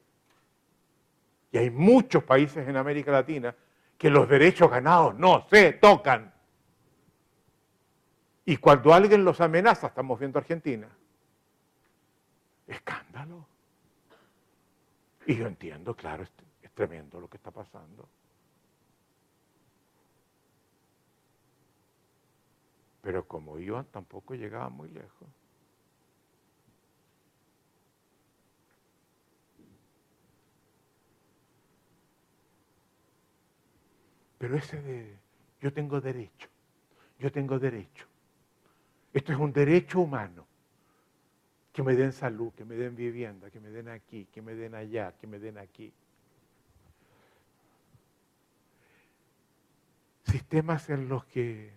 Y 1.51 1.57
hay 1.57 1.69
muchos 1.69 2.23
países 2.23 2.67
en 2.67 2.77
América 2.77 3.11
Latina 3.11 3.55
que 3.97 4.09
los 4.09 4.27
derechos 4.27 4.69
ganados 4.69 5.15
no 5.15 5.45
se 5.49 5.73
tocan. 5.73 6.33
Y 8.45 8.57
cuando 8.57 8.93
alguien 8.93 9.23
los 9.23 9.39
amenaza, 9.41 9.87
estamos 9.87 10.19
viendo 10.19 10.39
Argentina, 10.39 10.89
escándalo. 12.67 13.45
Y 15.25 15.35
yo 15.35 15.47
entiendo, 15.47 15.95
claro, 15.95 16.23
es, 16.23 16.31
es 16.61 16.71
tremendo 16.71 17.19
lo 17.19 17.29
que 17.29 17.37
está 17.37 17.51
pasando. 17.51 18.09
Pero 23.01 23.27
como 23.27 23.57
iban, 23.59 23.85
tampoco 23.85 24.35
llegaba 24.35 24.69
muy 24.69 24.89
lejos. 24.89 25.27
Pero 34.41 34.57
ese 34.57 34.81
de 34.81 35.19
yo 35.61 35.71
tengo 35.71 36.01
derecho, 36.01 36.49
yo 37.19 37.31
tengo 37.31 37.59
derecho. 37.59 38.07
Esto 39.13 39.33
es 39.33 39.37
un 39.37 39.53
derecho 39.53 39.99
humano. 39.99 40.47
Que 41.71 41.83
me 41.83 41.95
den 41.95 42.11
salud, 42.11 42.51
que 42.53 42.65
me 42.65 42.73
den 42.73 42.95
vivienda, 42.95 43.51
que 43.51 43.59
me 43.59 43.69
den 43.69 43.87
aquí, 43.87 44.25
que 44.25 44.41
me 44.41 44.55
den 44.55 44.73
allá, 44.73 45.13
que 45.15 45.27
me 45.27 45.37
den 45.37 45.59
aquí. 45.59 45.93
Sistemas 50.23 50.89
en 50.89 51.07
los 51.07 51.23
que 51.25 51.73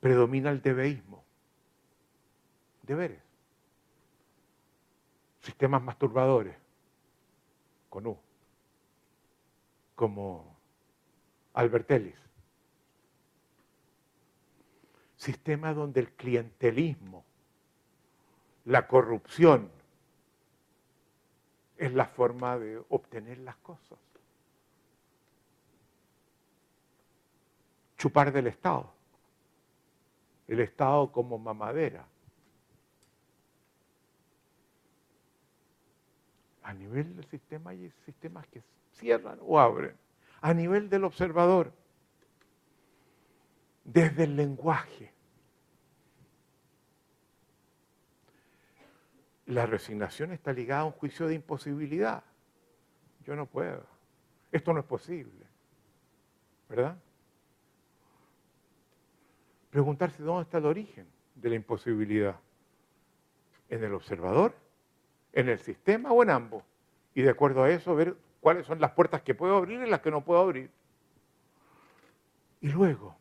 predomina 0.00 0.50
el 0.50 0.60
debeísmo. 0.60 1.24
Deberes. 2.82 3.22
Sistemas 5.38 5.80
masturbadores 5.80 6.59
con 7.90 8.06
U, 8.06 8.16
como 9.94 10.56
Albert 11.52 11.90
Ellis. 11.90 12.16
Sistema 15.16 15.74
donde 15.74 16.00
el 16.00 16.12
clientelismo, 16.12 17.24
la 18.64 18.88
corrupción, 18.88 19.70
es 21.76 21.92
la 21.92 22.06
forma 22.06 22.58
de 22.58 22.82
obtener 22.88 23.38
las 23.38 23.56
cosas. 23.56 23.98
Chupar 27.98 28.32
del 28.32 28.46
Estado. 28.46 28.90
El 30.46 30.60
Estado 30.60 31.10
como 31.10 31.38
mamadera. 31.38 32.06
A 36.70 36.72
nivel 36.72 37.16
del 37.16 37.24
sistema 37.24 37.70
hay 37.70 37.90
sistemas 38.04 38.46
que 38.46 38.62
cierran 38.92 39.40
o 39.42 39.58
abren. 39.58 39.96
A 40.40 40.54
nivel 40.54 40.88
del 40.88 41.02
observador, 41.02 41.72
desde 43.82 44.22
el 44.22 44.36
lenguaje. 44.36 45.12
La 49.46 49.66
resignación 49.66 50.30
está 50.30 50.52
ligada 50.52 50.82
a 50.82 50.84
un 50.84 50.92
juicio 50.92 51.26
de 51.26 51.34
imposibilidad. 51.34 52.22
Yo 53.24 53.34
no 53.34 53.46
puedo. 53.46 53.84
Esto 54.52 54.72
no 54.72 54.78
es 54.78 54.86
posible. 54.86 55.44
¿Verdad? 56.68 56.96
Preguntarse 59.70 60.22
dónde 60.22 60.44
está 60.44 60.58
el 60.58 60.66
origen 60.66 61.08
de 61.34 61.48
la 61.48 61.56
imposibilidad. 61.56 62.38
¿En 63.68 63.82
el 63.82 63.92
observador? 63.92 64.54
En 65.32 65.48
el 65.48 65.58
sistema 65.58 66.12
o 66.12 66.22
en 66.22 66.30
ambos. 66.30 66.64
Y 67.14 67.22
de 67.22 67.30
acuerdo 67.30 67.62
a 67.62 67.70
eso, 67.70 67.94
ver 67.94 68.16
cuáles 68.40 68.66
son 68.66 68.80
las 68.80 68.92
puertas 68.92 69.22
que 69.22 69.34
puedo 69.34 69.56
abrir 69.56 69.80
y 69.80 69.90
las 69.90 70.00
que 70.00 70.10
no 70.10 70.24
puedo 70.24 70.40
abrir. 70.40 70.70
Y 72.60 72.68
luego, 72.68 73.16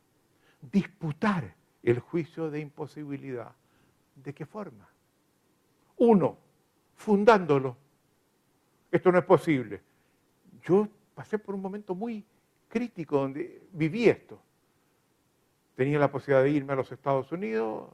disputar 0.61 1.55
el 1.83 1.99
juicio 1.99 2.49
de 2.49 2.59
imposibilidad. 2.59 3.53
¿De 4.15 4.33
qué 4.33 4.45
forma? 4.45 4.87
Uno, 5.97 6.37
fundándolo. 6.95 7.77
Esto 8.91 9.11
no 9.11 9.19
es 9.19 9.25
posible. 9.25 9.81
Yo 10.61 10.87
pasé 11.15 11.39
por 11.39 11.55
un 11.55 11.61
momento 11.61 11.95
muy 11.95 12.25
crítico 12.67 13.17
donde 13.17 13.61
viví 13.71 14.09
esto. 14.09 14.41
Tenía 15.75 15.99
la 15.99 16.11
posibilidad 16.11 16.43
de 16.43 16.51
irme 16.51 16.73
a 16.73 16.75
los 16.75 16.91
Estados 16.91 17.31
Unidos. 17.31 17.89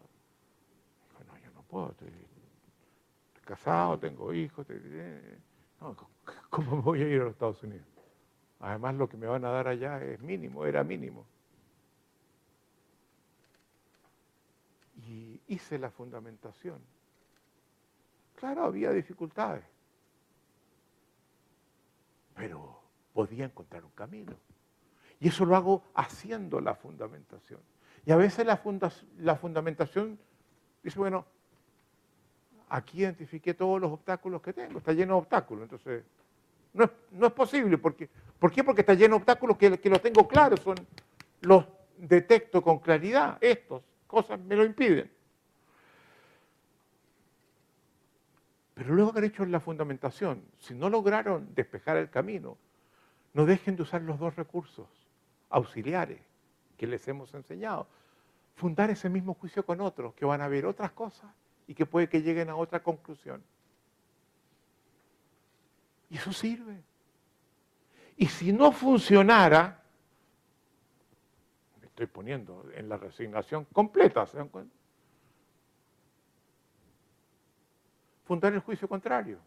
no, 1.28 1.38
yo 1.38 1.52
no 1.54 1.62
puedo, 1.64 1.94
casado, 3.46 3.98
tengo 4.00 4.34
hijos. 4.34 4.68
¿Cómo 6.50 6.82
voy 6.82 7.02
a 7.02 7.08
ir 7.08 7.22
a 7.22 7.26
los 7.26 7.34
Estados 7.34 7.64
Unidos? 7.64 7.88
Además, 8.60 8.96
lo 8.96 9.08
que 9.08 9.18
me 9.18 9.28
van 9.28 9.46
a 9.46 9.50
dar 9.50 9.68
allá 9.68 10.04
es 10.04 10.20
mínimo, 10.22 10.66
era 10.66 10.84
mínimo. 10.84 11.26
Y 15.08 15.40
hice 15.48 15.78
la 15.78 15.92
fundamentación. 15.92 16.82
Claro, 18.36 18.66
había 18.66 18.92
dificultades, 18.92 19.64
pero 22.36 22.82
podía 23.14 23.46
encontrar 23.46 23.86
un 23.86 23.92
camino. 23.92 24.34
Y 25.20 25.30
eso 25.30 25.46
lo 25.46 25.56
hago 25.56 25.84
haciendo 25.94 26.60
la 26.60 26.76
fundamentación. 26.76 27.62
Y 28.06 28.12
a 28.12 28.18
veces 28.18 28.46
la, 28.46 28.58
fundamentación 29.38 30.20
dice, 30.84 31.00
bueno, 31.00 31.26
aquí 32.70 33.02
identifiqué 33.02 33.54
todos 33.54 33.80
los 33.80 33.92
obstáculos 33.92 34.42
que 34.42 34.54
tengo, 34.54 34.80
está 34.80 34.94
lleno 34.94 35.14
de 35.16 35.20
obstáculos, 35.20 35.64
entonces 35.64 36.04
no 36.74 37.28
es, 37.28 37.34
posible, 37.34 37.78
¿por 37.78 37.96
qué? 37.96 38.10
Porque 38.38 38.82
está 38.82 38.94
lleno 38.94 39.16
de 39.16 39.22
obstáculos 39.22 39.58
que, 39.58 39.90
los 39.90 40.02
tengo 40.02 40.28
claros, 40.28 40.62
los 41.42 41.66
detecto 41.98 42.62
con 42.62 42.80
claridad, 42.80 43.38
estos, 43.40 43.82
cosas 44.08 44.40
me 44.40 44.56
lo 44.56 44.66
impiden. 44.66 45.10
Pero 48.74 48.94
luego 48.94 49.12
haber 49.12 49.24
hecho 49.26 49.46
la 49.46 49.62
fundamentación, 49.62 50.44
si 50.60 50.74
no 50.74 50.90
lograron 50.90 51.56
despejar 51.56 51.96
el 51.96 52.10
camino, 52.10 52.58
no 53.34 53.46
dejen 53.46 53.78
de 53.78 53.84
usar 53.84 54.02
los 54.02 54.20
dos 54.20 54.36
recursos 54.36 54.88
auxiliares 55.50 56.20
que 56.78 56.88
les 56.88 57.08
hemos 57.08 57.34
enseñado. 57.34 57.88
Fundar 58.56 58.90
ese 58.90 59.10
mismo 59.10 59.34
juicio 59.34 59.66
con 59.66 59.80
otros, 59.80 60.14
que 60.14 60.26
van 60.26 60.42
a 60.42 60.50
ver 60.50 60.66
otras 60.66 60.92
cosas 60.92 61.30
y 61.68 61.74
que 61.74 61.86
puede 61.86 62.08
que 62.08 62.22
lleguen 62.22 62.50
a 62.50 62.56
otra 62.56 62.82
conclusión. 62.82 63.44
Y 66.10 66.18
eso 66.18 66.32
sirve. 66.32 66.82
Y 68.18 68.28
si 68.28 68.54
no 68.54 68.72
funcionara, 68.72 69.84
me 71.82 71.88
estoy 71.88 72.06
poniendo 72.06 72.66
en 72.76 72.88
la 72.88 72.98
resignación 72.98 73.66
completa, 73.66 74.26
¿se 74.26 74.38
dan 74.38 74.50
cuenta? 74.50 74.74
Fundar 78.26 78.54
el 78.54 78.60
juicio 78.60 78.88
contrario. 78.88 79.40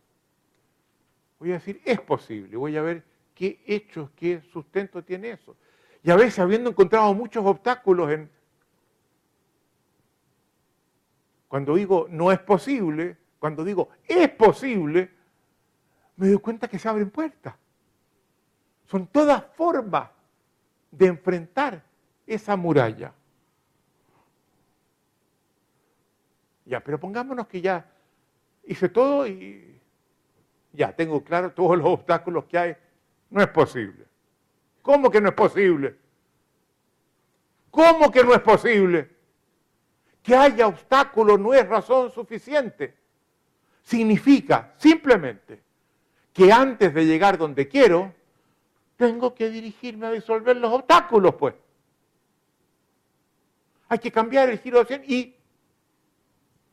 Voy 1.39 1.51
a 1.51 1.55
decir, 1.55 1.81
es 1.85 2.01
posible, 2.01 2.57
voy 2.57 2.77
a 2.77 2.83
ver 2.83 3.05
qué 3.35 3.63
hechos, 3.67 4.11
qué 4.17 4.43
sustento 4.53 5.03
tiene 5.03 5.31
eso. 5.31 5.57
Y 6.03 6.11
a 6.11 6.17
veces, 6.17 6.39
habiendo 6.41 6.71
encontrado 6.71 7.13
muchos 7.15 7.45
obstáculos 7.45 8.11
en 8.11 8.31
Cuando 11.49 11.75
digo 11.75 12.07
no 12.11 12.31
es 12.31 12.39
posible, 12.39 13.17
cuando 13.39 13.65
digo 13.65 13.89
es 14.07 14.29
posible, 14.31 15.11
me 16.17 16.29
doy 16.29 16.39
cuenta 16.39 16.69
que 16.69 16.79
se 16.79 16.89
abren 16.89 17.11
puertas. 17.11 17.55
Son 18.85 19.07
todas 19.07 19.45
formas 19.55 20.11
de 20.91 21.07
enfrentar 21.07 21.83
esa 22.27 22.57
muralla. 22.57 23.13
Ya, 26.65 26.81
pero 26.81 27.01
pongámonos 27.01 27.47
que 27.47 27.61
ya 27.61 27.91
hice 28.65 28.89
todo 28.89 29.27
y 29.27 29.81
ya 30.73 30.95
tengo 30.95 31.25
claro 31.25 31.53
todos 31.53 31.79
los 31.79 31.87
obstáculos 31.87 32.45
que 32.45 32.59
hay. 32.59 32.77
No 33.31 33.41
es 33.41 33.49
posible. 33.49 34.07
¿Cómo 34.83 35.11
que 35.11 35.21
no 35.21 35.29
es 35.29 35.35
posible? 35.35 35.97
¿Cómo 37.71 38.11
que 38.11 38.25
no 38.25 38.35
es 38.35 38.41
posible? 38.41 39.18
Que 40.29 40.37
haya 40.37 40.67
obstáculos 40.67 41.41
no 41.41 41.55
es 41.55 41.67
razón 41.67 42.13
suficiente. 42.13 42.95
Significa 43.83 44.75
simplemente 44.77 45.63
que 46.35 46.53
antes 46.53 46.93
de 46.93 47.07
llegar 47.07 47.39
donde 47.39 47.67
quiero, 47.67 48.13
tengo 48.99 49.35
que 49.35 49.49
dirigirme 49.49 50.07
a 50.07 50.11
disolver 50.11 50.55
los 50.59 50.71
obstáculos, 50.71 51.35
pues. 51.37 51.55
Hay 53.89 53.99
que 54.01 54.13
cambiar 54.13 54.51
el 54.51 54.59
giro 54.59 54.81
de 54.81 54.85
100 54.85 55.05
y 55.07 55.35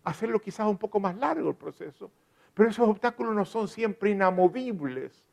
hacerlo 0.03 0.41
quizás 0.41 0.67
un 0.67 0.77
poco 0.77 0.99
más 0.99 1.15
largo 1.15 1.51
el 1.51 1.55
proceso. 1.55 2.11
Pero 2.53 2.71
esos 2.71 2.89
obstáculos 2.89 3.33
no 3.33 3.45
son 3.45 3.69
siempre 3.69 4.09
inamovibles. 4.09 5.23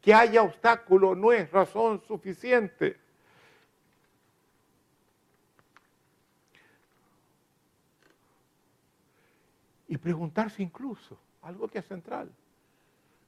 Que 0.00 0.14
haya 0.14 0.40
obstáculos 0.40 1.18
no 1.18 1.32
es 1.32 1.50
razón 1.50 2.00
suficiente. 2.06 3.00
Y 9.92 9.98
preguntarse 9.98 10.62
incluso, 10.62 11.18
algo 11.42 11.68
que 11.68 11.80
es 11.80 11.84
central, 11.84 12.32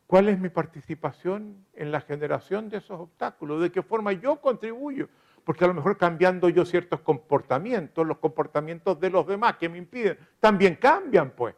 ¿cuál 0.07 0.31
es 0.31 0.39
mi 0.39 0.49
participación 0.49 1.63
en 1.75 1.93
la 1.93 2.01
generación 2.01 2.71
de 2.71 2.79
esos 2.79 2.99
obstáculos? 2.99 3.61
¿De 3.61 3.71
qué 3.71 3.83
forma 3.83 4.13
yo 4.13 4.41
contribuyo? 4.41 5.11
porque 5.45 5.63
a 5.63 5.69
lo 5.69 5.75
mejor 5.75 5.99
cambiando 5.99 6.49
yo 6.49 6.65
ciertos 6.65 7.01
comportamientos, 7.01 8.07
los 8.07 8.17
comportamientos 8.17 8.99
de 8.99 9.11
los 9.11 9.27
demás 9.27 9.59
que 9.59 9.69
me 9.69 9.77
impiden, 9.77 10.19
también 10.41 10.77
cambian, 10.77 11.33
pues. 11.33 11.55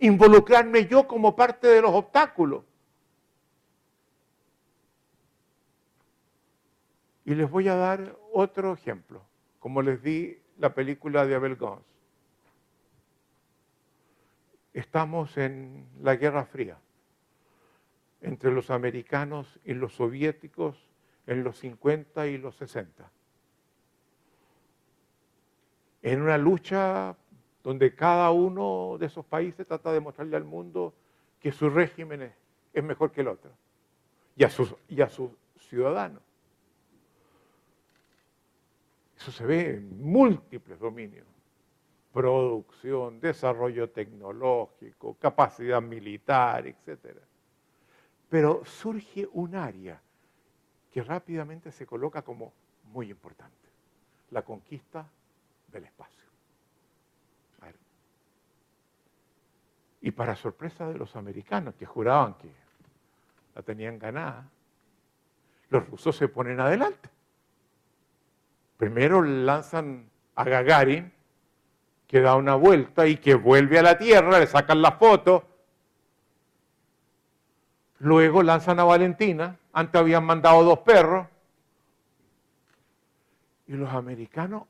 Involucrarme 0.00 0.86
yo 0.86 1.08
como 1.08 1.34
parte 1.34 1.68
de 1.68 1.80
los 1.80 1.90
obstáculos. 1.90 2.64
Y 7.24 7.34
les 7.34 7.50
voy 7.50 7.66
a 7.68 7.76
dar 7.76 8.14
otro 8.30 8.74
ejemplo, 8.74 9.22
como 9.58 9.80
les 9.80 10.02
di 10.02 10.36
la 10.58 10.74
película 10.74 11.24
de 11.24 11.34
Abel 11.34 11.56
Gons. 11.56 11.93
Estamos 14.74 15.38
en 15.38 15.86
la 16.02 16.16
Guerra 16.16 16.44
Fría 16.44 16.76
entre 18.20 18.50
los 18.50 18.70
americanos 18.70 19.60
y 19.64 19.72
los 19.74 19.94
soviéticos 19.94 20.76
en 21.28 21.44
los 21.44 21.58
50 21.58 22.26
y 22.26 22.38
los 22.38 22.56
60. 22.56 23.08
En 26.02 26.22
una 26.22 26.36
lucha 26.36 27.16
donde 27.62 27.94
cada 27.94 28.32
uno 28.32 28.96
de 28.98 29.06
esos 29.06 29.24
países 29.24 29.66
trata 29.66 29.92
de 29.92 30.00
mostrarle 30.00 30.36
al 30.36 30.44
mundo 30.44 30.92
que 31.38 31.52
su 31.52 31.70
régimen 31.70 32.32
es, 32.72 32.84
mejor 32.84 33.12
que 33.12 33.20
el 33.20 33.28
otro 33.28 33.52
y 34.36 34.42
a 34.42 34.50
sus, 34.50 34.74
y 34.88 35.00
a 35.02 35.08
sus 35.08 35.30
ciudadanos. 35.68 36.22
Eso 39.16 39.30
se 39.30 39.46
ve 39.46 39.76
en 39.76 40.02
múltiples 40.02 40.80
dominios. 40.80 41.33
Producción, 42.14 43.18
desarrollo 43.18 43.90
tecnológico, 43.90 45.14
capacidad 45.14 45.82
militar, 45.82 46.64
etc. 46.64 47.18
Pero 48.30 48.64
surge 48.64 49.28
un 49.32 49.56
área 49.56 50.00
que 50.92 51.02
rápidamente 51.02 51.72
se 51.72 51.84
coloca 51.84 52.22
como 52.22 52.52
muy 52.92 53.10
importante, 53.10 53.68
la 54.30 54.42
conquista 54.42 55.04
del 55.72 55.86
espacio. 55.86 56.14
Y 60.00 60.10
para 60.10 60.36
sorpresa 60.36 60.86
de 60.86 60.98
los 60.98 61.16
americanos 61.16 61.74
que 61.76 61.86
juraban 61.86 62.34
que 62.34 62.50
la 63.54 63.62
tenían 63.62 63.98
ganada, 63.98 64.46
los 65.70 65.88
rusos 65.88 66.14
se 66.14 66.28
ponen 66.28 66.60
adelante. 66.60 67.08
Primero 68.76 69.22
lanzan 69.22 70.10
a 70.34 70.44
Gagarin, 70.44 71.10
que 72.14 72.20
da 72.20 72.36
una 72.36 72.54
vuelta 72.54 73.08
y 73.08 73.16
que 73.16 73.34
vuelve 73.34 73.80
a 73.80 73.82
la 73.82 73.98
Tierra, 73.98 74.38
le 74.38 74.46
sacan 74.46 74.80
la 74.80 74.92
foto. 74.92 75.48
Luego 77.98 78.44
lanzan 78.44 78.78
a 78.78 78.84
Valentina, 78.84 79.58
antes 79.72 80.00
habían 80.00 80.22
mandado 80.22 80.62
dos 80.62 80.78
perros. 80.78 81.26
Y 83.66 83.72
los 83.72 83.92
americanos, 83.92 84.62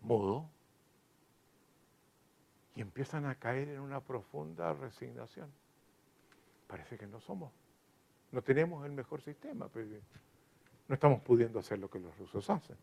mudo, 0.00 0.44
y 2.74 2.80
empiezan 2.80 3.24
a 3.24 3.36
caer 3.36 3.68
en 3.68 3.78
una 3.78 4.00
profunda 4.00 4.72
resignación. 4.72 5.52
Parece 6.66 6.98
que 6.98 7.06
no 7.06 7.20
somos, 7.20 7.52
no 8.32 8.42
tenemos 8.42 8.84
el 8.84 8.90
mejor 8.90 9.22
sistema, 9.22 9.68
pero 9.72 9.86
no 10.88 10.94
estamos 10.94 11.20
pudiendo 11.20 11.60
hacer 11.60 11.78
lo 11.78 11.88
que 11.88 12.00
los 12.00 12.18
rusos 12.18 12.50
hacen. 12.50 12.76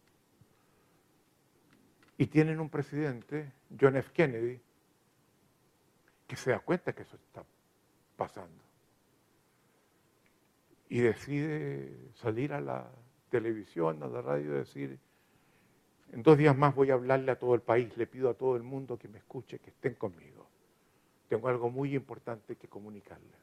Y 2.18 2.28
tienen 2.28 2.60
un 2.60 2.70
presidente, 2.70 3.52
John 3.80 3.98
F. 3.98 4.12
Kennedy, 4.14 4.60
que 6.28 6.36
se 6.36 6.52
da 6.52 6.60
cuenta 6.60 6.94
que 6.94 7.04
eso 7.04 7.18
está 7.18 7.44
pasando 8.16 8.66
y 10.90 11.00
decide 11.00 11.92
salir 12.14 12.54
a 12.54 12.62
la 12.62 12.90
televisión, 13.30 14.02
a 14.04 14.08
la 14.08 14.22
radio 14.22 14.54
decir, 14.54 15.00
en 16.12 16.24
dos 16.24 16.38
días 16.38 16.56
más 16.56 16.76
voy 16.76 16.92
a 16.92 16.94
hablarle 16.94 17.32
a 17.32 17.40
todo 17.40 17.56
el 17.56 17.62
país, 17.62 17.96
le 17.98 18.08
pido 18.08 18.30
a 18.30 18.34
todo 18.36 18.56
el 18.56 18.64
mundo 18.64 18.98
que 18.98 19.08
me 19.08 19.18
escuche, 19.18 19.60
que 19.60 19.72
estén 19.72 19.96
conmigo. 19.96 20.48
Tengo 21.28 21.48
algo 21.48 21.70
muy 21.70 21.96
importante 21.96 22.56
que 22.56 22.68
comunicarle. 22.68 23.36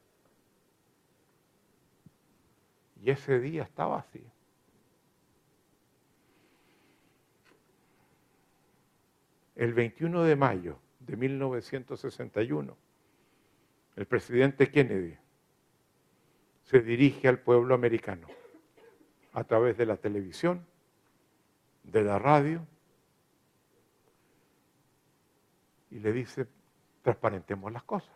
Y 3.03 3.11
ese 3.11 3.40
día 3.40 3.65
estaba 3.65 3.99
así. 3.99 4.24
El 9.55 9.74
21 9.74 10.24
de 10.24 10.37
mayo 10.37 10.79
de 11.01 11.16
1961, 11.16 12.77
el 13.97 14.07
presidente 14.07 14.70
Kennedy 14.70 15.16
se 16.62 16.81
dirige 16.81 17.29
al 17.29 17.41
pueblo 17.41 17.74
americano 17.74 18.29
a 19.33 19.45
través 19.45 19.77
de 19.77 19.87
la 19.87 19.97
televisión, 19.97 20.66
de 21.83 22.03
la 22.03 22.19
radio, 22.19 22.66
y 25.91 25.99
le 25.99 26.12
dice, 26.12 26.47
transparentemos 27.03 27.70
las 27.70 27.83
cosas. 27.83 28.15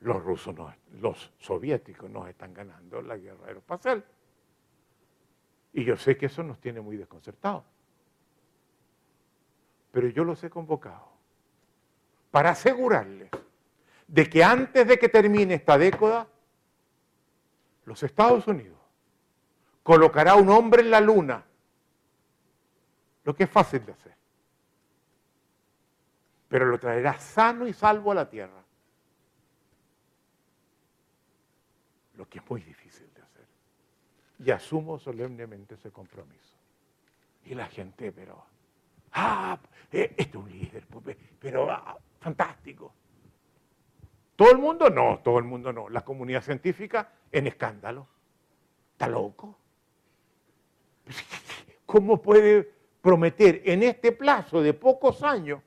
Los 0.00 0.22
rusos, 0.22 0.54
los 1.00 1.32
soviéticos 1.38 2.10
nos 2.10 2.28
están 2.28 2.52
ganando 2.52 3.00
la 3.00 3.16
guerra 3.16 3.46
aeroespacial. 3.46 4.04
Y 5.72 5.84
yo 5.84 5.96
sé 5.96 6.16
que 6.16 6.26
eso 6.26 6.42
nos 6.42 6.60
tiene 6.60 6.80
muy 6.80 6.96
desconcertados. 6.96 7.64
Pero 9.94 10.08
yo 10.08 10.24
los 10.24 10.42
he 10.42 10.50
convocado 10.50 11.08
para 12.32 12.50
asegurarles 12.50 13.30
de 14.08 14.28
que 14.28 14.42
antes 14.42 14.88
de 14.88 14.98
que 14.98 15.08
termine 15.08 15.54
esta 15.54 15.78
década, 15.78 16.26
los 17.84 18.02
Estados 18.02 18.44
Unidos 18.48 18.76
colocará 19.84 20.34
un 20.34 20.48
hombre 20.50 20.82
en 20.82 20.90
la 20.90 21.00
luna, 21.00 21.44
lo 23.22 23.36
que 23.36 23.44
es 23.44 23.50
fácil 23.50 23.86
de 23.86 23.92
hacer, 23.92 24.16
pero 26.48 26.66
lo 26.66 26.80
traerá 26.80 27.16
sano 27.20 27.64
y 27.68 27.72
salvo 27.72 28.10
a 28.10 28.16
la 28.16 28.28
tierra, 28.28 28.64
lo 32.16 32.28
que 32.28 32.40
es 32.40 32.50
muy 32.50 32.62
difícil 32.62 33.08
de 33.14 33.22
hacer. 33.22 33.46
Y 34.40 34.50
asumo 34.50 34.98
solemnemente 34.98 35.76
ese 35.76 35.92
compromiso. 35.92 36.56
Y 37.44 37.54
la 37.54 37.68
gente, 37.68 38.10
pero, 38.10 38.53
ah, 39.14 39.58
eh, 39.92 40.14
este 40.16 40.22
es 40.22 40.44
un 40.44 40.50
líder, 40.50 40.86
pues, 40.86 41.16
pero 41.38 41.70
ah, 41.70 41.96
fantástico. 42.20 42.92
¿Todo 44.36 44.50
el 44.50 44.58
mundo? 44.58 44.90
No, 44.90 45.20
todo 45.22 45.38
el 45.38 45.44
mundo 45.44 45.72
no. 45.72 45.88
La 45.88 46.02
comunidad 46.02 46.42
científica 46.42 47.10
en 47.30 47.46
escándalo. 47.46 48.08
¿Está 48.92 49.08
loco? 49.08 49.58
¿Cómo 51.86 52.20
puede 52.20 52.72
prometer 53.00 53.62
en 53.64 53.82
este 53.82 54.12
plazo 54.12 54.62
de 54.62 54.74
pocos 54.74 55.22
años 55.22 55.60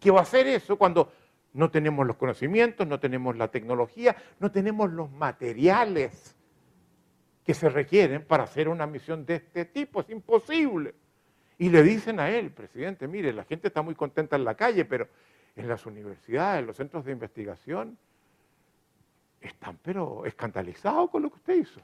que 0.00 0.10
va 0.10 0.20
a 0.20 0.22
hacer 0.22 0.46
eso 0.46 0.76
cuando 0.76 1.12
no 1.52 1.70
tenemos 1.70 2.06
los 2.06 2.16
conocimientos, 2.16 2.86
no 2.86 2.98
tenemos 2.98 3.36
la 3.36 3.48
tecnología, 3.48 4.16
no 4.38 4.50
tenemos 4.50 4.90
los 4.90 5.10
materiales 5.10 6.34
que 7.44 7.54
se 7.54 7.68
requieren 7.68 8.24
para 8.24 8.44
hacer 8.44 8.68
una 8.68 8.86
misión 8.86 9.24
de 9.24 9.36
este 9.36 9.64
tipo? 9.66 10.00
Es 10.00 10.10
imposible. 10.10 10.94
Y 11.58 11.70
le 11.70 11.82
dicen 11.82 12.20
a 12.20 12.30
él, 12.30 12.50
presidente, 12.52 13.08
mire, 13.08 13.32
la 13.32 13.44
gente 13.44 13.68
está 13.68 13.82
muy 13.82 13.96
contenta 13.96 14.36
en 14.36 14.44
la 14.44 14.54
calle, 14.54 14.84
pero 14.84 15.08
en 15.56 15.68
las 15.68 15.84
universidades, 15.86 16.60
en 16.60 16.66
los 16.66 16.76
centros 16.76 17.04
de 17.04 17.10
investigación, 17.10 17.98
están 19.40 19.78
pero 19.82 20.24
escandalizados 20.24 21.10
con 21.10 21.22
lo 21.22 21.30
que 21.30 21.36
usted 21.36 21.56
hizo. 21.56 21.80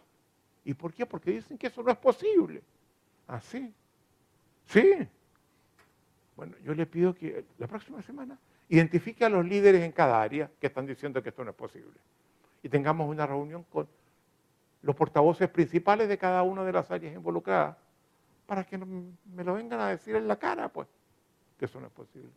¿Y 0.64 0.74
por 0.74 0.92
qué? 0.92 1.06
Porque 1.06 1.32
dicen 1.32 1.58
que 1.58 1.66
eso 1.66 1.82
no 1.82 1.90
es 1.90 1.98
posible. 1.98 2.62
¿Así? 3.26 3.72
¿Sí? 4.66 5.08
Bueno, 6.36 6.54
yo 6.64 6.72
le 6.74 6.86
pido 6.86 7.14
que 7.14 7.44
la 7.58 7.66
próxima 7.66 8.00
semana 8.02 8.38
identifique 8.68 9.24
a 9.24 9.28
los 9.28 9.44
líderes 9.44 9.82
en 9.82 9.92
cada 9.92 10.22
área 10.22 10.50
que 10.60 10.68
están 10.68 10.86
diciendo 10.86 11.22
que 11.22 11.30
esto 11.30 11.44
no 11.44 11.50
es 11.50 11.56
posible. 11.56 11.98
Y 12.62 12.68
tengamos 12.68 13.08
una 13.08 13.26
reunión 13.26 13.64
con 13.64 13.88
los 14.82 14.94
portavoces 14.94 15.48
principales 15.48 16.08
de 16.08 16.16
cada 16.16 16.42
una 16.42 16.64
de 16.64 16.72
las 16.72 16.90
áreas 16.90 17.14
involucradas 17.14 17.76
para 18.46 18.64
que 18.64 18.78
me 18.78 19.44
lo 19.44 19.54
vengan 19.54 19.80
a 19.80 19.88
decir 19.88 20.16
en 20.16 20.28
la 20.28 20.36
cara, 20.36 20.68
pues, 20.68 20.88
que 21.58 21.64
eso 21.64 21.80
no 21.80 21.86
es 21.86 21.92
posible. 21.92 22.30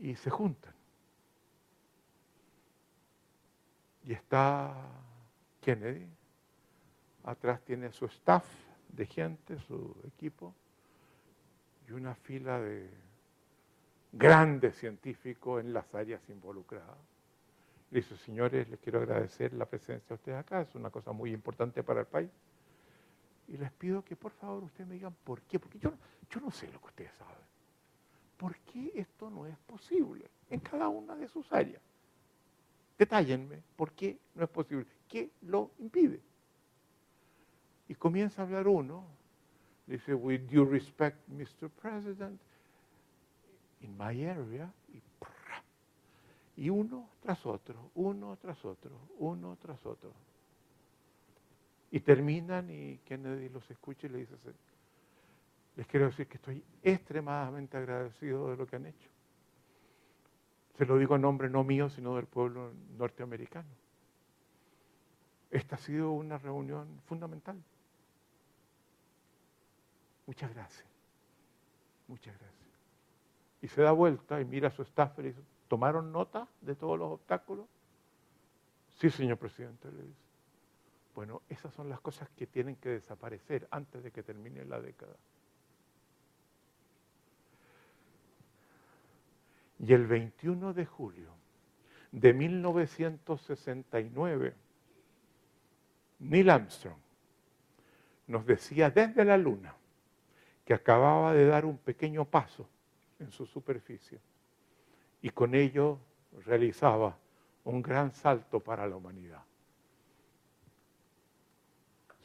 Y 0.00 0.14
se 0.14 0.30
juntan. 0.30 0.74
Y 4.04 4.12
está 4.12 4.74
Kennedy, 5.60 6.08
atrás 7.24 7.60
tiene 7.62 7.92
su 7.92 8.06
staff 8.06 8.44
de 8.88 9.06
gente, 9.06 9.58
su 9.60 9.94
equipo, 10.06 10.54
y 11.86 11.92
una 11.92 12.14
fila 12.14 12.60
de 12.60 12.88
grandes 14.12 14.76
científicos 14.76 15.60
en 15.60 15.72
las 15.72 15.94
áreas 15.94 16.20
involucradas. 16.28 16.96
Le 17.90 18.00
dice, 18.00 18.16
señores, 18.16 18.68
les 18.68 18.78
quiero 18.80 19.00
agradecer 19.00 19.52
la 19.52 19.66
presencia 19.66 20.08
de 20.08 20.14
ustedes 20.14 20.38
acá, 20.38 20.62
es 20.62 20.74
una 20.74 20.90
cosa 20.90 21.12
muy 21.12 21.32
importante 21.32 21.82
para 21.82 22.00
el 22.00 22.06
país. 22.06 22.30
Y 23.50 23.56
les 23.56 23.72
pido 23.72 24.04
que 24.04 24.14
por 24.14 24.30
favor 24.32 24.62
ustedes 24.62 24.86
me 24.86 24.94
digan 24.94 25.14
por 25.24 25.42
qué, 25.42 25.58
porque 25.58 25.78
yo, 25.80 25.92
yo 26.30 26.40
no 26.40 26.52
sé 26.52 26.70
lo 26.70 26.80
que 26.80 26.86
ustedes 26.86 27.12
saben. 27.14 27.34
¿Por 28.36 28.56
qué 28.60 28.92
esto 28.94 29.28
no 29.28 29.44
es 29.44 29.58
posible 29.58 30.30
en 30.48 30.60
cada 30.60 30.88
una 30.88 31.16
de 31.16 31.28
sus 31.28 31.52
áreas? 31.52 31.82
Detállenme 32.96 33.62
por 33.76 33.92
qué 33.92 34.18
no 34.36 34.44
es 34.44 34.50
posible, 34.50 34.86
qué 35.08 35.32
lo 35.42 35.72
impide. 35.78 36.22
Y 37.88 37.94
comienza 37.96 38.42
a 38.42 38.44
hablar 38.44 38.68
uno, 38.68 39.04
dice, 39.84 40.14
with 40.14 40.42
due 40.42 40.64
respect, 40.64 41.18
Mr. 41.28 41.68
President, 41.70 42.40
in 43.80 43.96
my 43.96 44.24
area, 44.24 44.72
y, 44.94 45.02
y 46.56 46.70
uno 46.70 47.08
tras 47.20 47.44
otro, 47.44 47.90
uno 47.96 48.36
tras 48.36 48.64
otro, 48.64 48.96
uno 49.18 49.56
tras 49.60 49.84
otro. 49.84 50.12
Y 51.90 52.00
terminan 52.00 52.70
y 52.70 52.98
Kennedy 52.98 53.48
los 53.48 53.68
escucha 53.70 54.06
y 54.06 54.10
le 54.10 54.18
dice, 54.18 54.34
les 55.76 55.86
quiero 55.86 56.06
decir 56.06 56.26
que 56.28 56.36
estoy 56.36 56.62
extremadamente 56.82 57.76
agradecido 57.76 58.50
de 58.50 58.56
lo 58.56 58.66
que 58.66 58.76
han 58.76 58.86
hecho. 58.86 59.08
Se 60.78 60.86
lo 60.86 60.96
digo 60.98 61.16
en 61.16 61.22
nombre 61.22 61.50
no 61.50 61.64
mío, 61.64 61.90
sino 61.90 62.16
del 62.16 62.26
pueblo 62.26 62.72
norteamericano. 62.96 63.68
Esta 65.50 65.76
ha 65.76 65.78
sido 65.78 66.12
una 66.12 66.38
reunión 66.38 67.00
fundamental. 67.06 67.60
Muchas 70.26 70.54
gracias. 70.54 70.86
Muchas 72.06 72.38
gracias. 72.38 72.60
Y 73.62 73.68
se 73.68 73.82
da 73.82 73.92
vuelta 73.92 74.40
y 74.40 74.44
mira 74.44 74.68
a 74.68 74.70
su 74.70 74.82
staff 74.82 75.18
y 75.18 75.22
dice, 75.22 75.40
¿tomaron 75.68 76.12
nota 76.12 76.46
de 76.60 76.74
todos 76.76 76.98
los 76.98 77.12
obstáculos? 77.12 77.66
Sí, 78.98 79.10
señor 79.10 79.38
presidente, 79.38 79.90
le 79.90 80.02
dice. 80.02 80.29
Bueno, 81.14 81.42
esas 81.48 81.72
son 81.74 81.88
las 81.88 82.00
cosas 82.00 82.28
que 82.30 82.46
tienen 82.46 82.76
que 82.76 82.90
desaparecer 82.90 83.66
antes 83.70 84.02
de 84.02 84.10
que 84.10 84.22
termine 84.22 84.64
la 84.64 84.80
década. 84.80 85.16
Y 89.80 89.92
el 89.92 90.06
21 90.06 90.72
de 90.74 90.86
julio 90.86 91.30
de 92.12 92.32
1969, 92.34 94.54
Neil 96.20 96.50
Armstrong 96.50 96.98
nos 98.26 98.44
decía 98.46 98.90
desde 98.90 99.24
la 99.24 99.38
Luna 99.38 99.74
que 100.64 100.74
acababa 100.74 101.32
de 101.32 101.46
dar 101.46 101.64
un 101.64 101.78
pequeño 101.78 102.24
paso 102.24 102.68
en 103.18 103.32
su 103.32 103.46
superficie 103.46 104.20
y 105.22 105.30
con 105.30 105.54
ello 105.54 105.98
realizaba 106.44 107.16
un 107.64 107.82
gran 107.82 108.12
salto 108.12 108.60
para 108.60 108.86
la 108.86 108.96
humanidad. 108.96 109.42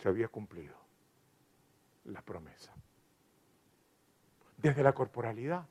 Se 0.05 0.09
había 0.09 0.27
cumplido 0.27 0.75
la 2.03 2.21
promesa. 2.21 2.71
Desde 4.55 4.83
la 4.83 4.93
corporalidad, 4.93 5.65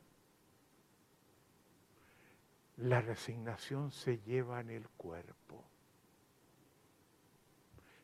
la 2.78 3.00
resignación 3.00 3.92
se 3.92 4.18
lleva 4.18 4.60
en 4.60 4.70
el 4.70 4.88
cuerpo, 4.88 5.62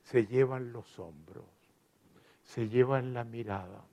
se 0.04 0.24
lleva 0.24 0.58
en 0.58 0.72
los 0.72 1.00
hombros, 1.00 1.48
se 2.44 2.68
lleva 2.68 3.00
en 3.00 3.12
la 3.12 3.24
mirada. 3.24 3.84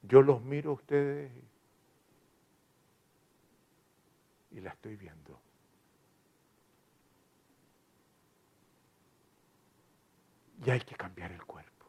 Yo 0.00 0.22
los 0.22 0.40
miro 0.40 0.70
a 0.70 0.74
ustedes 0.76 1.30
y 4.50 4.60
la 4.60 4.70
estoy 4.70 4.96
viendo. 4.96 5.43
Y 10.64 10.70
hay 10.70 10.80
que 10.80 10.94
cambiar 10.94 11.32
el 11.32 11.44
cuerpo. 11.44 11.86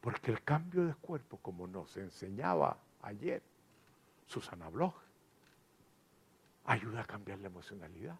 Porque 0.00 0.30
el 0.30 0.42
cambio 0.42 0.84
de 0.86 0.94
cuerpo, 0.94 1.38
como 1.38 1.66
nos 1.66 1.96
enseñaba 1.96 2.78
ayer 3.02 3.42
Susana 4.26 4.68
Bloch, 4.68 4.94
ayuda 6.64 7.00
a 7.00 7.04
cambiar 7.04 7.38
la 7.38 7.46
emocionalidad. 7.46 8.18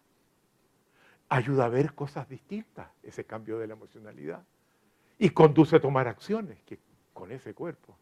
Ayuda 1.29 1.65
a 1.65 1.69
ver 1.69 1.93
cosas 1.93 2.27
distintas, 2.27 2.89
ese 3.03 3.25
cambio 3.25 3.59
de 3.59 3.67
la 3.67 3.73
emocionalidad. 3.73 4.43
Y 5.19 5.29
conduce 5.29 5.75
a 5.75 5.81
tomar 5.81 6.07
acciones 6.07 6.61
que, 6.63 6.79
con 7.13 7.31
ese 7.31 7.53
cuerpo. 7.53 7.95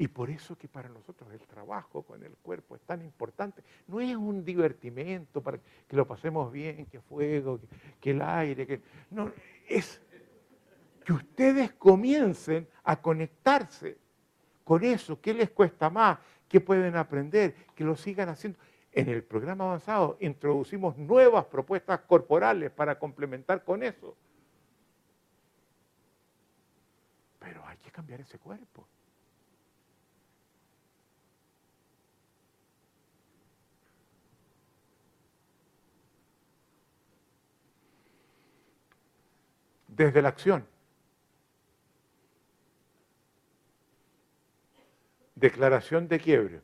Y 0.00 0.08
por 0.08 0.30
eso 0.30 0.56
que 0.56 0.66
para 0.66 0.88
nosotros 0.88 1.30
el 1.30 1.40
trabajo 1.40 2.02
con 2.02 2.24
el 2.24 2.32
cuerpo 2.36 2.74
es 2.74 2.80
tan 2.80 3.02
importante. 3.02 3.62
No 3.86 4.00
es 4.00 4.16
un 4.16 4.42
divertimento 4.42 5.42
para 5.42 5.58
que 5.58 5.94
lo 5.94 6.06
pasemos 6.06 6.50
bien, 6.50 6.86
que 6.86 7.02
fuego, 7.02 7.60
que, 8.00 8.12
el 8.12 8.22
aire, 8.22 8.66
que. 8.66 8.80
No, 9.10 9.30
es 9.68 10.00
que 11.04 11.12
ustedes 11.12 11.72
comiencen 11.72 12.66
a 12.84 12.98
conectarse 12.98 13.98
con 14.64 14.82
eso. 14.84 15.20
¿Qué 15.20 15.34
les 15.34 15.50
cuesta 15.50 15.90
más? 15.90 16.18
¿Qué 16.48 16.62
pueden 16.62 16.96
aprender? 16.96 17.54
Que 17.74 17.84
lo 17.84 17.94
sigan 17.94 18.30
haciendo. 18.30 18.58
En 18.92 19.06
el 19.06 19.22
programa 19.22 19.64
avanzado 19.64 20.16
introducimos 20.20 20.96
nuevas 20.96 21.44
propuestas 21.44 22.00
corporales 22.00 22.70
para 22.70 22.98
complementar 22.98 23.62
con 23.64 23.82
eso. 23.82 24.16
Pero 27.38 27.66
hay 27.66 27.76
que 27.76 27.90
cambiar 27.90 28.22
ese 28.22 28.38
cuerpo. 28.38 28.86
Desde 40.04 40.22
la 40.22 40.30
acción. 40.30 40.66
Declaración 45.34 46.08
de 46.08 46.18
quiebre. 46.18 46.62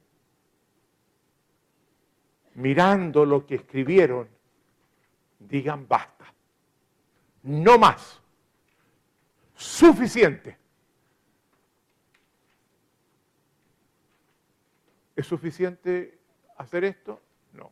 Mirando 2.55 3.27
lo 3.27 3.45
que 3.45 3.57
escribieron, 3.57 4.27
digan 5.39 5.87
basta. 5.87 6.33
No 7.43 7.79
más. 7.79 8.23
Suficiente. 9.55 10.57
¿Es 15.15 15.27
suficiente 15.27 16.19
hacer 16.57 16.85
esto? 16.85 17.21
No. 17.53 17.71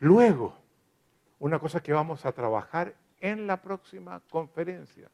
Luego, 0.00 0.61
una 1.42 1.58
cosa 1.58 1.82
que 1.82 1.92
vamos 1.92 2.24
a 2.24 2.30
trabajar 2.30 2.94
en 3.20 3.48
la 3.48 3.60
próxima 3.60 4.22
conferencia. 4.30 5.10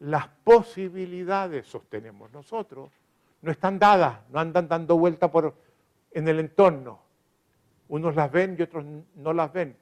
Las 0.00 0.28
posibilidades, 0.28 1.66
sostenemos 1.66 2.30
nosotros, 2.32 2.90
no 3.40 3.50
están 3.50 3.78
dadas, 3.78 4.18
no 4.28 4.40
andan 4.40 4.68
dando 4.68 4.98
vuelta 4.98 5.30
por, 5.30 5.54
en 6.10 6.28
el 6.28 6.40
entorno. 6.40 7.00
Unos 7.88 8.14
las 8.14 8.30
ven 8.30 8.56
y 8.58 8.62
otros 8.62 8.84
no 9.14 9.32
las 9.32 9.50
ven. 9.54 9.74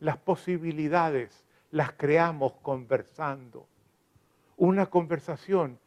Las 0.00 0.18
posibilidades 0.18 1.46
las 1.70 1.92
creamos 1.92 2.52
conversando. 2.60 3.66
Una 4.58 4.84
conversación 4.84 5.78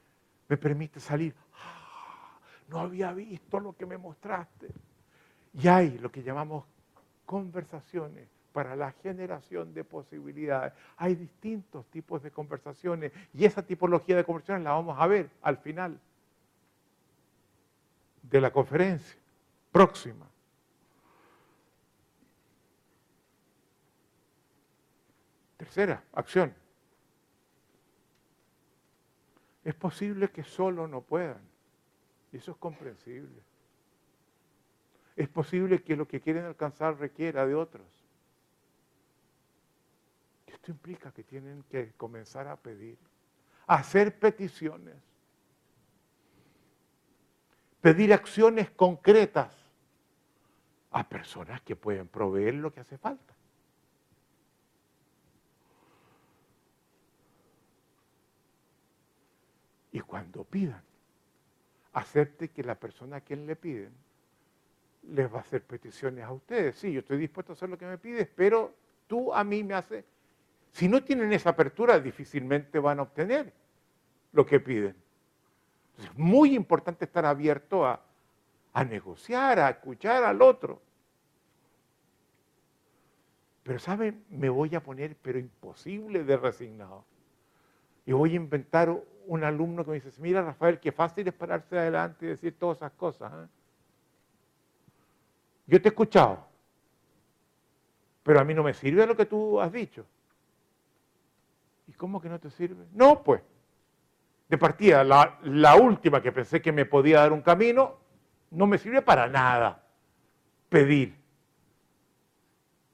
me 0.47 0.57
permite 0.57 0.99
salir. 0.99 1.35
Ah, 1.53 2.39
no 2.67 2.79
había 2.79 3.13
visto 3.13 3.59
lo 3.59 3.73
que 3.73 3.85
me 3.85 3.99
mostraste. 3.99 4.69
Y 5.53 5.67
hay 5.67 5.99
lo 5.99 6.11
que 6.11 6.23
llamamos 6.23 6.65
conversaciones 7.27 8.38
para 8.59 8.75
la 8.75 8.91
generación 8.91 9.73
de 9.73 9.85
posibilidades. 9.85 10.73
Hay 10.97 11.15
distintos 11.15 11.85
tipos 11.85 12.21
de 12.21 12.29
conversaciones 12.29 13.13
y 13.33 13.45
esa 13.45 13.65
tipología 13.65 14.17
de 14.17 14.25
conversaciones 14.25 14.65
la 14.65 14.71
vamos 14.71 14.99
a 14.99 15.07
ver 15.07 15.29
al 15.41 15.55
final. 15.59 15.97
de 18.21 18.41
la 18.41 18.51
conferencia 18.51 19.17
próxima. 19.71 20.27
Tercera 25.55 26.03
acción. 26.11 26.53
Es 29.63 29.73
posible 29.73 30.29
que 30.31 30.43
solo 30.43 30.85
no 30.85 30.99
puedan. 30.99 31.41
Y 32.33 32.37
eso 32.37 32.51
es 32.51 32.57
comprensible. 32.57 33.41
Es 35.15 35.29
posible 35.29 35.81
que 35.81 35.95
lo 35.95 36.05
que 36.05 36.19
quieren 36.19 36.43
alcanzar 36.43 36.99
requiera 36.99 37.47
de 37.47 37.55
otros. 37.55 37.98
Esto 40.69 40.77
implica 40.77 41.11
que 41.11 41.23
tienen 41.23 41.63
que 41.63 41.93
comenzar 41.97 42.47
a 42.47 42.55
pedir, 42.55 42.95
a 43.65 43.77
hacer 43.77 44.19
peticiones, 44.19 44.97
pedir 47.81 48.13
acciones 48.13 48.69
concretas 48.69 49.57
a 50.91 51.09
personas 51.09 51.59
que 51.61 51.75
pueden 51.75 52.07
proveer 52.07 52.53
lo 52.53 52.71
que 52.71 52.81
hace 52.81 52.99
falta. 52.99 53.33
Y 59.91 60.01
cuando 60.01 60.43
pidan, 60.43 60.83
acepte 61.93 62.49
que 62.49 62.61
la 62.61 62.75
persona 62.75 63.17
a 63.17 63.21
quien 63.21 63.47
le 63.47 63.55
piden 63.55 63.91
les 65.01 65.33
va 65.33 65.39
a 65.39 65.41
hacer 65.41 65.63
peticiones 65.63 66.23
a 66.23 66.31
ustedes. 66.31 66.75
Sí, 66.75 66.93
yo 66.93 66.99
estoy 66.99 67.17
dispuesto 67.17 67.53
a 67.53 67.55
hacer 67.55 67.69
lo 67.69 67.77
que 67.79 67.87
me 67.87 67.97
pides, 67.97 68.29
pero 68.35 68.75
tú 69.07 69.33
a 69.33 69.43
mí 69.43 69.63
me 69.63 69.73
haces... 69.73 70.05
Si 70.71 70.87
no 70.87 71.03
tienen 71.03 71.33
esa 71.33 71.51
apertura, 71.51 71.99
difícilmente 71.99 72.79
van 72.79 72.99
a 72.99 73.03
obtener 73.03 73.51
lo 74.31 74.45
que 74.45 74.59
piden. 74.59 74.95
Es 75.97 76.17
muy 76.17 76.55
importante 76.55 77.05
estar 77.05 77.25
abierto 77.25 77.85
a, 77.85 78.01
a 78.73 78.83
negociar, 78.83 79.59
a 79.59 79.69
escuchar 79.69 80.23
al 80.23 80.41
otro. 80.41 80.81
Pero, 83.63 83.79
¿saben? 83.79 84.23
Me 84.29 84.49
voy 84.49 84.73
a 84.75 84.81
poner, 84.81 85.15
pero 85.21 85.37
imposible 85.37 86.23
de 86.23 86.37
resignado. 86.37 87.03
Y 88.05 88.13
voy 88.13 88.33
a 88.33 88.37
inventar 88.37 88.95
un 89.27 89.43
alumno 89.43 89.83
que 89.83 89.91
me 89.91 89.99
dice, 89.99 90.11
mira 90.19 90.41
Rafael, 90.41 90.79
qué 90.79 90.91
fácil 90.91 91.27
es 91.27 91.33
pararse 91.33 91.77
adelante 91.77 92.25
y 92.25 92.29
decir 92.29 92.57
todas 92.57 92.77
esas 92.77 92.91
cosas. 92.93 93.31
¿eh? 93.31 93.47
Yo 95.67 95.79
te 95.79 95.89
he 95.89 95.91
escuchado, 95.91 96.47
pero 98.23 98.39
a 98.39 98.43
mí 98.43 98.55
no 98.55 98.63
me 98.63 98.73
sirve 98.73 99.05
lo 99.05 99.15
que 99.15 99.27
tú 99.27 99.61
has 99.61 99.71
dicho. 99.71 100.03
¿Y 101.89 101.93
cómo 101.93 102.21
que 102.21 102.29
no 102.29 102.39
te 102.39 102.51
sirve? 102.51 102.85
No, 102.93 103.23
pues. 103.23 103.41
De 104.47 104.59
partida, 104.59 105.03
la, 105.03 105.75
última 105.75 106.21
que 106.21 106.31
pensé 106.31 106.61
que 106.61 106.71
me 106.71 106.85
podía 106.85 107.21
dar 107.21 107.33
un 107.33 107.41
camino, 107.41 107.97
no 108.51 108.67
me 108.67 108.77
sirve 108.77 109.01
para 109.01 109.27
nada. 109.27 109.83
Pedir. 110.69 111.15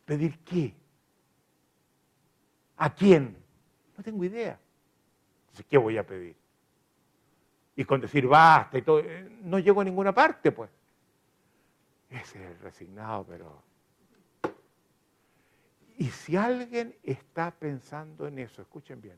¿Pedir 0.05 0.39
qué? 0.39 0.73
¿A 2.77 2.93
quién? 2.93 3.38
No 3.97 4.03
tengo 4.03 4.23
idea. 4.23 4.57
¿qué 5.69 5.77
voy 5.77 5.97
a 5.97 6.05
pedir? 6.05 6.35
Y 7.76 7.84
con 7.84 7.99
decir 7.99 8.27
basta 8.27 8.77
y 8.77 8.81
todo, 8.81 8.99
eh, 8.99 9.30
no 9.41 9.59
llego 9.59 9.81
a 9.81 9.84
ninguna 9.84 10.13
parte, 10.13 10.53
pues. 10.53 10.69
Ese 12.09 12.41
es 12.41 12.51
el 12.51 12.59
resignado, 12.59 13.26
pero... 13.26 13.61
Y 15.97 16.09
si 16.09 16.35
alguien 16.35 16.95
está 17.03 17.51
pensando 17.51 18.27
en 18.27 18.39
eso, 18.39 18.61
escuchen 18.61 19.01
bien, 19.01 19.17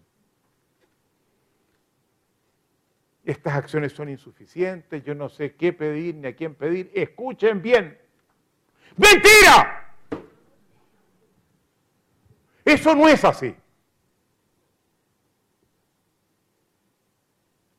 estas 3.26 3.56
acciones 3.56 3.92
son 3.94 4.10
insuficientes, 4.10 5.04
yo 5.04 5.14
no 5.14 5.28
sé 5.28 5.56
qué 5.56 5.74
pedir 5.74 6.16
ni 6.16 6.28
a 6.28 6.36
quién 6.36 6.56
pedir, 6.56 6.92
escuchen 6.94 7.62
bien. 7.62 8.00
¡Mentira! 8.96 9.94
Eso 12.64 12.96
no 12.96 13.08
es 13.08 13.24
así. 13.26 13.56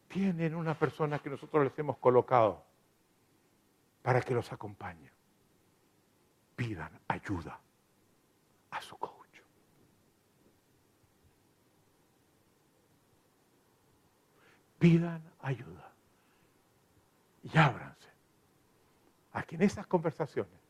tienen 0.08 0.54
una 0.54 0.76
persona 0.76 1.20
que 1.20 1.30
nosotros 1.30 1.62
les 1.62 1.78
hemos 1.78 1.98
colocado 1.98 2.64
para 4.02 4.20
que 4.20 4.34
los 4.34 4.52
acompañe. 4.52 5.12
Pidan 6.56 6.98
ayuda 7.06 7.60
a 8.70 8.80
su 8.80 8.96
coach. 8.96 9.14
Pidan 14.78 15.22
ayuda 15.40 15.92
y 17.42 17.56
ábranse 17.56 18.08
a 19.32 19.42
que 19.42 19.56
en 19.56 19.62
esas 19.62 19.86
conversaciones 19.86 20.60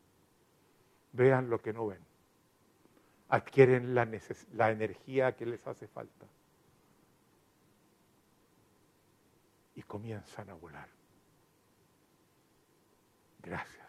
vean 1.11 1.49
lo 1.49 1.61
que 1.61 1.73
no 1.73 1.87
ven, 1.87 2.03
adquieren 3.29 3.93
la, 3.95 4.07
la 4.53 4.71
energía 4.71 5.35
que 5.35 5.45
les 5.45 5.65
hace 5.67 5.87
falta 5.87 6.27
y 9.75 9.81
comienzan 9.83 10.49
a 10.49 10.53
volar. 10.53 10.89
Gracias. 13.41 13.87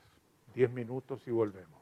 Diez 0.55 0.71
minutos 0.71 1.27
y 1.27 1.31
volvemos. 1.31 1.80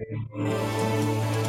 Amém. 0.00 1.47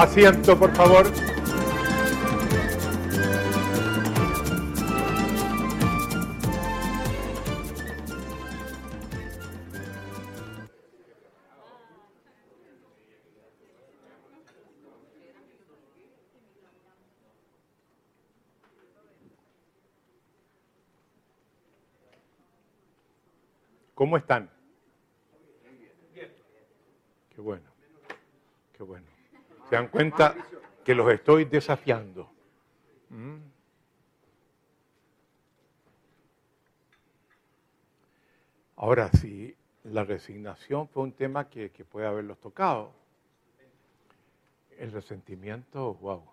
Asiento, 0.00 0.58
por 0.58 0.74
favor. 0.74 1.12
¿Cómo 23.94 24.16
están? 24.16 24.48
Qué 27.34 27.40
bueno, 27.42 27.70
qué 28.72 28.82
bueno. 28.82 29.06
¿Se 29.69 29.69
dan 29.80 29.88
cuenta 29.88 30.34
que 30.84 30.94
los 30.94 31.10
estoy 31.10 31.46
desafiando? 31.46 32.30
Ahora, 38.76 39.10
si 39.12 39.56
la 39.84 40.04
resignación 40.04 40.88
fue 40.88 41.04
un 41.04 41.12
tema 41.12 41.48
que, 41.48 41.70
que 41.70 41.84
puede 41.84 42.06
haberlos 42.06 42.38
tocado, 42.38 42.92
el 44.78 44.92
resentimiento, 44.92 45.94
wow, 45.94 46.24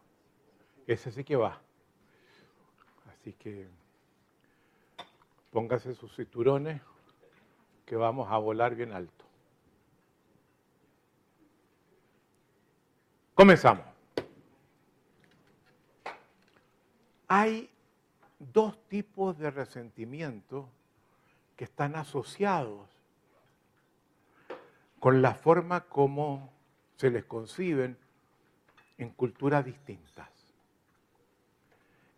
ese 0.85 1.11
sí 1.11 1.23
que 1.23 1.35
va. 1.35 1.61
Así 3.09 3.33
que 3.33 3.67
póngase 5.51 5.93
sus 5.95 6.13
cinturones 6.15 6.81
que 7.85 7.95
vamos 7.95 8.29
a 8.29 8.37
volar 8.37 8.75
bien 8.75 8.91
alto. 8.91 9.26
Comenzamos. 13.37 13.85
Hay 17.27 17.69
dos 18.39 18.83
tipos 18.87 19.37
de 19.37 19.51
resentimiento 19.51 20.67
que 21.55 21.65
están 21.65 21.95
asociados 21.95 22.89
con 24.99 25.21
la 25.21 25.35
forma 25.35 25.81
como 25.81 26.51
se 26.95 27.11
les 27.11 27.25
conciben 27.25 27.95
en 28.97 29.11
culturas 29.11 29.63
distintas. 29.63 30.31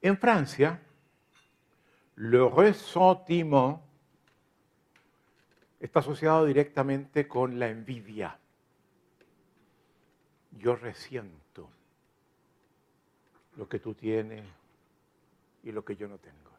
En 0.01 0.17
Francia, 0.17 0.79
le 2.15 2.49
ressentiment 2.49 3.81
está 5.81 5.99
asociado 5.99 6.45
directamente 6.45 7.27
con 7.27 7.59
la 7.59 7.67
envidia 7.67 8.39
yo 10.60 10.76
resiento 10.76 11.69
lo 13.56 13.68
que 13.68 13.80
tú 13.80 13.94
tienes 13.94 14.45
y 15.64 15.72
lo 15.72 15.84
que 15.84 15.95
yo 15.95 16.07
no 16.07 16.18
tengo. 16.18 16.49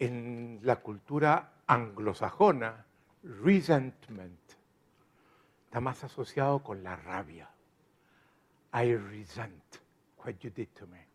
en 0.00 0.58
la 0.62 0.76
cultura 0.76 1.52
anglosajona, 1.66 2.84
resentment 3.22 4.40
está 5.66 5.80
más 5.80 6.02
asociado 6.02 6.64
con 6.64 6.82
la 6.82 6.96
rabia. 6.96 7.48
I 8.72 8.96
resent 8.96 9.62
what 10.24 10.34
you 10.40 10.50
did 10.50 10.68
to 10.78 10.86
me. 10.86 11.06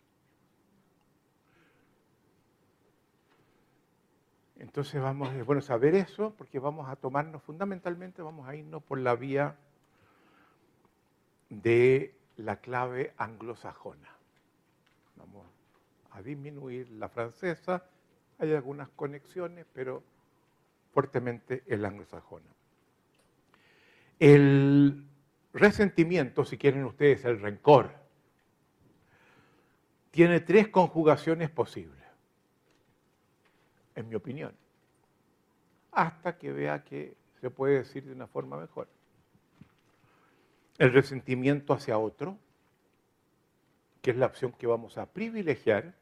Entonces 4.58 5.02
vamos, 5.02 5.34
es 5.34 5.46
bueno 5.46 5.62
saber 5.62 5.96
eso 5.96 6.34
porque 6.38 6.60
vamos 6.60 6.88
a 6.88 6.96
tomarnos 6.96 7.42
fundamentalmente, 7.44 8.22
vamos 8.22 8.48
a 8.48 8.56
irnos 8.56 8.84
por 8.84 9.00
la 9.00 9.16
vía 9.16 9.58
de 11.50 12.16
la 12.38 12.60
clave 12.60 13.14
anglosajona. 13.18 14.10
Vamos 15.16 15.46
a 16.12 16.22
disminuir 16.22 16.90
la 16.92 17.10
francesa, 17.10 17.84
hay 18.38 18.54
algunas 18.54 18.90
conexiones, 18.90 19.66
pero 19.74 20.04
fuertemente 20.94 21.64
el 21.68 21.86
anglosajona. 21.86 22.46
El 24.20 25.06
resentimiento, 25.54 26.46
si 26.46 26.58
quieren 26.58 26.86
ustedes, 26.86 27.26
el 27.26 27.40
rencor, 27.40 27.92
tiene 30.12 30.40
tres 30.40 30.70
conjugaciones 30.70 31.50
posibles, 31.50 32.02
en 33.96 34.08
mi 34.08 34.16
opinión, 34.16 34.54
hasta 35.92 36.38
que 36.38 36.54
vea 36.54 36.84
que 36.84 37.16
se 37.42 37.50
puede 37.50 37.80
decir 37.80 38.06
de 38.06 38.14
una 38.14 38.28
forma 38.28 38.58
mejor. 38.58 38.88
El 40.78 40.92
resentimiento 40.92 41.74
hacia 41.74 41.98
otro, 41.98 42.38
que 44.02 44.12
es 44.12 44.18
la 44.18 44.26
opción 44.28 44.52
que 44.52 44.68
vamos 44.68 44.98
a 44.98 45.06
privilegiar, 45.06 45.94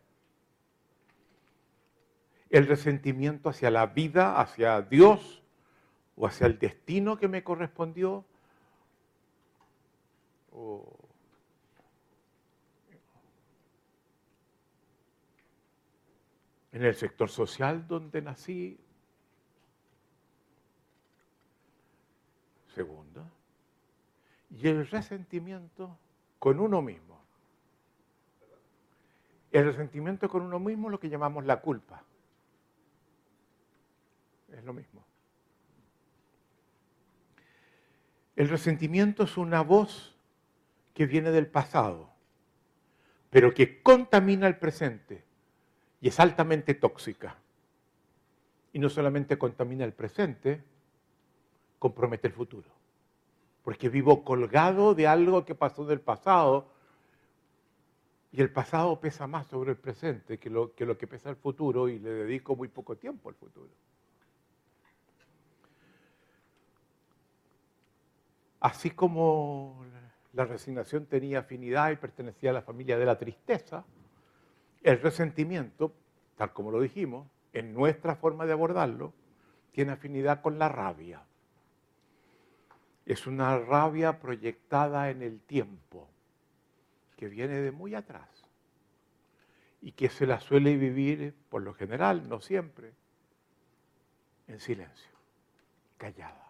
el 2.50 2.68
resentimiento 2.68 3.50
hacia 3.50 3.72
la 3.72 3.88
vida, 3.88 4.40
hacia 4.40 4.82
Dios 4.82 5.42
o 6.16 6.28
hacia 6.28 6.48
el 6.48 6.60
destino 6.60 7.18
que 7.18 7.28
me 7.28 7.44
correspondió, 7.44 8.26
en 16.72 16.84
el 16.84 16.96
sector 16.96 17.30
social 17.30 17.88
donde 17.88 18.22
nací. 18.22 18.78
Segundo, 22.74 23.26
y 24.58 24.68
el 24.68 24.88
resentimiento 24.88 25.98
con 26.40 26.60
uno 26.60 26.82
mismo. 26.82 27.22
El 29.52 29.66
resentimiento 29.66 30.30
con 30.30 30.42
uno 30.42 30.60
mismo 30.60 30.88
es 30.88 30.92
lo 30.92 31.00
que 31.00 31.10
llamamos 31.10 31.46
la 31.46 31.62
culpa 31.62 32.04
es 34.58 34.64
lo 34.64 34.74
mismo. 34.74 35.04
El 38.36 38.50
resentimiento 38.50 39.24
es 39.24 39.38
una 39.38 39.62
voz 39.62 40.16
que 40.94 41.06
viene 41.06 41.32
del 41.32 41.48
pasado, 41.48 42.10
pero 43.30 43.54
que 43.54 43.82
contamina 43.82 44.48
el 44.48 44.58
presente 44.58 45.24
y 46.02 46.08
es 46.08 46.20
altamente 46.20 46.74
tóxica. 46.74 47.38
Y 48.72 48.80
no 48.80 48.90
solamente 48.90 49.38
contamina 49.38 49.86
el 49.86 49.94
presente, 49.94 50.64
compromete 51.78 52.28
el 52.28 52.34
futuro. 52.34 52.70
Porque 53.64 53.90
vivo 53.90 54.24
colgado 54.24 54.94
de 54.94 55.08
algo 55.08 55.46
que 55.46 55.56
pasó 55.56 55.86
del 55.86 56.02
pasado 56.02 56.68
y 58.32 58.42
el 58.42 58.52
pasado 58.52 59.00
pesa 59.00 59.28
más 59.28 59.48
sobre 59.48 59.72
el 59.72 59.78
presente 59.78 60.40
que 60.40 60.50
lo 60.50 60.74
que, 60.74 60.86
lo 60.86 60.98
que 60.98 61.08
pesa 61.08 61.30
el 61.30 61.36
futuro 61.36 61.88
y 61.88 62.00
le 62.00 62.10
dedico 62.10 62.56
muy 62.56 62.68
poco 62.68 62.98
tiempo 62.98 63.30
al 63.30 63.36
futuro. 63.36 63.70
Así 68.60 68.92
como 68.92 69.86
la 70.34 70.46
resignación 70.46 71.06
tenía 71.06 71.40
afinidad 71.40 71.92
y 71.92 71.96
pertenecía 71.98 72.50
a 72.50 72.54
la 72.54 72.62
familia 72.62 72.98
de 72.98 73.06
la 73.06 73.18
tristeza, 73.18 73.86
el 74.82 75.00
resentimiento, 75.00 75.94
tal 76.36 76.54
como 76.54 76.72
lo 76.72 76.82
dijimos, 76.82 77.28
en 77.54 77.74
nuestra 77.74 78.16
forma 78.16 78.46
de 78.46 78.54
abordarlo, 78.54 79.14
tiene 79.74 79.92
afinidad 79.92 80.42
con 80.42 80.58
la 80.58 80.70
rabia. 80.70 81.22
Es 83.06 83.28
una 83.28 83.58
rabia 83.60 84.20
proyectada 84.20 85.10
en 85.10 85.22
el 85.22 85.42
tiempo, 85.42 86.10
que 87.18 87.28
viene 87.28 87.60
de 87.60 87.72
muy 87.72 87.96
atrás 87.96 88.30
y 89.82 89.92
que 89.92 90.10
se 90.10 90.26
la 90.26 90.40
suele 90.40 90.78
vivir, 90.78 91.36
por 91.50 91.62
lo 91.62 91.74
general, 91.74 92.28
no 92.30 92.40
siempre, 92.40 92.94
en 94.48 94.60
silencio, 94.60 95.12
callada 95.98 96.44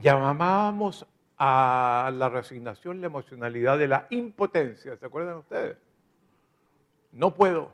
llamábamos 0.00 1.06
a 1.38 2.10
la 2.14 2.28
resignación 2.28 3.00
la 3.00 3.06
emocionalidad 3.06 3.78
de 3.78 3.88
la 3.88 4.06
impotencia. 4.10 4.96
¿Se 4.96 5.06
acuerdan 5.06 5.38
ustedes? 5.38 5.76
No 7.12 7.34
puedo. 7.34 7.72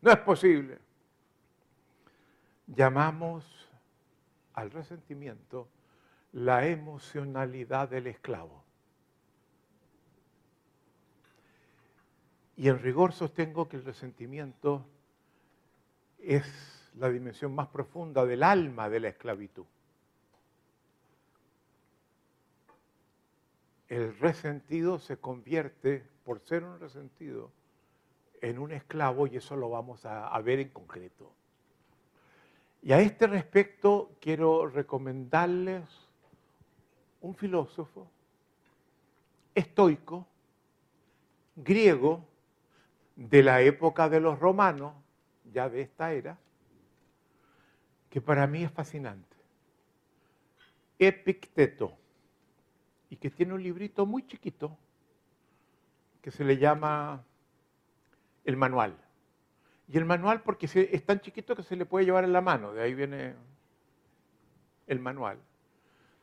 No 0.00 0.10
es 0.10 0.18
posible. 0.18 0.78
Llamamos 2.66 3.61
al 4.54 4.70
resentimiento 4.70 5.68
la 6.32 6.66
emocionalidad 6.66 7.88
del 7.88 8.06
esclavo. 8.06 8.62
Y 12.56 12.68
en 12.68 12.78
rigor 12.78 13.12
sostengo 13.12 13.68
que 13.68 13.76
el 13.76 13.84
resentimiento 13.84 14.86
es 16.18 16.90
la 16.96 17.08
dimensión 17.08 17.54
más 17.54 17.68
profunda 17.68 18.24
del 18.24 18.42
alma 18.42 18.88
de 18.88 19.00
la 19.00 19.08
esclavitud. 19.08 19.64
el 23.92 24.18
resentido 24.18 24.98
se 24.98 25.18
convierte, 25.18 26.02
por 26.24 26.40
ser 26.40 26.64
un 26.64 26.80
resentido, 26.80 27.50
en 28.40 28.58
un 28.58 28.72
esclavo 28.72 29.26
y 29.26 29.36
eso 29.36 29.54
lo 29.54 29.68
vamos 29.68 30.06
a, 30.06 30.40
ver 30.40 30.60
en 30.60 30.70
concreto. 30.70 31.30
Y 32.82 32.92
a 32.92 33.00
este 33.00 33.28
respecto 33.28 34.16
quiero 34.20 34.66
recomendarles 34.66 35.84
un 37.20 37.34
filósofo 37.34 38.10
estoico, 39.54 40.26
griego, 41.54 42.26
de 43.14 43.42
la 43.42 43.60
época 43.60 44.08
de 44.08 44.20
los 44.20 44.38
romanos, 44.38 44.94
ya 45.52 45.68
de 45.68 45.82
esta 45.82 46.12
era, 46.12 46.38
que 48.10 48.20
para 48.20 48.46
mí 48.46 48.64
es 48.64 48.72
fascinante. 48.72 49.36
Epicteto 50.98 51.96
y 53.10 53.16
que 53.16 53.30
tiene 53.30 53.54
un 53.54 53.62
librito 53.62 54.06
muy 54.06 54.26
chiquito 54.26 54.76
que 56.20 56.30
se 56.30 56.44
le 56.44 56.56
llama 56.56 57.24
el 58.44 58.56
manual. 58.56 58.96
Y 59.92 59.98
el 59.98 60.04
manual 60.04 60.42
porque 60.42 60.66
es 60.66 61.04
tan 61.04 61.20
chiquito 61.20 61.54
que 61.54 61.62
se 61.62 61.76
le 61.76 61.84
puede 61.84 62.06
llevar 62.06 62.24
en 62.24 62.32
la 62.32 62.40
mano, 62.40 62.72
de 62.72 62.82
ahí 62.82 62.94
viene 62.94 63.34
el 64.86 64.98
manual, 64.98 65.38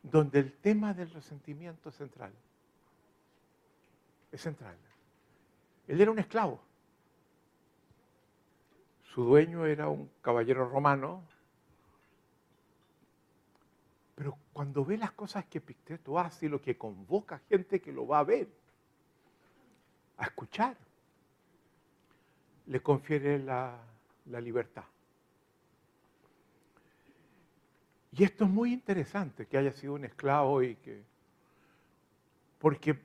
donde 0.02 0.40
el 0.40 0.52
tema 0.52 0.92
del 0.92 1.10
resentimiento 1.10 1.90
es 1.90 1.94
central. 1.94 2.32
Es 4.32 4.40
central. 4.40 4.76
Él 5.86 6.00
era 6.00 6.10
un 6.10 6.18
esclavo. 6.18 6.60
Su 9.14 9.24
dueño 9.24 9.66
era 9.66 9.88
un 9.88 10.10
caballero 10.20 10.68
romano 10.68 11.22
pero 14.20 14.36
cuando 14.52 14.84
ve 14.84 14.98
las 14.98 15.12
cosas 15.12 15.46
que 15.46 15.56
Epicteto 15.56 16.18
hace, 16.18 16.46
lo 16.46 16.60
que 16.60 16.76
convoca 16.76 17.36
a 17.36 17.38
gente 17.48 17.80
que 17.80 17.90
lo 17.90 18.06
va 18.06 18.18
a 18.18 18.24
ver, 18.24 18.48
a 20.18 20.24
escuchar, 20.24 20.76
le 22.66 22.80
confiere 22.80 23.38
la, 23.38 23.78
libertad. 24.26 24.84
Y 28.12 28.24
esto 28.24 28.44
es 28.44 28.50
muy 28.50 28.72
interesante, 28.72 29.46
que 29.46 29.58
haya 29.58 29.72
sido 29.72 29.94
un 29.94 30.04
esclavo 30.04 30.62
y 30.62 30.76
que... 30.76 31.02
Porque 32.58 32.98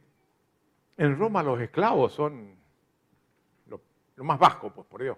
en 0.98 1.18
Roma 1.18 1.42
los 1.42 1.60
esclavos 1.60 2.14
son 2.14 2.56
lo, 3.68 3.82
lo 4.16 4.24
más 4.24 4.38
bajo, 4.38 4.72
pues 4.72 4.88
por 4.88 5.02
Dios. 5.02 5.18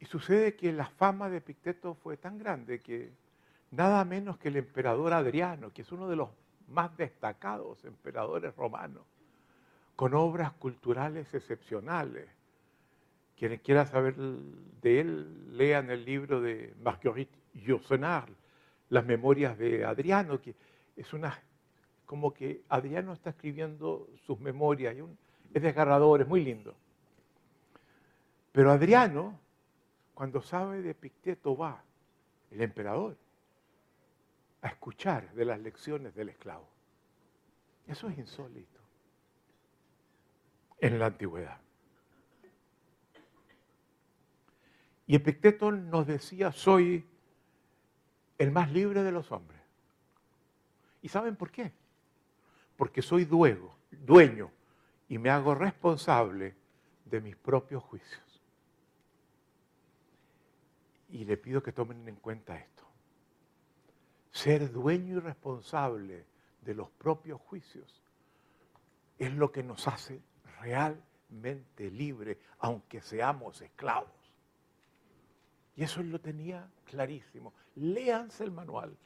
Y 0.00 0.06
sucede 0.06 0.56
que 0.56 0.72
la 0.72 0.86
fama 0.86 1.28
de 1.28 1.38
Epicteto 1.38 1.94
fue 1.94 2.16
tan 2.16 2.38
grande 2.38 2.80
que 2.80 3.12
nada 3.70 4.04
menos 4.04 4.38
que 4.38 4.48
el 4.48 4.56
emperador 4.56 5.12
Adriano, 5.12 5.72
que 5.72 5.82
es 5.82 5.92
uno 5.92 6.08
de 6.08 6.16
los 6.16 6.30
más 6.68 6.96
destacados 6.96 7.84
emperadores 7.84 8.54
romanos, 8.56 9.02
con 9.98 10.14
obras 10.14 10.52
culturales 10.52 11.34
excepcionales. 11.34 12.28
Quienes 13.36 13.60
quieran 13.62 13.84
saber 13.84 14.14
de 14.14 15.00
él, 15.00 15.56
lean 15.58 15.90
el 15.90 16.04
libro 16.04 16.40
de 16.40 16.72
Marguerite 16.84 17.36
Yourcenar, 17.54 18.28
Las 18.90 19.04
memorias 19.04 19.58
de 19.58 19.84
Adriano, 19.84 20.40
que 20.40 20.54
es 20.94 21.12
una, 21.12 21.36
como 22.06 22.32
que 22.32 22.62
Adriano 22.68 23.12
está 23.12 23.30
escribiendo 23.30 24.08
sus 24.24 24.38
memorias, 24.38 24.94
es 25.52 25.62
desgarrador, 25.62 26.20
es 26.20 26.28
muy 26.28 26.44
lindo. 26.44 26.76
Pero 28.52 28.70
Adriano, 28.70 29.36
cuando 30.14 30.40
sabe 30.42 30.80
de 30.80 30.94
Picteto, 30.94 31.56
va, 31.56 31.82
el 32.52 32.62
emperador, 32.62 33.16
a 34.62 34.68
escuchar 34.68 35.32
de 35.32 35.44
las 35.44 35.58
lecciones 35.58 36.14
del 36.14 36.28
esclavo. 36.28 36.68
Eso 37.88 38.08
es 38.08 38.16
insólito 38.16 38.77
en 40.80 40.98
la 40.98 41.06
antigüedad. 41.06 41.58
Y 45.06 45.16
Epicteto 45.16 45.72
nos 45.72 46.06
decía, 46.06 46.52
soy 46.52 47.08
el 48.36 48.50
más 48.52 48.70
libre 48.70 49.02
de 49.02 49.10
los 49.10 49.32
hombres. 49.32 49.60
¿Y 51.00 51.08
saben 51.08 51.36
por 51.36 51.50
qué? 51.50 51.72
Porque 52.76 53.02
soy 53.02 53.24
dueño, 53.24 53.74
dueño 53.90 54.50
y 55.08 55.18
me 55.18 55.30
hago 55.30 55.54
responsable 55.54 56.54
de 57.06 57.20
mis 57.20 57.36
propios 57.36 57.82
juicios. 57.82 58.42
Y 61.08 61.24
le 61.24 61.38
pido 61.38 61.62
que 61.62 61.72
tomen 61.72 62.06
en 62.06 62.16
cuenta 62.16 62.56
esto. 62.56 62.84
Ser 64.30 64.70
dueño 64.70 65.16
y 65.16 65.20
responsable 65.20 66.26
de 66.60 66.74
los 66.74 66.90
propios 66.90 67.40
juicios 67.40 68.02
es 69.18 69.32
lo 69.32 69.50
que 69.50 69.62
nos 69.62 69.88
hace 69.88 70.20
realmente 70.60 71.90
libres, 71.90 72.38
aunque 72.58 73.00
seamos 73.00 73.60
esclavos. 73.60 74.10
Y 75.76 75.84
eso 75.84 76.02
lo 76.02 76.20
tenía 76.20 76.68
clarísimo. 76.84 77.52
Léanse 77.76 78.44
el 78.44 78.50
manual, 78.50 78.96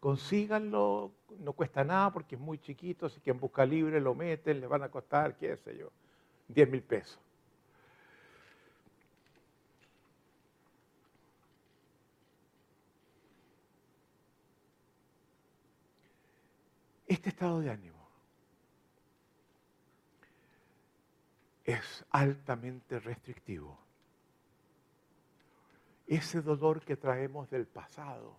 consíganlo, 0.00 1.12
no 1.40 1.52
cuesta 1.52 1.84
nada 1.84 2.10
porque 2.12 2.36
es 2.36 2.40
muy 2.40 2.58
chiquito, 2.58 3.08
si 3.08 3.20
quien 3.20 3.38
busca 3.38 3.66
libre 3.66 4.00
lo 4.00 4.14
meten, 4.14 4.60
le 4.60 4.66
van 4.66 4.82
a 4.82 4.88
costar, 4.88 5.36
qué 5.36 5.56
sé 5.58 5.76
yo, 5.76 5.90
10 6.48 6.70
mil 6.70 6.82
pesos. 6.82 7.18
Este 17.06 17.28
estado 17.28 17.60
de 17.60 17.70
ánimo 17.70 17.93
es 21.64 22.04
altamente 22.10 23.00
restrictivo. 23.00 23.78
Ese 26.06 26.42
dolor 26.42 26.82
que 26.82 26.96
traemos 26.96 27.48
del 27.50 27.66
pasado 27.66 28.36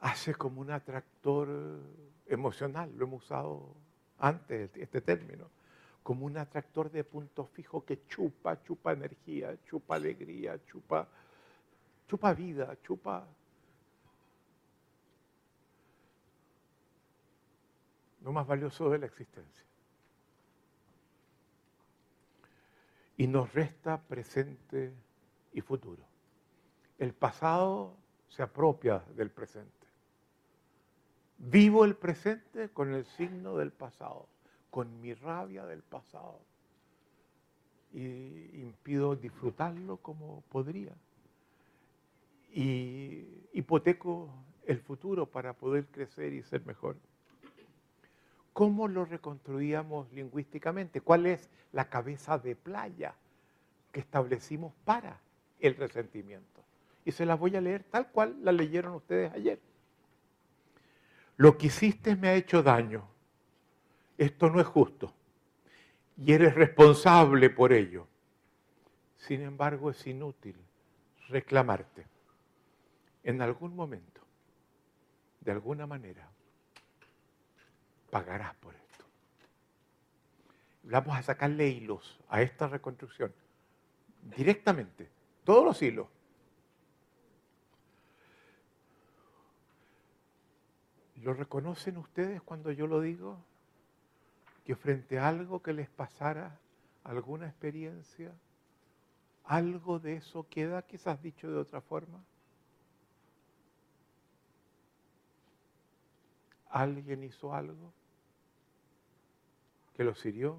hace 0.00 0.34
como 0.34 0.60
un 0.62 0.70
atractor 0.70 1.48
emocional, 2.26 2.90
lo 2.96 3.04
hemos 3.04 3.24
usado 3.24 3.74
antes 4.18 4.70
este 4.76 5.02
término, 5.02 5.50
como 6.02 6.24
un 6.24 6.38
atractor 6.38 6.90
de 6.90 7.04
punto 7.04 7.46
fijo 7.46 7.84
que 7.84 8.06
chupa, 8.06 8.62
chupa 8.62 8.92
energía, 8.92 9.56
chupa 9.64 9.96
alegría, 9.96 10.58
chupa, 10.64 11.06
chupa 12.08 12.32
vida, 12.32 12.76
chupa 12.82 13.26
lo 18.22 18.32
más 18.32 18.46
valioso 18.46 18.88
de 18.88 18.98
la 18.98 19.06
existencia. 19.06 19.71
Y 23.22 23.28
nos 23.28 23.54
resta 23.54 24.02
presente 24.02 24.92
y 25.52 25.60
futuro. 25.60 26.02
El 26.98 27.12
pasado 27.14 27.96
se 28.26 28.42
apropia 28.42 29.04
del 29.14 29.30
presente. 29.30 29.86
Vivo 31.38 31.84
el 31.84 31.94
presente 31.94 32.70
con 32.70 32.92
el 32.92 33.04
signo 33.04 33.56
del 33.56 33.70
pasado, 33.70 34.26
con 34.70 35.00
mi 35.00 35.14
rabia 35.14 35.64
del 35.66 35.84
pasado. 35.84 36.40
Y 37.92 38.60
impido 38.60 39.14
disfrutarlo 39.14 39.98
como 39.98 40.40
podría. 40.48 40.96
Y 42.52 43.24
hipoteco 43.52 44.34
el 44.66 44.80
futuro 44.80 45.26
para 45.26 45.52
poder 45.52 45.86
crecer 45.86 46.32
y 46.32 46.42
ser 46.42 46.66
mejor. 46.66 46.96
¿Cómo 48.52 48.86
lo 48.86 49.04
reconstruíamos 49.04 50.12
lingüísticamente? 50.12 51.00
¿Cuál 51.00 51.26
es 51.26 51.48
la 51.72 51.88
cabeza 51.88 52.38
de 52.38 52.54
playa 52.54 53.14
que 53.90 54.00
establecimos 54.00 54.74
para 54.84 55.18
el 55.58 55.74
resentimiento? 55.76 56.62
Y 57.04 57.12
se 57.12 57.24
las 57.24 57.38
voy 57.38 57.56
a 57.56 57.60
leer 57.60 57.84
tal 57.84 58.08
cual 58.10 58.36
la 58.42 58.52
leyeron 58.52 58.94
ustedes 58.94 59.32
ayer. 59.32 59.58
Lo 61.36 61.56
que 61.56 61.68
hiciste 61.68 62.14
me 62.14 62.28
ha 62.28 62.34
hecho 62.34 62.62
daño. 62.62 63.08
Esto 64.18 64.50
no 64.50 64.60
es 64.60 64.66
justo. 64.66 65.12
Y 66.16 66.32
eres 66.32 66.54
responsable 66.54 67.48
por 67.50 67.72
ello. 67.72 68.06
Sin 69.16 69.40
embargo, 69.42 69.90
es 69.90 70.06
inútil 70.06 70.56
reclamarte. 71.28 72.06
En 73.24 73.40
algún 73.40 73.74
momento, 73.74 74.20
de 75.40 75.52
alguna 75.52 75.86
manera, 75.86 76.31
pagarás 78.12 78.54
por 78.56 78.74
esto. 78.74 79.04
Vamos 80.82 81.16
a 81.16 81.22
sacarle 81.22 81.68
hilos 81.68 82.20
a 82.28 82.42
esta 82.42 82.68
reconstrucción. 82.68 83.32
Directamente, 84.36 85.08
todos 85.44 85.64
los 85.64 85.80
hilos. 85.80 86.08
¿Lo 91.22 91.32
reconocen 91.32 91.96
ustedes 91.96 92.42
cuando 92.42 92.70
yo 92.70 92.86
lo 92.86 93.00
digo? 93.00 93.38
Que 94.66 94.76
frente 94.76 95.18
a 95.18 95.28
algo 95.28 95.62
que 95.62 95.72
les 95.72 95.88
pasara, 95.88 96.60
alguna 97.04 97.46
experiencia, 97.46 98.30
algo 99.44 99.98
de 99.98 100.16
eso 100.16 100.46
queda 100.50 100.82
quizás 100.82 101.22
dicho 101.22 101.50
de 101.50 101.56
otra 101.56 101.80
forma. 101.80 102.22
¿Alguien 106.68 107.24
hizo 107.24 107.54
algo? 107.54 108.01
Que 110.02 110.06
los 110.06 110.26
hirió 110.26 110.58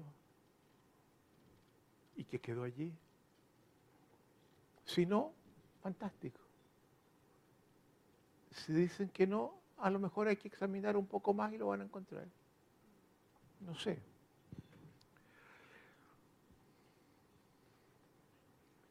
y 2.16 2.24
que 2.24 2.40
quedó 2.40 2.62
allí. 2.62 2.94
Si 4.86 5.04
no, 5.04 5.34
fantástico. 5.82 6.40
Si 8.52 8.72
dicen 8.72 9.10
que 9.10 9.26
no, 9.26 9.60
a 9.76 9.90
lo 9.90 9.98
mejor 9.98 10.28
hay 10.28 10.36
que 10.36 10.48
examinar 10.48 10.96
un 10.96 11.06
poco 11.06 11.34
más 11.34 11.52
y 11.52 11.58
lo 11.58 11.66
van 11.66 11.82
a 11.82 11.84
encontrar. 11.84 12.26
No 13.60 13.74
sé. 13.74 13.98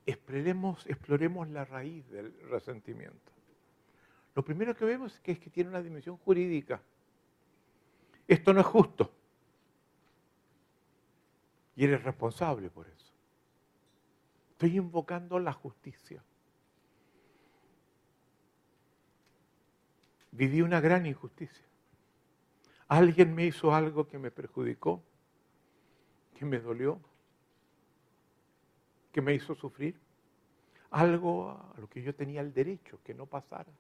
Exploremos, 0.06 0.86
exploremos 0.86 1.50
la 1.50 1.66
raíz 1.66 2.08
del 2.12 2.32
resentimiento. 2.50 3.32
Lo 4.36 4.46
primero 4.46 4.76
que 4.76 4.86
vemos 4.86 5.16
es 5.16 5.20
que, 5.22 5.32
es 5.32 5.40
que 5.40 5.50
tiene 5.50 5.72
una 5.72 5.82
dimensión 5.82 6.18
jurídica. 6.18 6.80
Esto 8.28 8.54
no 8.54 8.60
es 8.60 8.68
justo. 8.68 9.23
Y 11.76 11.86
eres 11.86 12.04
responsable 12.04 12.70
por 12.70 12.88
eso. 12.88 13.14
Estoy 14.52 14.78
invocando 14.78 15.40
la 15.40 15.54
justicia. 15.54 16.24
Viví 20.32 20.62
una 20.62 20.80
gran 20.80 21.06
injusticia. 21.06 21.66
Alguien 22.88 23.34
me 23.34 23.46
hizo 23.46 23.74
algo 23.74 24.08
que 24.08 24.20
me 24.20 24.32
perjudicó, 24.32 25.04
que 26.38 26.46
me 26.46 26.60
dolió, 26.60 27.00
que 29.12 29.22
me 29.22 29.34
hizo 29.34 29.56
sufrir. 29.56 30.00
Algo 30.92 31.50
a 31.50 31.80
lo 31.80 31.90
que 31.90 32.04
yo 32.04 32.14
tenía 32.14 32.42
el 32.42 32.54
derecho 32.54 33.00
que 33.04 33.16
no 33.16 33.26
pasara. 33.26 33.72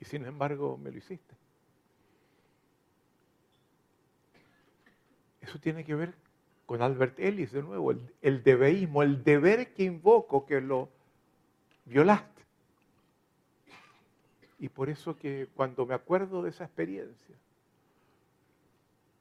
Y 0.00 0.04
sin 0.04 0.24
embargo 0.24 0.76
me 0.76 0.90
lo 0.90 0.98
hiciste. 0.98 1.36
Eso 5.40 5.58
tiene 5.58 5.84
que 5.84 5.94
ver 5.94 6.14
con 6.68 6.82
Albert 6.82 7.18
Ellis 7.18 7.50
de 7.50 7.62
nuevo, 7.62 7.94
el, 8.20 8.42
debeísmo, 8.42 9.02
el 9.02 9.24
deber 9.24 9.72
que 9.72 9.84
invoco 9.84 10.44
que 10.44 10.60
lo 10.60 10.90
violaste. 11.86 12.42
Y 14.58 14.68
por 14.68 14.90
eso 14.90 15.16
que 15.16 15.48
cuando 15.54 15.86
me 15.86 15.94
acuerdo 15.94 16.42
de 16.42 16.50
esa 16.50 16.64
experiencia, 16.64 17.34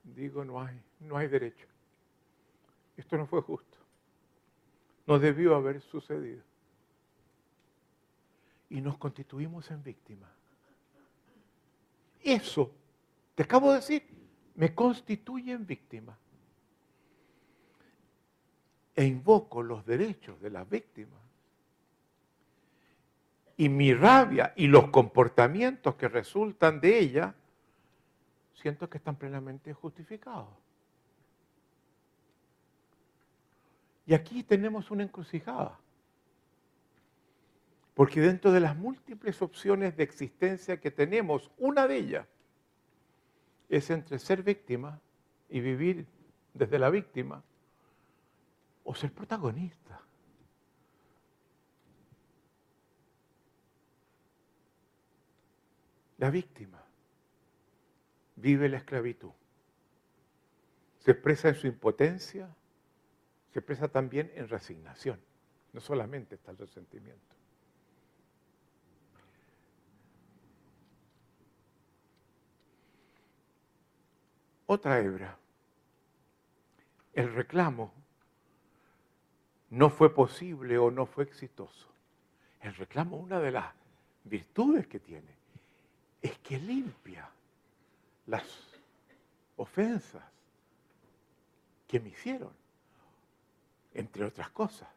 digo, 0.03 0.43
no 0.43 0.61
hay, 0.61 0.77
no 1.00 1.16
hay 1.16 1.30
derecho. 1.30 1.66
Esto 2.98 3.17
no 3.17 3.26
fue 3.26 3.42
justo. 3.42 3.77
No 5.06 5.17
debió 5.17 5.56
haber 5.56 5.80
sucedido. 5.80 6.43
Y 8.69 8.82
nos 8.82 8.98
constituimos 8.98 9.72
en 9.72 9.82
víctimas. 9.84 10.32
Eso, 12.22 12.69
te 13.35 13.43
acabo 13.43 13.69
de 13.69 13.77
decir, 13.77 14.03
me 14.53 14.76
constituye 14.76 15.53
en 15.53 15.66
víctima 15.66 16.17
e 18.98 19.06
invoco 19.06 19.61
los 19.61 19.85
derechos 19.85 20.42
de 20.42 20.50
las 20.50 20.67
víctimas. 20.67 21.22
Y 23.56 23.69
mi 23.69 23.93
rabia 23.93 24.53
y 24.56 24.67
los 24.67 24.90
comportamientos 24.90 25.95
que 25.95 26.08
resultan 26.08 26.82
de 26.82 26.98
ella 26.98 27.35
siento 28.56 28.90
que 28.90 28.98
están 28.98 29.16
plenamente 29.16 29.72
justificados. 29.72 30.50
Y 34.08 34.16
aquí 34.16 34.42
tenemos 34.42 34.90
una 34.90 35.03
encrucijada. 35.03 35.80
Porque 37.93 38.19
dentro 38.19 38.51
de 38.51 38.61
las 38.61 38.76
múltiples 38.76 39.43
opciones 39.43 39.95
de 39.95 40.03
existencia 40.03 40.80
que 40.80 40.90
tenemos, 40.90 41.51
una 41.59 41.88
de 41.88 41.98
ellas 41.98 42.27
es 43.69 43.92
entre 43.92 44.17
ser 44.17 44.42
víctima 44.42 45.00
y 45.50 45.59
vivir 45.59 46.08
desde 46.56 46.80
la 46.80 46.90
víctima 46.90 47.43
o 48.88 48.96
ser 48.96 49.12
protagonista. 49.12 50.02
La 56.18 56.30
víctima 56.30 56.82
vive 58.38 58.70
la 58.70 58.78
esclavitud. 58.78 59.34
Se 61.00 61.12
expresa 61.12 61.50
en 61.50 61.56
su 61.56 61.68
impotencia, 61.68 62.56
se 63.52 63.60
expresa 63.60 63.90
también 63.90 64.32
en 64.36 64.48
resignación. 64.48 65.20
No 65.74 65.82
solamente 65.82 66.36
está 66.36 66.52
el 66.52 66.58
resentimiento. 66.58 67.36
Otra 74.66 75.02
hebra. 75.02 75.38
El 77.14 77.34
reclamo 77.34 78.07
no 79.70 79.90
fue 79.90 80.14
posible 80.14 80.78
o 80.78 80.92
no 80.92 81.06
fue 81.06 81.24
exitoso. 81.24 81.88
El 82.62 82.76
reclamo, 82.76 83.18
una 83.18 83.40
de 83.40 83.52
las 83.52 83.74
virtudes 84.24 84.88
que 84.88 85.00
tiene, 85.00 85.36
es 86.22 86.38
que 86.40 86.60
limpia 86.60 87.30
las 88.26 88.44
ofensas 89.58 90.24
que 91.88 92.00
me 92.00 92.10
hicieron, 92.10 92.52
entre 93.94 94.26
otras 94.26 94.50
cosas. 94.50 94.90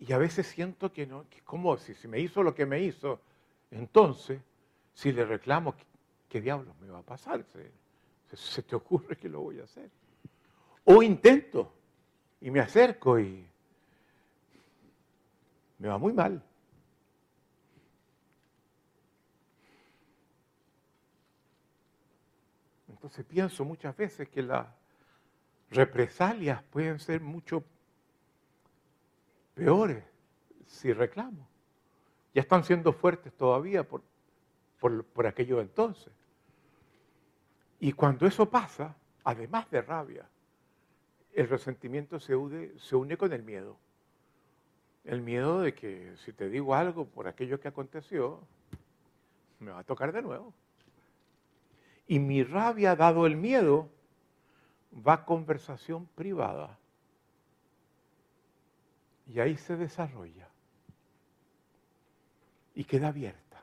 Y 0.00 0.12
a 0.12 0.18
veces 0.18 0.46
siento 0.46 0.92
que 0.92 1.06
no, 1.06 1.28
que 1.28 1.40
como 1.42 1.76
si, 1.76 1.94
si 1.94 2.06
me 2.08 2.20
hizo 2.20 2.42
lo 2.42 2.54
que 2.54 2.66
me 2.66 2.80
hizo, 2.80 3.20
entonces, 3.70 4.40
si 4.94 5.12
le 5.12 5.24
reclamo, 5.24 5.74
¿qué, 6.28 6.40
diablos 6.40 6.74
me 6.80 6.88
va 6.88 7.00
a 7.00 7.02
pasar? 7.02 7.44
Se 8.32 8.62
te 8.62 8.76
ocurre 8.76 9.16
que 9.16 9.28
lo 9.28 9.40
voy 9.40 9.60
a 9.60 9.64
hacer. 9.64 9.90
O 10.84 11.02
intento 11.02 11.72
y 12.40 12.50
me 12.50 12.60
acerco 12.60 13.18
y 13.18 13.46
me 15.78 15.88
va 15.88 15.98
muy 15.98 16.12
mal. 16.12 16.42
Entonces 22.88 23.24
pienso 23.24 23.64
muchas 23.64 23.96
veces 23.96 24.28
que 24.28 24.42
las 24.42 24.66
represalias 25.70 26.62
pueden 26.64 26.98
ser 26.98 27.20
mucho 27.20 27.64
peores 29.54 30.04
si 30.66 30.92
reclamo. 30.92 31.46
Ya 32.34 32.42
están 32.42 32.64
siendo 32.64 32.92
fuertes 32.92 33.32
todavía 33.34 33.82
por, 33.82 34.02
por, 34.80 35.26
aquello 35.26 35.56
de 35.56 35.62
entonces. 35.62 36.12
Y 37.80 37.92
cuando 37.92 38.26
eso 38.26 38.48
pasa, 38.50 38.94
además 39.24 39.70
de 39.70 39.82
rabia, 39.82 40.28
el 41.34 41.48
resentimiento 41.48 42.18
se 42.20 42.34
une 42.36 43.16
con 43.16 43.32
el 43.32 43.42
miedo. 43.42 43.76
El 45.04 45.22
miedo 45.22 45.60
de 45.60 45.74
que 45.74 46.14
si 46.24 46.32
te 46.32 46.48
digo 46.50 46.74
algo 46.74 47.06
por 47.06 47.28
aquello 47.28 47.60
que 47.60 47.68
aconteció, 47.68 48.40
me 49.58 49.70
va 49.70 49.80
a 49.80 49.84
tocar 49.84 50.12
de 50.12 50.22
nuevo. 50.22 50.52
Y 52.06 52.18
mi 52.18 52.42
rabia, 52.42 52.96
dado 52.96 53.26
el 53.26 53.36
miedo, 53.36 53.88
va 55.06 55.14
a 55.14 55.24
conversación 55.24 56.06
privada. 56.14 56.78
Y 59.26 59.40
ahí 59.40 59.56
se 59.56 59.76
desarrolla. 59.76 60.48
Y 62.74 62.84
queda 62.84 63.08
abierta. 63.08 63.62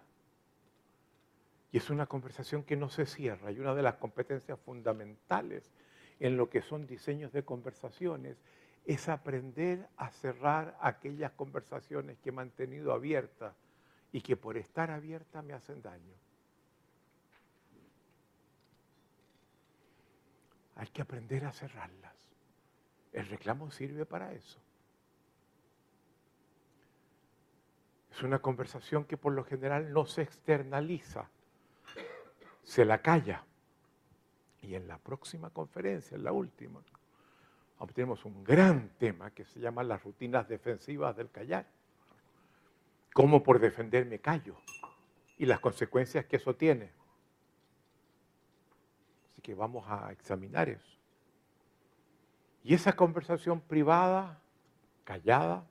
Y 1.72 1.78
es 1.78 1.90
una 1.90 2.06
conversación 2.06 2.64
que 2.64 2.76
no 2.76 2.90
se 2.90 3.06
cierra. 3.06 3.52
Y 3.52 3.60
una 3.60 3.74
de 3.74 3.82
las 3.82 3.96
competencias 3.96 4.60
fundamentales 4.60 5.72
en 6.20 6.38
lo 6.38 6.50
que 6.50 6.62
son 6.62 6.88
diseños 6.88 7.32
de 7.32 7.44
conversaciones 7.44 8.38
es 8.86 9.10
aprender 9.10 9.88
a 9.98 10.10
cerrar 10.12 10.78
aquellas 10.80 11.32
conversaciones 11.32 12.18
que 12.20 12.30
he 12.30 12.32
mantenido 12.32 12.94
abiertas 12.94 13.56
y 14.12 14.22
que 14.22 14.38
por 14.38 14.58
estar 14.58 14.92
abiertas 14.92 15.44
me 15.44 15.54
hacen 15.54 15.82
daño. 15.82 16.14
Hay 20.76 20.88
que 20.88 21.02
aprender 21.02 21.46
a 21.46 21.52
cerrarlas. 21.52 22.16
El 23.12 23.28
reclamo 23.28 23.72
sirve 23.72 24.06
para 24.06 24.34
eso. 24.34 24.60
Es 28.12 28.24
una 28.24 28.40
conversación 28.40 29.06
que 29.06 29.18
por 29.18 29.34
lo 29.34 29.44
general 29.44 29.92
no 29.92 30.06
se 30.06 30.22
externaliza, 30.22 31.30
se 32.64 32.86
la 32.86 33.02
calla. 33.02 33.44
Y 34.66 34.76
en 34.76 34.88
la 34.88 34.98
próxima 34.98 35.50
conferencia, 35.50 36.16
en 36.16 36.24
la 36.24 36.32
última, 36.32 36.82
tenemos 37.94 38.26
un 38.26 38.44
gran 38.44 38.90
tema 38.98 39.30
que 39.32 39.46
se 39.46 39.60
llama 39.60 39.84
las 39.84 40.04
rutinas 40.04 40.48
defensivas 40.48 41.16
del 41.16 41.30
callar. 41.30 41.68
Cómo 43.14 43.44
por 43.44 43.60
defenderme 43.60 44.20
callo 44.20 44.58
y 45.38 45.46
las 45.46 45.60
consecuencias 45.60 46.26
que 46.26 46.38
eso 46.38 46.56
tiene 46.56 46.92
que 49.46 49.54
vamos 49.54 49.86
a 49.88 50.12
examinar 50.12 50.70
eso. 50.70 50.98
Y 52.64 52.74
esa 52.74 52.94
conversación 52.94 53.62
privada, 53.62 54.42
callada, 55.04 55.68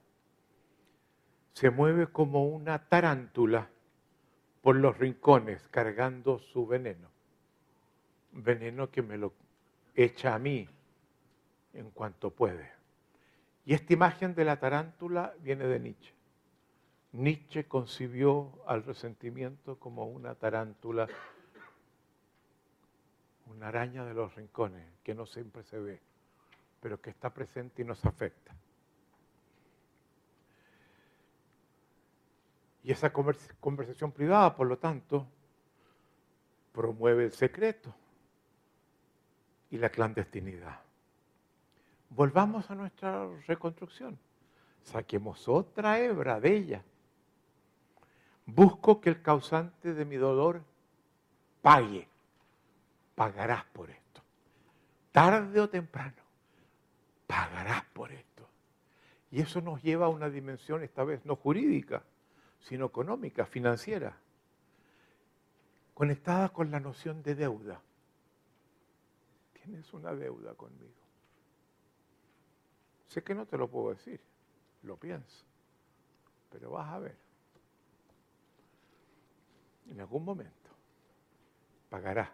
se 1.54 1.70
mueve 1.70 2.06
como 2.06 2.46
una 2.46 2.88
tarántula 2.88 3.68
por 4.62 4.76
los 4.76 4.96
rincones 4.96 5.66
cargando 5.72 6.38
su 6.38 6.68
veneno. 6.68 7.13
Veneno 8.34 8.90
que 8.90 9.02
me 9.02 9.16
lo 9.16 9.32
echa 9.94 10.34
a 10.34 10.38
mí 10.38 10.68
en 11.72 11.90
cuanto 11.90 12.30
puede. 12.30 12.70
Y 13.64 13.74
esta 13.74 13.92
imagen 13.92 14.34
de 14.34 14.44
la 14.44 14.58
tarántula 14.58 15.34
viene 15.40 15.66
de 15.66 15.80
Nietzsche. 15.80 16.12
Nietzsche 17.12 17.64
concibió 17.66 18.60
al 18.66 18.82
resentimiento 18.82 19.78
como 19.78 20.06
una 20.06 20.34
tarántula 20.34 21.08
una 23.46 23.68
araña 23.68 24.04
de 24.04 24.14
los 24.14 24.34
rincones 24.34 24.84
que 25.04 25.14
no 25.14 25.26
siempre 25.26 25.62
se 25.62 25.78
ve, 25.78 26.00
pero 26.80 27.00
que 27.00 27.10
está 27.10 27.32
presente 27.32 27.82
y 27.82 27.84
nos 27.84 28.04
afecta. 28.04 28.54
Y 32.82 32.90
esa 32.90 33.12
conversación 33.12 34.12
privada, 34.12 34.54
por 34.56 34.66
lo 34.66 34.78
tanto, 34.78 35.26
promueve 36.72 37.24
el 37.24 37.32
secreto 37.32 37.94
y 39.74 39.78
la 39.78 39.88
clandestinidad. 39.88 40.78
Volvamos 42.10 42.70
a 42.70 42.76
nuestra 42.76 43.26
reconstrucción. 43.48 44.16
Saquemos 44.84 45.48
otra 45.48 45.98
hebra 45.98 46.38
de 46.38 46.56
ella. 46.56 46.84
Busco 48.46 49.00
que 49.00 49.10
el 49.10 49.20
causante 49.20 49.92
de 49.92 50.04
mi 50.04 50.14
dolor 50.14 50.62
pague 51.60 52.06
pagarás 53.16 53.64
por 53.72 53.90
esto. 53.90 54.22
Tarde 55.10 55.60
o 55.60 55.68
temprano, 55.68 56.22
pagarás 57.26 57.84
por 57.86 58.12
esto. 58.12 58.46
Y 59.32 59.40
eso 59.40 59.60
nos 59.60 59.82
lleva 59.82 60.06
a 60.06 60.10
una 60.10 60.30
dimensión, 60.30 60.84
esta 60.84 61.02
vez 61.02 61.26
no 61.26 61.34
jurídica, 61.34 62.04
sino 62.60 62.86
económica, 62.86 63.44
financiera, 63.44 64.16
conectada 65.94 66.50
con 66.50 66.70
la 66.70 66.78
noción 66.78 67.24
de 67.24 67.34
deuda. 67.34 67.80
Tienes 69.64 69.92
una 69.94 70.14
deuda 70.14 70.54
conmigo. 70.54 70.92
Sé 73.08 73.22
que 73.22 73.34
no 73.34 73.46
te 73.46 73.56
lo 73.56 73.68
puedo 73.68 73.90
decir, 73.90 74.20
lo 74.82 74.96
pienso, 74.96 75.44
pero 76.50 76.70
vas 76.70 76.92
a 76.92 76.98
ver. 76.98 77.16
En 79.90 80.00
algún 80.00 80.24
momento 80.24 80.70
pagarás 81.88 82.28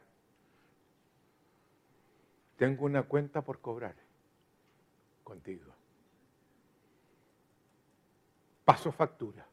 tengo 2.57 2.85
una 2.85 3.05
cuenta 3.05 3.43
por 3.43 3.61
cobrar 3.61 3.95
contigo. 5.25 5.73
Paso 8.65 8.93
factura. 8.93 9.47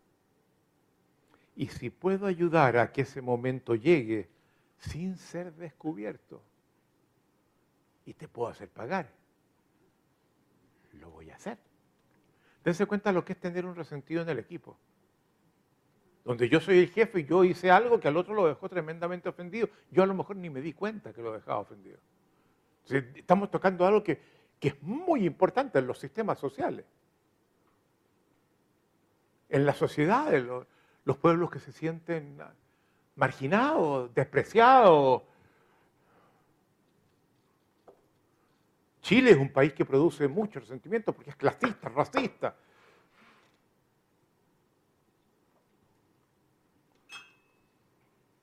Y 1.56 1.67
si 1.67 1.89
puedo 1.89 2.25
ayudar 2.25 2.77
a 2.77 2.91
que 2.91 3.03
ese 3.03 3.22
momento 3.22 3.75
llegue 3.75 4.27
sin 4.80 5.15
ser 5.17 5.53
descubierto 5.53 6.41
y 8.08 8.14
te 8.14 8.30
puedo 8.30 8.50
hacer 8.50 8.69
pagar, 8.69 9.10
lo 10.94 11.11
voy 11.11 11.30
a 11.30 11.36
hacer. 11.36 11.58
Dense 12.64 12.86
cuenta 12.86 13.11
lo 13.11 13.26
que 13.26 13.34
es 13.34 13.40
tener 13.40 13.66
un 13.66 13.76
resentido 13.76 14.22
en 14.22 14.30
el 14.30 14.40
equipo. 14.40 14.77
donde 16.24 16.50
yo 16.50 16.60
soy 16.60 16.80
el 16.80 16.90
jefe 16.90 17.22
y 17.22 17.26
yo 17.26 17.45
hice 17.45 17.72
algo 17.72 18.02
que 18.02 18.10
al 18.10 18.18
otro 18.18 18.34
lo 18.34 18.48
dejó 18.48 18.68
tremendamente 18.68 19.30
ofendido. 19.30 19.69
Yo 19.92 20.03
a 20.03 20.06
lo 20.06 20.14
mejor 20.14 20.36
ni 20.36 20.50
me 20.50 20.60
di 20.60 20.74
cuenta 20.74 21.14
que 21.14 21.22
lo 21.22 21.32
dejaba 21.32 21.60
ofendido. 21.60 22.00
estamos 22.90 23.50
tocando 23.50 23.86
algo 23.86 24.03
que, 24.03 24.19
que 24.60 24.69
es 24.69 24.84
muy 24.84 25.26
importante 25.26 25.80
en 25.80 25.88
los 25.88 26.00
sistemas 26.00 26.38
sociales. 26.38 26.86
En 29.48 29.66
la 29.66 29.74
sociedad, 29.74 30.34
los, 30.34 30.66
los 31.06 31.18
pueblos 31.18 31.50
que 31.50 31.60
se 31.60 31.72
sienten 31.72 32.40
marginados, 33.16 34.14
despreciados. 34.14 35.24
Chile 39.08 39.32
es 39.32 39.38
un 39.38 39.48
país 39.48 39.72
que 39.72 39.86
produce 39.86 40.27
mucho 40.27 40.60
resentimiento 40.60 41.14
porque 41.14 41.30
es 41.30 41.36
clasista, 41.38 41.88
racista. 41.88 42.53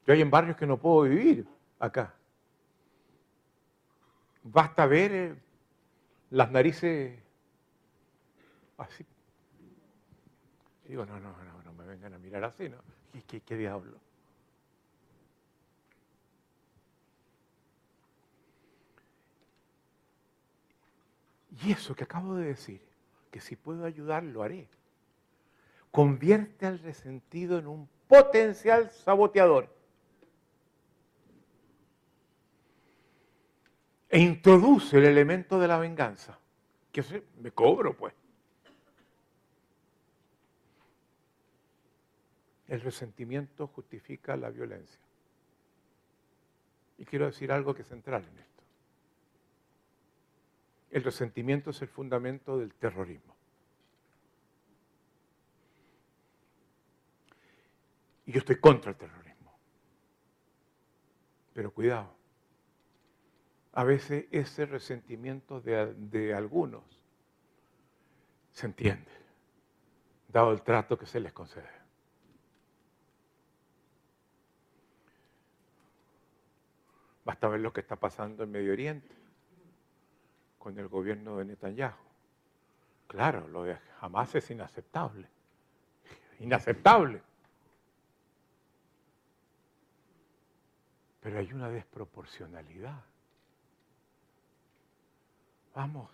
Yo 0.07 0.15
hay 0.15 0.23
en 0.23 0.31
barrios 0.31 0.57
que 0.57 0.67
no 0.67 0.78
puedo 0.78 1.02
vivir 1.02 1.47
acá. 1.78 2.15
Basta 4.43 4.86
ver 4.86 5.12
eh, 5.12 5.34
las 6.31 6.51
narices 6.51 7.12
así. 8.78 9.05
Digo, 10.89 11.05
no, 11.05 11.20
no, 11.20 11.36
no, 11.44 11.62
no 11.62 11.73
me 11.75 11.84
vengan 11.84 12.15
a 12.15 12.18
mirar 12.18 12.43
así, 12.43 12.70
¿no? 12.70 12.78
¿Qué, 13.26 13.43
qué 13.43 13.57
diablo? 13.59 13.99
Y 21.62 21.73
eso 21.73 21.94
que 21.94 22.05
acabo 22.05 22.34
de 22.34 22.47
decir, 22.47 22.81
que 23.31 23.41
si 23.41 23.57
puedo 23.57 23.84
ayudar, 23.84 24.23
lo 24.23 24.42
haré, 24.42 24.68
convierte 25.91 26.66
al 26.66 26.78
resentido 26.81 27.58
en 27.58 27.66
un 27.66 27.89
potencial 28.08 28.91
saboteador. 28.91 29.73
E 34.08 34.20
introduce 34.20 34.97
el 34.97 35.05
elemento 35.05 35.58
de 35.58 35.68
la 35.68 35.78
venganza, 35.78 36.39
que 36.92 37.24
me 37.41 37.50
cobro 37.50 37.97
pues. 37.97 38.15
El 42.68 42.81
resentimiento 42.81 43.66
justifica 43.66 44.36
la 44.36 44.50
violencia. 44.50 45.00
Y 46.99 47.05
quiero 47.05 47.26
decir 47.26 47.50
algo 47.50 47.74
que 47.74 47.83
es 47.83 47.89
central 47.89 48.24
en 48.24 48.39
esto. 48.39 48.53
El 50.94 51.02
resentimiento 51.02 51.70
es 51.70 51.82
el 51.82 51.89
fundamento 51.89 52.56
del 52.56 52.73
terrorismo. 52.73 53.34
Y 58.26 58.31
yo 58.31 58.39
estoy 58.39 58.60
contra 58.60 58.92
el 58.92 58.97
terrorismo. 58.97 59.58
Pero 61.52 61.74
cuidado. 61.74 62.14
A 63.73 63.82
veces 63.82 64.26
ese 64.31 64.66
resentimiento 64.66 65.60
de, 65.60 65.94
de 65.94 66.32
algunos 66.32 66.84
se 68.52 68.66
entiende, 68.66 69.10
dado 70.28 70.52
el 70.52 70.62
trato 70.62 70.97
que 70.97 71.06
se 71.06 71.18
les 71.18 71.32
concede. 71.32 71.74
Basta 77.24 77.48
ver 77.48 77.58
lo 77.58 77.73
que 77.73 77.81
está 77.81 77.97
pasando 77.97 78.44
en 78.44 78.52
Medio 78.52 78.73
Oriente 78.73 79.24
con 80.65 80.78
el 80.78 80.89
gobierno 80.89 81.36
de 81.36 81.44
Netanyahu. 81.44 81.94
Claro, 83.07 83.47
lo 83.49 83.65
de 83.65 83.76
Hamas 84.01 84.34
es 84.34 84.51
inaceptable. 84.51 85.28
Inaceptable. 86.41 87.20
Pero 91.20 91.39
hay 91.39 91.52
una 91.52 91.68
desproporcionalidad. 91.68 93.05
Vamos, 95.75 96.10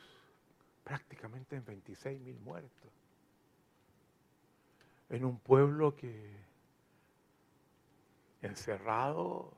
prácticamente 0.82 1.54
en 1.54 1.64
26 1.64 2.20
mil 2.20 2.40
muertos. 2.40 2.90
En 5.10 5.24
un 5.24 5.38
pueblo 5.38 5.94
que 5.94 6.36
encerrado, 8.42 9.52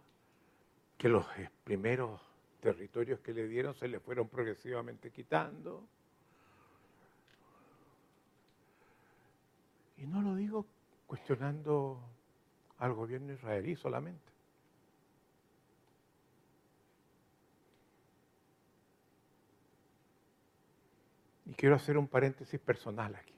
que 0.98 1.08
los 1.08 1.24
primeros 1.64 2.20
territorios 2.62 3.18
que 3.18 3.34
le 3.34 3.48
dieron 3.48 3.74
se 3.74 3.88
le 3.88 3.98
fueron 3.98 4.28
progresivamente 4.28 5.10
quitando. 5.10 5.84
Y 9.96 10.06
no 10.06 10.22
lo 10.22 10.36
digo 10.36 10.64
cuestionando 11.08 12.00
al 12.78 12.94
gobierno 12.94 13.32
israelí 13.32 13.74
solamente. 13.74 14.30
Y 21.46 21.54
quiero 21.54 21.74
hacer 21.74 21.98
un 21.98 22.06
paréntesis 22.06 22.60
personal 22.60 23.16
aquí. 23.16 23.31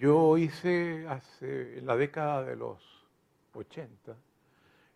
Yo 0.00 0.38
hice 0.38 1.06
hace, 1.06 1.76
en 1.76 1.84
la 1.84 1.94
década 1.94 2.42
de 2.42 2.56
los 2.56 2.80
80 3.52 4.16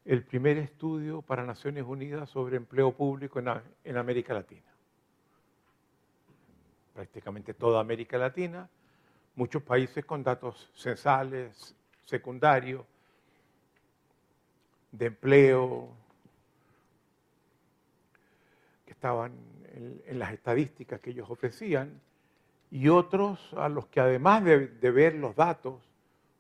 el 0.07 0.25
primer 0.25 0.57
estudio 0.57 1.21
para 1.21 1.45
Naciones 1.45 1.85
Unidas 1.85 2.31
sobre 2.31 2.57
empleo 2.57 2.91
público 2.93 3.39
en, 3.39 3.97
América 3.99 4.33
Latina. 4.33 4.73
Prácticamente 6.95 7.53
toda 7.53 7.81
América 7.81 8.17
Latina, 8.17 8.67
muchos 9.35 9.63
países 9.63 10.07
con 10.07 10.23
datos 10.23 10.71
censales, 10.75 11.77
secundarios, 12.07 12.87
de 14.91 15.05
empleo, 15.05 15.91
que 18.87 18.93
estaban 18.93 19.35
en 20.07 20.19
las 20.19 20.33
estadísticas 20.33 20.99
que 20.99 21.11
ellos 21.11 21.29
ofrecían, 21.29 22.01
y 22.75 22.89
otros 22.89 23.39
a 23.57 23.69
los 23.69 23.87
que 23.87 24.01
además 24.01 24.43
de, 24.43 24.91
ver 24.91 25.15
los 25.15 25.37
datos, 25.37 25.81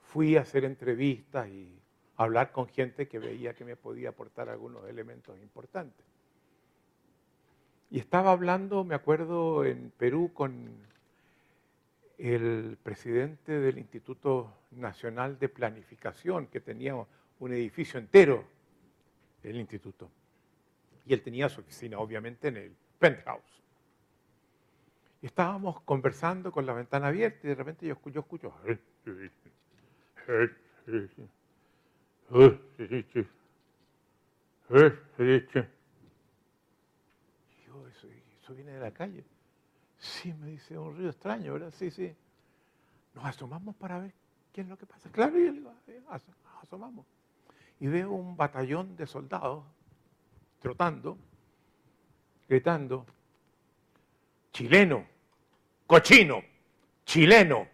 fui 0.00 0.36
a 0.36 0.40
hacer 0.40 0.64
entrevistas 0.64 1.46
y 1.46 1.80
hablar 2.16 2.50
con 2.50 2.66
gente 2.66 3.06
que 3.06 3.20
veía 3.20 3.54
que 3.54 3.64
me 3.64 3.76
podía 3.76 4.08
aportar 4.08 4.48
algunos 4.48 4.84
elementos 4.88 5.38
importantes. 5.38 6.04
Y 7.88 8.00
estaba 8.00 8.32
hablando, 8.32 8.82
me 8.82 8.96
acuerdo, 8.96 9.64
en 9.64 9.92
Perú 9.96 10.32
con 10.34 10.70
el 12.18 12.78
presidente 12.82 13.60
del 13.60 13.78
Instituto 13.78 14.52
Nacional 14.72 15.38
de 15.38 15.48
Planificación, 15.48 16.48
que 16.48 16.58
tenía 16.58 16.96
un 17.38 17.52
edificio 17.52 18.00
entero, 18.00 18.42
el 19.44 19.54
instituto. 19.54 20.10
Y 21.06 21.14
él 21.14 21.22
tenía 21.22 21.48
su 21.48 21.60
oficina, 21.60 22.00
obviamente, 22.00 22.48
en 22.48 22.56
el 22.56 22.72
penthouse 22.98 23.63
estábamos 25.26 25.80
conversando 25.82 26.52
con 26.52 26.66
la 26.66 26.74
ventana 26.74 27.08
abierta 27.08 27.46
y 27.46 27.48
de 27.48 27.54
repente 27.54 27.86
yo 27.86 27.94
escucho, 27.94 28.20
escucho. 28.20 28.54
Digo, 37.64 37.86
eso, 37.88 38.54
viene 38.54 38.72
de 38.72 38.80
la 38.80 38.90
calle. 38.90 39.24
Sí, 39.98 40.34
me 40.34 40.48
dice 40.48 40.76
un 40.78 40.94
ruido 40.94 41.10
extraño, 41.10 41.54
¿verdad? 41.54 41.72
Sí, 41.72 41.90
sí. 41.90 42.14
Nos 43.14 43.24
asomamos 43.24 43.74
para 43.76 43.98
ver 44.00 44.12
qué 44.52 44.60
es 44.60 44.68
lo 44.68 44.76
que 44.76 44.84
pasa. 44.86 45.10
Claro, 45.10 45.38
y 45.38 45.46
yo 45.46 45.52
digo, 45.52 45.72
asomamos. 46.60 47.06
Y 47.80 47.86
veo 47.86 48.10
un 48.10 48.36
batallón 48.36 48.96
de 48.96 49.06
soldados 49.06 49.64
trotando, 50.60 51.16
gritando, 52.48 53.06
chileno, 54.52 55.13
cochino, 55.86 56.42
chileno, 57.04 57.68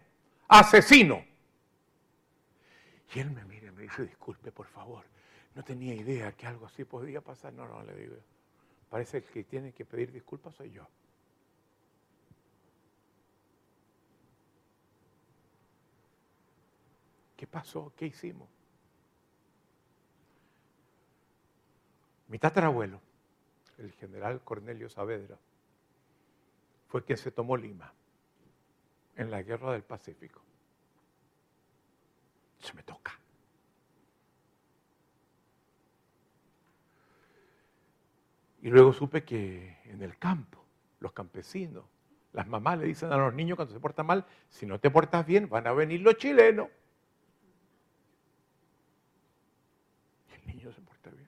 asesino. 0.47 1.25
Y 3.13 3.19
él 3.19 3.31
me 3.31 3.43
mira 3.45 3.67
y 3.67 3.71
me 3.71 3.83
dice, 3.83 4.03
disculpe, 4.03 4.51
por 4.51 4.67
favor, 4.67 5.03
no 5.55 5.63
tenía 5.63 5.93
idea 5.93 6.31
que 6.33 6.47
algo 6.47 6.65
así 6.65 6.85
podía 6.85 7.21
pasar. 7.21 7.53
No, 7.53 7.67
no, 7.67 7.83
le 7.83 7.95
digo, 7.95 8.15
parece 8.89 9.23
que 9.23 9.43
tiene 9.43 9.73
que 9.73 9.85
pedir 9.85 10.11
disculpas 10.11 10.55
soy 10.55 10.71
yo. 10.71 10.87
¿Qué 17.35 17.47
pasó? 17.47 17.91
¿Qué 17.97 18.05
hicimos? 18.05 18.47
Mi 22.27 22.37
tatarabuelo, 22.37 23.01
el 23.77 23.91
general 23.93 24.41
Cornelio 24.41 24.89
Saavedra, 24.89 25.37
fue 26.87 27.03
quien 27.03 27.17
se 27.17 27.31
tomó 27.31 27.57
Lima 27.57 27.91
en 29.15 29.31
la 29.31 29.41
guerra 29.41 29.73
del 29.73 29.83
Pacífico. 29.83 30.41
Se 32.59 32.73
me 32.73 32.83
toca. 32.83 33.19
Y 38.61 38.69
luego 38.69 38.93
supe 38.93 39.23
que 39.23 39.79
en 39.85 40.01
el 40.01 40.17
campo, 40.17 40.63
los 40.99 41.11
campesinos, 41.13 41.85
Las 42.33 42.47
mamás 42.47 42.79
le 42.79 42.85
dicen 42.85 43.11
a 43.11 43.17
los 43.17 43.33
niños 43.33 43.57
cuando 43.57 43.73
se 43.73 43.79
portan 43.79 44.05
mal, 44.05 44.25
si 44.49 44.65
no 44.65 44.79
te 44.79 44.89
portas 44.89 45.25
bien, 45.25 45.49
van 45.49 45.67
a 45.67 45.73
venir 45.73 45.99
los 45.99 46.15
chilenos. 46.15 46.69
Y 50.29 50.33
el 50.39 50.55
niño 50.55 50.71
se 50.71 50.81
porta 50.81 51.09
bien. 51.09 51.27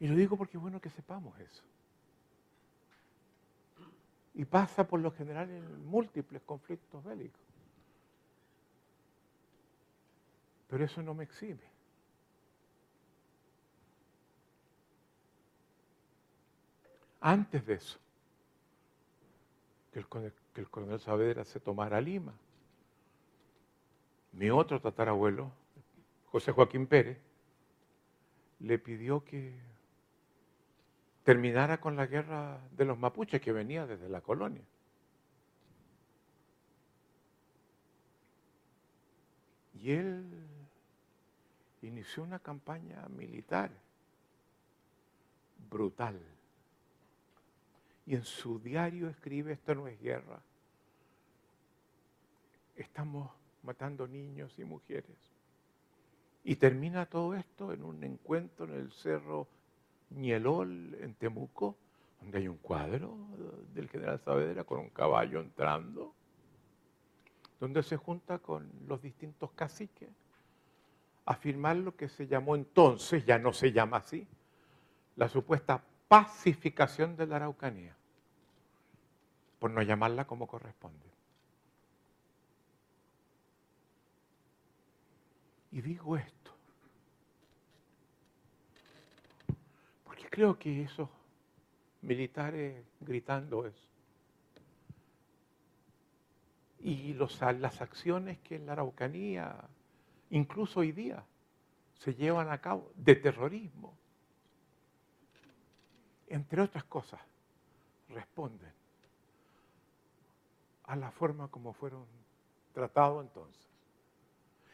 Y 0.00 0.08
lo 0.08 0.16
digo 0.16 0.36
porque 0.36 0.56
es 0.56 0.60
bueno 0.60 0.80
que 0.80 0.90
sepamos 0.90 1.38
eso. 1.38 1.62
Y 4.40 4.46
pasa 4.46 4.88
por 4.88 5.00
lo 5.00 5.10
general 5.10 5.50
en 5.50 5.86
múltiples 5.86 6.40
conflictos 6.40 7.04
bélicos. 7.04 7.42
Pero 10.66 10.82
eso 10.82 11.02
no 11.02 11.12
me 11.12 11.24
exime. 11.24 11.60
Antes 17.20 17.66
de 17.66 17.74
eso, 17.74 17.98
que 19.92 19.98
el, 19.98 20.06
que 20.54 20.60
el 20.62 20.70
coronel 20.70 21.00
Saavedra 21.00 21.44
se 21.44 21.60
tomara 21.60 22.00
Lima, 22.00 22.32
mi 24.32 24.48
otro 24.48 24.80
tatarabuelo, 24.80 25.52
José 26.32 26.52
Joaquín 26.52 26.86
Pérez, 26.86 27.18
le 28.60 28.78
pidió 28.78 29.22
que 29.22 29.69
terminara 31.24 31.80
con 31.80 31.96
la 31.96 32.06
guerra 32.06 32.58
de 32.76 32.84
los 32.84 32.98
mapuches 32.98 33.40
que 33.40 33.52
venía 33.52 33.86
desde 33.86 34.08
la 34.08 34.20
colonia. 34.20 34.62
Y 39.74 39.92
él 39.92 40.24
inició 41.82 42.22
una 42.22 42.38
campaña 42.38 43.06
militar 43.08 43.70
brutal. 45.70 46.20
Y 48.06 48.14
en 48.14 48.24
su 48.24 48.58
diario 48.58 49.08
escribe, 49.08 49.52
esto 49.52 49.74
no 49.74 49.88
es 49.88 50.00
guerra. 50.00 50.40
Estamos 52.76 53.30
matando 53.62 54.06
niños 54.06 54.58
y 54.58 54.64
mujeres. 54.64 55.16
Y 56.44 56.56
termina 56.56 57.06
todo 57.06 57.34
esto 57.34 57.72
en 57.72 57.84
un 57.84 58.02
encuentro 58.02 58.66
en 58.66 58.80
el 58.80 58.92
cerro 58.92 59.46
Ñelol, 60.10 60.94
en 61.00 61.14
Temuco, 61.14 61.76
donde 62.20 62.38
hay 62.38 62.48
un 62.48 62.58
cuadro 62.58 63.16
del 63.72 63.88
general 63.88 64.20
Saavedra 64.20 64.64
con 64.64 64.80
un 64.80 64.90
caballo 64.90 65.40
entrando, 65.40 66.14
donde 67.58 67.82
se 67.82 67.96
junta 67.96 68.38
con 68.38 68.70
los 68.86 69.00
distintos 69.02 69.50
caciques 69.52 70.08
a 71.26 71.34
firmar 71.34 71.76
lo 71.76 71.94
que 71.94 72.08
se 72.08 72.26
llamó 72.26 72.56
entonces, 72.56 73.24
ya 73.24 73.38
no 73.38 73.52
se 73.52 73.72
llama 73.72 73.98
así, 73.98 74.26
la 75.16 75.28
supuesta 75.28 75.82
pacificación 76.08 77.16
de 77.16 77.26
la 77.26 77.36
Araucanía, 77.36 77.94
por 79.58 79.70
no 79.70 79.82
llamarla 79.82 80.26
como 80.26 80.46
corresponde. 80.46 81.06
Y 85.72 85.80
digo 85.82 86.16
esto, 86.16 86.50
porque 90.04 90.19
creo 90.30 90.58
que 90.58 90.82
esos 90.82 91.08
militares 92.02 92.82
gritando 93.00 93.66
eso, 93.66 93.86
y 96.82 97.12
las 97.12 97.82
acciones 97.82 98.38
que 98.38 98.56
en 98.56 98.64
la 98.64 98.72
Araucanía 98.72 99.68
incluso 100.30 100.80
hoy 100.80 100.92
día, 100.92 101.22
se 101.94 102.14
llevan 102.14 102.50
a 102.50 102.60
cabo 102.60 102.90
de 102.94 103.16
terrorismo. 103.16 103.94
Entre 106.28 106.62
otras 106.62 106.84
cosas, 106.84 107.20
responden 108.08 108.72
a 110.84 110.96
la 110.96 111.10
forma 111.10 111.48
como 111.48 111.72
fueron 111.72 112.04
tratados 112.72 113.24
entonces. 113.24 113.68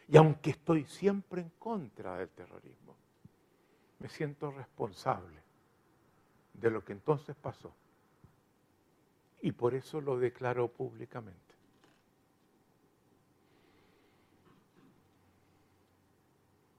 Y 0.09 0.17
aunque 0.17 0.51
estoy 0.51 0.85
siempre 0.85 1.43
en 1.43 1.51
contra 1.59 2.19
del 2.19 2.29
terrorismo, 2.29 2.95
me 3.99 4.09
siento 4.09 4.51
responsable 4.51 5.46
de 6.61 6.71
lo 6.71 6.85
que 6.85 6.93
entonces 6.93 7.37
pasó. 7.37 7.73
Y 9.43 9.53
por 9.53 9.75
eso 9.75 10.01
lo 10.01 10.19
declaro 10.19 10.69
públicamente. 10.69 11.55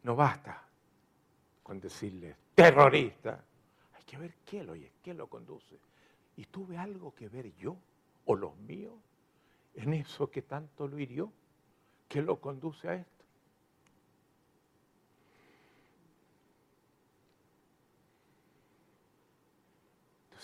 No 0.04 0.16
basta 0.16 0.64
con 1.64 1.80
decirle 1.80 2.36
terrorista. 2.56 3.44
Hay 3.96 4.04
que 4.04 4.18
ver 4.18 4.36
qué 4.46 4.64
lo, 4.64 4.74
qué 5.04 5.14
lo 5.14 5.28
conduce. 5.28 5.78
¿Y 6.38 6.46
tuve 6.46 6.78
algo 6.78 7.14
que 7.14 7.30
ver 7.30 7.54
yo 7.56 7.76
o 8.26 8.36
los 8.36 8.56
míos 8.58 8.94
en 9.76 9.94
eso 9.94 10.30
que 10.30 10.42
tanto 10.42 10.88
lo 10.88 11.00
hirió? 11.00 11.32
¿Qué 12.08 12.22
lo 12.22 12.40
conduce 12.40 12.88
a 12.88 12.96
esto? 12.96 13.17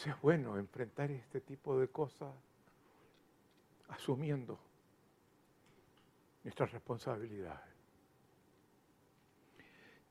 Es 0.06 0.20
bueno 0.22 0.58
enfrentar 0.58 1.12
este 1.12 1.40
tipo 1.42 1.80
de 1.80 1.88
cosas 1.88 2.34
asumiendo 3.90 4.60
nuestras 6.44 6.72
responsabilidades 6.72 7.74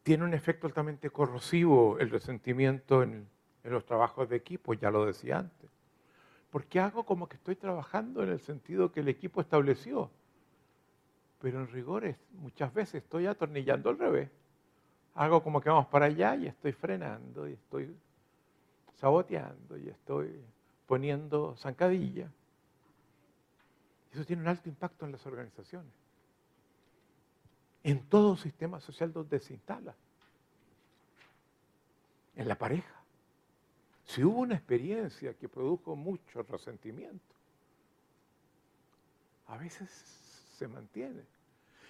tiene 0.03 0.25
un 0.25 0.35
efecto 0.35 0.67
altamente 0.67 1.11
corrosivo 1.11 1.99
el 1.99 2.11
resentimiento 2.11 3.03
en, 3.03 3.29
los 3.65 3.87
trabajos 3.87 4.29
de 4.29 4.35
equipo, 4.35 4.75
ya 4.75 4.91
lo 4.91 5.07
decía 5.07 5.39
antes. 5.39 5.71
Porque 6.51 6.81
hago 6.81 7.05
como 7.05 7.29
que 7.29 7.37
estoy 7.37 7.55
trabajando 7.55 8.25
en 8.25 8.31
el 8.31 8.41
sentido 8.41 8.91
que 8.91 9.01
el 9.01 9.09
equipo 9.09 9.41
estableció. 9.41 10.11
Pero 11.41 11.61
en 11.61 11.69
rigores 11.69 12.17
muchas 12.33 12.75
veces 12.75 13.05
estoy 13.05 13.27
atornillando 13.27 13.91
al 13.91 13.99
revés. 13.99 14.31
Hago 15.15 15.45
como 15.45 15.61
que 15.61 15.71
vamos 15.71 15.87
para 15.87 16.07
allá 16.07 16.35
y 16.35 16.49
estoy 16.49 16.73
frenando 16.73 17.49
y 17.49 17.53
estoy 17.53 17.95
saboteando 19.03 19.77
y 19.77 19.89
estoy 19.89 20.41
poniendo 20.87 21.57
zancadilla. 21.57 22.31
Eso 24.13 24.25
tiene 24.25 24.43
un 24.43 24.49
alto 24.49 24.69
impacto 24.69 25.05
en 25.05 25.11
las 25.11 25.27
organizaciones 25.27 25.93
en 27.83 28.07
todo 28.09 28.37
sistema 28.37 28.81
social 28.81 29.13
donde 29.13 29.41
se 29.41 29.55
instala. 29.55 29.93
En 32.37 32.47
la 32.47 32.57
pareja. 32.57 32.95
Si 34.05 34.23
hubo 34.23 34.39
una 34.39 34.55
experiencia 34.55 35.35
que 35.35 35.49
produjo 35.49 35.97
mucho 35.97 36.45
resentimiento, 36.45 37.35
a 39.49 39.57
veces 39.57 39.91
se 40.57 40.69
mantiene. 40.69 41.23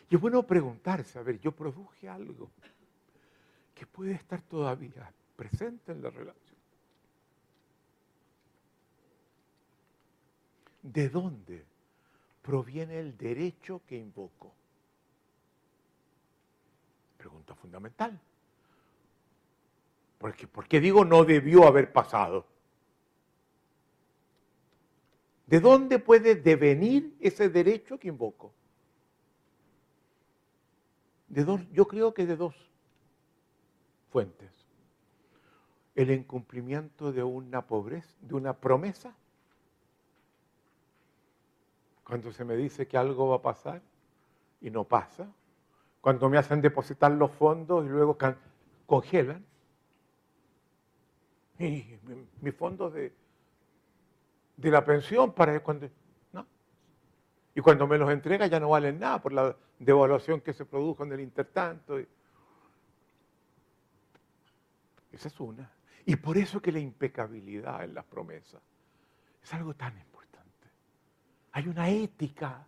Y 0.09 0.15
es 0.15 0.21
bueno 0.21 0.43
preguntarse, 0.45 1.19
a 1.19 1.23
ver, 1.23 1.39
yo 1.41 1.53
produje 1.53 2.09
algo 2.09 2.51
que 3.75 3.87
puede 3.87 4.13
estar 4.13 4.41
todavía 4.41 5.13
presente 5.37 5.93
en 5.93 6.03
la 6.03 6.09
relación. 6.09 6.42
¿De 10.83 11.09
dónde 11.09 11.65
proviene 12.43 12.99
el 12.99 13.17
derecho 13.17 13.83
que 13.87 13.97
invoco? 13.97 14.53
Pregunta 17.17 17.55
fundamental. 17.55 18.21
Porque, 20.19 20.47
¿Por 20.47 20.67
qué 20.67 20.81
digo 20.81 21.05
no 21.05 21.25
debió 21.25 21.67
haber 21.67 21.93
pasado? 21.93 22.47
¿De 25.47 25.61
dónde 25.61 25.99
puede 25.99 26.35
devenir 26.35 27.17
ese 27.21 27.49
derecho 27.49 27.99
que 27.99 28.09
invoco? 28.09 28.53
De 31.29 31.45
dos, 31.45 31.61
yo 31.73 31.87
creo 31.87 32.13
que 32.15 32.27
de 32.27 32.37
dos 32.37 32.55
fuentes. 34.11 34.51
El 35.95 36.11
incumplimiento 36.11 37.13
de 37.13 37.23
una 37.23 37.67
pobreza, 37.67 38.15
de 38.21 38.35
una 38.35 38.55
promesa. 38.55 39.15
Cuando 42.13 42.31
se 42.31 42.45
me 42.45 42.57
dice 42.57 42.87
que 42.87 42.99
algo 42.99 43.29
va 43.29 43.37
a 43.37 43.41
pasar 43.41 43.81
y 44.61 44.69
no 44.69 44.85
pasa, 44.85 45.27
cuando 46.03 46.29
me 46.29 46.37
hacen 46.37 46.61
depositar 46.61 47.11
los 47.11 47.31
fondos 47.31 47.87
y 47.87 47.89
luego 47.89 48.19
congelan. 48.85 49.43
Mis 51.57 52.55
fondos 52.55 52.93
de, 52.93 53.15
de 54.59 54.71
la 54.71 54.85
pensión 54.85 55.33
para 55.33 55.59
cuando... 55.61 55.89
¿no? 56.35 56.47
Y 57.55 57.63
cuando 57.63 57.87
me 57.87 57.97
los 57.97 58.11
entrega 58.11 58.47
ya 58.47 58.61
no 58.61 58.69
valen 58.69 59.01
nada 59.01 59.23
por 59.23 59.33
la 59.33 59.57
devaluación 59.79 60.43
que 60.43 60.53
se 60.53 60.67
produjo 60.67 61.05
en 61.05 61.13
el 61.15 61.21
intertanto. 61.21 61.99
Esa 65.11 65.29
es 65.29 65.41
una. 65.41 65.73
Y 66.05 66.17
por 66.17 66.37
eso 66.37 66.61
que 66.61 66.73
la 66.73 66.79
impecabilidad 66.79 67.83
en 67.85 67.95
las 67.95 68.05
promesas 68.05 68.61
es 69.43 69.55
algo 69.55 69.73
tan. 69.73 70.12
Hay 71.53 71.69
una 71.69 71.89
ética 71.89 72.67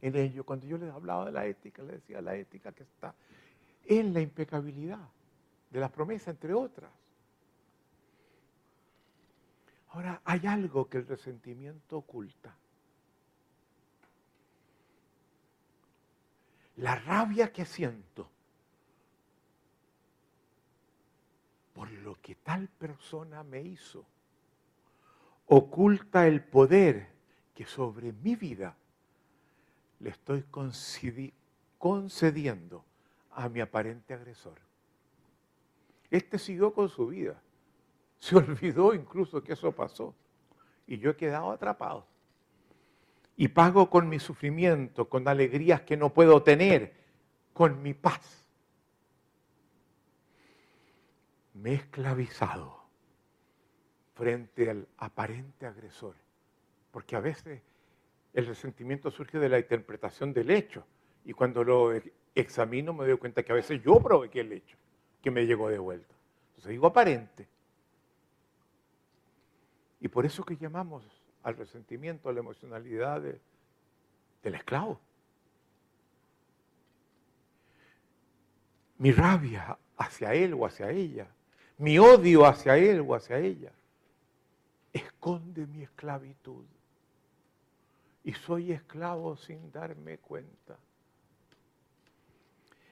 en 0.00 0.16
ello. 0.16 0.44
Cuando 0.44 0.66
yo 0.66 0.78
les 0.78 0.92
hablaba 0.92 1.26
de 1.26 1.32
la 1.32 1.46
ética, 1.46 1.82
les 1.82 1.96
decía 1.96 2.20
la 2.20 2.34
ética 2.34 2.72
que 2.72 2.82
está 2.82 3.14
en 3.84 4.12
la 4.14 4.20
impecabilidad 4.20 5.08
de 5.70 5.80
las 5.80 5.90
promesas, 5.90 6.28
entre 6.28 6.54
otras. 6.54 6.90
Ahora, 9.90 10.20
hay 10.24 10.46
algo 10.46 10.88
que 10.88 10.98
el 10.98 11.06
resentimiento 11.06 11.98
oculta. 11.98 12.54
La 16.76 16.96
rabia 16.96 17.52
que 17.52 17.64
siento 17.64 18.28
por 21.72 21.90
lo 21.90 22.20
que 22.20 22.36
tal 22.36 22.68
persona 22.68 23.42
me 23.44 23.60
hizo 23.60 24.04
oculta 25.46 26.26
el 26.26 26.42
poder 26.42 27.13
que 27.54 27.64
sobre 27.64 28.12
mi 28.12 28.34
vida 28.36 28.76
le 30.00 30.10
estoy 30.10 30.44
concediendo 31.78 32.84
a 33.30 33.48
mi 33.48 33.60
aparente 33.60 34.12
agresor. 34.14 34.58
Este 36.10 36.38
siguió 36.38 36.74
con 36.74 36.88
su 36.88 37.06
vida. 37.06 37.40
Se 38.18 38.36
olvidó 38.38 38.94
incluso 38.94 39.42
que 39.42 39.54
eso 39.54 39.72
pasó. 39.72 40.14
Y 40.86 40.98
yo 40.98 41.10
he 41.10 41.16
quedado 41.16 41.50
atrapado. 41.50 42.06
Y 43.36 43.48
pago 43.48 43.90
con 43.90 44.08
mi 44.08 44.18
sufrimiento, 44.18 45.08
con 45.08 45.26
alegrías 45.26 45.80
que 45.82 45.96
no 45.96 46.12
puedo 46.12 46.42
tener, 46.42 46.94
con 47.52 47.82
mi 47.82 47.94
paz. 47.94 48.46
Me 51.54 51.70
he 51.70 51.74
esclavizado 51.74 52.84
frente 54.14 54.70
al 54.70 54.86
aparente 54.98 55.66
agresor. 55.66 56.23
Porque 56.94 57.16
a 57.16 57.20
veces 57.20 57.60
el 58.32 58.46
resentimiento 58.46 59.10
surge 59.10 59.40
de 59.40 59.48
la 59.48 59.58
interpretación 59.58 60.32
del 60.32 60.48
hecho. 60.48 60.86
Y 61.24 61.32
cuando 61.32 61.64
lo 61.64 61.92
examino 62.36 62.92
me 62.92 63.04
doy 63.04 63.18
cuenta 63.18 63.42
que 63.42 63.50
a 63.50 63.56
veces 63.56 63.82
yo 63.82 63.98
provoqué 64.00 64.42
el 64.42 64.52
hecho 64.52 64.76
que 65.20 65.32
me 65.32 65.44
llegó 65.44 65.68
de 65.68 65.80
vuelta. 65.80 66.14
Entonces 66.50 66.70
digo 66.70 66.86
aparente. 66.86 67.48
Y 69.98 70.06
por 70.06 70.24
eso 70.24 70.44
que 70.44 70.56
llamamos 70.56 71.04
al 71.42 71.56
resentimiento, 71.56 72.28
a 72.28 72.32
la 72.32 72.38
emocionalidad 72.38 73.20
del 73.20 74.54
esclavo. 74.54 75.00
Mi 78.98 79.10
rabia 79.10 79.76
hacia 79.96 80.32
él 80.32 80.54
o 80.54 80.64
hacia 80.64 80.90
ella, 80.90 81.26
mi 81.76 81.98
odio 81.98 82.46
hacia 82.46 82.76
él 82.76 83.04
o 83.04 83.16
hacia 83.16 83.40
ella, 83.40 83.72
esconde 84.92 85.66
mi 85.66 85.82
esclavitud. 85.82 86.64
Y 88.24 88.32
soy 88.32 88.72
esclavo 88.72 89.36
sin 89.36 89.70
darme 89.70 90.18
cuenta. 90.18 90.78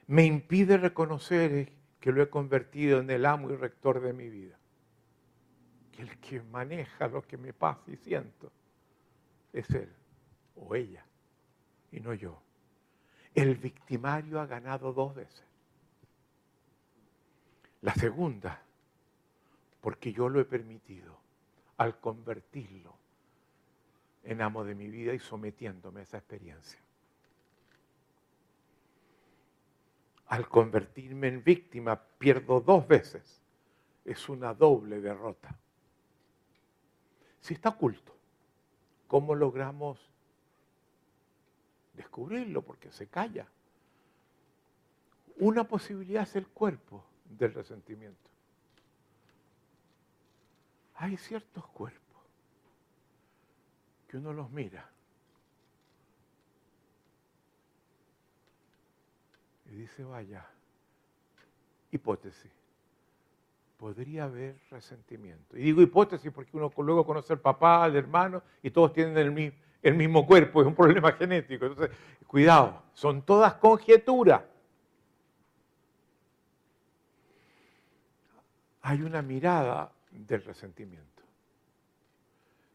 Me 0.07 0.25
impide 0.25 0.77
reconocer 0.77 1.73
que 1.99 2.13
lo 2.13 2.23
he 2.23 2.29
convertido 2.29 3.01
en 3.01 3.11
el 3.11 3.25
amo 3.25 3.51
y 3.51 3.57
rector 3.57 4.01
de 4.01 4.13
mi 4.13 4.29
vida. 4.29 4.59
Que 5.91 6.03
el 6.03 6.19
que 6.19 6.43
maneja 6.43 7.09
lo 7.09 7.23
que 7.23 7.37
me 7.37 7.53
pasa 7.53 7.91
y 7.91 7.97
siento 7.97 8.53
es 9.53 9.69
él 9.71 9.93
o 10.57 10.75
ella 10.75 11.05
y 11.91 12.01
no 12.01 12.15
yo. 12.15 12.43
El 13.35 13.57
victimario 13.57 14.41
ha 14.41 14.47
ganado 14.47 14.93
dos 14.93 15.15
veces. 15.15 15.45
La 17.81 17.95
segunda, 17.95 18.63
porque 19.81 20.13
yo 20.13 20.29
lo 20.29 20.41
he 20.41 20.45
permitido 20.45 21.19
al 21.77 21.99
convertirlo 21.99 23.02
en 24.25 24.41
amo 24.41 24.65
de 24.65 24.75
mi 24.75 24.89
vida 24.89 25.15
y 25.15 25.19
sometiéndome 25.19 26.01
a 26.01 26.03
esa 26.05 26.19
experiencia. 26.19 26.79
Al 30.27 30.49
convertirme 30.49 31.29
en 31.29 31.45
víctima 31.45 32.01
pierdo 32.19 32.61
dos 32.61 32.87
veces. 32.87 33.41
Es 34.05 34.29
una 34.29 34.55
doble 34.55 35.01
derrota. 35.01 35.57
Si 37.41 37.55
está 37.55 37.71
oculto, 37.71 38.17
¿cómo 39.07 39.35
logramos 39.35 39.99
descubrirlo? 41.95 42.63
Porque 42.63 42.91
se 42.91 43.09
calla. 43.09 43.47
Una 45.39 45.65
posibilidad 45.65 46.23
es 46.23 46.37
el 46.37 46.47
cuerpo 46.49 47.05
del 47.25 47.53
resentimiento. 47.55 48.31
Hay 50.95 51.17
ciertos 51.17 51.67
cuerpos 51.69 52.02
que 54.13 54.19
uno 54.19 54.35
los 54.35 54.51
mira 54.51 54.87
y 59.71 59.75
dice, 59.75 60.05
vaya, 60.05 60.47
hipótesis, 61.91 62.53
podría 63.79 64.25
haber 64.25 64.61
resentimiento. 64.71 65.57
Y 65.57 65.63
digo 65.63 65.81
hipótesis 65.81 66.31
porque 66.31 66.55
uno 66.59 66.71
luego 66.77 67.07
conoce 67.07 67.33
al 67.33 67.41
papá, 67.41 67.85
al 67.85 67.97
hermano, 67.97 68.43
y 68.63 68.71
todos 68.71 68.93
tienen 68.93 69.17
el 69.17 69.33
mismo, 69.33 69.59
el 69.81 69.95
mismo 69.95 70.27
cuerpo, 70.27 70.61
es 70.61 70.67
un 70.67 70.75
problema 70.75 71.13
genético. 71.19 71.65
Entonces, 71.65 71.97
cuidado, 72.27 72.83
son 72.93 73.23
todas 73.23 73.55
conjeturas. 73.55 74.43
Hay 78.83 79.01
una 79.01 79.23
mirada 79.23 79.91
del 80.11 80.45
resentimiento. 80.45 81.12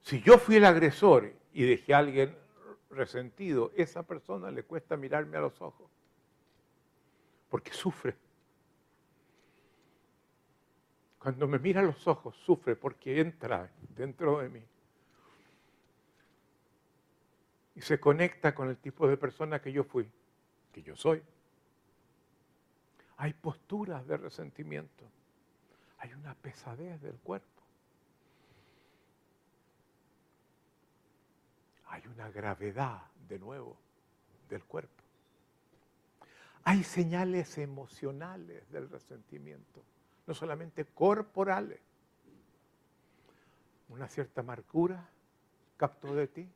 Si 0.08 0.22
yo 0.22 0.38
fui 0.38 0.56
el 0.56 0.64
agresor 0.64 1.34
y 1.52 1.66
dejé 1.66 1.94
a 1.94 1.98
alguien 1.98 2.34
resentido, 2.92 3.74
esa 3.76 4.04
persona 4.04 4.50
le 4.52 4.64
cuesta 4.64 4.96
mirarme 4.96 5.36
a 5.36 5.42
los 5.42 5.62
ojos, 5.62 5.92
porque 7.50 7.74
sufre. 7.74 8.16
Cuando 11.20 11.46
me 11.46 11.60
mira 11.60 11.82
a 11.82 11.84
los 11.84 12.08
ojos, 12.08 12.38
sufre 12.38 12.78
porque 12.78 13.20
entra 13.20 13.70
dentro 13.98 14.40
de 14.40 14.48
mí. 14.48 14.64
Y 17.76 17.82
se 17.82 18.00
conecta 18.00 18.56
con 18.56 18.70
el 18.70 18.78
tipo 18.78 19.10
de 19.10 19.18
persona 19.18 19.62
que 19.62 19.74
yo 19.74 19.84
fui, 19.84 20.10
que 20.72 20.82
yo 20.84 20.96
soy. 20.96 21.22
Hay 23.18 23.34
posturas 23.34 24.08
de 24.08 24.16
resentimiento. 24.16 25.04
Hay 25.98 26.14
una 26.14 26.34
pesadez 26.34 27.02
del 27.02 27.18
cuerpo. 27.18 27.57
Hay 31.98 32.08
una 32.08 32.30
gravedad 32.30 33.02
de 33.28 33.40
nuevo 33.40 33.76
del 34.50 34.64
cuerpo. 34.64 35.04
Hay 36.64 36.84
señales 36.84 37.58
emocionales 37.58 38.70
del 38.72 38.88
resentimiento, 38.88 39.82
no 40.28 40.34
solamente 40.36 40.86
corporales. 40.86 41.80
Una 43.90 44.08
cierta 44.08 44.44
marcura 44.44 45.10
captó 45.76 46.14
de 46.14 46.28
ti. 46.28 46.48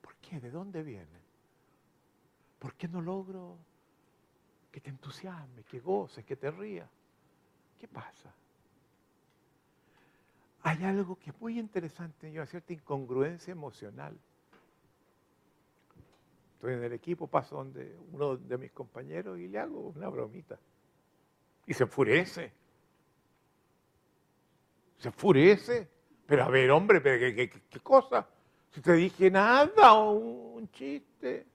¿Por 0.00 0.16
qué? 0.16 0.40
¿De 0.40 0.50
dónde 0.50 0.82
viene? 0.82 1.20
¿Por 2.58 2.74
qué 2.74 2.88
no 2.88 3.00
logro 3.00 3.56
que 4.72 4.80
te 4.80 4.90
entusiasme, 4.90 5.62
que 5.62 5.78
goces, 5.78 6.24
que 6.24 6.34
te 6.34 6.50
rías? 6.50 6.88
¿Qué 7.78 7.86
pasa? 7.86 8.34
Hay 10.66 10.82
algo 10.82 11.16
que 11.16 11.30
es 11.30 11.40
muy 11.40 11.60
interesante, 11.60 12.26
hay 12.26 12.46
cierta 12.48 12.72
incongruencia 12.72 13.52
emocional. 13.52 14.18
Estoy 16.54 16.74
en 16.74 16.82
el 16.82 16.92
equipo, 16.92 17.28
paso 17.28 17.54
donde 17.54 17.96
uno 18.12 18.36
de 18.36 18.58
mis 18.58 18.72
compañeros 18.72 19.38
y 19.38 19.46
le 19.46 19.60
hago 19.60 19.92
una 19.94 20.08
bromita. 20.08 20.58
Y 21.66 21.72
se 21.72 21.84
enfurece. 21.84 22.52
Se 24.98 25.06
enfurece. 25.06 25.88
Pero 26.26 26.42
a 26.42 26.48
ver, 26.48 26.68
hombre, 26.72 27.00
¿qué, 27.00 27.48
qué, 27.70 27.80
cosa? 27.80 28.28
Si 28.72 28.80
te 28.80 28.94
dije 28.94 29.30
nada 29.30 29.94
o 29.94 30.14
un 30.14 30.68
chiste. 30.72 31.46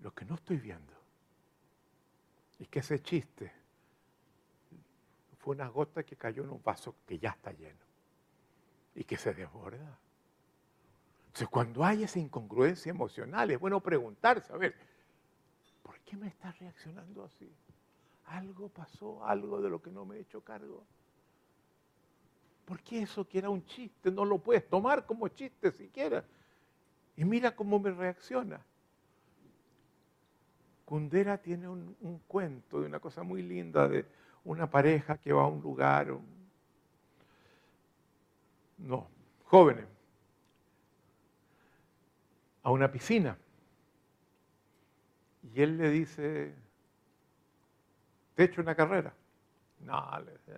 Lo 0.00 0.12
que 0.12 0.24
no 0.24 0.34
estoy 0.34 0.56
viendo 0.56 0.94
es 2.58 2.66
que 2.66 2.80
ese 2.80 3.00
chiste 3.00 3.57
una 5.50 5.68
gota 5.68 6.02
que 6.02 6.16
cayó 6.16 6.42
en 6.42 6.50
un 6.50 6.62
vaso 6.62 6.94
que 7.06 7.18
ya 7.18 7.30
está 7.30 7.52
lleno 7.52 7.80
y 8.94 9.04
que 9.04 9.16
se 9.16 9.32
desborda. 9.32 9.98
Entonces, 11.26 11.48
cuando 11.48 11.84
hay 11.84 12.02
esa 12.02 12.18
incongruencia 12.18 12.90
emocional, 12.90 13.50
es 13.50 13.60
bueno 13.60 13.80
preguntarse, 13.80 14.52
a 14.52 14.56
ver, 14.56 14.74
¿por 15.82 15.98
qué 16.00 16.16
me 16.16 16.28
estás 16.28 16.58
reaccionando 16.58 17.24
así? 17.24 17.50
Algo 18.26 18.68
pasó, 18.68 19.24
algo 19.24 19.60
de 19.60 19.70
lo 19.70 19.80
que 19.80 19.90
no 19.90 20.04
me 20.04 20.16
he 20.16 20.20
hecho 20.20 20.40
cargo. 20.42 20.84
¿Por 22.64 22.82
qué 22.82 23.02
eso 23.02 23.26
que 23.26 23.38
era 23.38 23.48
un 23.48 23.64
chiste 23.64 24.10
no 24.10 24.24
lo 24.24 24.38
puedes 24.38 24.68
tomar 24.68 25.06
como 25.06 25.28
chiste 25.28 25.70
siquiera? 25.72 26.24
Y 27.16 27.24
mira 27.24 27.54
cómo 27.54 27.78
me 27.78 27.90
reacciona. 27.90 28.60
Kundera 30.84 31.38
tiene 31.38 31.68
un 31.68 32.22
cuento 32.26 32.80
de 32.80 32.86
una 32.86 32.98
cosa 33.00 33.22
muy 33.22 33.42
linda 33.42 33.88
de 33.88 34.06
una 34.44 34.70
pareja 34.70 35.18
que 35.18 35.32
va 35.32 35.42
a 35.42 35.46
un 35.46 35.60
lugar, 35.60 36.16
no, 38.78 39.08
jóvenes, 39.44 39.86
a 42.62 42.70
una 42.70 42.90
piscina. 42.90 43.36
Y 45.54 45.62
él 45.62 45.78
le 45.78 45.90
dice, 45.90 46.54
¿te 48.34 48.42
he 48.42 48.46
hecho 48.46 48.60
una 48.60 48.74
carrera? 48.74 49.12
No, 49.80 50.20
le 50.20 50.32
dice, 50.32 50.54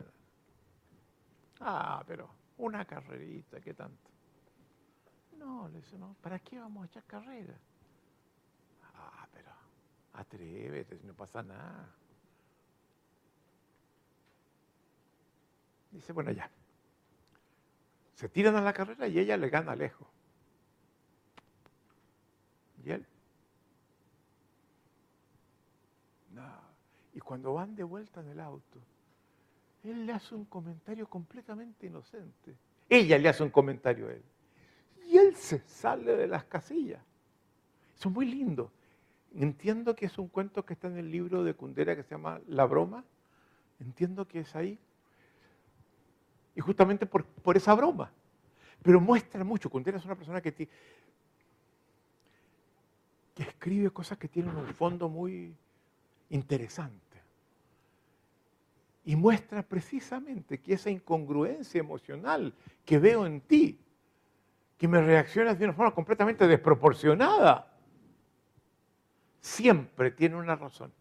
Ah, 1.61 2.03
pero 2.07 2.29
una 2.59 2.85
carrerita, 2.85 3.61
¿qué 3.61 3.75
tanto? 3.75 4.11
No, 5.37 5.69
le 5.69 5.79
dice, 5.79 5.99
no, 5.99 6.17
¿para 6.23 6.39
qué 6.39 6.59
vamos 6.59 6.85
a 6.85 6.87
echar 6.87 7.05
carrera? 7.05 7.55
Ah, 8.95 9.27
pero 9.33 9.51
atrévete, 10.15 11.01
no 11.05 11.15
pasa 11.15 11.43
nada. 11.43 11.95
Dice, 15.91 16.13
bueno, 16.13 16.31
ya. 16.31 16.51
Se 18.15 18.29
tiran 18.29 18.57
a 18.57 18.61
la 18.61 18.73
carrera 18.73 19.09
y 19.09 19.19
ella 19.19 19.37
le 19.37 19.49
gana 19.49 19.75
lejos. 19.75 20.07
¿Y 22.85 22.91
él? 22.91 23.07
Y 27.13 27.19
cuando 27.21 27.55
van 27.55 27.75
de 27.75 27.83
vuelta 27.83 28.21
en 28.21 28.29
el 28.29 28.41
auto, 28.41 28.79
él 29.85 30.07
le 30.07 30.13
hace 30.13 30.35
un 30.35 30.45
comentario 30.45 31.09
completamente 31.09 31.87
inocente. 31.87 32.55
Ella 32.89 33.19
le 33.19 33.29
hace 33.29 33.43
un 33.43 33.51
comentario 33.51 34.09
a 34.09 34.13
él. 34.13 34.23
Y 35.07 35.17
él 35.17 35.35
se 35.35 35.59
sale 35.61 36.17
de 36.17 36.27
las 36.27 36.45
casillas. 36.45 37.03
Eso 37.97 38.09
es 38.09 38.15
muy 38.15 38.27
lindo. 38.27 38.71
Entiendo 39.35 39.95
que 39.95 40.07
es 40.07 40.19
un 40.19 40.29
cuento 40.29 40.65
que 40.65 40.75
está 40.75 40.89
en 40.89 40.99
el 40.99 41.11
libro 41.11 41.45
de 41.45 41.55
Kundera 41.55 41.97
que 41.97 42.03
se 42.03 42.11
llama 42.11 42.41
La 42.47 42.65
broma. 42.65 43.05
Entiendo 43.81 44.27
que 44.27 44.41
es 44.41 44.55
ahí. 44.55 44.79
Y 46.61 46.63
justamente 46.63 47.07
por, 47.07 47.25
por 47.25 47.57
esa 47.57 47.75
broma. 47.75 48.13
Pero 48.83 49.01
muestra 49.01 49.43
mucho. 49.43 49.71
Kundera 49.71 49.97
es 49.97 50.05
una 50.05 50.15
persona 50.15 50.43
que, 50.43 50.53
que 50.53 50.69
escribe 53.39 53.89
cosas 53.89 54.19
que 54.19 54.29
tienen 54.29 54.55
un 54.55 54.67
fondo 54.67 55.09
muy 55.09 55.57
interesante 56.29 57.01
y 59.07 59.17
muestra 59.17 59.63
precisamente 59.63 60.61
que 60.61 60.75
esa 60.75 60.91
incongruencia 60.91 61.79
emocional 61.79 62.53
que 62.85 62.99
veo 62.99 63.25
en 63.25 63.41
ti, 63.41 63.81
que 64.77 64.87
me 64.87 65.01
reaccionas 65.01 65.59
de 65.59 65.65
una 65.65 65.73
forma 65.73 65.95
completamente 65.95 66.47
desproporcionada, 66.47 67.73
siempre 69.41 70.11
tiene 70.11 70.37
una 70.37 70.57
razón. 70.57 70.93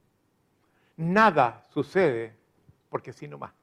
Nada 0.96 1.66
sucede 1.68 2.34
porque 2.90 3.12
sí 3.12 3.28
nomás. 3.28 3.59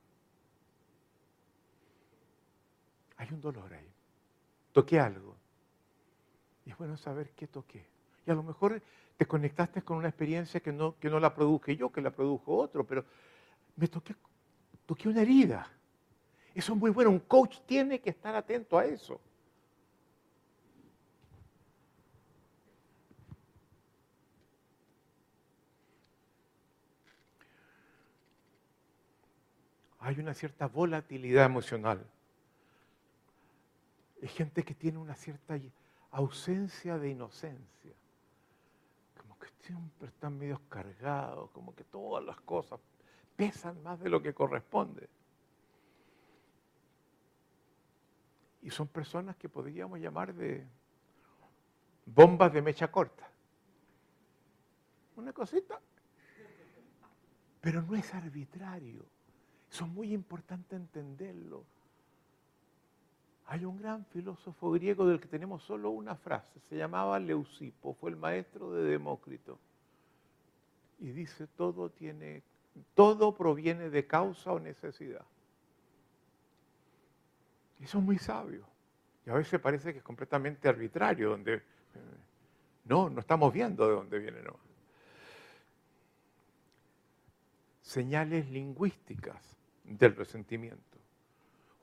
Hay 3.17 3.29
un 3.33 3.41
dolor 3.41 3.73
ahí. 3.73 3.93
Toqué 4.73 5.01
algo. 5.01 5.37
Y 6.65 6.71
es 6.71 6.79
bueno 6.79 6.97
saber 6.97 7.31
qué 7.31 7.47
toqué. 7.47 7.87
Y 8.27 8.31
a 8.31 8.35
lo 8.35 8.43
mejor 8.43 8.83
te 9.17 9.27
conectaste 9.27 9.83
con 9.83 9.97
una 9.97 10.09
experiencia 10.09 10.61
que 10.61 10.73
no, 10.73 10.99
que 10.99 11.09
no 11.09 11.19
la 11.21 11.35
produje 11.35 11.77
yo, 11.77 11.91
que 11.91 12.01
la 12.01 12.11
produjo 12.11 12.57
otro, 12.57 12.87
pero 12.87 13.05
me 13.77 13.89
toqué, 13.89 14.15
toqué 14.85 15.09
una 15.09 15.23
herida. 15.23 15.71
Eso 16.55 16.73
es 16.73 16.79
muy 16.79 16.91
bueno. 16.91 17.11
Un 17.11 17.21
coach 17.21 17.59
tiene 17.67 18.01
que 18.01 18.11
estar 18.11 18.35
atento 18.35 18.79
a 18.79 18.85
eso. 18.85 19.21
Hay 30.01 30.21
una 30.21 30.35
cierta 30.35 30.67
volatilidad 30.69 31.47
emocional. 31.47 32.07
Hay 34.23 34.29
gente 34.29 34.65
que 34.65 34.75
tiene 34.75 34.99
una 34.99 35.15
cierta 35.15 35.59
ausencia 36.11 36.99
de 36.99 37.11
inocencia. 37.11 37.93
Como 39.21 39.39
que 39.39 39.49
siempre 39.61 40.09
están 40.09 40.39
medio 40.39 40.61
cargados, 40.69 41.51
como 41.51 41.75
que 41.75 41.85
todas 41.85 42.25
las 42.25 42.41
cosas 42.41 42.81
pesan 43.37 43.83
más 43.83 44.01
de 44.01 44.09
lo 44.09 44.23
que 44.23 44.33
corresponde. 44.33 45.09
Y 48.63 48.71
son 48.71 48.89
personas 48.89 49.37
que 49.37 49.49
podríamos 49.49 50.01
llamar 50.01 50.35
de 50.35 50.67
bombas 52.07 52.53
de 52.53 52.63
mecha 52.63 52.91
corta. 52.91 53.29
Una 55.17 55.33
cosita. 55.33 55.81
Pero 57.61 57.83
no 57.83 57.95
es 57.95 58.15
arbitrario. 58.15 59.05
Eso 59.71 59.85
es 59.85 59.91
muy 59.91 60.13
importante 60.13 60.77
entenderlo. 60.77 61.65
Hay 63.47 63.65
un 63.65 63.79
gran 63.79 64.05
filósofo 64.07 64.73
griego 64.73 65.07
del 65.07 65.21
que 65.21 65.29
tenemos 65.29 65.63
solo 65.63 65.91
una 65.91 66.17
frase, 66.17 66.61
se 66.69 66.77
llamaba 66.77 67.19
Leucipo, 67.19 67.95
fue 67.95 68.11
el 68.11 68.17
maestro 68.17 68.73
de 68.73 68.85
Demócrito. 68.85 69.59
Y 70.99 71.11
dice, 71.11 71.47
todo 71.57 71.91
tiene 71.91 72.43
todo 72.95 73.35
proviene 73.35 73.91
de 73.91 74.07
causa 74.07 74.53
o 74.53 74.61
necesidad. 74.61 75.25
Eso 77.81 77.99
es 77.99 78.05
muy 78.05 78.19
sabio. 78.19 78.65
Y 79.25 79.31
a 79.31 79.35
veces 79.35 79.61
parece 79.61 79.93
que 79.93 79.99
es 79.99 80.05
completamente 80.05 80.69
arbitrario, 80.69 81.31
donde 81.31 81.55
eh, 81.55 81.63
no, 82.85 83.11
no 83.11 83.21
estamos 83.21 83.53
viendo 83.53 83.87
de 83.87 83.95
dónde 83.95 84.19
viene. 84.19 84.39
Señales 87.83 88.49
lingüísticas 88.51 89.57
del 89.85 90.17
resentimiento, 90.17 90.96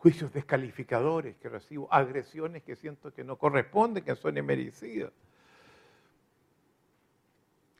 juicios 0.03 0.33
descalificadores 0.33 1.37
que 1.37 1.47
recibo, 1.47 1.87
agresiones 1.89 2.61
que 2.63 2.75
siento 2.75 3.13
que 3.13 3.23
no 3.23 3.37
corresponden, 3.37 4.03
que 4.03 4.13
son 4.17 4.33
merecidas, 4.45 5.13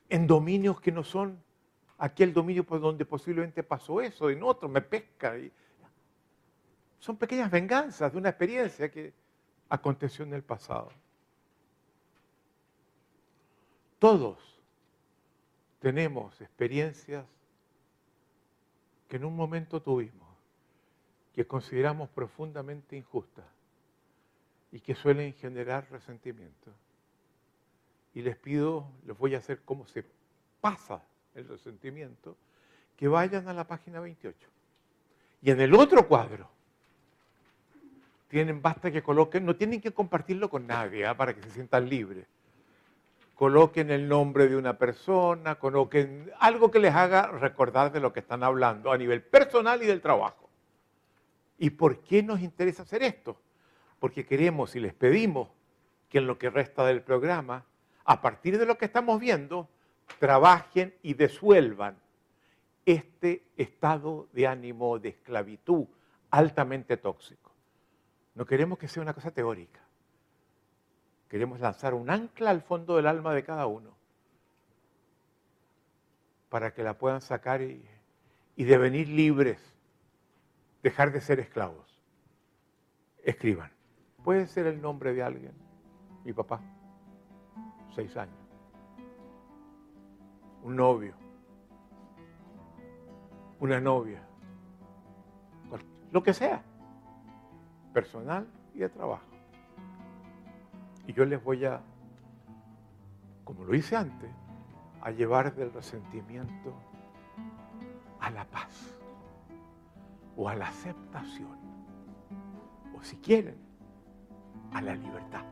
en 0.08 0.26
dominios 0.26 0.80
que 0.80 0.90
no 0.90 1.04
son 1.04 1.38
aquel 1.98 2.32
dominio 2.32 2.64
por 2.64 2.80
donde 2.80 3.04
posiblemente 3.04 3.62
pasó 3.62 4.00
eso, 4.00 4.30
en 4.30 4.42
otro 4.42 4.70
me 4.70 4.80
pesca. 4.80 5.34
Son 6.98 7.18
pequeñas 7.18 7.50
venganzas 7.50 8.10
de 8.10 8.16
una 8.16 8.30
experiencia 8.30 8.90
que 8.90 9.12
aconteció 9.68 10.24
en 10.24 10.32
el 10.32 10.42
pasado. 10.42 10.90
Todos 13.98 14.38
tenemos 15.78 16.40
experiencias 16.40 17.26
que 19.08 19.16
en 19.16 19.26
un 19.26 19.36
momento 19.36 19.82
tuvimos, 19.82 20.23
que 21.34 21.46
consideramos 21.46 22.08
profundamente 22.10 22.96
injustas 22.96 23.44
y 24.70 24.80
que 24.80 24.94
suelen 24.94 25.34
generar 25.34 25.86
resentimiento. 25.90 26.70
Y 28.14 28.22
les 28.22 28.36
pido, 28.36 28.86
les 29.06 29.18
voy 29.18 29.34
a 29.34 29.38
hacer 29.38 29.60
cómo 29.64 29.86
se 29.86 30.04
pasa 30.60 31.02
el 31.34 31.48
resentimiento, 31.48 32.36
que 32.96 33.08
vayan 33.08 33.48
a 33.48 33.52
la 33.52 33.66
página 33.66 34.00
28. 34.00 34.48
Y 35.42 35.50
en 35.50 35.60
el 35.60 35.74
otro 35.74 36.06
cuadro, 36.06 36.48
tienen, 38.28 38.62
basta 38.62 38.90
que 38.90 39.02
coloquen, 39.02 39.44
no 39.44 39.56
tienen 39.56 39.80
que 39.80 39.92
compartirlo 39.92 40.48
con 40.48 40.66
nadie 40.66 41.06
¿ah? 41.06 41.16
para 41.16 41.34
que 41.34 41.42
se 41.42 41.50
sientan 41.50 41.88
libres. 41.88 42.26
Coloquen 43.34 43.90
el 43.90 44.08
nombre 44.08 44.48
de 44.48 44.56
una 44.56 44.78
persona, 44.78 45.56
coloquen 45.56 46.30
algo 46.38 46.70
que 46.70 46.78
les 46.78 46.94
haga 46.94 47.26
recordar 47.26 47.90
de 47.90 47.98
lo 47.98 48.12
que 48.12 48.20
están 48.20 48.44
hablando 48.44 48.92
a 48.92 48.98
nivel 48.98 49.22
personal 49.22 49.82
y 49.82 49.86
del 49.86 50.00
trabajo. 50.00 50.43
¿Y 51.58 51.70
por 51.70 52.00
qué 52.02 52.22
nos 52.22 52.40
interesa 52.40 52.82
hacer 52.82 53.02
esto? 53.02 53.40
Porque 53.98 54.26
queremos 54.26 54.74
y 54.76 54.80
les 54.80 54.94
pedimos 54.94 55.48
que 56.08 56.18
en 56.18 56.26
lo 56.26 56.38
que 56.38 56.50
resta 56.50 56.84
del 56.84 57.02
programa, 57.02 57.64
a 58.04 58.20
partir 58.20 58.58
de 58.58 58.66
lo 58.66 58.76
que 58.76 58.84
estamos 58.84 59.20
viendo, 59.20 59.68
trabajen 60.18 60.94
y 61.02 61.14
desuelvan 61.14 61.96
este 62.86 63.44
estado 63.56 64.28
de 64.32 64.46
ánimo 64.46 64.98
de 64.98 65.10
esclavitud 65.10 65.86
altamente 66.30 66.96
tóxico. 66.96 67.52
No 68.34 68.44
queremos 68.44 68.78
que 68.78 68.88
sea 68.88 69.02
una 69.02 69.14
cosa 69.14 69.30
teórica. 69.30 69.80
Queremos 71.28 71.60
lanzar 71.60 71.94
un 71.94 72.10
ancla 72.10 72.50
al 72.50 72.62
fondo 72.62 72.96
del 72.96 73.06
alma 73.06 73.34
de 73.34 73.44
cada 73.44 73.66
uno 73.66 73.94
para 76.48 76.72
que 76.72 76.84
la 76.84 76.96
puedan 76.98 77.20
sacar 77.20 77.62
y, 77.62 77.84
y 78.54 78.64
devenir 78.64 79.08
libres, 79.08 79.73
dejar 80.84 81.10
de 81.10 81.20
ser 81.20 81.40
esclavos. 81.40 82.00
Escriban. 83.24 83.72
Puede 84.22 84.46
ser 84.46 84.66
el 84.68 84.80
nombre 84.80 85.12
de 85.12 85.24
alguien. 85.24 85.52
Mi 86.24 86.32
papá, 86.32 86.60
seis 87.94 88.16
años 88.16 88.44
un 90.64 90.76
novio, 90.76 91.14
una 93.60 93.80
novia, 93.80 94.22
lo 96.10 96.22
que 96.22 96.32
sea, 96.32 96.62
personal 97.92 98.48
y 98.74 98.78
de 98.78 98.88
trabajo. 98.88 99.26
Y 101.06 101.12
yo 101.12 101.26
les 101.26 101.44
voy 101.44 101.66
a, 101.66 101.82
como 103.44 103.64
lo 103.64 103.74
hice 103.74 103.94
antes, 103.94 104.30
a 105.02 105.10
llevar 105.10 105.54
del 105.54 105.70
resentimiento 105.70 106.72
a 108.20 108.30
la 108.30 108.46
paz 108.46 109.03
o 110.36 110.48
a 110.48 110.54
la 110.54 110.68
aceptación 110.68 111.58
o 112.96 113.02
si 113.02 113.16
quieren, 113.16 113.56
a 114.72 114.80
la 114.80 114.94
libertad. 114.94 115.44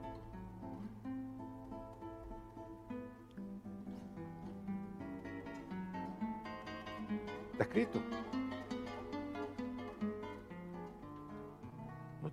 escrito. 7.72 8.00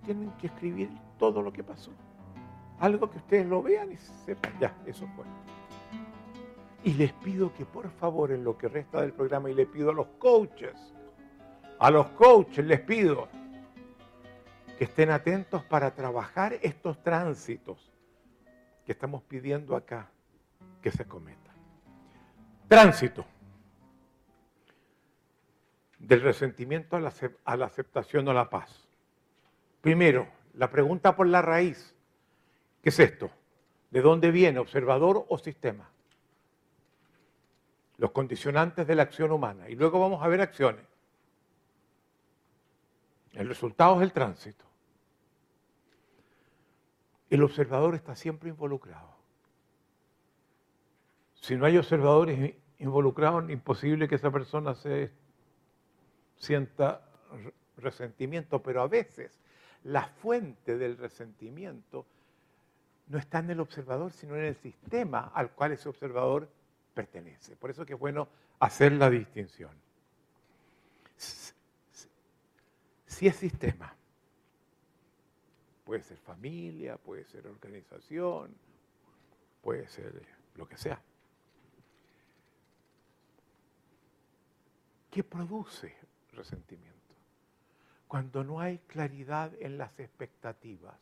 tienen 0.04 0.30
que 0.38 0.46
escribir 0.48 0.90
todo 1.18 1.42
lo 1.42 1.52
que 1.52 1.62
pasó. 1.62 1.92
Algo 2.78 3.10
que 3.10 3.18
ustedes 3.18 3.46
lo 3.46 3.62
vean 3.62 3.92
y 3.92 3.96
sepan, 3.96 4.52
ya, 4.58 4.74
eso 4.86 5.06
fue. 5.14 5.24
Y 6.82 6.94
les 6.94 7.12
pido 7.12 7.52
que 7.52 7.66
por 7.66 7.88
favor 7.90 8.32
en 8.32 8.42
lo 8.42 8.56
que 8.56 8.68
resta 8.68 9.02
del 9.02 9.12
programa, 9.12 9.50
y 9.50 9.54
le 9.54 9.66
pido 9.66 9.90
a 9.90 9.92
los 9.92 10.06
coaches, 10.18 10.94
a 11.80 11.90
los 11.90 12.08
coaches 12.08 12.64
les 12.64 12.80
pido 12.80 13.26
que 14.76 14.84
estén 14.84 15.10
atentos 15.10 15.64
para 15.64 15.94
trabajar 15.94 16.58
estos 16.62 17.02
tránsitos 17.02 17.90
que 18.84 18.92
estamos 18.92 19.22
pidiendo 19.22 19.74
acá 19.74 20.10
que 20.82 20.90
se 20.90 21.06
cometan. 21.06 21.54
Tránsito 22.68 23.24
del 25.98 26.20
resentimiento 26.20 26.96
a 26.96 27.00
la, 27.00 27.64
aceptación 27.64 28.28
o 28.28 28.34
la 28.34 28.50
paz. 28.50 28.86
Primero, 29.80 30.28
la 30.54 30.70
pregunta 30.70 31.16
por 31.16 31.26
la 31.28 31.40
raíz. 31.40 31.94
¿Qué 32.82 32.90
es 32.90 33.00
esto? 33.00 33.30
¿De 33.90 34.02
dónde 34.02 34.30
viene? 34.30 34.58
¿Observador 34.58 35.24
o 35.28 35.38
sistema? 35.38 35.88
Los 37.96 38.10
condicionantes 38.10 38.86
de 38.86 38.94
la 38.94 39.02
acción 39.02 39.32
humana. 39.32 39.70
Y 39.70 39.76
luego 39.76 39.98
vamos 39.98 40.22
a 40.22 40.28
ver 40.28 40.42
acciones. 40.42 40.89
El 43.32 43.48
resultado 43.48 43.96
es 43.96 44.02
el 44.02 44.12
tránsito. 44.12 44.64
El 47.28 47.42
observador 47.42 47.94
está 47.94 48.16
siempre 48.16 48.50
involucrado. 48.50 49.08
Si 51.34 51.56
no 51.56 51.64
hay 51.64 51.78
observadores 51.78 52.54
involucrados, 52.78 53.48
imposible 53.50 54.08
que 54.08 54.16
esa 54.16 54.30
persona 54.30 54.74
se 54.74 55.10
sienta 56.36 57.02
resentimiento, 57.76 58.62
pero 58.62 58.82
a 58.82 58.88
veces 58.88 59.38
la 59.84 60.06
fuente 60.06 60.76
del 60.76 60.96
resentimiento 60.98 62.04
no 63.08 63.18
está 63.18 63.38
en 63.38 63.50
el 63.50 63.60
observador, 63.60 64.12
sino 64.12 64.36
en 64.36 64.44
el 64.44 64.56
sistema 64.56 65.30
al 65.34 65.50
cual 65.50 65.72
ese 65.72 65.88
observador 65.88 66.48
pertenece. 66.94 67.56
Por 67.56 67.70
eso 67.70 67.86
que 67.86 67.94
es 67.94 67.98
bueno 67.98 68.28
hacer 68.58 68.92
la 68.92 69.08
distinción. 69.08 69.70
Si 73.10 73.26
es 73.26 73.34
sistema, 73.34 73.92
puede 75.84 76.02
ser 76.04 76.16
familia, 76.18 76.96
puede 76.96 77.24
ser 77.24 77.48
organización, 77.48 78.54
puede 79.60 79.88
ser 79.88 80.22
lo 80.54 80.68
que 80.68 80.76
sea. 80.76 81.02
¿Qué 85.10 85.24
produce 85.24 85.92
resentimiento? 86.32 86.94
Cuando 88.06 88.44
no 88.44 88.60
hay 88.60 88.78
claridad 88.78 89.52
en 89.58 89.76
las 89.76 89.98
expectativas 89.98 90.94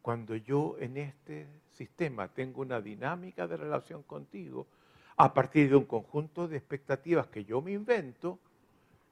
cuando 0.00 0.36
yo 0.36 0.76
en 0.80 0.98
este 0.98 1.46
sistema 1.72 2.28
tengo 2.28 2.60
una 2.60 2.78
dinámica 2.78 3.48
de 3.48 3.56
relación 3.56 4.02
contigo 4.02 4.66
a 5.16 5.32
partir 5.32 5.70
de 5.70 5.76
un 5.76 5.86
conjunto 5.86 6.46
de 6.46 6.58
expectativas 6.58 7.26
que 7.28 7.46
yo 7.46 7.62
me 7.62 7.72
invento 7.72 8.38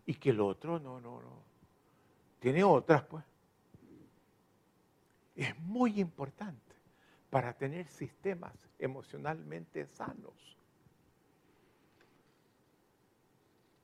y 0.04 0.12
que 0.12 0.30
el 0.30 0.40
otro 0.40 0.78
no, 0.78 1.00
no, 1.00 1.22
no. 1.22 1.51
Tiene 2.42 2.64
otras, 2.64 3.04
pues. 3.04 3.24
Es 5.36 5.56
muy 5.60 6.00
importante 6.00 6.74
para 7.30 7.52
tener 7.52 7.86
sistemas 7.86 8.52
emocionalmente 8.80 9.86
sanos. 9.86 10.34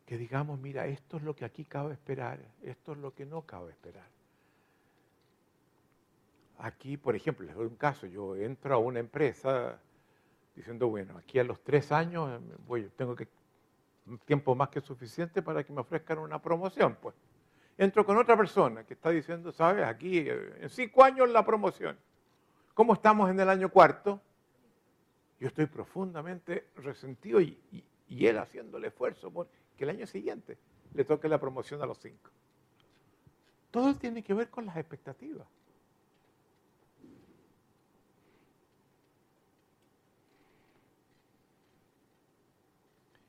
Que 0.05 0.19
digamos, 0.19 0.59
mira, 0.59 0.87
esto 0.89 1.19
es 1.19 1.23
lo 1.23 1.37
que 1.37 1.45
aquí 1.45 1.65
cabe 1.65 1.93
esperar, 1.93 2.41
esto 2.63 2.93
es 2.93 2.99
lo 2.99 3.15
que 3.15 3.25
no 3.25 3.43
cabe 3.43 3.71
esperar. 3.71 4.09
Aquí, 6.59 6.97
por 6.97 7.15
ejemplo, 7.15 7.47
les 7.47 7.55
doy 7.55 7.67
un 7.67 7.77
caso, 7.77 8.09
yo 8.09 8.35
entro 8.35 8.75
a 8.75 8.79
una 8.79 8.99
empresa 8.99 9.79
diciendo, 10.57 10.89
bueno, 10.89 11.17
aquí 11.17 11.39
a 11.39 11.45
los 11.45 11.63
tres 11.63 11.93
años 11.93 12.29
eh, 12.29 12.57
voy, 12.67 12.91
tengo 12.97 13.15
que 13.15 13.29
un 14.07 14.19
tiempo 14.19 14.57
más 14.57 14.69
que 14.71 14.81
suficiente 14.81 15.43
para 15.43 15.63
que 15.63 15.73
me 15.73 15.81
ofrezcan 15.81 16.19
una 16.19 16.43
promoción, 16.43 16.99
pues. 17.01 17.15
Entro 17.79 18.05
con 18.05 18.17
otra 18.17 18.37
persona 18.37 18.85
que 18.85 18.95
está 18.95 19.11
diciendo, 19.11 19.53
sabes, 19.53 19.87
aquí 19.87 20.19
eh, 20.19 20.59
en 20.61 20.69
cinco 20.69 21.05
años 21.05 21.31
la 21.31 21.47
promoción. 21.47 21.97
¿Cómo 22.75 22.93
estamos 22.93 23.31
en 23.31 23.39
el 23.39 23.49
año 23.49 23.71
cuarto? 23.71 24.21
Yo 25.39 25.47
estoy 25.47 25.67
profundamente 25.67 26.71
resentido 26.77 27.41
y, 27.41 27.57
él 28.09 28.39
haciendo 28.39 28.79
el 28.79 28.87
esfuerzo 28.87 29.31
por 29.31 29.47
que 29.77 29.85
el 29.85 29.91
año 29.91 30.07
siguiente 30.09 30.59
le 30.93 31.05
toque 31.05 31.29
la 31.29 31.39
promoción 31.39 31.81
a 31.81 31.87
los 31.87 31.99
cinco. 31.99 32.31
Todo 33.71 33.95
tiene 33.95 34.25
que 34.25 34.35
ver 34.35 34.51
con 34.51 34.67
las 34.67 34.77
expectativas. 34.77 35.47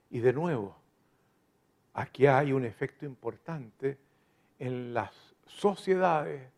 Y 0.09 0.19
de 0.19 0.33
nuevo, 0.33 0.75
aquí 1.93 2.25
hay 2.25 2.51
un 2.51 2.65
efecto 2.65 3.05
importante 3.05 4.08
en 4.59 4.93
las 4.93 5.35
sociedades 5.45 6.51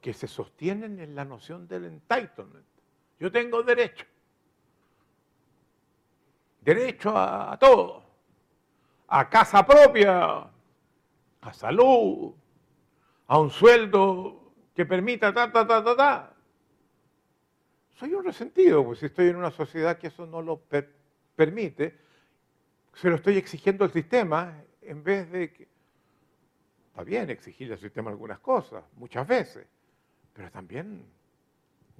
que 0.00 0.12
se 0.12 0.28
sostienen 0.28 1.00
en 1.00 1.16
la 1.16 1.24
noción 1.24 1.66
del 1.66 1.86
entitlement. 1.86 2.64
Yo 3.18 3.32
tengo 3.32 3.62
derecho. 3.62 4.06
Derecho 6.60 7.12
a, 7.16 7.58
todo. 7.58 8.04
A 9.08 9.28
casa 9.28 9.66
propia, 9.66 10.48
a 11.40 11.52
salud, 11.52 12.32
a 13.26 13.38
un 13.38 13.50
sueldo 13.50 14.52
que 14.74 14.86
permita 14.86 15.32
ta, 15.32 15.50
ta, 15.50 15.66
ta, 15.66 15.82
ta, 15.82 15.96
ta. 15.96 16.34
Soy 17.94 18.14
un 18.14 18.24
resentido, 18.24 18.84
pues 18.84 19.00
si 19.00 19.06
estoy 19.06 19.28
en 19.28 19.36
una 19.36 19.50
sociedad 19.50 19.98
que 19.98 20.08
eso 20.08 20.26
no 20.26 20.40
lo 20.40 20.62
permite 21.34 22.04
se 22.94 23.10
lo 23.10 23.16
estoy 23.16 23.36
exigiendo 23.36 23.84
al 23.84 23.92
sistema 23.92 24.62
en 24.82 25.02
vez 25.02 25.30
de 25.30 25.52
que... 25.52 25.68
Está 26.94 27.02
bien 27.02 27.28
exigirle 27.28 27.74
al 27.74 27.80
sistema 27.80 28.12
algunas 28.12 28.38
cosas, 28.38 28.84
muchas 28.94 29.26
veces, 29.26 29.66
pero 30.32 30.48
también 30.52 31.04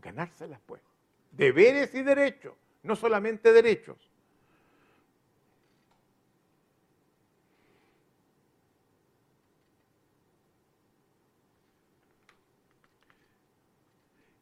ganárselas 0.00 0.60
pues. 0.64 0.80
Deberes 1.32 1.92
y 1.96 2.04
derechos, 2.04 2.54
no 2.84 2.94
solamente 2.94 3.52
derechos. 3.52 3.96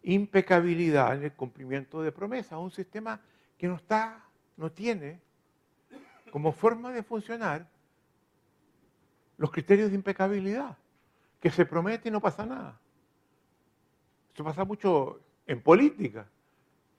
impecabilidad 0.03 1.15
en 1.15 1.23
el 1.23 1.33
cumplimiento 1.33 2.03
de 2.03 2.13
promesas, 2.13 2.59
un 2.59 2.73
sistema 2.73 3.21
que 3.57 3.69
no 3.69 3.77
está 3.77 4.23
no 4.59 4.71
tiene 4.71 5.19
como 6.31 6.53
forma 6.53 6.93
de 6.93 7.03
funcionar 7.03 7.72
los 9.37 9.51
criterios 9.51 9.91
de 9.91 9.97
impecabilidad, 9.97 10.79
que 11.41 11.51
se 11.51 11.67
promete 11.67 12.09
y 12.09 12.13
no 12.13 12.21
pasa 12.21 12.47
nada. 12.47 12.79
Eso 14.33 14.45
pasa 14.45 14.65
mucho 14.65 15.21
en 15.47 15.61
política. 15.61 16.27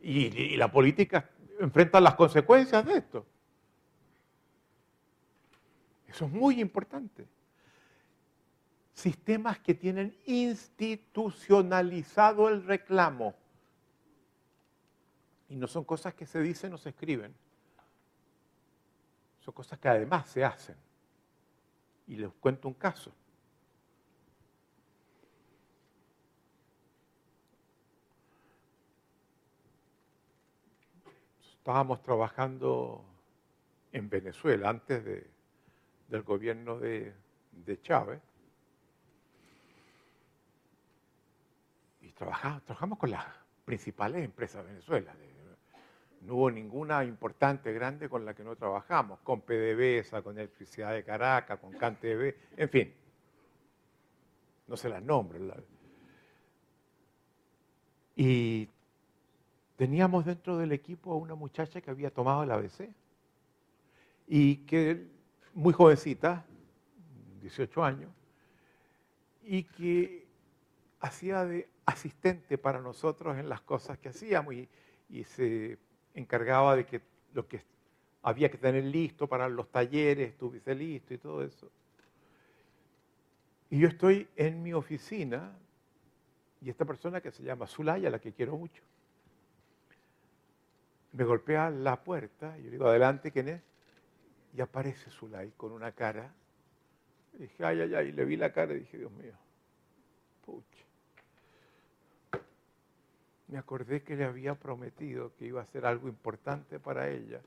Y, 0.02 0.56
la 0.58 0.70
política 0.72 1.28
enfrenta 1.60 2.00
las 2.02 2.16
consecuencias 2.16 2.84
de 2.86 2.98
esto. 2.98 3.26
Eso 6.08 6.26
es 6.26 6.32
muy 6.32 6.60
importante. 6.60 7.26
Sistemas 8.94 9.60
que 9.60 9.74
tienen 9.74 10.14
institucionalizado 10.26 12.50
el 12.50 12.66
reclamo. 12.66 13.34
Y 15.50 15.56
no 15.56 15.68
son 15.68 15.86
cosas 15.86 16.14
que 16.14 16.28
se 16.28 16.42
dicen 16.42 16.74
o 16.74 16.78
se 16.78 16.90
escriben. 16.90 17.34
Son 19.40 19.54
cosas 19.54 19.80
que 19.80 19.88
además 19.88 20.28
se 20.30 20.44
hacen. 20.44 20.76
Y 22.08 22.16
les 22.18 22.32
cuento 22.34 22.68
un 22.68 22.74
caso. 22.74 23.12
Estábamos 31.58 32.04
trabajando 32.04 33.06
en 33.94 34.10
Venezuela 34.10 34.70
antes 34.70 35.04
del 36.10 36.24
gobierno 36.24 36.78
de, 36.78 37.14
Chávez. 37.82 38.22
Y 42.02 42.12
trabajamos, 42.12 42.64
trabajamos 42.66 43.00
con 43.00 43.12
las 43.12 43.26
principales 43.64 44.26
empresas 44.26 44.66
de 44.66 44.72
Venezuela, 44.72 45.16
no 46.26 46.36
hubo 46.36 46.52
ninguna 46.52 47.04
importante, 47.04 47.74
grande 47.74 48.08
con 48.08 48.26
la 48.26 48.34
que 48.34 48.44
no 48.44 48.56
trabajamos, 48.56 49.20
con 49.20 49.42
PDVSA, 49.42 50.22
con 50.22 50.38
Electricidad 50.38 50.94
de 50.94 51.04
Caracas, 51.04 51.60
con 51.60 51.74
CanTV, 51.74 52.34
en 52.56 52.70
fin. 52.70 52.94
No 54.68 54.78
se 54.78 54.88
las 54.88 55.04
nombro. 55.04 55.40
Y 58.16 58.70
teníamos 59.76 60.26
dentro 60.26 60.58
del 60.58 60.72
equipo 60.72 61.12
a 61.12 61.18
una 61.18 61.36
muchacha 61.36 61.82
que 61.82 61.92
había 61.92 62.10
tomado 62.10 62.44
el 62.44 62.52
ABC 62.52 62.90
y 64.28 64.58
que 64.66 65.06
muy 65.54 65.74
jovencita, 65.74 66.46
18 67.42 67.84
años, 67.84 68.12
y 69.44 69.64
que 69.64 70.26
hacía 71.02 71.44
de 71.44 71.68
asistente 71.86 72.58
para 72.58 72.80
nosotros 72.80 73.38
en 73.38 73.50
las 73.50 73.60
cosas 73.60 73.98
que 73.98 74.08
hacíamos 74.08 74.54
y, 74.54 74.70
y 75.10 75.26
se 75.26 75.78
encargaba 76.14 76.76
de 76.76 76.86
que 76.86 77.02
lo 77.34 77.48
que 77.48 77.62
había 78.22 78.50
que 78.50 78.58
tener 78.58 78.84
listo 78.84 79.28
para 79.28 79.50
los 79.50 79.70
talleres 79.70 80.30
estuviese 80.30 80.76
listo 80.76 81.14
y 81.14 81.18
todo 81.18 81.44
eso. 81.44 81.70
Y 83.70 83.80
yo 83.80 83.88
estoy 83.88 84.28
en 84.36 84.62
mi 84.62 84.74
oficina 84.74 85.52
y 86.62 86.70
esta 86.70 86.86
persona 86.86 87.20
que 87.20 87.32
se 87.32 87.44
llama 87.44 87.68
Zulaya, 87.68 88.10
la 88.10 88.20
que 88.20 88.32
quiero 88.32 88.56
mucho, 88.56 88.82
me 91.12 91.24
golpea 91.24 91.70
la 91.70 92.02
puerta 92.02 92.58
y 92.58 92.64
yo 92.64 92.72
digo, 92.72 92.88
adelante, 92.88 93.32
¿quién 93.32 93.50
es? 93.50 93.62
Y 94.56 94.62
aparece 94.62 95.10
Zulay 95.10 95.52
con 95.58 95.72
una 95.72 95.92
cara. 95.92 96.34
Y 97.34 97.44
dije, 97.44 97.66
ay, 97.66 97.82
ay, 97.82 97.96
ay, 97.96 98.12
le 98.12 98.26
vi 98.26 98.38
la 98.38 98.54
cara 98.54 98.74
y 98.74 98.80
dije, 98.80 98.98
Dios 98.98 99.12
mío, 99.12 99.34
pucha. 100.46 100.86
Me 103.48 103.58
acordé 103.58 104.04
que 104.04 104.16
le 104.16 104.24
había 104.24 104.56
prometido 104.56 105.36
que 105.36 105.46
iba 105.46 105.62
a 105.62 105.64
hacer 105.64 105.86
algo 105.86 106.08
importante 106.08 106.80
para 106.80 107.10
ella 107.10 107.42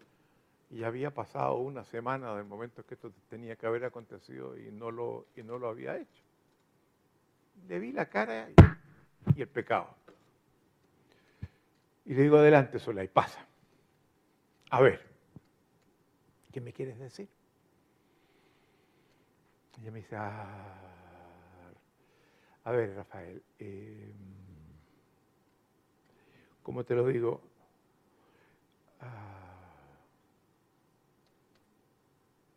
y 0.71 0.83
había 0.83 1.13
pasado 1.13 1.57
una 1.57 1.85
semana 1.85 2.35
del 2.35 2.45
momento 2.45 2.85
que 2.85 2.95
esto 2.95 3.13
tenía 3.29 3.57
que 3.57 3.67
haber 3.67 3.85
acontecido 3.85 4.59
y 4.59 4.71
no 4.73 4.91
lo, 4.91 5.27
y 5.37 5.43
no 5.43 5.59
lo 5.59 5.69
había 5.69 5.97
hecho. 5.97 6.23
Le 7.69 7.79
vi 7.79 7.93
la 7.93 8.07
cara 8.07 8.49
y, 9.35 9.41
el 9.41 9.49
pecado. 9.49 9.95
Y 12.05 12.15
le 12.15 12.23
digo, 12.23 12.37
adelante, 12.37 12.79
y 13.03 13.09
pasa. 13.09 13.45
A 14.71 14.81
ver, 14.81 15.01
¿qué 16.53 16.61
me 16.61 16.73
quieres 16.73 16.99
decir? 16.99 17.29
Ella 19.81 19.91
me 19.91 19.99
dice, 19.99 20.17
ah, 20.17 21.73
a 22.65 22.71
ver, 22.73 22.95
Rafael, 22.97 23.43
eh, 23.59 24.13
¿cómo 26.67 26.83
te 26.83 26.97
lo 26.97 27.07
digo? 27.07 27.41
Ah, 29.01 29.55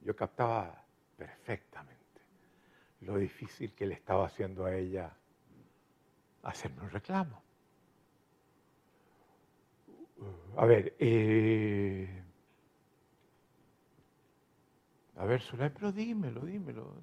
Yo 0.01 0.15
captaba 0.15 0.83
perfectamente 1.15 1.99
lo 3.01 3.17
difícil 3.17 3.75
que 3.75 3.85
le 3.85 3.93
estaba 3.93 4.25
haciendo 4.25 4.65
a 4.65 4.75
ella 4.75 5.15
hacerme 6.41 6.81
un 6.81 6.89
reclamo. 6.89 7.43
A 10.57 10.65
ver, 10.65 10.95
eh, 10.97 12.23
a 15.17 15.25
ver, 15.25 15.39
Zulay, 15.41 15.69
pero 15.69 15.91
dímelo, 15.91 16.41
dímelo. 16.41 16.95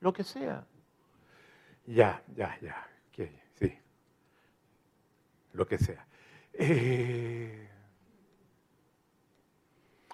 Lo 0.00 0.12
que 0.12 0.22
sea. 0.22 0.66
Ya, 1.86 2.22
ya, 2.36 2.58
ya. 2.60 2.86
Lo 5.52 5.66
que 5.66 5.78
sea. 5.78 6.06
Eh, 6.52 7.68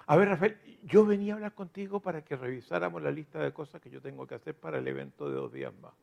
a 0.05 0.15
ver, 0.15 0.29
Rafael, 0.29 0.57
yo 0.83 1.05
venía 1.05 1.33
a 1.33 1.35
hablar 1.35 1.53
contigo 1.53 1.99
para 1.99 2.23
que 2.23 2.35
revisáramos 2.35 3.01
la 3.01 3.11
lista 3.11 3.39
de 3.39 3.51
cosas 3.51 3.81
que 3.81 3.89
yo 3.89 4.01
tengo 4.01 4.25
que 4.25 4.35
hacer 4.35 4.55
para 4.55 4.77
el 4.77 4.87
evento 4.87 5.29
de 5.29 5.35
dos 5.35 5.51
días 5.51 5.73
más. 5.75 5.93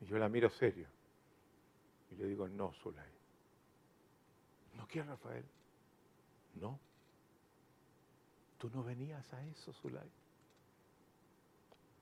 Y 0.00 0.06
yo 0.06 0.18
la 0.18 0.28
miro 0.28 0.48
serio. 0.48 0.86
Y 2.12 2.16
le 2.16 2.26
digo, 2.26 2.48
no, 2.48 2.72
Zulay. 2.72 3.10
¿No 4.76 4.86
quieres, 4.86 5.10
Rafael? 5.10 5.44
No. 6.54 6.78
Tú 8.58 8.70
no 8.70 8.84
venías 8.84 9.32
a 9.34 9.44
eso, 9.46 9.72
Zulay. 9.72 10.08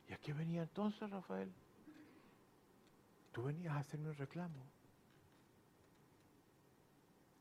¿Y 0.08 0.12
a 0.12 0.18
qué 0.18 0.32
venía 0.34 0.62
entonces, 0.62 1.08
Rafael? 1.10 1.50
Tú 3.36 3.42
venías 3.42 3.74
a 3.74 3.80
hacerme 3.80 4.08
un 4.08 4.16
reclamo. 4.16 4.64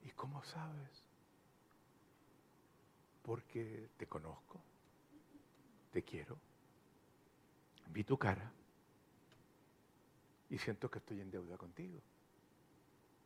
¿Y 0.03 0.11
cómo 0.11 0.43
sabes? 0.43 1.05
porque 3.25 3.89
te 3.97 4.05
conozco, 4.05 4.61
te 5.91 6.03
quiero, 6.03 6.37
vi 7.89 8.03
tu 8.03 8.17
cara 8.17 8.51
y 10.51 10.59
siento 10.59 10.91
que 10.91 10.99
estoy 10.99 11.21
en 11.21 11.31
deuda 11.31 11.57
contigo, 11.57 11.99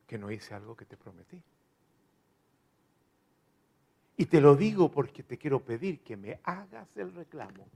que 0.07 0.17
no 0.17 0.31
hice 0.31 0.53
algo 0.53 0.75
que 0.75 0.85
te 0.85 0.95
prometí. 0.95 1.43
Y 4.15 4.25
te 4.25 4.39
lo 4.39 4.55
digo 4.55 4.89
porque 4.89 5.23
te 5.23 5.37
quiero 5.37 5.61
pedir 5.61 5.99
que 6.01 6.15
me 6.15 6.39
hagas 6.43 6.95
el 6.95 7.13
reclamo, 7.13 7.67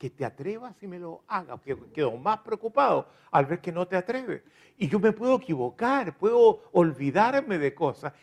que 0.00 0.08
te 0.08 0.24
atrevas 0.24 0.82
y 0.82 0.86
me 0.86 0.98
lo 0.98 1.24
hagas, 1.28 1.60
quedo 1.92 2.16
más 2.16 2.38
preocupado 2.38 3.06
al 3.30 3.44
ver 3.44 3.60
que 3.60 3.70
no 3.70 3.86
te 3.86 3.96
atreves. 3.96 4.42
Y 4.78 4.88
yo 4.88 4.98
me 4.98 5.12
puedo 5.12 5.36
equivocar, 5.36 6.16
puedo 6.16 6.62
olvidarme 6.72 7.58
de 7.58 7.74
cosas. 7.74 8.14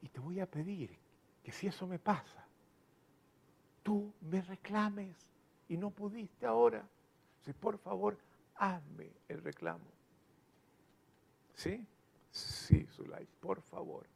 Y 0.00 0.06
te 0.06 0.20
voy 0.20 0.38
a 0.38 0.46
pedir 0.46 0.96
que 1.42 1.50
si 1.50 1.66
eso 1.66 1.84
me 1.84 1.98
pasa, 1.98 2.46
tú 3.82 4.12
me 4.20 4.40
reclames 4.40 5.16
y 5.68 5.76
no 5.76 5.90
pudiste 5.90 6.46
ahora, 6.46 6.88
si 7.40 7.52
por 7.52 7.76
favor, 7.76 8.16
hazme 8.54 9.10
el 9.26 9.42
reclamo. 9.42 9.90
¿Sí? 11.54 11.84
Sí, 12.30 12.86
Zulay, 12.86 13.26
por 13.40 13.60
favor. 13.62 14.06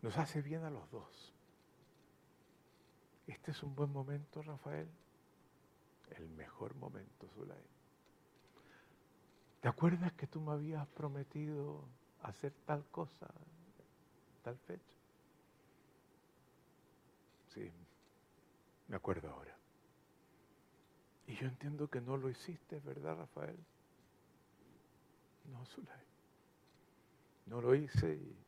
Nos 0.00 0.16
hace 0.16 0.42
bien 0.42 0.62
a 0.62 0.70
los 0.70 0.88
dos. 0.92 1.31
Este 3.26 3.52
es 3.52 3.62
un 3.62 3.74
buen 3.74 3.90
momento, 3.90 4.42
Rafael. 4.42 4.88
El 6.16 6.28
mejor 6.30 6.74
momento, 6.74 7.28
Zulay. 7.28 7.64
¿Te 9.60 9.68
acuerdas 9.68 10.12
que 10.14 10.26
tú 10.26 10.40
me 10.40 10.52
habías 10.52 10.86
prometido 10.88 11.88
hacer 12.22 12.52
tal 12.66 12.84
cosa, 12.90 13.32
tal 14.42 14.58
fecha? 14.58 14.96
Sí, 17.54 17.70
me 18.88 18.96
acuerdo 18.96 19.30
ahora. 19.30 19.56
Y 21.26 21.36
yo 21.36 21.46
entiendo 21.46 21.88
que 21.88 22.00
no 22.00 22.16
lo 22.16 22.28
hiciste, 22.28 22.80
¿verdad, 22.80 23.16
Rafael? 23.16 23.58
No, 25.44 25.64
Zulay. 25.66 26.06
No 27.46 27.60
lo 27.60 27.74
hice 27.74 28.14
y 28.14 28.44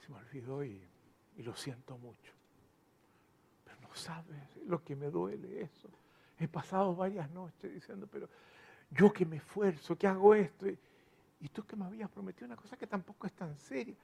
se 0.00 0.10
me 0.10 0.18
olvidó 0.18 0.64
y, 0.64 0.89
y 1.40 1.42
lo 1.42 1.56
siento 1.56 1.96
mucho. 1.96 2.34
Pero 3.64 3.80
no 3.80 3.94
sabes 3.94 4.58
lo 4.66 4.84
que 4.84 4.94
me 4.94 5.06
duele 5.06 5.62
eso. 5.62 5.88
He 6.38 6.46
pasado 6.46 6.94
varias 6.94 7.30
noches 7.30 7.72
diciendo, 7.72 8.06
pero 8.12 8.28
yo 8.90 9.10
que 9.10 9.24
me 9.24 9.36
esfuerzo, 9.36 9.96
que 9.96 10.06
hago 10.06 10.34
esto, 10.34 10.68
y, 10.68 10.78
y 11.40 11.48
tú 11.48 11.64
que 11.64 11.76
me 11.76 11.86
habías 11.86 12.10
prometido 12.10 12.44
una 12.44 12.56
cosa 12.56 12.76
que 12.76 12.86
tampoco 12.86 13.26
es 13.26 13.32
tan 13.32 13.56
seria, 13.56 13.96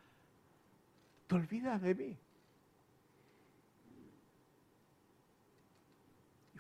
te 1.27 1.35
olvidas 1.35 1.83
de 1.83 1.95
mí. 1.95 2.19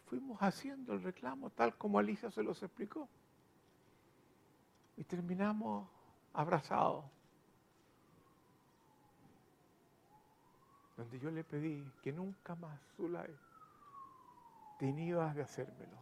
fuimos 0.04 0.40
haciendo 0.40 0.92
el 0.92 1.02
reclamo 1.02 1.50
tal 1.50 1.76
como 1.76 1.98
Alicia 1.98 2.30
se 2.30 2.42
los 2.42 2.62
explicó. 2.62 3.08
Y 4.96 5.02
terminamos 5.02 5.88
abrazados. 6.32 7.15
Donde 10.96 11.18
yo 11.18 11.30
le 11.30 11.44
pedí 11.44 11.84
que 12.02 12.12
nunca 12.12 12.54
más, 12.54 12.80
Zulay, 12.96 13.34
te 14.78 14.86
de 15.34 15.42
hacérmelo. 15.42 15.96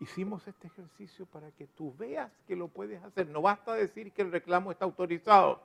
Hicimos 0.00 0.46
este 0.46 0.68
ejercicio 0.68 1.26
para 1.26 1.50
que 1.50 1.66
tú 1.66 1.94
veas 1.96 2.30
que 2.46 2.54
lo 2.54 2.68
puedes 2.68 3.02
hacer. 3.02 3.28
No 3.28 3.42
basta 3.42 3.74
decir 3.74 4.12
que 4.12 4.22
el 4.22 4.30
reclamo 4.30 4.70
está 4.70 4.84
autorizado. 4.84 5.62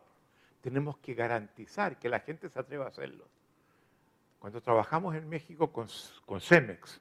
Tenemos 0.61 0.98
que 0.98 1.14
garantizar 1.14 1.98
que 2.00 2.09
la 2.09 2.19
gente 2.19 2.50
se 2.50 2.59
atreva 2.59 2.85
a 2.85 2.88
hacerlo. 2.90 3.27
Cuando 4.40 4.61
trabajamos 4.61 5.16
en 5.16 5.30
México 5.30 5.72
con, 5.72 5.88
con 6.25 6.42
Cemex, 6.42 7.00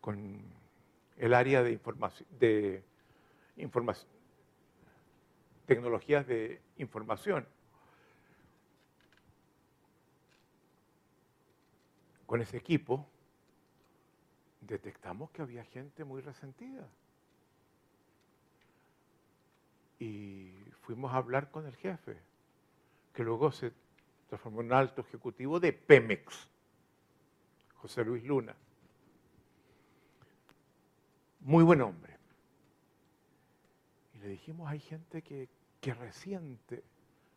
con 0.00 0.42
el 1.18 1.34
área 1.34 1.62
de 1.62 1.78
de 2.38 2.82
información, 3.56 4.10
tecnologías 5.66 6.26
de 6.26 6.60
información. 6.78 7.46
Con 12.36 12.42
ese 12.42 12.58
equipo 12.58 13.08
detectamos 14.60 15.30
que 15.30 15.40
había 15.40 15.64
gente 15.64 16.04
muy 16.04 16.20
resentida. 16.20 16.86
Y 19.98 20.52
fuimos 20.82 21.14
a 21.14 21.16
hablar 21.16 21.50
con 21.50 21.64
el 21.64 21.74
jefe, 21.76 22.18
que 23.14 23.24
luego 23.24 23.50
se 23.52 23.72
transformó 24.28 24.60
en 24.60 24.74
alto 24.74 25.00
ejecutivo 25.00 25.58
de 25.60 25.72
Pemex, 25.72 26.50
José 27.76 28.04
Luis 28.04 28.22
Luna 28.22 28.54
muy 31.40 31.64
buen 31.64 31.80
hombre. 31.80 32.18
Y 34.12 34.18
le 34.18 34.28
dijimos, 34.28 34.68
hay 34.70 34.80
gente 34.80 35.22
que, 35.22 35.48
que 35.80 35.94
resiente 35.94 36.84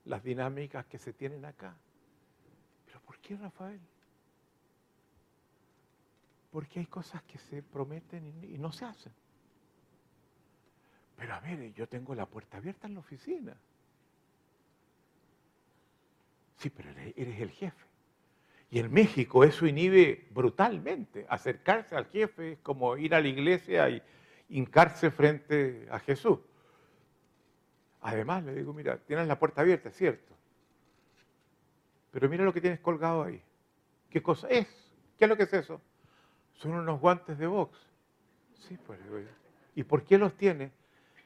las 0.04 0.22
dinámicas 0.26 0.86
que 0.88 1.00
se 1.00 1.14
tienen 1.14 1.46
acá. 1.46 1.74
Pero 2.86 3.00
¿por 3.00 3.18
qué, 3.20 3.38
Rafael? 3.38 3.80
Porque 6.52 6.80
hay 6.80 6.86
cosas 6.88 7.22
que 7.24 7.38
se 7.38 7.62
prometen 7.62 8.26
y 8.44 8.58
no 8.58 8.72
se 8.72 8.86
hacen. 8.86 9.14
Pero 11.20 11.34
a 11.34 11.40
ver, 11.42 11.74
yo 11.74 11.88
tengo 11.88 12.16
la 12.16 12.26
puerta 12.26 12.58
abierta 12.58 12.88
en 12.88 12.94
la 12.94 13.02
oficina. 13.02 13.56
Sí, 16.56 16.70
pero 16.70 16.90
eres 16.92 17.40
el 17.42 17.52
jefe. 17.52 17.86
Y 18.72 18.80
en 18.80 18.92
México 18.92 19.44
eso 19.44 19.66
inhibe 19.66 20.28
brutalmente. 20.32 21.26
Acercarse 21.30 21.96
al 21.96 22.06
jefe 22.06 22.54
es 22.54 22.60
como 22.60 22.96
ir 22.98 23.14
a 23.16 23.22
la 23.22 23.28
iglesia 23.28 23.90
y 23.90 24.02
hincarse 24.50 25.12
frente 25.12 25.88
a 25.92 26.00
Jesús. 26.00 26.40
Además, 28.02 28.44
le 28.44 28.56
digo, 28.56 28.74
mira, 28.74 28.98
tienes 28.98 29.28
la 29.28 29.38
puerta 29.38 29.62
abierta, 29.62 29.90
es 29.90 29.96
cierto. 29.96 30.34
Pero 32.12 32.30
mira 32.30 32.46
lo 32.46 32.54
que 32.54 32.62
tienes 32.62 32.80
colgado 32.80 33.24
ahí. 33.24 33.42
¿Qué 34.10 34.22
cosa 34.24 34.48
es? 34.48 34.68
¿Qué 35.18 35.26
es 35.26 35.30
lo 35.30 35.36
que 35.36 35.44
es 35.44 35.54
eso? 35.54 35.82
Son 36.60 36.74
unos 36.74 37.00
guantes 37.00 37.38
de 37.38 37.48
box. 37.48 37.78
Sí, 38.68 38.78
pues. 38.86 39.00
¿Y 39.76 39.84
por 39.84 40.04
qué 40.04 40.18
los 40.18 40.36
tiene? 40.36 40.72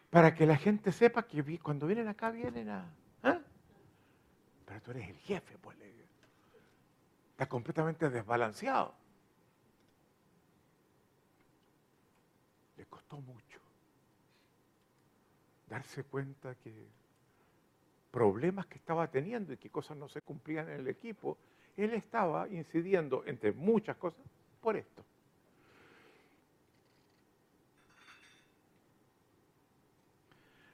Para 0.10 0.36
que 0.36 0.46
la 0.46 0.58
gente 0.58 0.92
sepa 0.92 1.24
que 1.24 1.60
cuando 1.60 1.88
vienen 1.88 2.08
acá 2.08 2.30
vienen 2.30 2.70
a... 2.70 2.86
¿ah? 3.24 3.40
Pero 4.66 4.82
tú 4.82 4.92
eres 4.92 5.10
el 5.10 5.18
jefe, 5.18 5.58
pues. 5.58 5.76
Está 7.32 7.48
completamente 7.48 8.10
desbalanceado. 8.12 8.94
Le 12.78 12.86
costó 12.86 13.18
mucho 13.18 13.60
darse 15.68 16.04
cuenta 16.04 16.54
que 16.56 16.88
problemas 18.12 18.68
que 18.68 18.78
estaba 18.78 19.10
teniendo 19.10 19.54
y 19.54 19.58
que 19.58 19.72
cosas 19.72 19.98
no 19.98 20.08
se 20.08 20.22
cumplían 20.22 20.70
en 20.70 20.82
el 20.82 20.88
equipo, 20.88 21.40
él 21.76 21.96
estaba 21.96 22.48
incidiendo, 22.48 23.24
entre 23.26 23.52
muchas 23.52 23.98
cosas, 23.98 24.22
por 24.62 24.78
esto. 24.78 25.04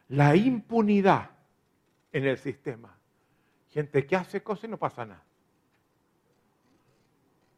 La 0.10 0.36
impunidad 0.36 1.32
en 2.12 2.26
el 2.26 2.38
sistema. 2.38 2.96
Gente 3.70 4.06
que 4.06 4.16
hace 4.16 4.42
cosas 4.44 4.66
y 4.66 4.68
no 4.68 4.78
pasa 4.78 5.06
nada. 5.06 5.24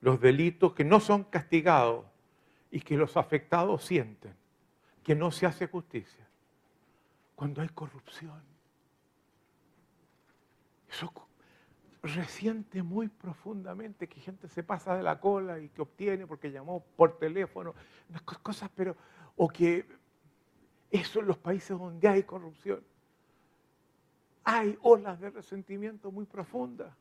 Los 0.02 0.20
delitos 0.20 0.74
que 0.74 0.84
no 0.84 1.00
son 1.00 1.24
castigados 1.26 2.06
y 2.70 2.82
que 2.82 2.98
los 2.98 3.18
afectados 3.18 3.84
sienten 3.84 4.34
que 5.04 5.16
no 5.16 5.32
se 5.32 5.46
hace 5.46 5.68
justicia. 5.68 6.28
Cuando 7.36 7.62
hay 7.62 7.70
corrupción. 7.70 8.42
Eso 10.90 11.12
resiente 12.04 12.82
muy 12.82 13.08
profundamente 13.08 14.08
que 14.08 14.20
gente 14.20 14.48
se 14.48 14.64
pasa 14.64 14.96
de 14.96 15.04
la 15.04 15.20
cola 15.20 15.60
y 15.60 15.70
que 15.70 15.82
obtiene 15.82 16.26
porque 16.26 16.52
llamó 16.52 16.84
por 16.96 17.18
teléfono, 17.18 17.76
cosas, 18.42 18.70
pero, 18.76 18.96
o 19.36 19.48
que 19.48 19.86
eso 20.92 21.22
en 21.22 21.28
los 21.28 21.38
países 21.38 21.78
donde 21.78 22.08
hay 22.08 22.24
corrupción. 22.24 22.84
Hay 24.44 24.78
olas 24.82 25.20
de 25.20 25.30
resentimiento 25.30 26.12
muy 26.12 26.26
profundas. 26.26 26.94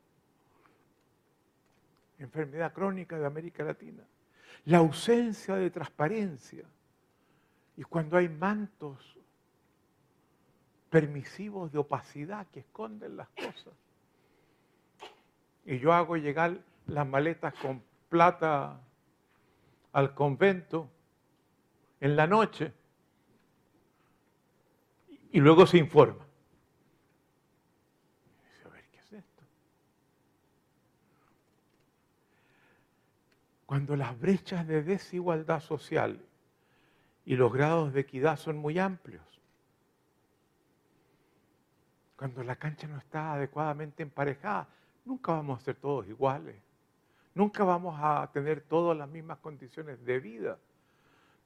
Enfermedad 2.19 2.73
crónica 2.73 3.19
de 3.19 3.27
América 3.27 3.65
Latina. 3.65 4.05
La 4.67 4.79
ausencia 4.79 5.57
de 5.57 5.71
transparencia. 5.71 6.65
Y 7.77 7.83
cuando 7.83 8.17
hay 8.17 8.29
mantos 8.29 9.17
permisivos 10.91 11.73
de 11.73 11.79
opacidad 11.79 12.47
que 12.49 12.61
esconden 12.61 13.17
las 13.17 13.29
cosas. 13.31 13.73
Y 15.65 15.79
yo 15.79 15.93
hago 15.93 16.17
llegar 16.17 16.59
las 16.87 17.07
maletas 17.07 17.55
con 17.55 17.83
plata 18.09 18.81
al 19.93 20.15
convento 20.15 20.91
en 22.01 22.17
la 22.17 22.27
noche 22.27 22.73
y 25.33 25.41
luego 25.41 25.67
se 25.67 25.79
informa. 25.79 26.27
dice, 28.45 28.67
a 28.67 28.71
ver, 28.71 28.85
¿qué 28.91 28.99
es 28.99 29.13
esto? 29.13 29.45
Cuando 33.67 33.97
las 33.97 34.19
brechas 34.19 34.67
de 34.67 34.83
desigualdad 34.83 35.61
social 35.61 36.21
y 37.25 37.37
los 37.37 37.53
grados 37.53 37.93
de 37.93 38.01
equidad 38.01 38.37
son 38.37 38.57
muy 38.57 38.79
amplios, 38.79 39.23
cuando 42.17 42.43
la 42.43 42.57
cancha 42.57 42.87
no 42.87 42.99
está 42.99 43.33
adecuadamente 43.33 44.03
emparejada, 44.03 44.69
nunca 45.07 45.33
vamos 45.33 45.61
a 45.61 45.65
ser 45.65 45.77
todos 45.77 46.07
iguales. 46.07 46.57
Nunca 47.35 47.65
vamos 47.65 47.99
a 47.99 48.29
tener 48.33 48.61
todas 48.61 48.99
las 48.99 49.09
mismas 49.09 49.39
condiciones 49.39 50.05
de 50.05 50.21
vida. 50.21 50.59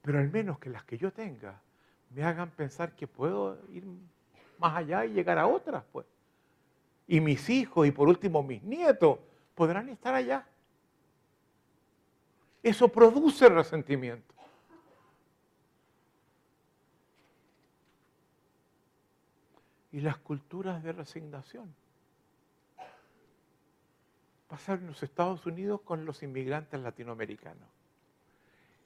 Pero 0.01 0.19
al 0.19 0.29
menos 0.29 0.59
que 0.59 0.69
las 0.69 0.83
que 0.83 0.97
yo 0.97 1.13
tenga 1.13 1.61
me 2.09 2.23
hagan 2.23 2.49
pensar 2.51 2.95
que 2.95 3.07
puedo 3.07 3.57
ir 3.71 3.83
más 4.57 4.75
allá 4.75 5.05
y 5.05 5.13
llegar 5.13 5.37
a 5.37 5.47
otras, 5.47 5.83
pues. 5.91 6.05
Y 7.07 7.19
mis 7.19 7.49
hijos 7.49 7.87
y 7.87 7.91
por 7.91 8.07
último 8.07 8.41
mis 8.41 8.63
nietos 8.63 9.19
podrán 9.53 9.89
estar 9.89 10.13
allá. 10.13 10.47
Eso 12.63 12.87
produce 12.87 13.47
resentimiento. 13.47 14.33
Y 19.91 20.01
las 20.01 20.17
culturas 20.17 20.83
de 20.83 20.91
resignación. 20.91 21.73
Pasar 24.47 24.79
en 24.79 24.87
los 24.87 25.03
Estados 25.03 25.45
Unidos 25.45 25.81
con 25.81 26.05
los 26.05 26.23
inmigrantes 26.23 26.79
latinoamericanos. 26.79 27.69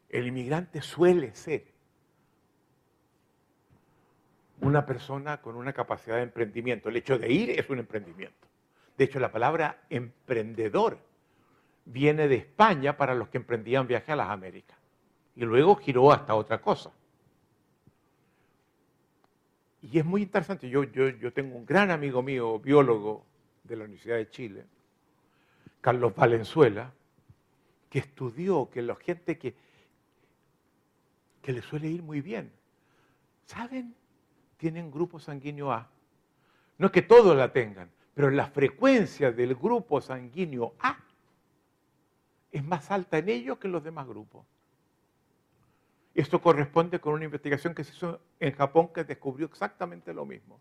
El 0.10 0.28
inmigrante 0.28 0.82
suele 0.82 1.34
ser 1.36 1.79
una 4.70 4.86
persona 4.86 5.42
con 5.42 5.56
una 5.56 5.74
capacidad 5.74 6.18
de 6.18 6.24
emprendimiento. 6.24 6.90
El 6.90 6.98
hecho 6.98 7.18
de 7.18 7.32
ir 7.32 7.60
es 7.60 7.70
un 7.70 7.80
emprendimiento. 7.80 8.48
De 8.98 9.06
hecho, 9.06 9.20
la 9.20 9.32
palabra 9.32 9.82
emprendedor 9.90 11.00
viene 11.86 12.28
de 12.28 12.36
España 12.36 12.96
para 12.96 13.16
los 13.16 13.30
que 13.30 13.38
emprendían 13.38 13.88
viaje 13.88 14.12
a 14.12 14.16
las 14.16 14.30
Américas. 14.30 14.78
Y 15.36 15.42
luego 15.42 15.76
giró 15.76 16.12
hasta 16.12 16.36
otra 16.36 16.62
cosa. 16.62 16.92
Y 19.82 19.98
es 19.98 20.06
muy 20.06 20.22
interesante. 20.22 20.70
Yo, 20.70 20.84
yo, 20.84 21.10
yo 21.10 21.34
tengo 21.34 21.56
un 21.56 21.66
gran 21.66 21.92
amigo 21.92 22.22
mío, 22.22 22.60
biólogo 22.60 23.26
de 23.64 23.76
la 23.76 23.86
Universidad 23.86 24.18
de 24.18 24.30
Chile, 24.30 24.66
Carlos 25.82 26.14
Valenzuela, 26.14 26.92
que 27.90 28.00
estudió 28.00 28.70
que 28.70 28.82
la 28.82 28.96
gente 28.96 29.38
que, 29.38 29.56
que 31.42 31.54
le 31.54 31.62
suele 31.62 31.88
ir 31.88 32.04
muy 32.04 32.22
bien, 32.22 32.52
¿saben? 33.46 33.96
Tienen 34.60 34.92
grupo 34.92 35.20
sanguíneo 35.20 35.72
A. 35.72 35.88
No 36.78 36.88
es 36.88 36.92
que 36.92 37.02
todos 37.02 37.36
la 37.36 37.52
tengan, 37.52 37.90
pero 38.14 38.30
la 38.30 38.46
frecuencia 38.46 39.32
del 39.32 39.56
grupo 39.56 40.02
sanguíneo 40.02 40.76
A 40.80 41.00
es 42.52 42.64
más 42.64 42.92
alta 42.92 43.18
en 43.18 43.30
ellos 43.30 43.58
que 43.58 43.68
en 43.68 43.74
los 43.74 43.84
demás 43.84 44.06
grupos. 44.06 44.46
Esto 46.14 46.42
corresponde 46.42 47.00
con 47.00 47.14
una 47.14 47.24
investigación 47.24 47.74
que 47.74 47.86
se 47.86 47.94
hizo 47.94 48.20
en 48.40 48.54
Japón 48.54 48.90
que 48.94 49.06
descubrió 49.06 49.48
exactamente 49.48 50.14
lo 50.14 50.26
mismo. 50.26 50.60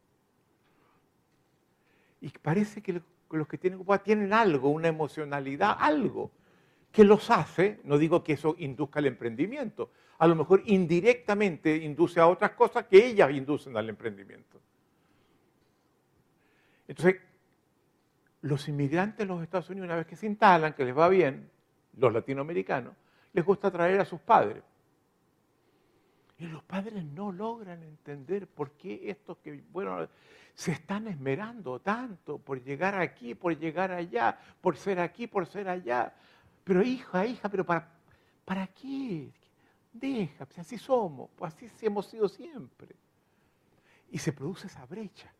Y 2.20 2.30
parece 2.30 2.80
que 2.80 3.02
los 3.30 3.48
que 3.48 3.58
tienen 3.58 3.78
grupo 3.78 3.94
A 3.94 4.02
tienen 4.02 4.32
algo, 4.32 4.68
una 4.68 4.88
emocionalidad, 4.88 5.76
algo 5.80 6.30
que 6.92 7.02
los 7.02 7.30
hace, 7.30 7.80
no 7.82 7.98
digo 7.98 8.22
que 8.22 8.34
eso 8.34 8.54
induzca 8.58 9.00
el 9.00 9.06
emprendimiento, 9.06 9.90
a 10.18 10.26
lo 10.26 10.34
mejor 10.34 10.62
indirectamente 10.66 11.76
induce 11.76 12.20
a 12.20 12.26
otras 12.26 12.50
cosas 12.52 12.86
que 12.86 13.06
ellas 13.06 13.30
inducen 13.30 13.76
al 13.76 13.88
emprendimiento. 13.88 14.60
Entonces, 16.88 17.20
los 18.40 18.68
inmigrantes 18.68 19.20
en 19.20 19.28
los 19.28 19.42
Estados 19.42 19.70
Unidos, 19.70 19.86
una 19.86 19.96
vez 19.96 20.06
que 20.06 20.16
se 20.16 20.26
instalan, 20.26 20.72
que 20.72 20.84
les 20.84 20.96
va 20.96 21.08
bien, 21.08 21.48
los 21.96 22.12
latinoamericanos, 22.12 22.94
les 23.32 23.44
gusta 23.44 23.70
traer 23.70 24.00
a 24.00 24.04
sus 24.04 24.20
padres. 24.20 24.62
Y 26.38 26.46
los 26.46 26.62
padres 26.62 27.04
no 27.04 27.32
logran 27.32 27.82
entender 27.82 28.46
por 28.46 28.72
qué 28.72 29.10
estos 29.10 29.38
que, 29.38 29.62
bueno, 29.72 30.08
se 30.54 30.72
están 30.72 31.08
esmerando 31.08 31.80
tanto 31.80 32.38
por 32.38 32.62
llegar 32.62 32.94
aquí, 33.00 33.34
por 33.34 33.56
llegar 33.56 33.92
allá, 33.92 34.38
por 34.60 34.76
ser 34.76 34.98
aquí, 34.98 35.26
por 35.26 35.46
ser 35.46 35.68
allá. 35.68 36.12
Pero 36.64 36.82
hija, 36.82 37.26
hija, 37.26 37.48
pero 37.48 37.64
¿para, 37.64 37.88
para 38.44 38.66
qué? 38.68 39.30
Deja, 39.98 40.46
pues 40.46 40.58
así 40.60 40.78
somos, 40.78 41.30
pues 41.36 41.54
así 41.54 41.86
hemos 41.86 42.06
sido 42.06 42.28
siempre. 42.28 42.94
Y 44.10 44.18
se 44.18 44.32
produce 44.32 44.66
esa 44.68 44.86
brecha 44.86 45.32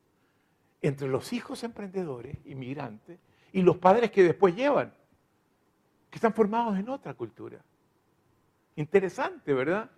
entre 0.80 1.08
los 1.08 1.32
hijos 1.32 1.62
emprendedores, 1.64 2.38
inmigrantes, 2.44 3.18
y 3.52 3.62
los 3.62 3.76
padres 3.78 4.10
que 4.10 4.22
después 4.22 4.54
llevan, 4.54 4.92
que 6.10 6.16
están 6.16 6.34
formados 6.34 6.78
en 6.78 6.88
otra 6.88 7.14
cultura. 7.14 7.60
Interesante, 8.76 9.52
¿verdad? 9.52 9.90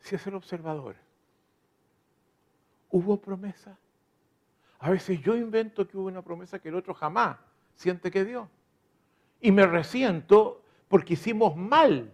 Si 0.00 0.14
es 0.14 0.26
el 0.26 0.34
observador, 0.34 0.96
¿Hubo 2.90 3.20
promesa? 3.20 3.78
A 4.78 4.90
veces 4.90 5.20
yo 5.20 5.36
invento 5.36 5.86
que 5.88 5.96
hubo 5.96 6.06
una 6.06 6.22
promesa 6.22 6.58
que 6.58 6.68
el 6.68 6.76
otro 6.76 6.94
jamás 6.94 7.36
siente 7.74 8.10
que 8.10 8.24
dio. 8.24 8.48
Y 9.40 9.50
me 9.52 9.66
resiento 9.66 10.62
porque 10.88 11.14
hicimos 11.14 11.56
mal 11.56 12.12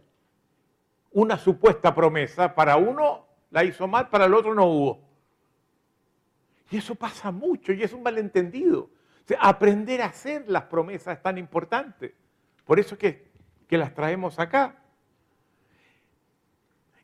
una 1.12 1.39
supuesta 1.39 1.94
promesa. 1.94 2.55
Para 2.55 2.76
uno 2.76 3.26
la 3.51 3.65
hizo 3.65 3.86
mal, 3.86 4.09
para 4.09 4.25
el 4.26 4.34
otro 4.34 4.55
no 4.55 4.65
hubo. 4.65 5.01
Y 6.70 6.78
eso 6.78 6.94
pasa 6.94 7.31
mucho 7.31 7.73
y 7.73 7.83
es 7.83 7.93
un 7.93 8.02
malentendido. 8.02 8.91
aprender 9.39 10.02
a 10.02 10.07
hacer 10.07 10.44
las 10.49 10.65
promesas 10.65 11.18
es 11.18 11.23
tan 11.23 11.39
importante. 11.39 12.15
Por 12.65 12.81
eso 12.81 12.97
que, 12.97 13.31
que 13.68 13.78
las 13.78 13.94
traemos 13.94 14.39
acá. 14.39 14.76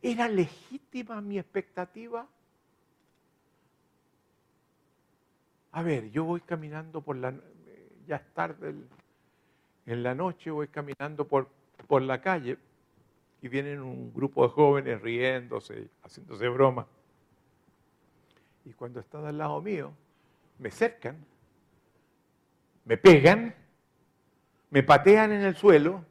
¿Era 0.02 0.28
legítima 0.28 1.20
mi 1.20 1.38
expectativa? 1.38 2.26
A 5.72 5.82
ver, 5.82 6.10
yo 6.10 6.24
voy 6.24 6.40
caminando 6.40 7.00
por 7.00 7.16
la... 7.16 7.34
Ya 8.06 8.16
es 8.16 8.34
tarde 8.34 8.74
en 9.86 10.02
la 10.02 10.14
noche, 10.14 10.50
voy 10.50 10.68
caminando 10.68 11.26
por, 11.26 11.48
por 11.86 12.02
la 12.02 12.20
calle 12.20 12.58
y 13.42 13.48
vienen 13.48 13.80
un 13.80 14.12
grupo 14.12 14.42
de 14.46 14.52
jóvenes 14.52 15.00
riéndose, 15.00 15.88
haciéndose 16.02 16.48
broma. 16.48 16.86
Y 18.64 18.72
cuando 18.72 19.00
están 19.00 19.24
al 19.24 19.38
lado 19.38 19.60
mío, 19.62 19.92
me 20.58 20.70
cercan, 20.70 21.16
me 22.84 22.96
pegan, 22.96 23.54
me 24.70 24.82
patean 24.82 25.32
en 25.32 25.42
el 25.42 25.56
suelo 25.56 26.04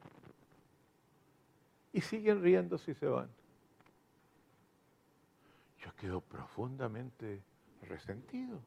y 1.93 2.01
siguen 2.01 2.41
riéndose 2.41 2.91
y 2.91 2.95
se 2.95 3.05
van. 3.05 3.29
Yo 5.79 5.95
quedo 5.95 6.21
profundamente 6.21 7.41
resentido. 7.83 8.59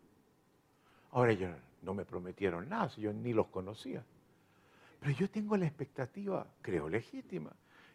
Ahora 1.12 1.32
ellos 1.32 1.54
no 1.82 1.94
me 1.94 2.04
prometieron 2.04 2.68
nada, 2.68 2.88
yo 2.96 3.12
ni 3.12 3.32
los 3.32 3.48
conocía. 3.48 4.04
Pero 5.00 5.12
yo 5.12 5.28
tengo 5.30 5.56
la 5.56 5.66
expectativa, 5.66 6.46
creo 6.62 6.88
legítima, 6.88 7.50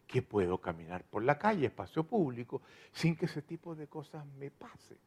que 0.06 0.22
puedo 0.22 0.60
caminar 0.60 1.04
por 1.04 1.24
la 1.24 1.38
calle, 1.38 1.68
espacio 1.68 2.04
público, 2.04 2.62
sin 2.92 3.16
que 3.16 3.26
ese 3.26 3.42
tipo 3.42 3.76
de 3.76 3.88
cosas 3.88 4.26
me 4.38 4.52
pase. 4.52 4.98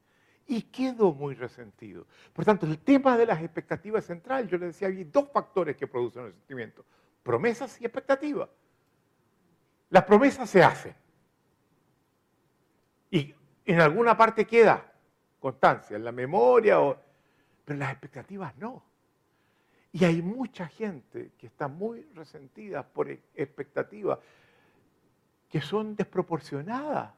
Y 0.47 0.63
quedo 0.63 1.13
muy 1.13 1.35
resentido. 1.35 2.07
Por 2.33 2.45
tanto, 2.45 2.67
el 2.67 2.79
tema 2.79 3.17
de 3.17 3.27
las 3.27 3.41
expectativas 3.41 4.05
central. 4.05 4.49
Yo 4.49 4.59
le 4.59 4.67
decía, 4.67 4.89
hay 4.89 5.05
dos 5.05 5.31
factores 5.31 5.77
que 5.77 5.87
producen 5.87 6.27
el 6.27 6.33
sentimiento. 6.33 6.85
Promesas 7.23 7.81
y 7.81 7.85
expectativas. 7.85 8.49
Las 9.91 10.05
promesas 10.05 10.51
se 10.51 10.63
hacen. 10.63 10.95
Y 13.11 13.35
en 13.65 13.81
alguna 13.81 14.17
parte 14.17 14.45
queda 14.45 14.93
constancia, 15.39 15.97
en 15.97 16.05
la 16.05 16.13
memoria, 16.13 16.81
o... 16.81 17.10
pero 17.71 17.79
las 17.79 17.93
expectativas 17.93 18.57
no. 18.57 18.83
Y 19.93 20.05
hay 20.05 20.21
mucha 20.23 20.67
gente 20.67 21.31
que 21.39 21.47
está 21.47 21.69
muy 21.69 22.03
resentida 22.17 22.83
por 22.85 23.09
expectativas 23.09 24.19
que 25.49 25.61
son 25.61 25.95
desproporcionadas. 25.95 27.15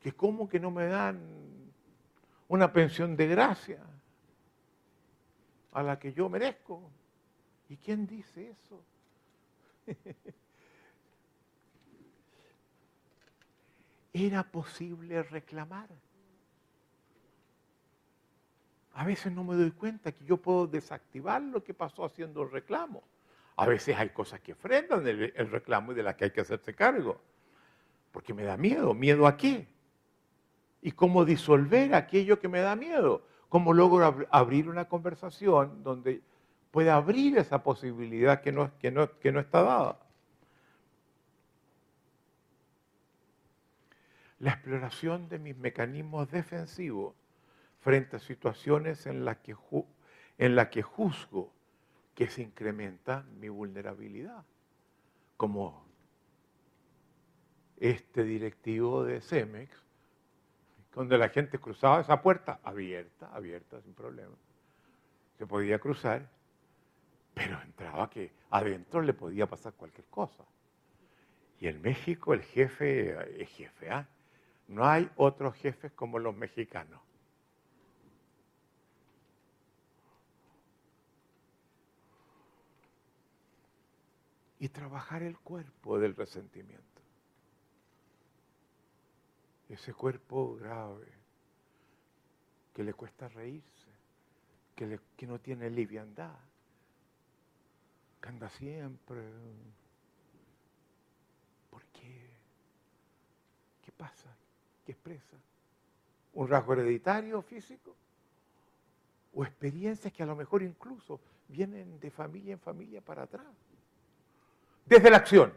Que 0.00 0.12
como 0.12 0.48
que 0.48 0.58
no 0.58 0.70
me 0.70 0.86
dan 0.86 1.20
una 2.48 2.72
pensión 2.72 3.16
de 3.16 3.26
gracia 3.26 3.82
a 5.72 5.82
la 5.82 5.98
que 5.98 6.14
yo 6.14 6.30
merezco. 6.30 6.90
¿Y 7.68 7.76
quién 7.76 8.06
dice 8.06 8.48
eso? 8.48 8.82
Era 14.14 14.42
posible 14.42 15.22
reclamar. 15.22 15.90
A 18.94 19.04
veces 19.04 19.32
no 19.32 19.42
me 19.42 19.56
doy 19.56 19.72
cuenta 19.72 20.12
que 20.12 20.24
yo 20.24 20.36
puedo 20.36 20.68
desactivar 20.68 21.42
lo 21.42 21.64
que 21.64 21.74
pasó 21.74 22.04
haciendo 22.04 22.42
el 22.42 22.50
reclamo. 22.50 23.02
A 23.56 23.66
veces 23.66 23.96
hay 23.96 24.10
cosas 24.10 24.40
que 24.40 24.54
frenan 24.54 25.06
el, 25.06 25.50
reclamo 25.50 25.92
y 25.92 25.96
de 25.96 26.04
las 26.04 26.14
que 26.14 26.24
hay 26.24 26.30
que 26.30 26.40
hacerse 26.40 26.74
cargo. 26.74 27.20
Porque 28.12 28.32
me 28.32 28.44
da 28.44 28.56
miedo. 28.56 28.94
¿Miedo 28.94 29.26
a 29.26 29.36
qué? 29.36 29.66
¿Y 30.80 30.92
cómo 30.92 31.24
disolver 31.24 31.92
aquello 31.94 32.38
que 32.38 32.48
me 32.48 32.60
da 32.60 32.76
miedo? 32.76 33.26
¿Cómo 33.48 33.72
logro 33.72 34.28
abrir 34.30 34.68
una 34.68 34.84
conversación 34.84 35.82
donde 35.82 36.22
pueda 36.70 36.94
abrir 36.94 37.36
esa 37.38 37.64
posibilidad 37.64 38.40
que 38.40 38.52
no, 38.52 38.76
que 38.78 38.92
no, 38.92 39.18
que 39.18 39.32
no 39.32 39.40
está 39.40 39.62
dada? 39.62 39.98
La 44.38 44.52
exploración 44.52 45.28
de 45.28 45.40
mis 45.40 45.56
mecanismos 45.56 46.30
defensivos 46.30 47.14
frente 47.84 48.16
a 48.16 48.18
situaciones 48.18 49.04
en 49.04 49.26
las 49.26 49.36
que, 49.36 49.54
en 50.38 50.56
las 50.56 50.68
que 50.68 50.80
juzgo 50.80 51.52
que 52.14 52.28
se 52.28 52.40
incrementa 52.40 53.26
mi 53.38 53.50
vulnerabilidad, 53.50 54.42
como 55.36 55.84
este 57.76 58.24
directivo 58.24 59.04
de 59.04 59.20
Cemex, 59.20 59.70
donde 60.94 61.18
la 61.18 61.28
gente 61.28 61.58
cruzaba 61.58 62.00
esa 62.00 62.22
puerta 62.22 62.58
abierta, 62.62 63.28
abierta, 63.34 63.82
sin 63.82 63.92
problema. 63.92 64.34
Se 65.36 65.46
podía 65.46 65.78
cruzar, 65.78 66.26
pero 67.34 67.60
entraba 67.60 68.08
que 68.08 68.32
adentro 68.48 69.02
le 69.02 69.12
podía 69.12 69.46
pasar 69.46 69.74
cualquier 69.74 70.06
cosa. 70.06 70.44
Y 71.60 71.66
en 71.66 71.82
México 71.82 72.32
el 72.32 72.40
jefe 72.40 73.42
es 73.42 73.50
jefe, 73.50 73.90
¿ah? 73.90 74.08
No 74.68 74.86
hay 74.86 75.10
otros 75.16 75.54
jefes 75.56 75.92
como 75.92 76.18
los 76.18 76.34
mexicanos. 76.34 77.03
Y 84.64 84.70
trabajar 84.70 85.22
el 85.22 85.36
cuerpo 85.36 85.98
del 85.98 86.16
resentimiento. 86.16 87.02
Ese 89.68 89.92
cuerpo 89.92 90.56
grave 90.56 91.06
que 92.72 92.82
le 92.82 92.94
cuesta 92.94 93.28
reírse, 93.28 93.90
que, 94.74 94.98
que 95.18 95.26
no 95.26 95.38
tiene 95.38 95.68
liviandad, 95.68 96.38
que 98.22 98.28
anda 98.30 98.48
siempre. 98.48 99.20
¿Por 101.68 101.84
qué? 101.92 102.30
¿Qué 103.84 103.92
pasa? 103.92 104.34
¿Qué 104.86 104.92
expresa? 104.92 105.36
¿Un 106.32 106.48
rasgo 106.48 106.72
hereditario 106.72 107.42
físico? 107.42 107.94
¿O 109.34 109.44
experiencias 109.44 110.10
que 110.10 110.22
a 110.22 110.26
lo 110.26 110.34
mejor 110.34 110.62
incluso 110.62 111.20
vienen 111.48 112.00
de 112.00 112.10
familia 112.10 112.54
en 112.54 112.60
familia 112.60 113.02
para 113.02 113.24
atrás? 113.24 113.73
Desde 114.86 115.10
la 115.10 115.18
acción. 115.18 115.52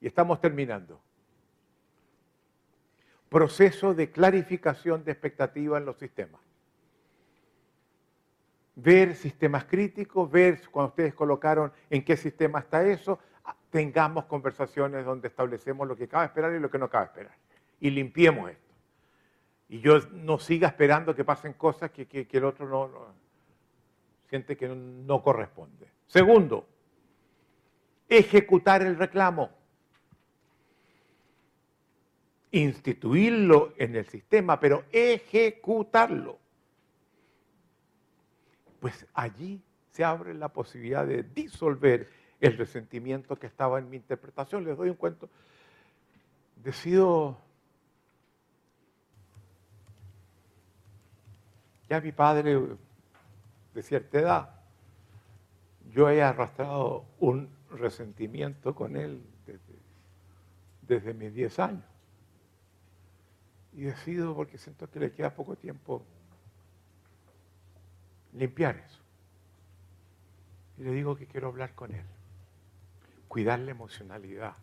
Y 0.00 0.06
estamos 0.06 0.40
terminando. 0.40 1.00
Proceso 3.28 3.94
de 3.94 4.10
clarificación 4.10 5.04
de 5.04 5.12
expectativas 5.12 5.80
en 5.80 5.86
los 5.86 5.98
sistemas. 5.98 6.40
Ver 8.76 9.16
sistemas 9.16 9.64
críticos, 9.64 10.30
ver 10.30 10.62
cuando 10.70 10.90
ustedes 10.90 11.12
colocaron 11.14 11.72
en 11.90 12.04
qué 12.04 12.16
sistema 12.16 12.60
está 12.60 12.86
eso, 12.86 13.18
ah, 13.44 13.56
tengamos 13.70 14.24
conversaciones 14.26 15.04
donde 15.04 15.28
establecemos 15.28 15.86
lo 15.86 15.96
que 15.96 16.08
cabe 16.08 16.26
esperar 16.26 16.54
y 16.54 16.60
lo 16.60 16.70
que 16.70 16.78
no 16.78 16.88
cabe 16.88 17.06
esperar. 17.06 17.36
Y 17.80 17.90
limpiemos 17.90 18.50
esto. 18.50 18.74
Y 19.68 19.80
yo 19.80 19.98
no 20.12 20.38
siga 20.38 20.68
esperando 20.68 21.14
que 21.14 21.24
pasen 21.24 21.52
cosas 21.52 21.90
que, 21.90 22.26
el 22.30 22.44
otro 22.44 22.66
no, 22.66 22.90
siente 24.30 24.56
que 24.56 24.68
no 24.68 25.22
corresponde. 25.22 25.88
Segundo, 26.06 26.66
ejecutar 28.08 28.82
el 28.82 28.96
reclamo, 28.96 29.50
instituirlo 32.50 33.74
en 33.76 33.96
el 33.96 34.06
sistema, 34.06 34.58
pero 34.58 34.84
ejecutarlo. 34.90 36.38
Pues 38.80 39.06
allí 39.12 39.60
se 39.90 40.04
abre 40.04 40.34
la 40.34 40.48
posibilidad 40.48 41.06
de 41.06 41.22
disolver 41.22 42.08
el 42.40 42.56
resentimiento 42.56 43.36
que 43.36 43.48
estaba 43.48 43.78
en 43.78 43.90
mi 43.90 43.96
interpretación. 43.96 44.64
Les 44.64 44.76
doy 44.76 44.90
un 44.90 44.96
cuento. 44.96 45.28
Decido, 46.56 47.36
ya 51.88 52.00
mi 52.00 52.12
padre 52.12 52.60
de 53.74 53.82
cierta 53.82 54.18
edad, 54.18 54.60
yo 55.92 56.08
he 56.10 56.22
arrastrado 56.22 57.04
un 57.18 57.57
resentimiento 57.70 58.74
con 58.74 58.96
él 58.96 59.22
desde, 60.82 61.14
mis 61.14 61.34
10 61.34 61.58
años. 61.58 61.84
Y 63.74 63.82
decido, 63.82 64.34
porque 64.34 64.58
siento 64.58 64.90
que 64.90 65.00
le 65.00 65.12
queda 65.12 65.34
poco 65.34 65.56
tiempo, 65.56 66.02
limpiar 68.32 68.76
eso. 68.76 69.00
Y 70.78 70.82
le 70.84 70.92
digo 70.92 71.16
que 71.16 71.26
quiero 71.26 71.48
hablar 71.48 71.74
con 71.74 71.92
él, 71.94 72.04
cuidar 73.28 73.58
la 73.58 73.72
emocionalidad 73.72 74.54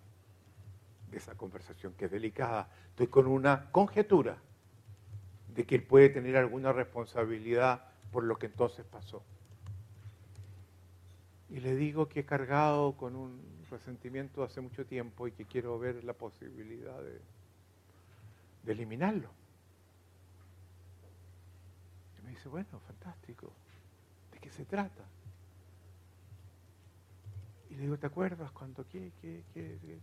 de 1.11 1.17
esa 1.17 1.35
conversación 1.35 1.93
que 1.93 2.05
es 2.05 2.11
delicada. 2.11 2.69
Estoy 2.89 3.07
con 3.07 3.27
una 3.27 3.69
conjetura 3.71 4.37
de 5.53 5.65
que 5.65 5.75
él 5.75 5.83
puede 5.83 6.09
tener 6.09 6.35
alguna 6.37 6.73
responsabilidad 6.73 7.87
por 8.11 8.23
lo 8.23 8.37
que 8.37 8.47
entonces 8.47 8.85
pasó. 8.85 9.23
Y 11.49 11.59
le 11.59 11.75
digo 11.75 12.09
que 12.09 12.21
he 12.21 12.25
cargado 12.25 12.93
con 12.97 13.15
un 13.15 13.39
resentimiento 13.69 14.43
hace 14.43 14.61
mucho 14.61 14.85
tiempo 14.85 15.27
y 15.27 15.31
que 15.31 15.45
quiero 15.45 15.77
ver 15.77 16.03
la 16.03 16.13
posibilidad 16.13 17.01
de, 17.01 17.21
de 18.63 18.71
eliminarlo. 18.71 19.29
Y 22.19 22.25
me 22.25 22.31
dice, 22.31 22.49
bueno, 22.49 22.79
fantástico. 22.87 23.51
¿De 24.31 24.39
qué 24.39 24.49
se 24.49 24.65
trata? 24.65 25.03
Y 27.69 27.75
le 27.75 27.81
digo, 27.83 27.97
¿te 27.97 28.07
acuerdas 28.07 28.51
cuando 28.51 28.87
qué, 28.87 29.11
qué, 29.21 29.43
qué, 29.53 29.77
qué? 29.81 29.99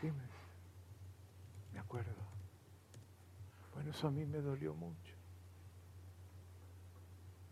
Sí, 0.00 0.06
me, 0.06 0.22
me 1.74 1.78
acuerdo. 1.78 2.10
Bueno, 3.74 3.90
eso 3.90 4.08
a 4.08 4.10
mí 4.10 4.24
me 4.24 4.38
dolió 4.38 4.74
mucho. 4.74 5.14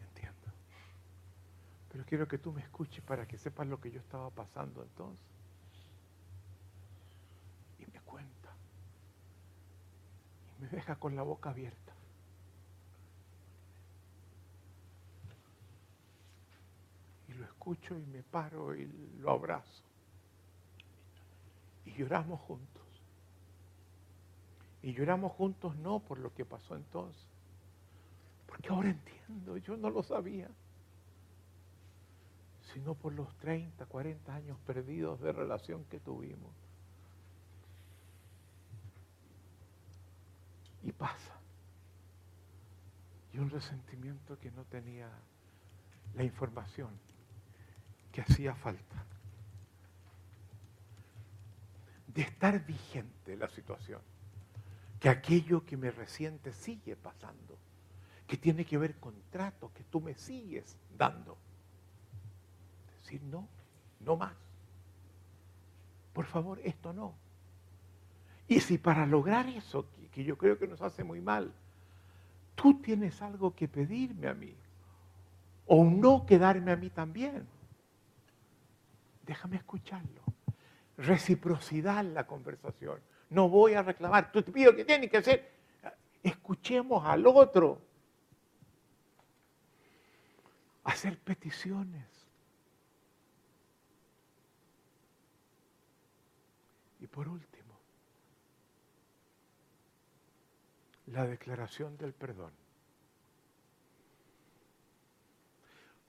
Entiendo. 0.09 0.49
Pero 1.99 2.07
quiero 2.07 2.29
que 2.29 2.39
tú 2.39 2.53
me 2.53 2.61
escuches 2.61 3.03
para 3.03 3.27
que 3.27 3.37
sepas 3.37 3.67
lo 3.67 3.81
que 3.81 3.91
yo 3.91 3.99
estaba 3.99 4.31
pasando 4.31 4.85
entonces. 4.85 5.27
Y 7.81 7.87
me 7.91 7.99
cuenta. 8.03 8.51
Y 10.57 10.63
me 10.63 10.69
deja 10.69 10.95
con 10.95 11.17
la 11.17 11.25
boca 11.25 11.51
abierta. 11.51 11.93
Y 17.27 17.33
lo 17.33 17.45
escucho 17.45 17.99
y 17.99 18.07
me 18.07 18.23
paro 18.23 18.77
y 18.77 18.87
lo 19.19 19.33
abrazo. 19.33 19.83
Y 21.85 21.95
lloramos 21.95 22.39
juntos. 22.43 23.03
Y 24.83 24.93
lloramos 24.93 25.33
juntos 25.33 25.75
no 25.75 25.99
por 25.99 26.21
lo 26.21 26.33
que 26.33 26.45
pasó 26.45 26.77
entonces, 26.77 27.27
porque 28.47 28.69
ahora 28.69 28.91
entiendo, 28.91 29.57
yo 29.57 29.77
no 29.77 29.91
lo 29.91 30.05
sabía, 30.05 30.49
sino 32.73 32.95
por 32.95 33.13
los 33.13 33.35
30, 33.39 33.87
40 33.87 34.35
años 34.35 34.59
perdidos 34.67 35.21
de 35.21 35.33
relación 35.33 35.85
que 35.85 36.01
tuvimos. 36.01 36.53
Y 40.83 40.93
pasa. 40.93 41.35
Y 43.33 43.39
un 43.39 43.51
resentimiento 43.51 44.39
que 44.39 44.51
no 44.51 44.65
tenía 44.65 45.11
la 46.15 46.25
información 46.25 46.91
que 48.13 48.23
hacía 48.23 48.55
falta. 48.55 49.05
De 52.07 52.23
estar 52.23 52.65
vigente 52.65 53.37
la 53.37 53.49
situación 53.49 54.01
que 54.99 55.09
aquello 55.09 55.65
que 55.65 55.77
me 55.77 55.91
resiente 55.91 56.53
sigue 56.53 56.97
pasando, 56.97 57.57
que 58.27 58.37
tiene 58.37 58.65
que 58.65 58.79
ver 58.79 58.97
con 58.97 59.15
trato 59.31 59.73
que 59.73 59.85
tú 59.85 60.01
me 60.01 60.15
sigues 60.15 60.77
dando. 60.97 61.39
Decir, 63.11 63.23
no, 63.25 63.49
no 64.01 64.17
más. 64.17 64.35
Por 66.13 66.27
favor, 66.27 66.61
esto 66.63 66.93
no. 66.93 67.15
Y 68.47 68.61
si 68.61 68.79
para 68.79 69.07
lograr 69.07 69.49
eso, 69.49 69.87
que 70.13 70.25
yo 70.25 70.37
creo 70.37 70.59
que 70.59 70.67
nos 70.67 70.83
hace 70.83 71.05
muy 71.05 71.21
mal, 71.21 71.53
tú 72.55 72.81
tienes 72.81 73.23
algo 73.23 73.55
que 73.55 73.69
pedirme 73.69 74.29
a 74.29 74.35
mí, 74.35 74.55
o 75.67 75.85
no 75.85 76.27
quedarme 76.27 76.73
a 76.73 76.77
mí 76.77 76.91
también, 76.91 77.47
déjame 79.27 79.57
escucharlo. 79.57 80.23
Reciprocidad 80.97 82.01
en 82.01 82.15
la 82.15 82.27
conversación 82.27 83.01
no 83.31 83.49
voy 83.49 83.75
a 83.75 83.83
reclamar. 83.83 84.33
Tú 84.33 84.43
te 84.43 84.53
pido 84.53 84.75
que 84.75 84.85
tienes 84.85 85.11
que 85.11 85.19
hacer. 85.19 85.53
Escuchemos 86.23 87.05
al 87.05 87.27
otro. 87.27 87.81
Hacer 90.85 91.19
peticiones. 91.19 92.07
Y 97.01 97.07
por 97.19 97.29
último, 97.29 97.75
la 101.07 101.27
declaración 101.27 101.99
del 101.99 102.13
perdón. 102.13 102.53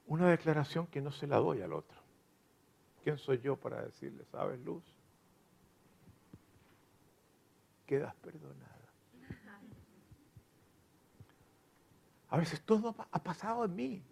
Una 0.06 0.30
declaración 0.30 0.86
que 0.86 1.02
no 1.02 1.12
se 1.12 1.26
la 1.26 1.38
doy 1.38 1.64
al 1.64 1.74
otro. 1.74 2.00
¿Quién 3.04 3.18
soy 3.18 3.40
yo 3.40 3.56
para 3.56 3.82
decirle, 3.82 4.24
sabes, 4.26 4.60
Luz? 4.60 4.84
quedas 7.88 8.14
perdonada. 8.18 8.78
A 12.30 12.38
veces 12.38 12.62
todo 12.62 12.96
ha 13.12 13.24
pasado 13.24 13.66
en 13.66 13.76
mí. 13.76 14.04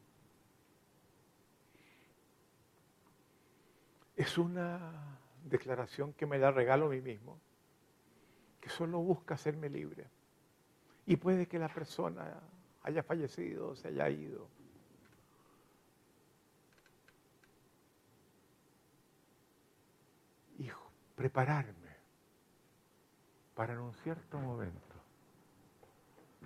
Es 4.16 4.35
una 4.40 5.27
declaración 5.50 6.14
que 6.14 6.26
me 6.26 6.40
da 6.40 6.51
regalo 6.51 6.88
a 6.88 6.90
mí 6.90 7.01
mismo, 7.01 7.40
que 8.59 8.69
solo 8.69 9.00
busca 9.00 9.35
hacerme 9.35 9.69
libre. 9.69 10.08
Y 11.06 11.16
puede 11.16 11.48
que 11.48 11.58
la 11.58 11.69
persona 11.69 12.42
haya 12.84 13.03
fallecido, 13.03 13.76
se 13.76 13.90
haya 13.90 14.09
ido. 14.09 14.48
Y 20.59 20.69
prepararme 21.16 21.95
para 23.56 23.74
en 23.74 23.80
un 23.80 23.93
cierto 23.93 24.40
momento 24.40 24.95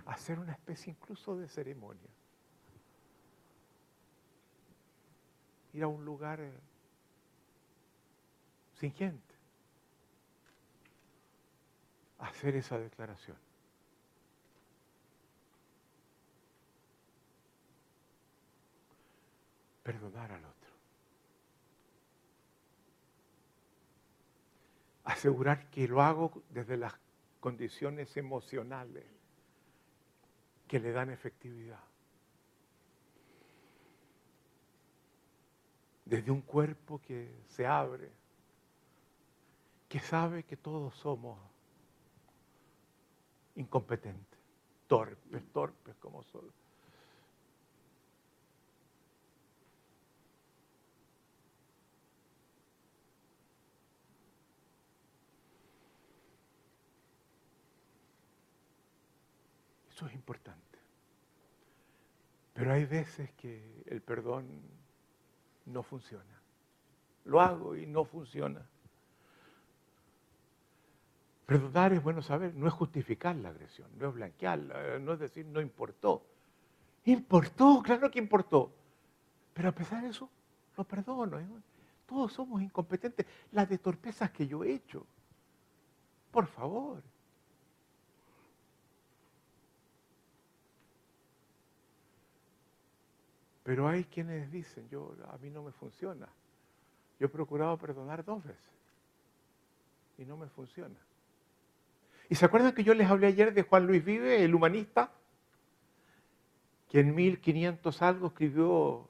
hacer 0.05 0.39
una 0.39 0.53
especie 0.53 0.91
incluso 0.91 1.37
de 1.37 1.47
ceremonia. 1.47 2.09
Ir 5.73 5.83
a 5.83 5.87
un 5.87 6.03
lugar 6.03 6.39
sin 8.81 8.91
gente. 8.93 9.35
Hacer 12.17 12.55
esa 12.55 12.79
declaración. 12.79 13.37
Perdonar 19.83 20.31
al 20.31 20.45
otro. 20.45 20.71
asegurar 25.03 25.69
que 25.69 25.87
lo 25.87 26.01
hago 26.01 26.43
desde 26.49 26.77
las 26.77 26.93
condiciones 27.39 28.15
emocionales 28.15 29.03
que 30.67 30.79
le 30.79 30.91
dan 30.91 31.09
efectividad. 31.09 31.83
Desde 36.05 36.31
un 36.31 36.41
cuerpo 36.41 37.01
que 37.01 37.43
se 37.47 37.65
abre, 37.65 38.20
que 39.91 39.99
sabe 39.99 40.43
que 40.43 40.55
todos 40.55 40.95
somos 40.95 41.37
incompetentes, 43.55 44.39
torpes, 44.87 45.43
torpes 45.51 45.97
como 45.97 46.23
son. 46.23 46.49
es 60.07 60.13
importante. 60.15 60.79
Pero 62.55 62.73
hay 62.73 62.85
veces 62.85 63.29
que 63.33 63.83
el 63.85 64.01
perdón 64.01 64.47
no 65.67 65.83
funciona. 65.83 66.41
Lo 67.25 67.39
hago 67.39 67.75
y 67.75 67.85
no 67.85 68.03
funciona. 68.03 68.67
Perdonar 71.51 71.91
es 71.91 72.01
bueno 72.01 72.21
saber, 72.21 72.55
no 72.55 72.65
es 72.65 72.71
justificar 72.71 73.35
la 73.35 73.49
agresión, 73.49 73.89
no 73.97 74.07
es 74.07 74.13
blanquearla, 74.15 74.99
no 74.99 75.11
es 75.11 75.19
decir 75.19 75.45
no 75.45 75.59
importó. 75.59 76.23
Importó, 77.03 77.81
claro 77.83 78.09
que 78.09 78.19
importó. 78.19 78.71
Pero 79.53 79.67
a 79.67 79.71
pesar 79.73 80.01
de 80.01 80.11
eso, 80.11 80.29
lo 80.77 80.85
perdono. 80.85 81.37
¿eh? 81.41 81.45
Todos 82.07 82.31
somos 82.31 82.61
incompetentes. 82.61 83.25
Las 83.51 83.67
de 83.67 83.77
torpezas 83.79 84.31
que 84.31 84.47
yo 84.47 84.63
he 84.63 84.71
hecho. 84.71 85.05
Por 86.31 86.47
favor. 86.47 87.03
Pero 93.63 93.89
hay 93.89 94.05
quienes 94.05 94.49
dicen, 94.49 94.87
yo, 94.87 95.17
a 95.29 95.37
mí 95.39 95.49
no 95.49 95.63
me 95.63 95.73
funciona. 95.73 96.29
Yo 97.19 97.25
he 97.25 97.29
procurado 97.29 97.77
perdonar 97.77 98.23
dos 98.23 98.41
veces 98.41 98.71
y 100.17 100.23
no 100.23 100.37
me 100.37 100.47
funciona. 100.47 100.95
¿Y 102.31 102.35
se 102.35 102.45
acuerdan 102.45 102.73
que 102.73 102.85
yo 102.85 102.93
les 102.93 103.09
hablé 103.09 103.27
ayer 103.27 103.53
de 103.53 103.63
Juan 103.63 103.85
Luis 103.85 104.05
Vive, 104.05 104.45
el 104.45 104.55
humanista? 104.55 105.11
Que 106.87 107.01
en 107.01 107.13
1500 107.13 108.01
algo 108.01 108.27
escribió 108.27 109.09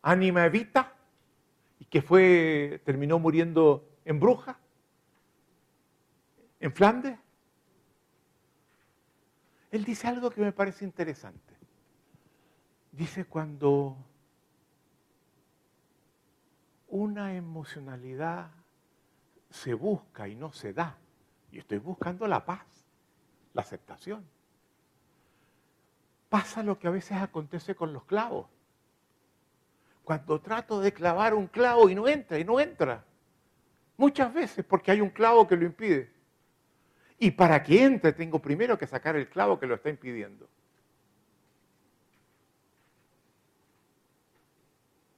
Anima 0.00 0.46
Evita 0.46 0.94
y 1.80 1.86
que 1.86 2.02
fue, 2.02 2.80
terminó 2.84 3.18
muriendo 3.18 3.98
en 4.04 4.20
Bruja, 4.20 4.60
en 6.60 6.72
Flandes. 6.72 7.18
Él 9.72 9.84
dice 9.84 10.06
algo 10.06 10.30
que 10.30 10.40
me 10.40 10.52
parece 10.52 10.84
interesante. 10.84 11.52
Dice 12.92 13.24
cuando 13.24 13.96
una 16.86 17.34
emocionalidad 17.34 18.52
se 19.50 19.74
busca 19.74 20.28
y 20.28 20.36
no 20.36 20.52
se 20.52 20.72
da, 20.72 20.96
y 21.54 21.58
estoy 21.58 21.78
buscando 21.78 22.26
la 22.26 22.44
paz, 22.44 22.66
la 23.52 23.62
aceptación. 23.62 24.26
Pasa 26.28 26.64
lo 26.64 26.80
que 26.80 26.88
a 26.88 26.90
veces 26.90 27.16
acontece 27.18 27.76
con 27.76 27.92
los 27.92 28.02
clavos. 28.04 28.48
Cuando 30.02 30.40
trato 30.40 30.80
de 30.80 30.92
clavar 30.92 31.32
un 31.32 31.46
clavo 31.46 31.88
y 31.88 31.94
no 31.94 32.08
entra, 32.08 32.40
y 32.40 32.44
no 32.44 32.58
entra. 32.58 33.04
Muchas 33.96 34.34
veces 34.34 34.64
porque 34.64 34.90
hay 34.90 35.00
un 35.00 35.10
clavo 35.10 35.46
que 35.46 35.56
lo 35.56 35.64
impide. 35.64 36.12
Y 37.20 37.30
para 37.30 37.62
que 37.62 37.84
entre 37.84 38.12
tengo 38.12 38.40
primero 38.40 38.76
que 38.76 38.88
sacar 38.88 39.14
el 39.14 39.28
clavo 39.28 39.60
que 39.60 39.66
lo 39.68 39.76
está 39.76 39.90
impidiendo. 39.90 40.48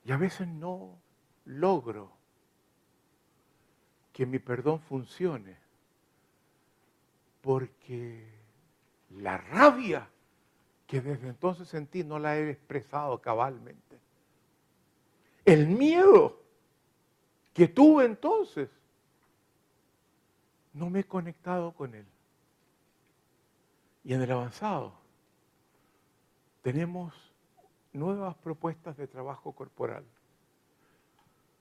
Y 0.04 0.12
a 0.12 0.18
veces 0.18 0.46
no 0.46 1.00
logro 1.46 2.12
que 4.12 4.26
mi 4.26 4.38
perdón 4.38 4.80
funcione 4.80 5.65
porque 7.46 8.28
la 9.20 9.38
rabia 9.38 10.08
que 10.84 11.00
desde 11.00 11.28
entonces 11.28 11.68
sentí 11.68 12.02
no 12.02 12.18
la 12.18 12.36
he 12.36 12.50
expresado 12.50 13.22
cabalmente. 13.22 14.00
El 15.44 15.68
miedo 15.68 16.42
que 17.54 17.68
tuve 17.68 18.04
entonces, 18.04 18.68
no 20.72 20.90
me 20.90 21.00
he 21.00 21.04
conectado 21.04 21.70
con 21.70 21.94
él. 21.94 22.04
Y 24.02 24.12
en 24.12 24.22
el 24.22 24.32
avanzado 24.32 24.92
tenemos 26.62 27.14
nuevas 27.92 28.34
propuestas 28.38 28.96
de 28.96 29.06
trabajo 29.06 29.52
corporal. 29.52 30.04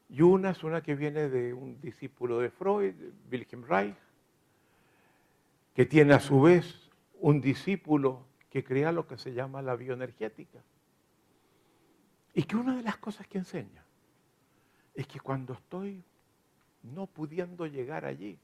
Y 0.09 0.23
una 0.23 0.49
es 0.49 0.63
una 0.63 0.81
que 0.81 0.95
viene 0.95 1.29
de 1.29 1.53
un 1.53 1.79
discípulo 1.79 2.39
de 2.39 2.49
Freud, 2.49 2.95
Wilhelm 3.29 3.63
Reich, 3.65 4.04
que 5.75 5.85
tiene 5.85 6.13
a 6.13 6.19
su 6.19 6.41
vez 6.41 6.89
un 7.19 7.41
discípulo 7.41 8.25
que 8.49 8.63
crea 8.63 8.91
lo 8.91 9.05
que 9.05 9.17
se 9.17 9.33
llama 9.33 9.61
la 9.61 9.75
bioenergética. 9.75 10.63
Y 12.33 12.43
que 12.43 12.55
una 12.55 12.75
de 12.75 12.81
las 12.81 12.97
cosas 12.97 13.27
que 13.27 13.37
enseña 13.37 13.85
es 14.95 15.05
que 15.05 15.19
cuando 15.19 15.53
estoy 15.53 16.03
no 16.81 17.05
pudiendo 17.05 17.67
llegar 17.67 18.05
allí, 18.05 18.39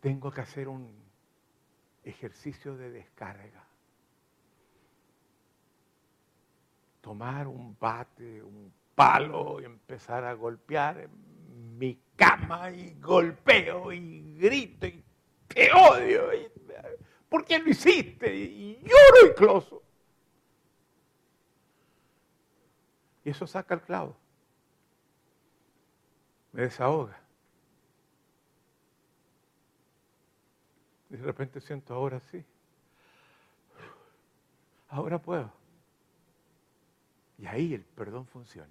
tengo 0.00 0.30
que 0.32 0.40
hacer 0.40 0.68
un 0.68 0.90
ejercicio 2.02 2.76
de 2.76 2.90
descarga. 2.90 3.64
tomar 7.04 7.46
un 7.46 7.76
bate, 7.78 8.42
un 8.42 8.72
palo 8.94 9.60
y 9.60 9.66
empezar 9.66 10.24
a 10.24 10.32
golpear 10.32 11.06
mi 11.78 12.00
cama 12.16 12.70
y 12.70 12.94
golpeo 12.94 13.92
y 13.92 14.38
grito 14.38 14.86
y 14.86 15.03
te 15.54 15.70
odio. 15.72 16.30
¿Por 17.28 17.44
qué 17.44 17.58
lo 17.58 17.70
hiciste? 17.70 18.34
Y 18.34 18.78
lloro 18.82 19.30
y 19.30 19.34
closo. 19.34 19.82
Y 23.24 23.30
eso 23.30 23.46
saca 23.46 23.74
el 23.74 23.80
clavo. 23.80 24.16
Me 26.52 26.62
desahoga. 26.62 27.18
De 31.08 31.16
repente 31.18 31.60
siento 31.60 31.94
ahora 31.94 32.20
sí. 32.20 32.44
Ahora 34.88 35.18
puedo. 35.18 35.50
Y 37.38 37.46
ahí 37.46 37.74
el 37.74 37.82
perdón 37.82 38.26
funciona. 38.26 38.70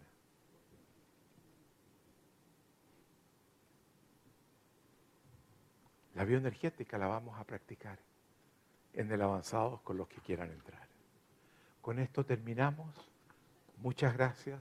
La 6.16 6.25
bioenergética 6.25 6.98
la 6.98 7.08
vamos 7.08 7.40
a 7.40 7.43
practicar 7.43 7.98
en 8.93 9.11
el 9.11 9.22
avanzado 9.22 9.82
con 9.83 9.98
los 9.98 10.08
que 10.08 10.22
quieran 10.22 10.51
entrar. 10.51 10.88
Con 11.82 12.00
esto 12.00 12.25
terminamos. 12.25 12.93
Muchas 13.77 14.14
gracias. 14.14 14.59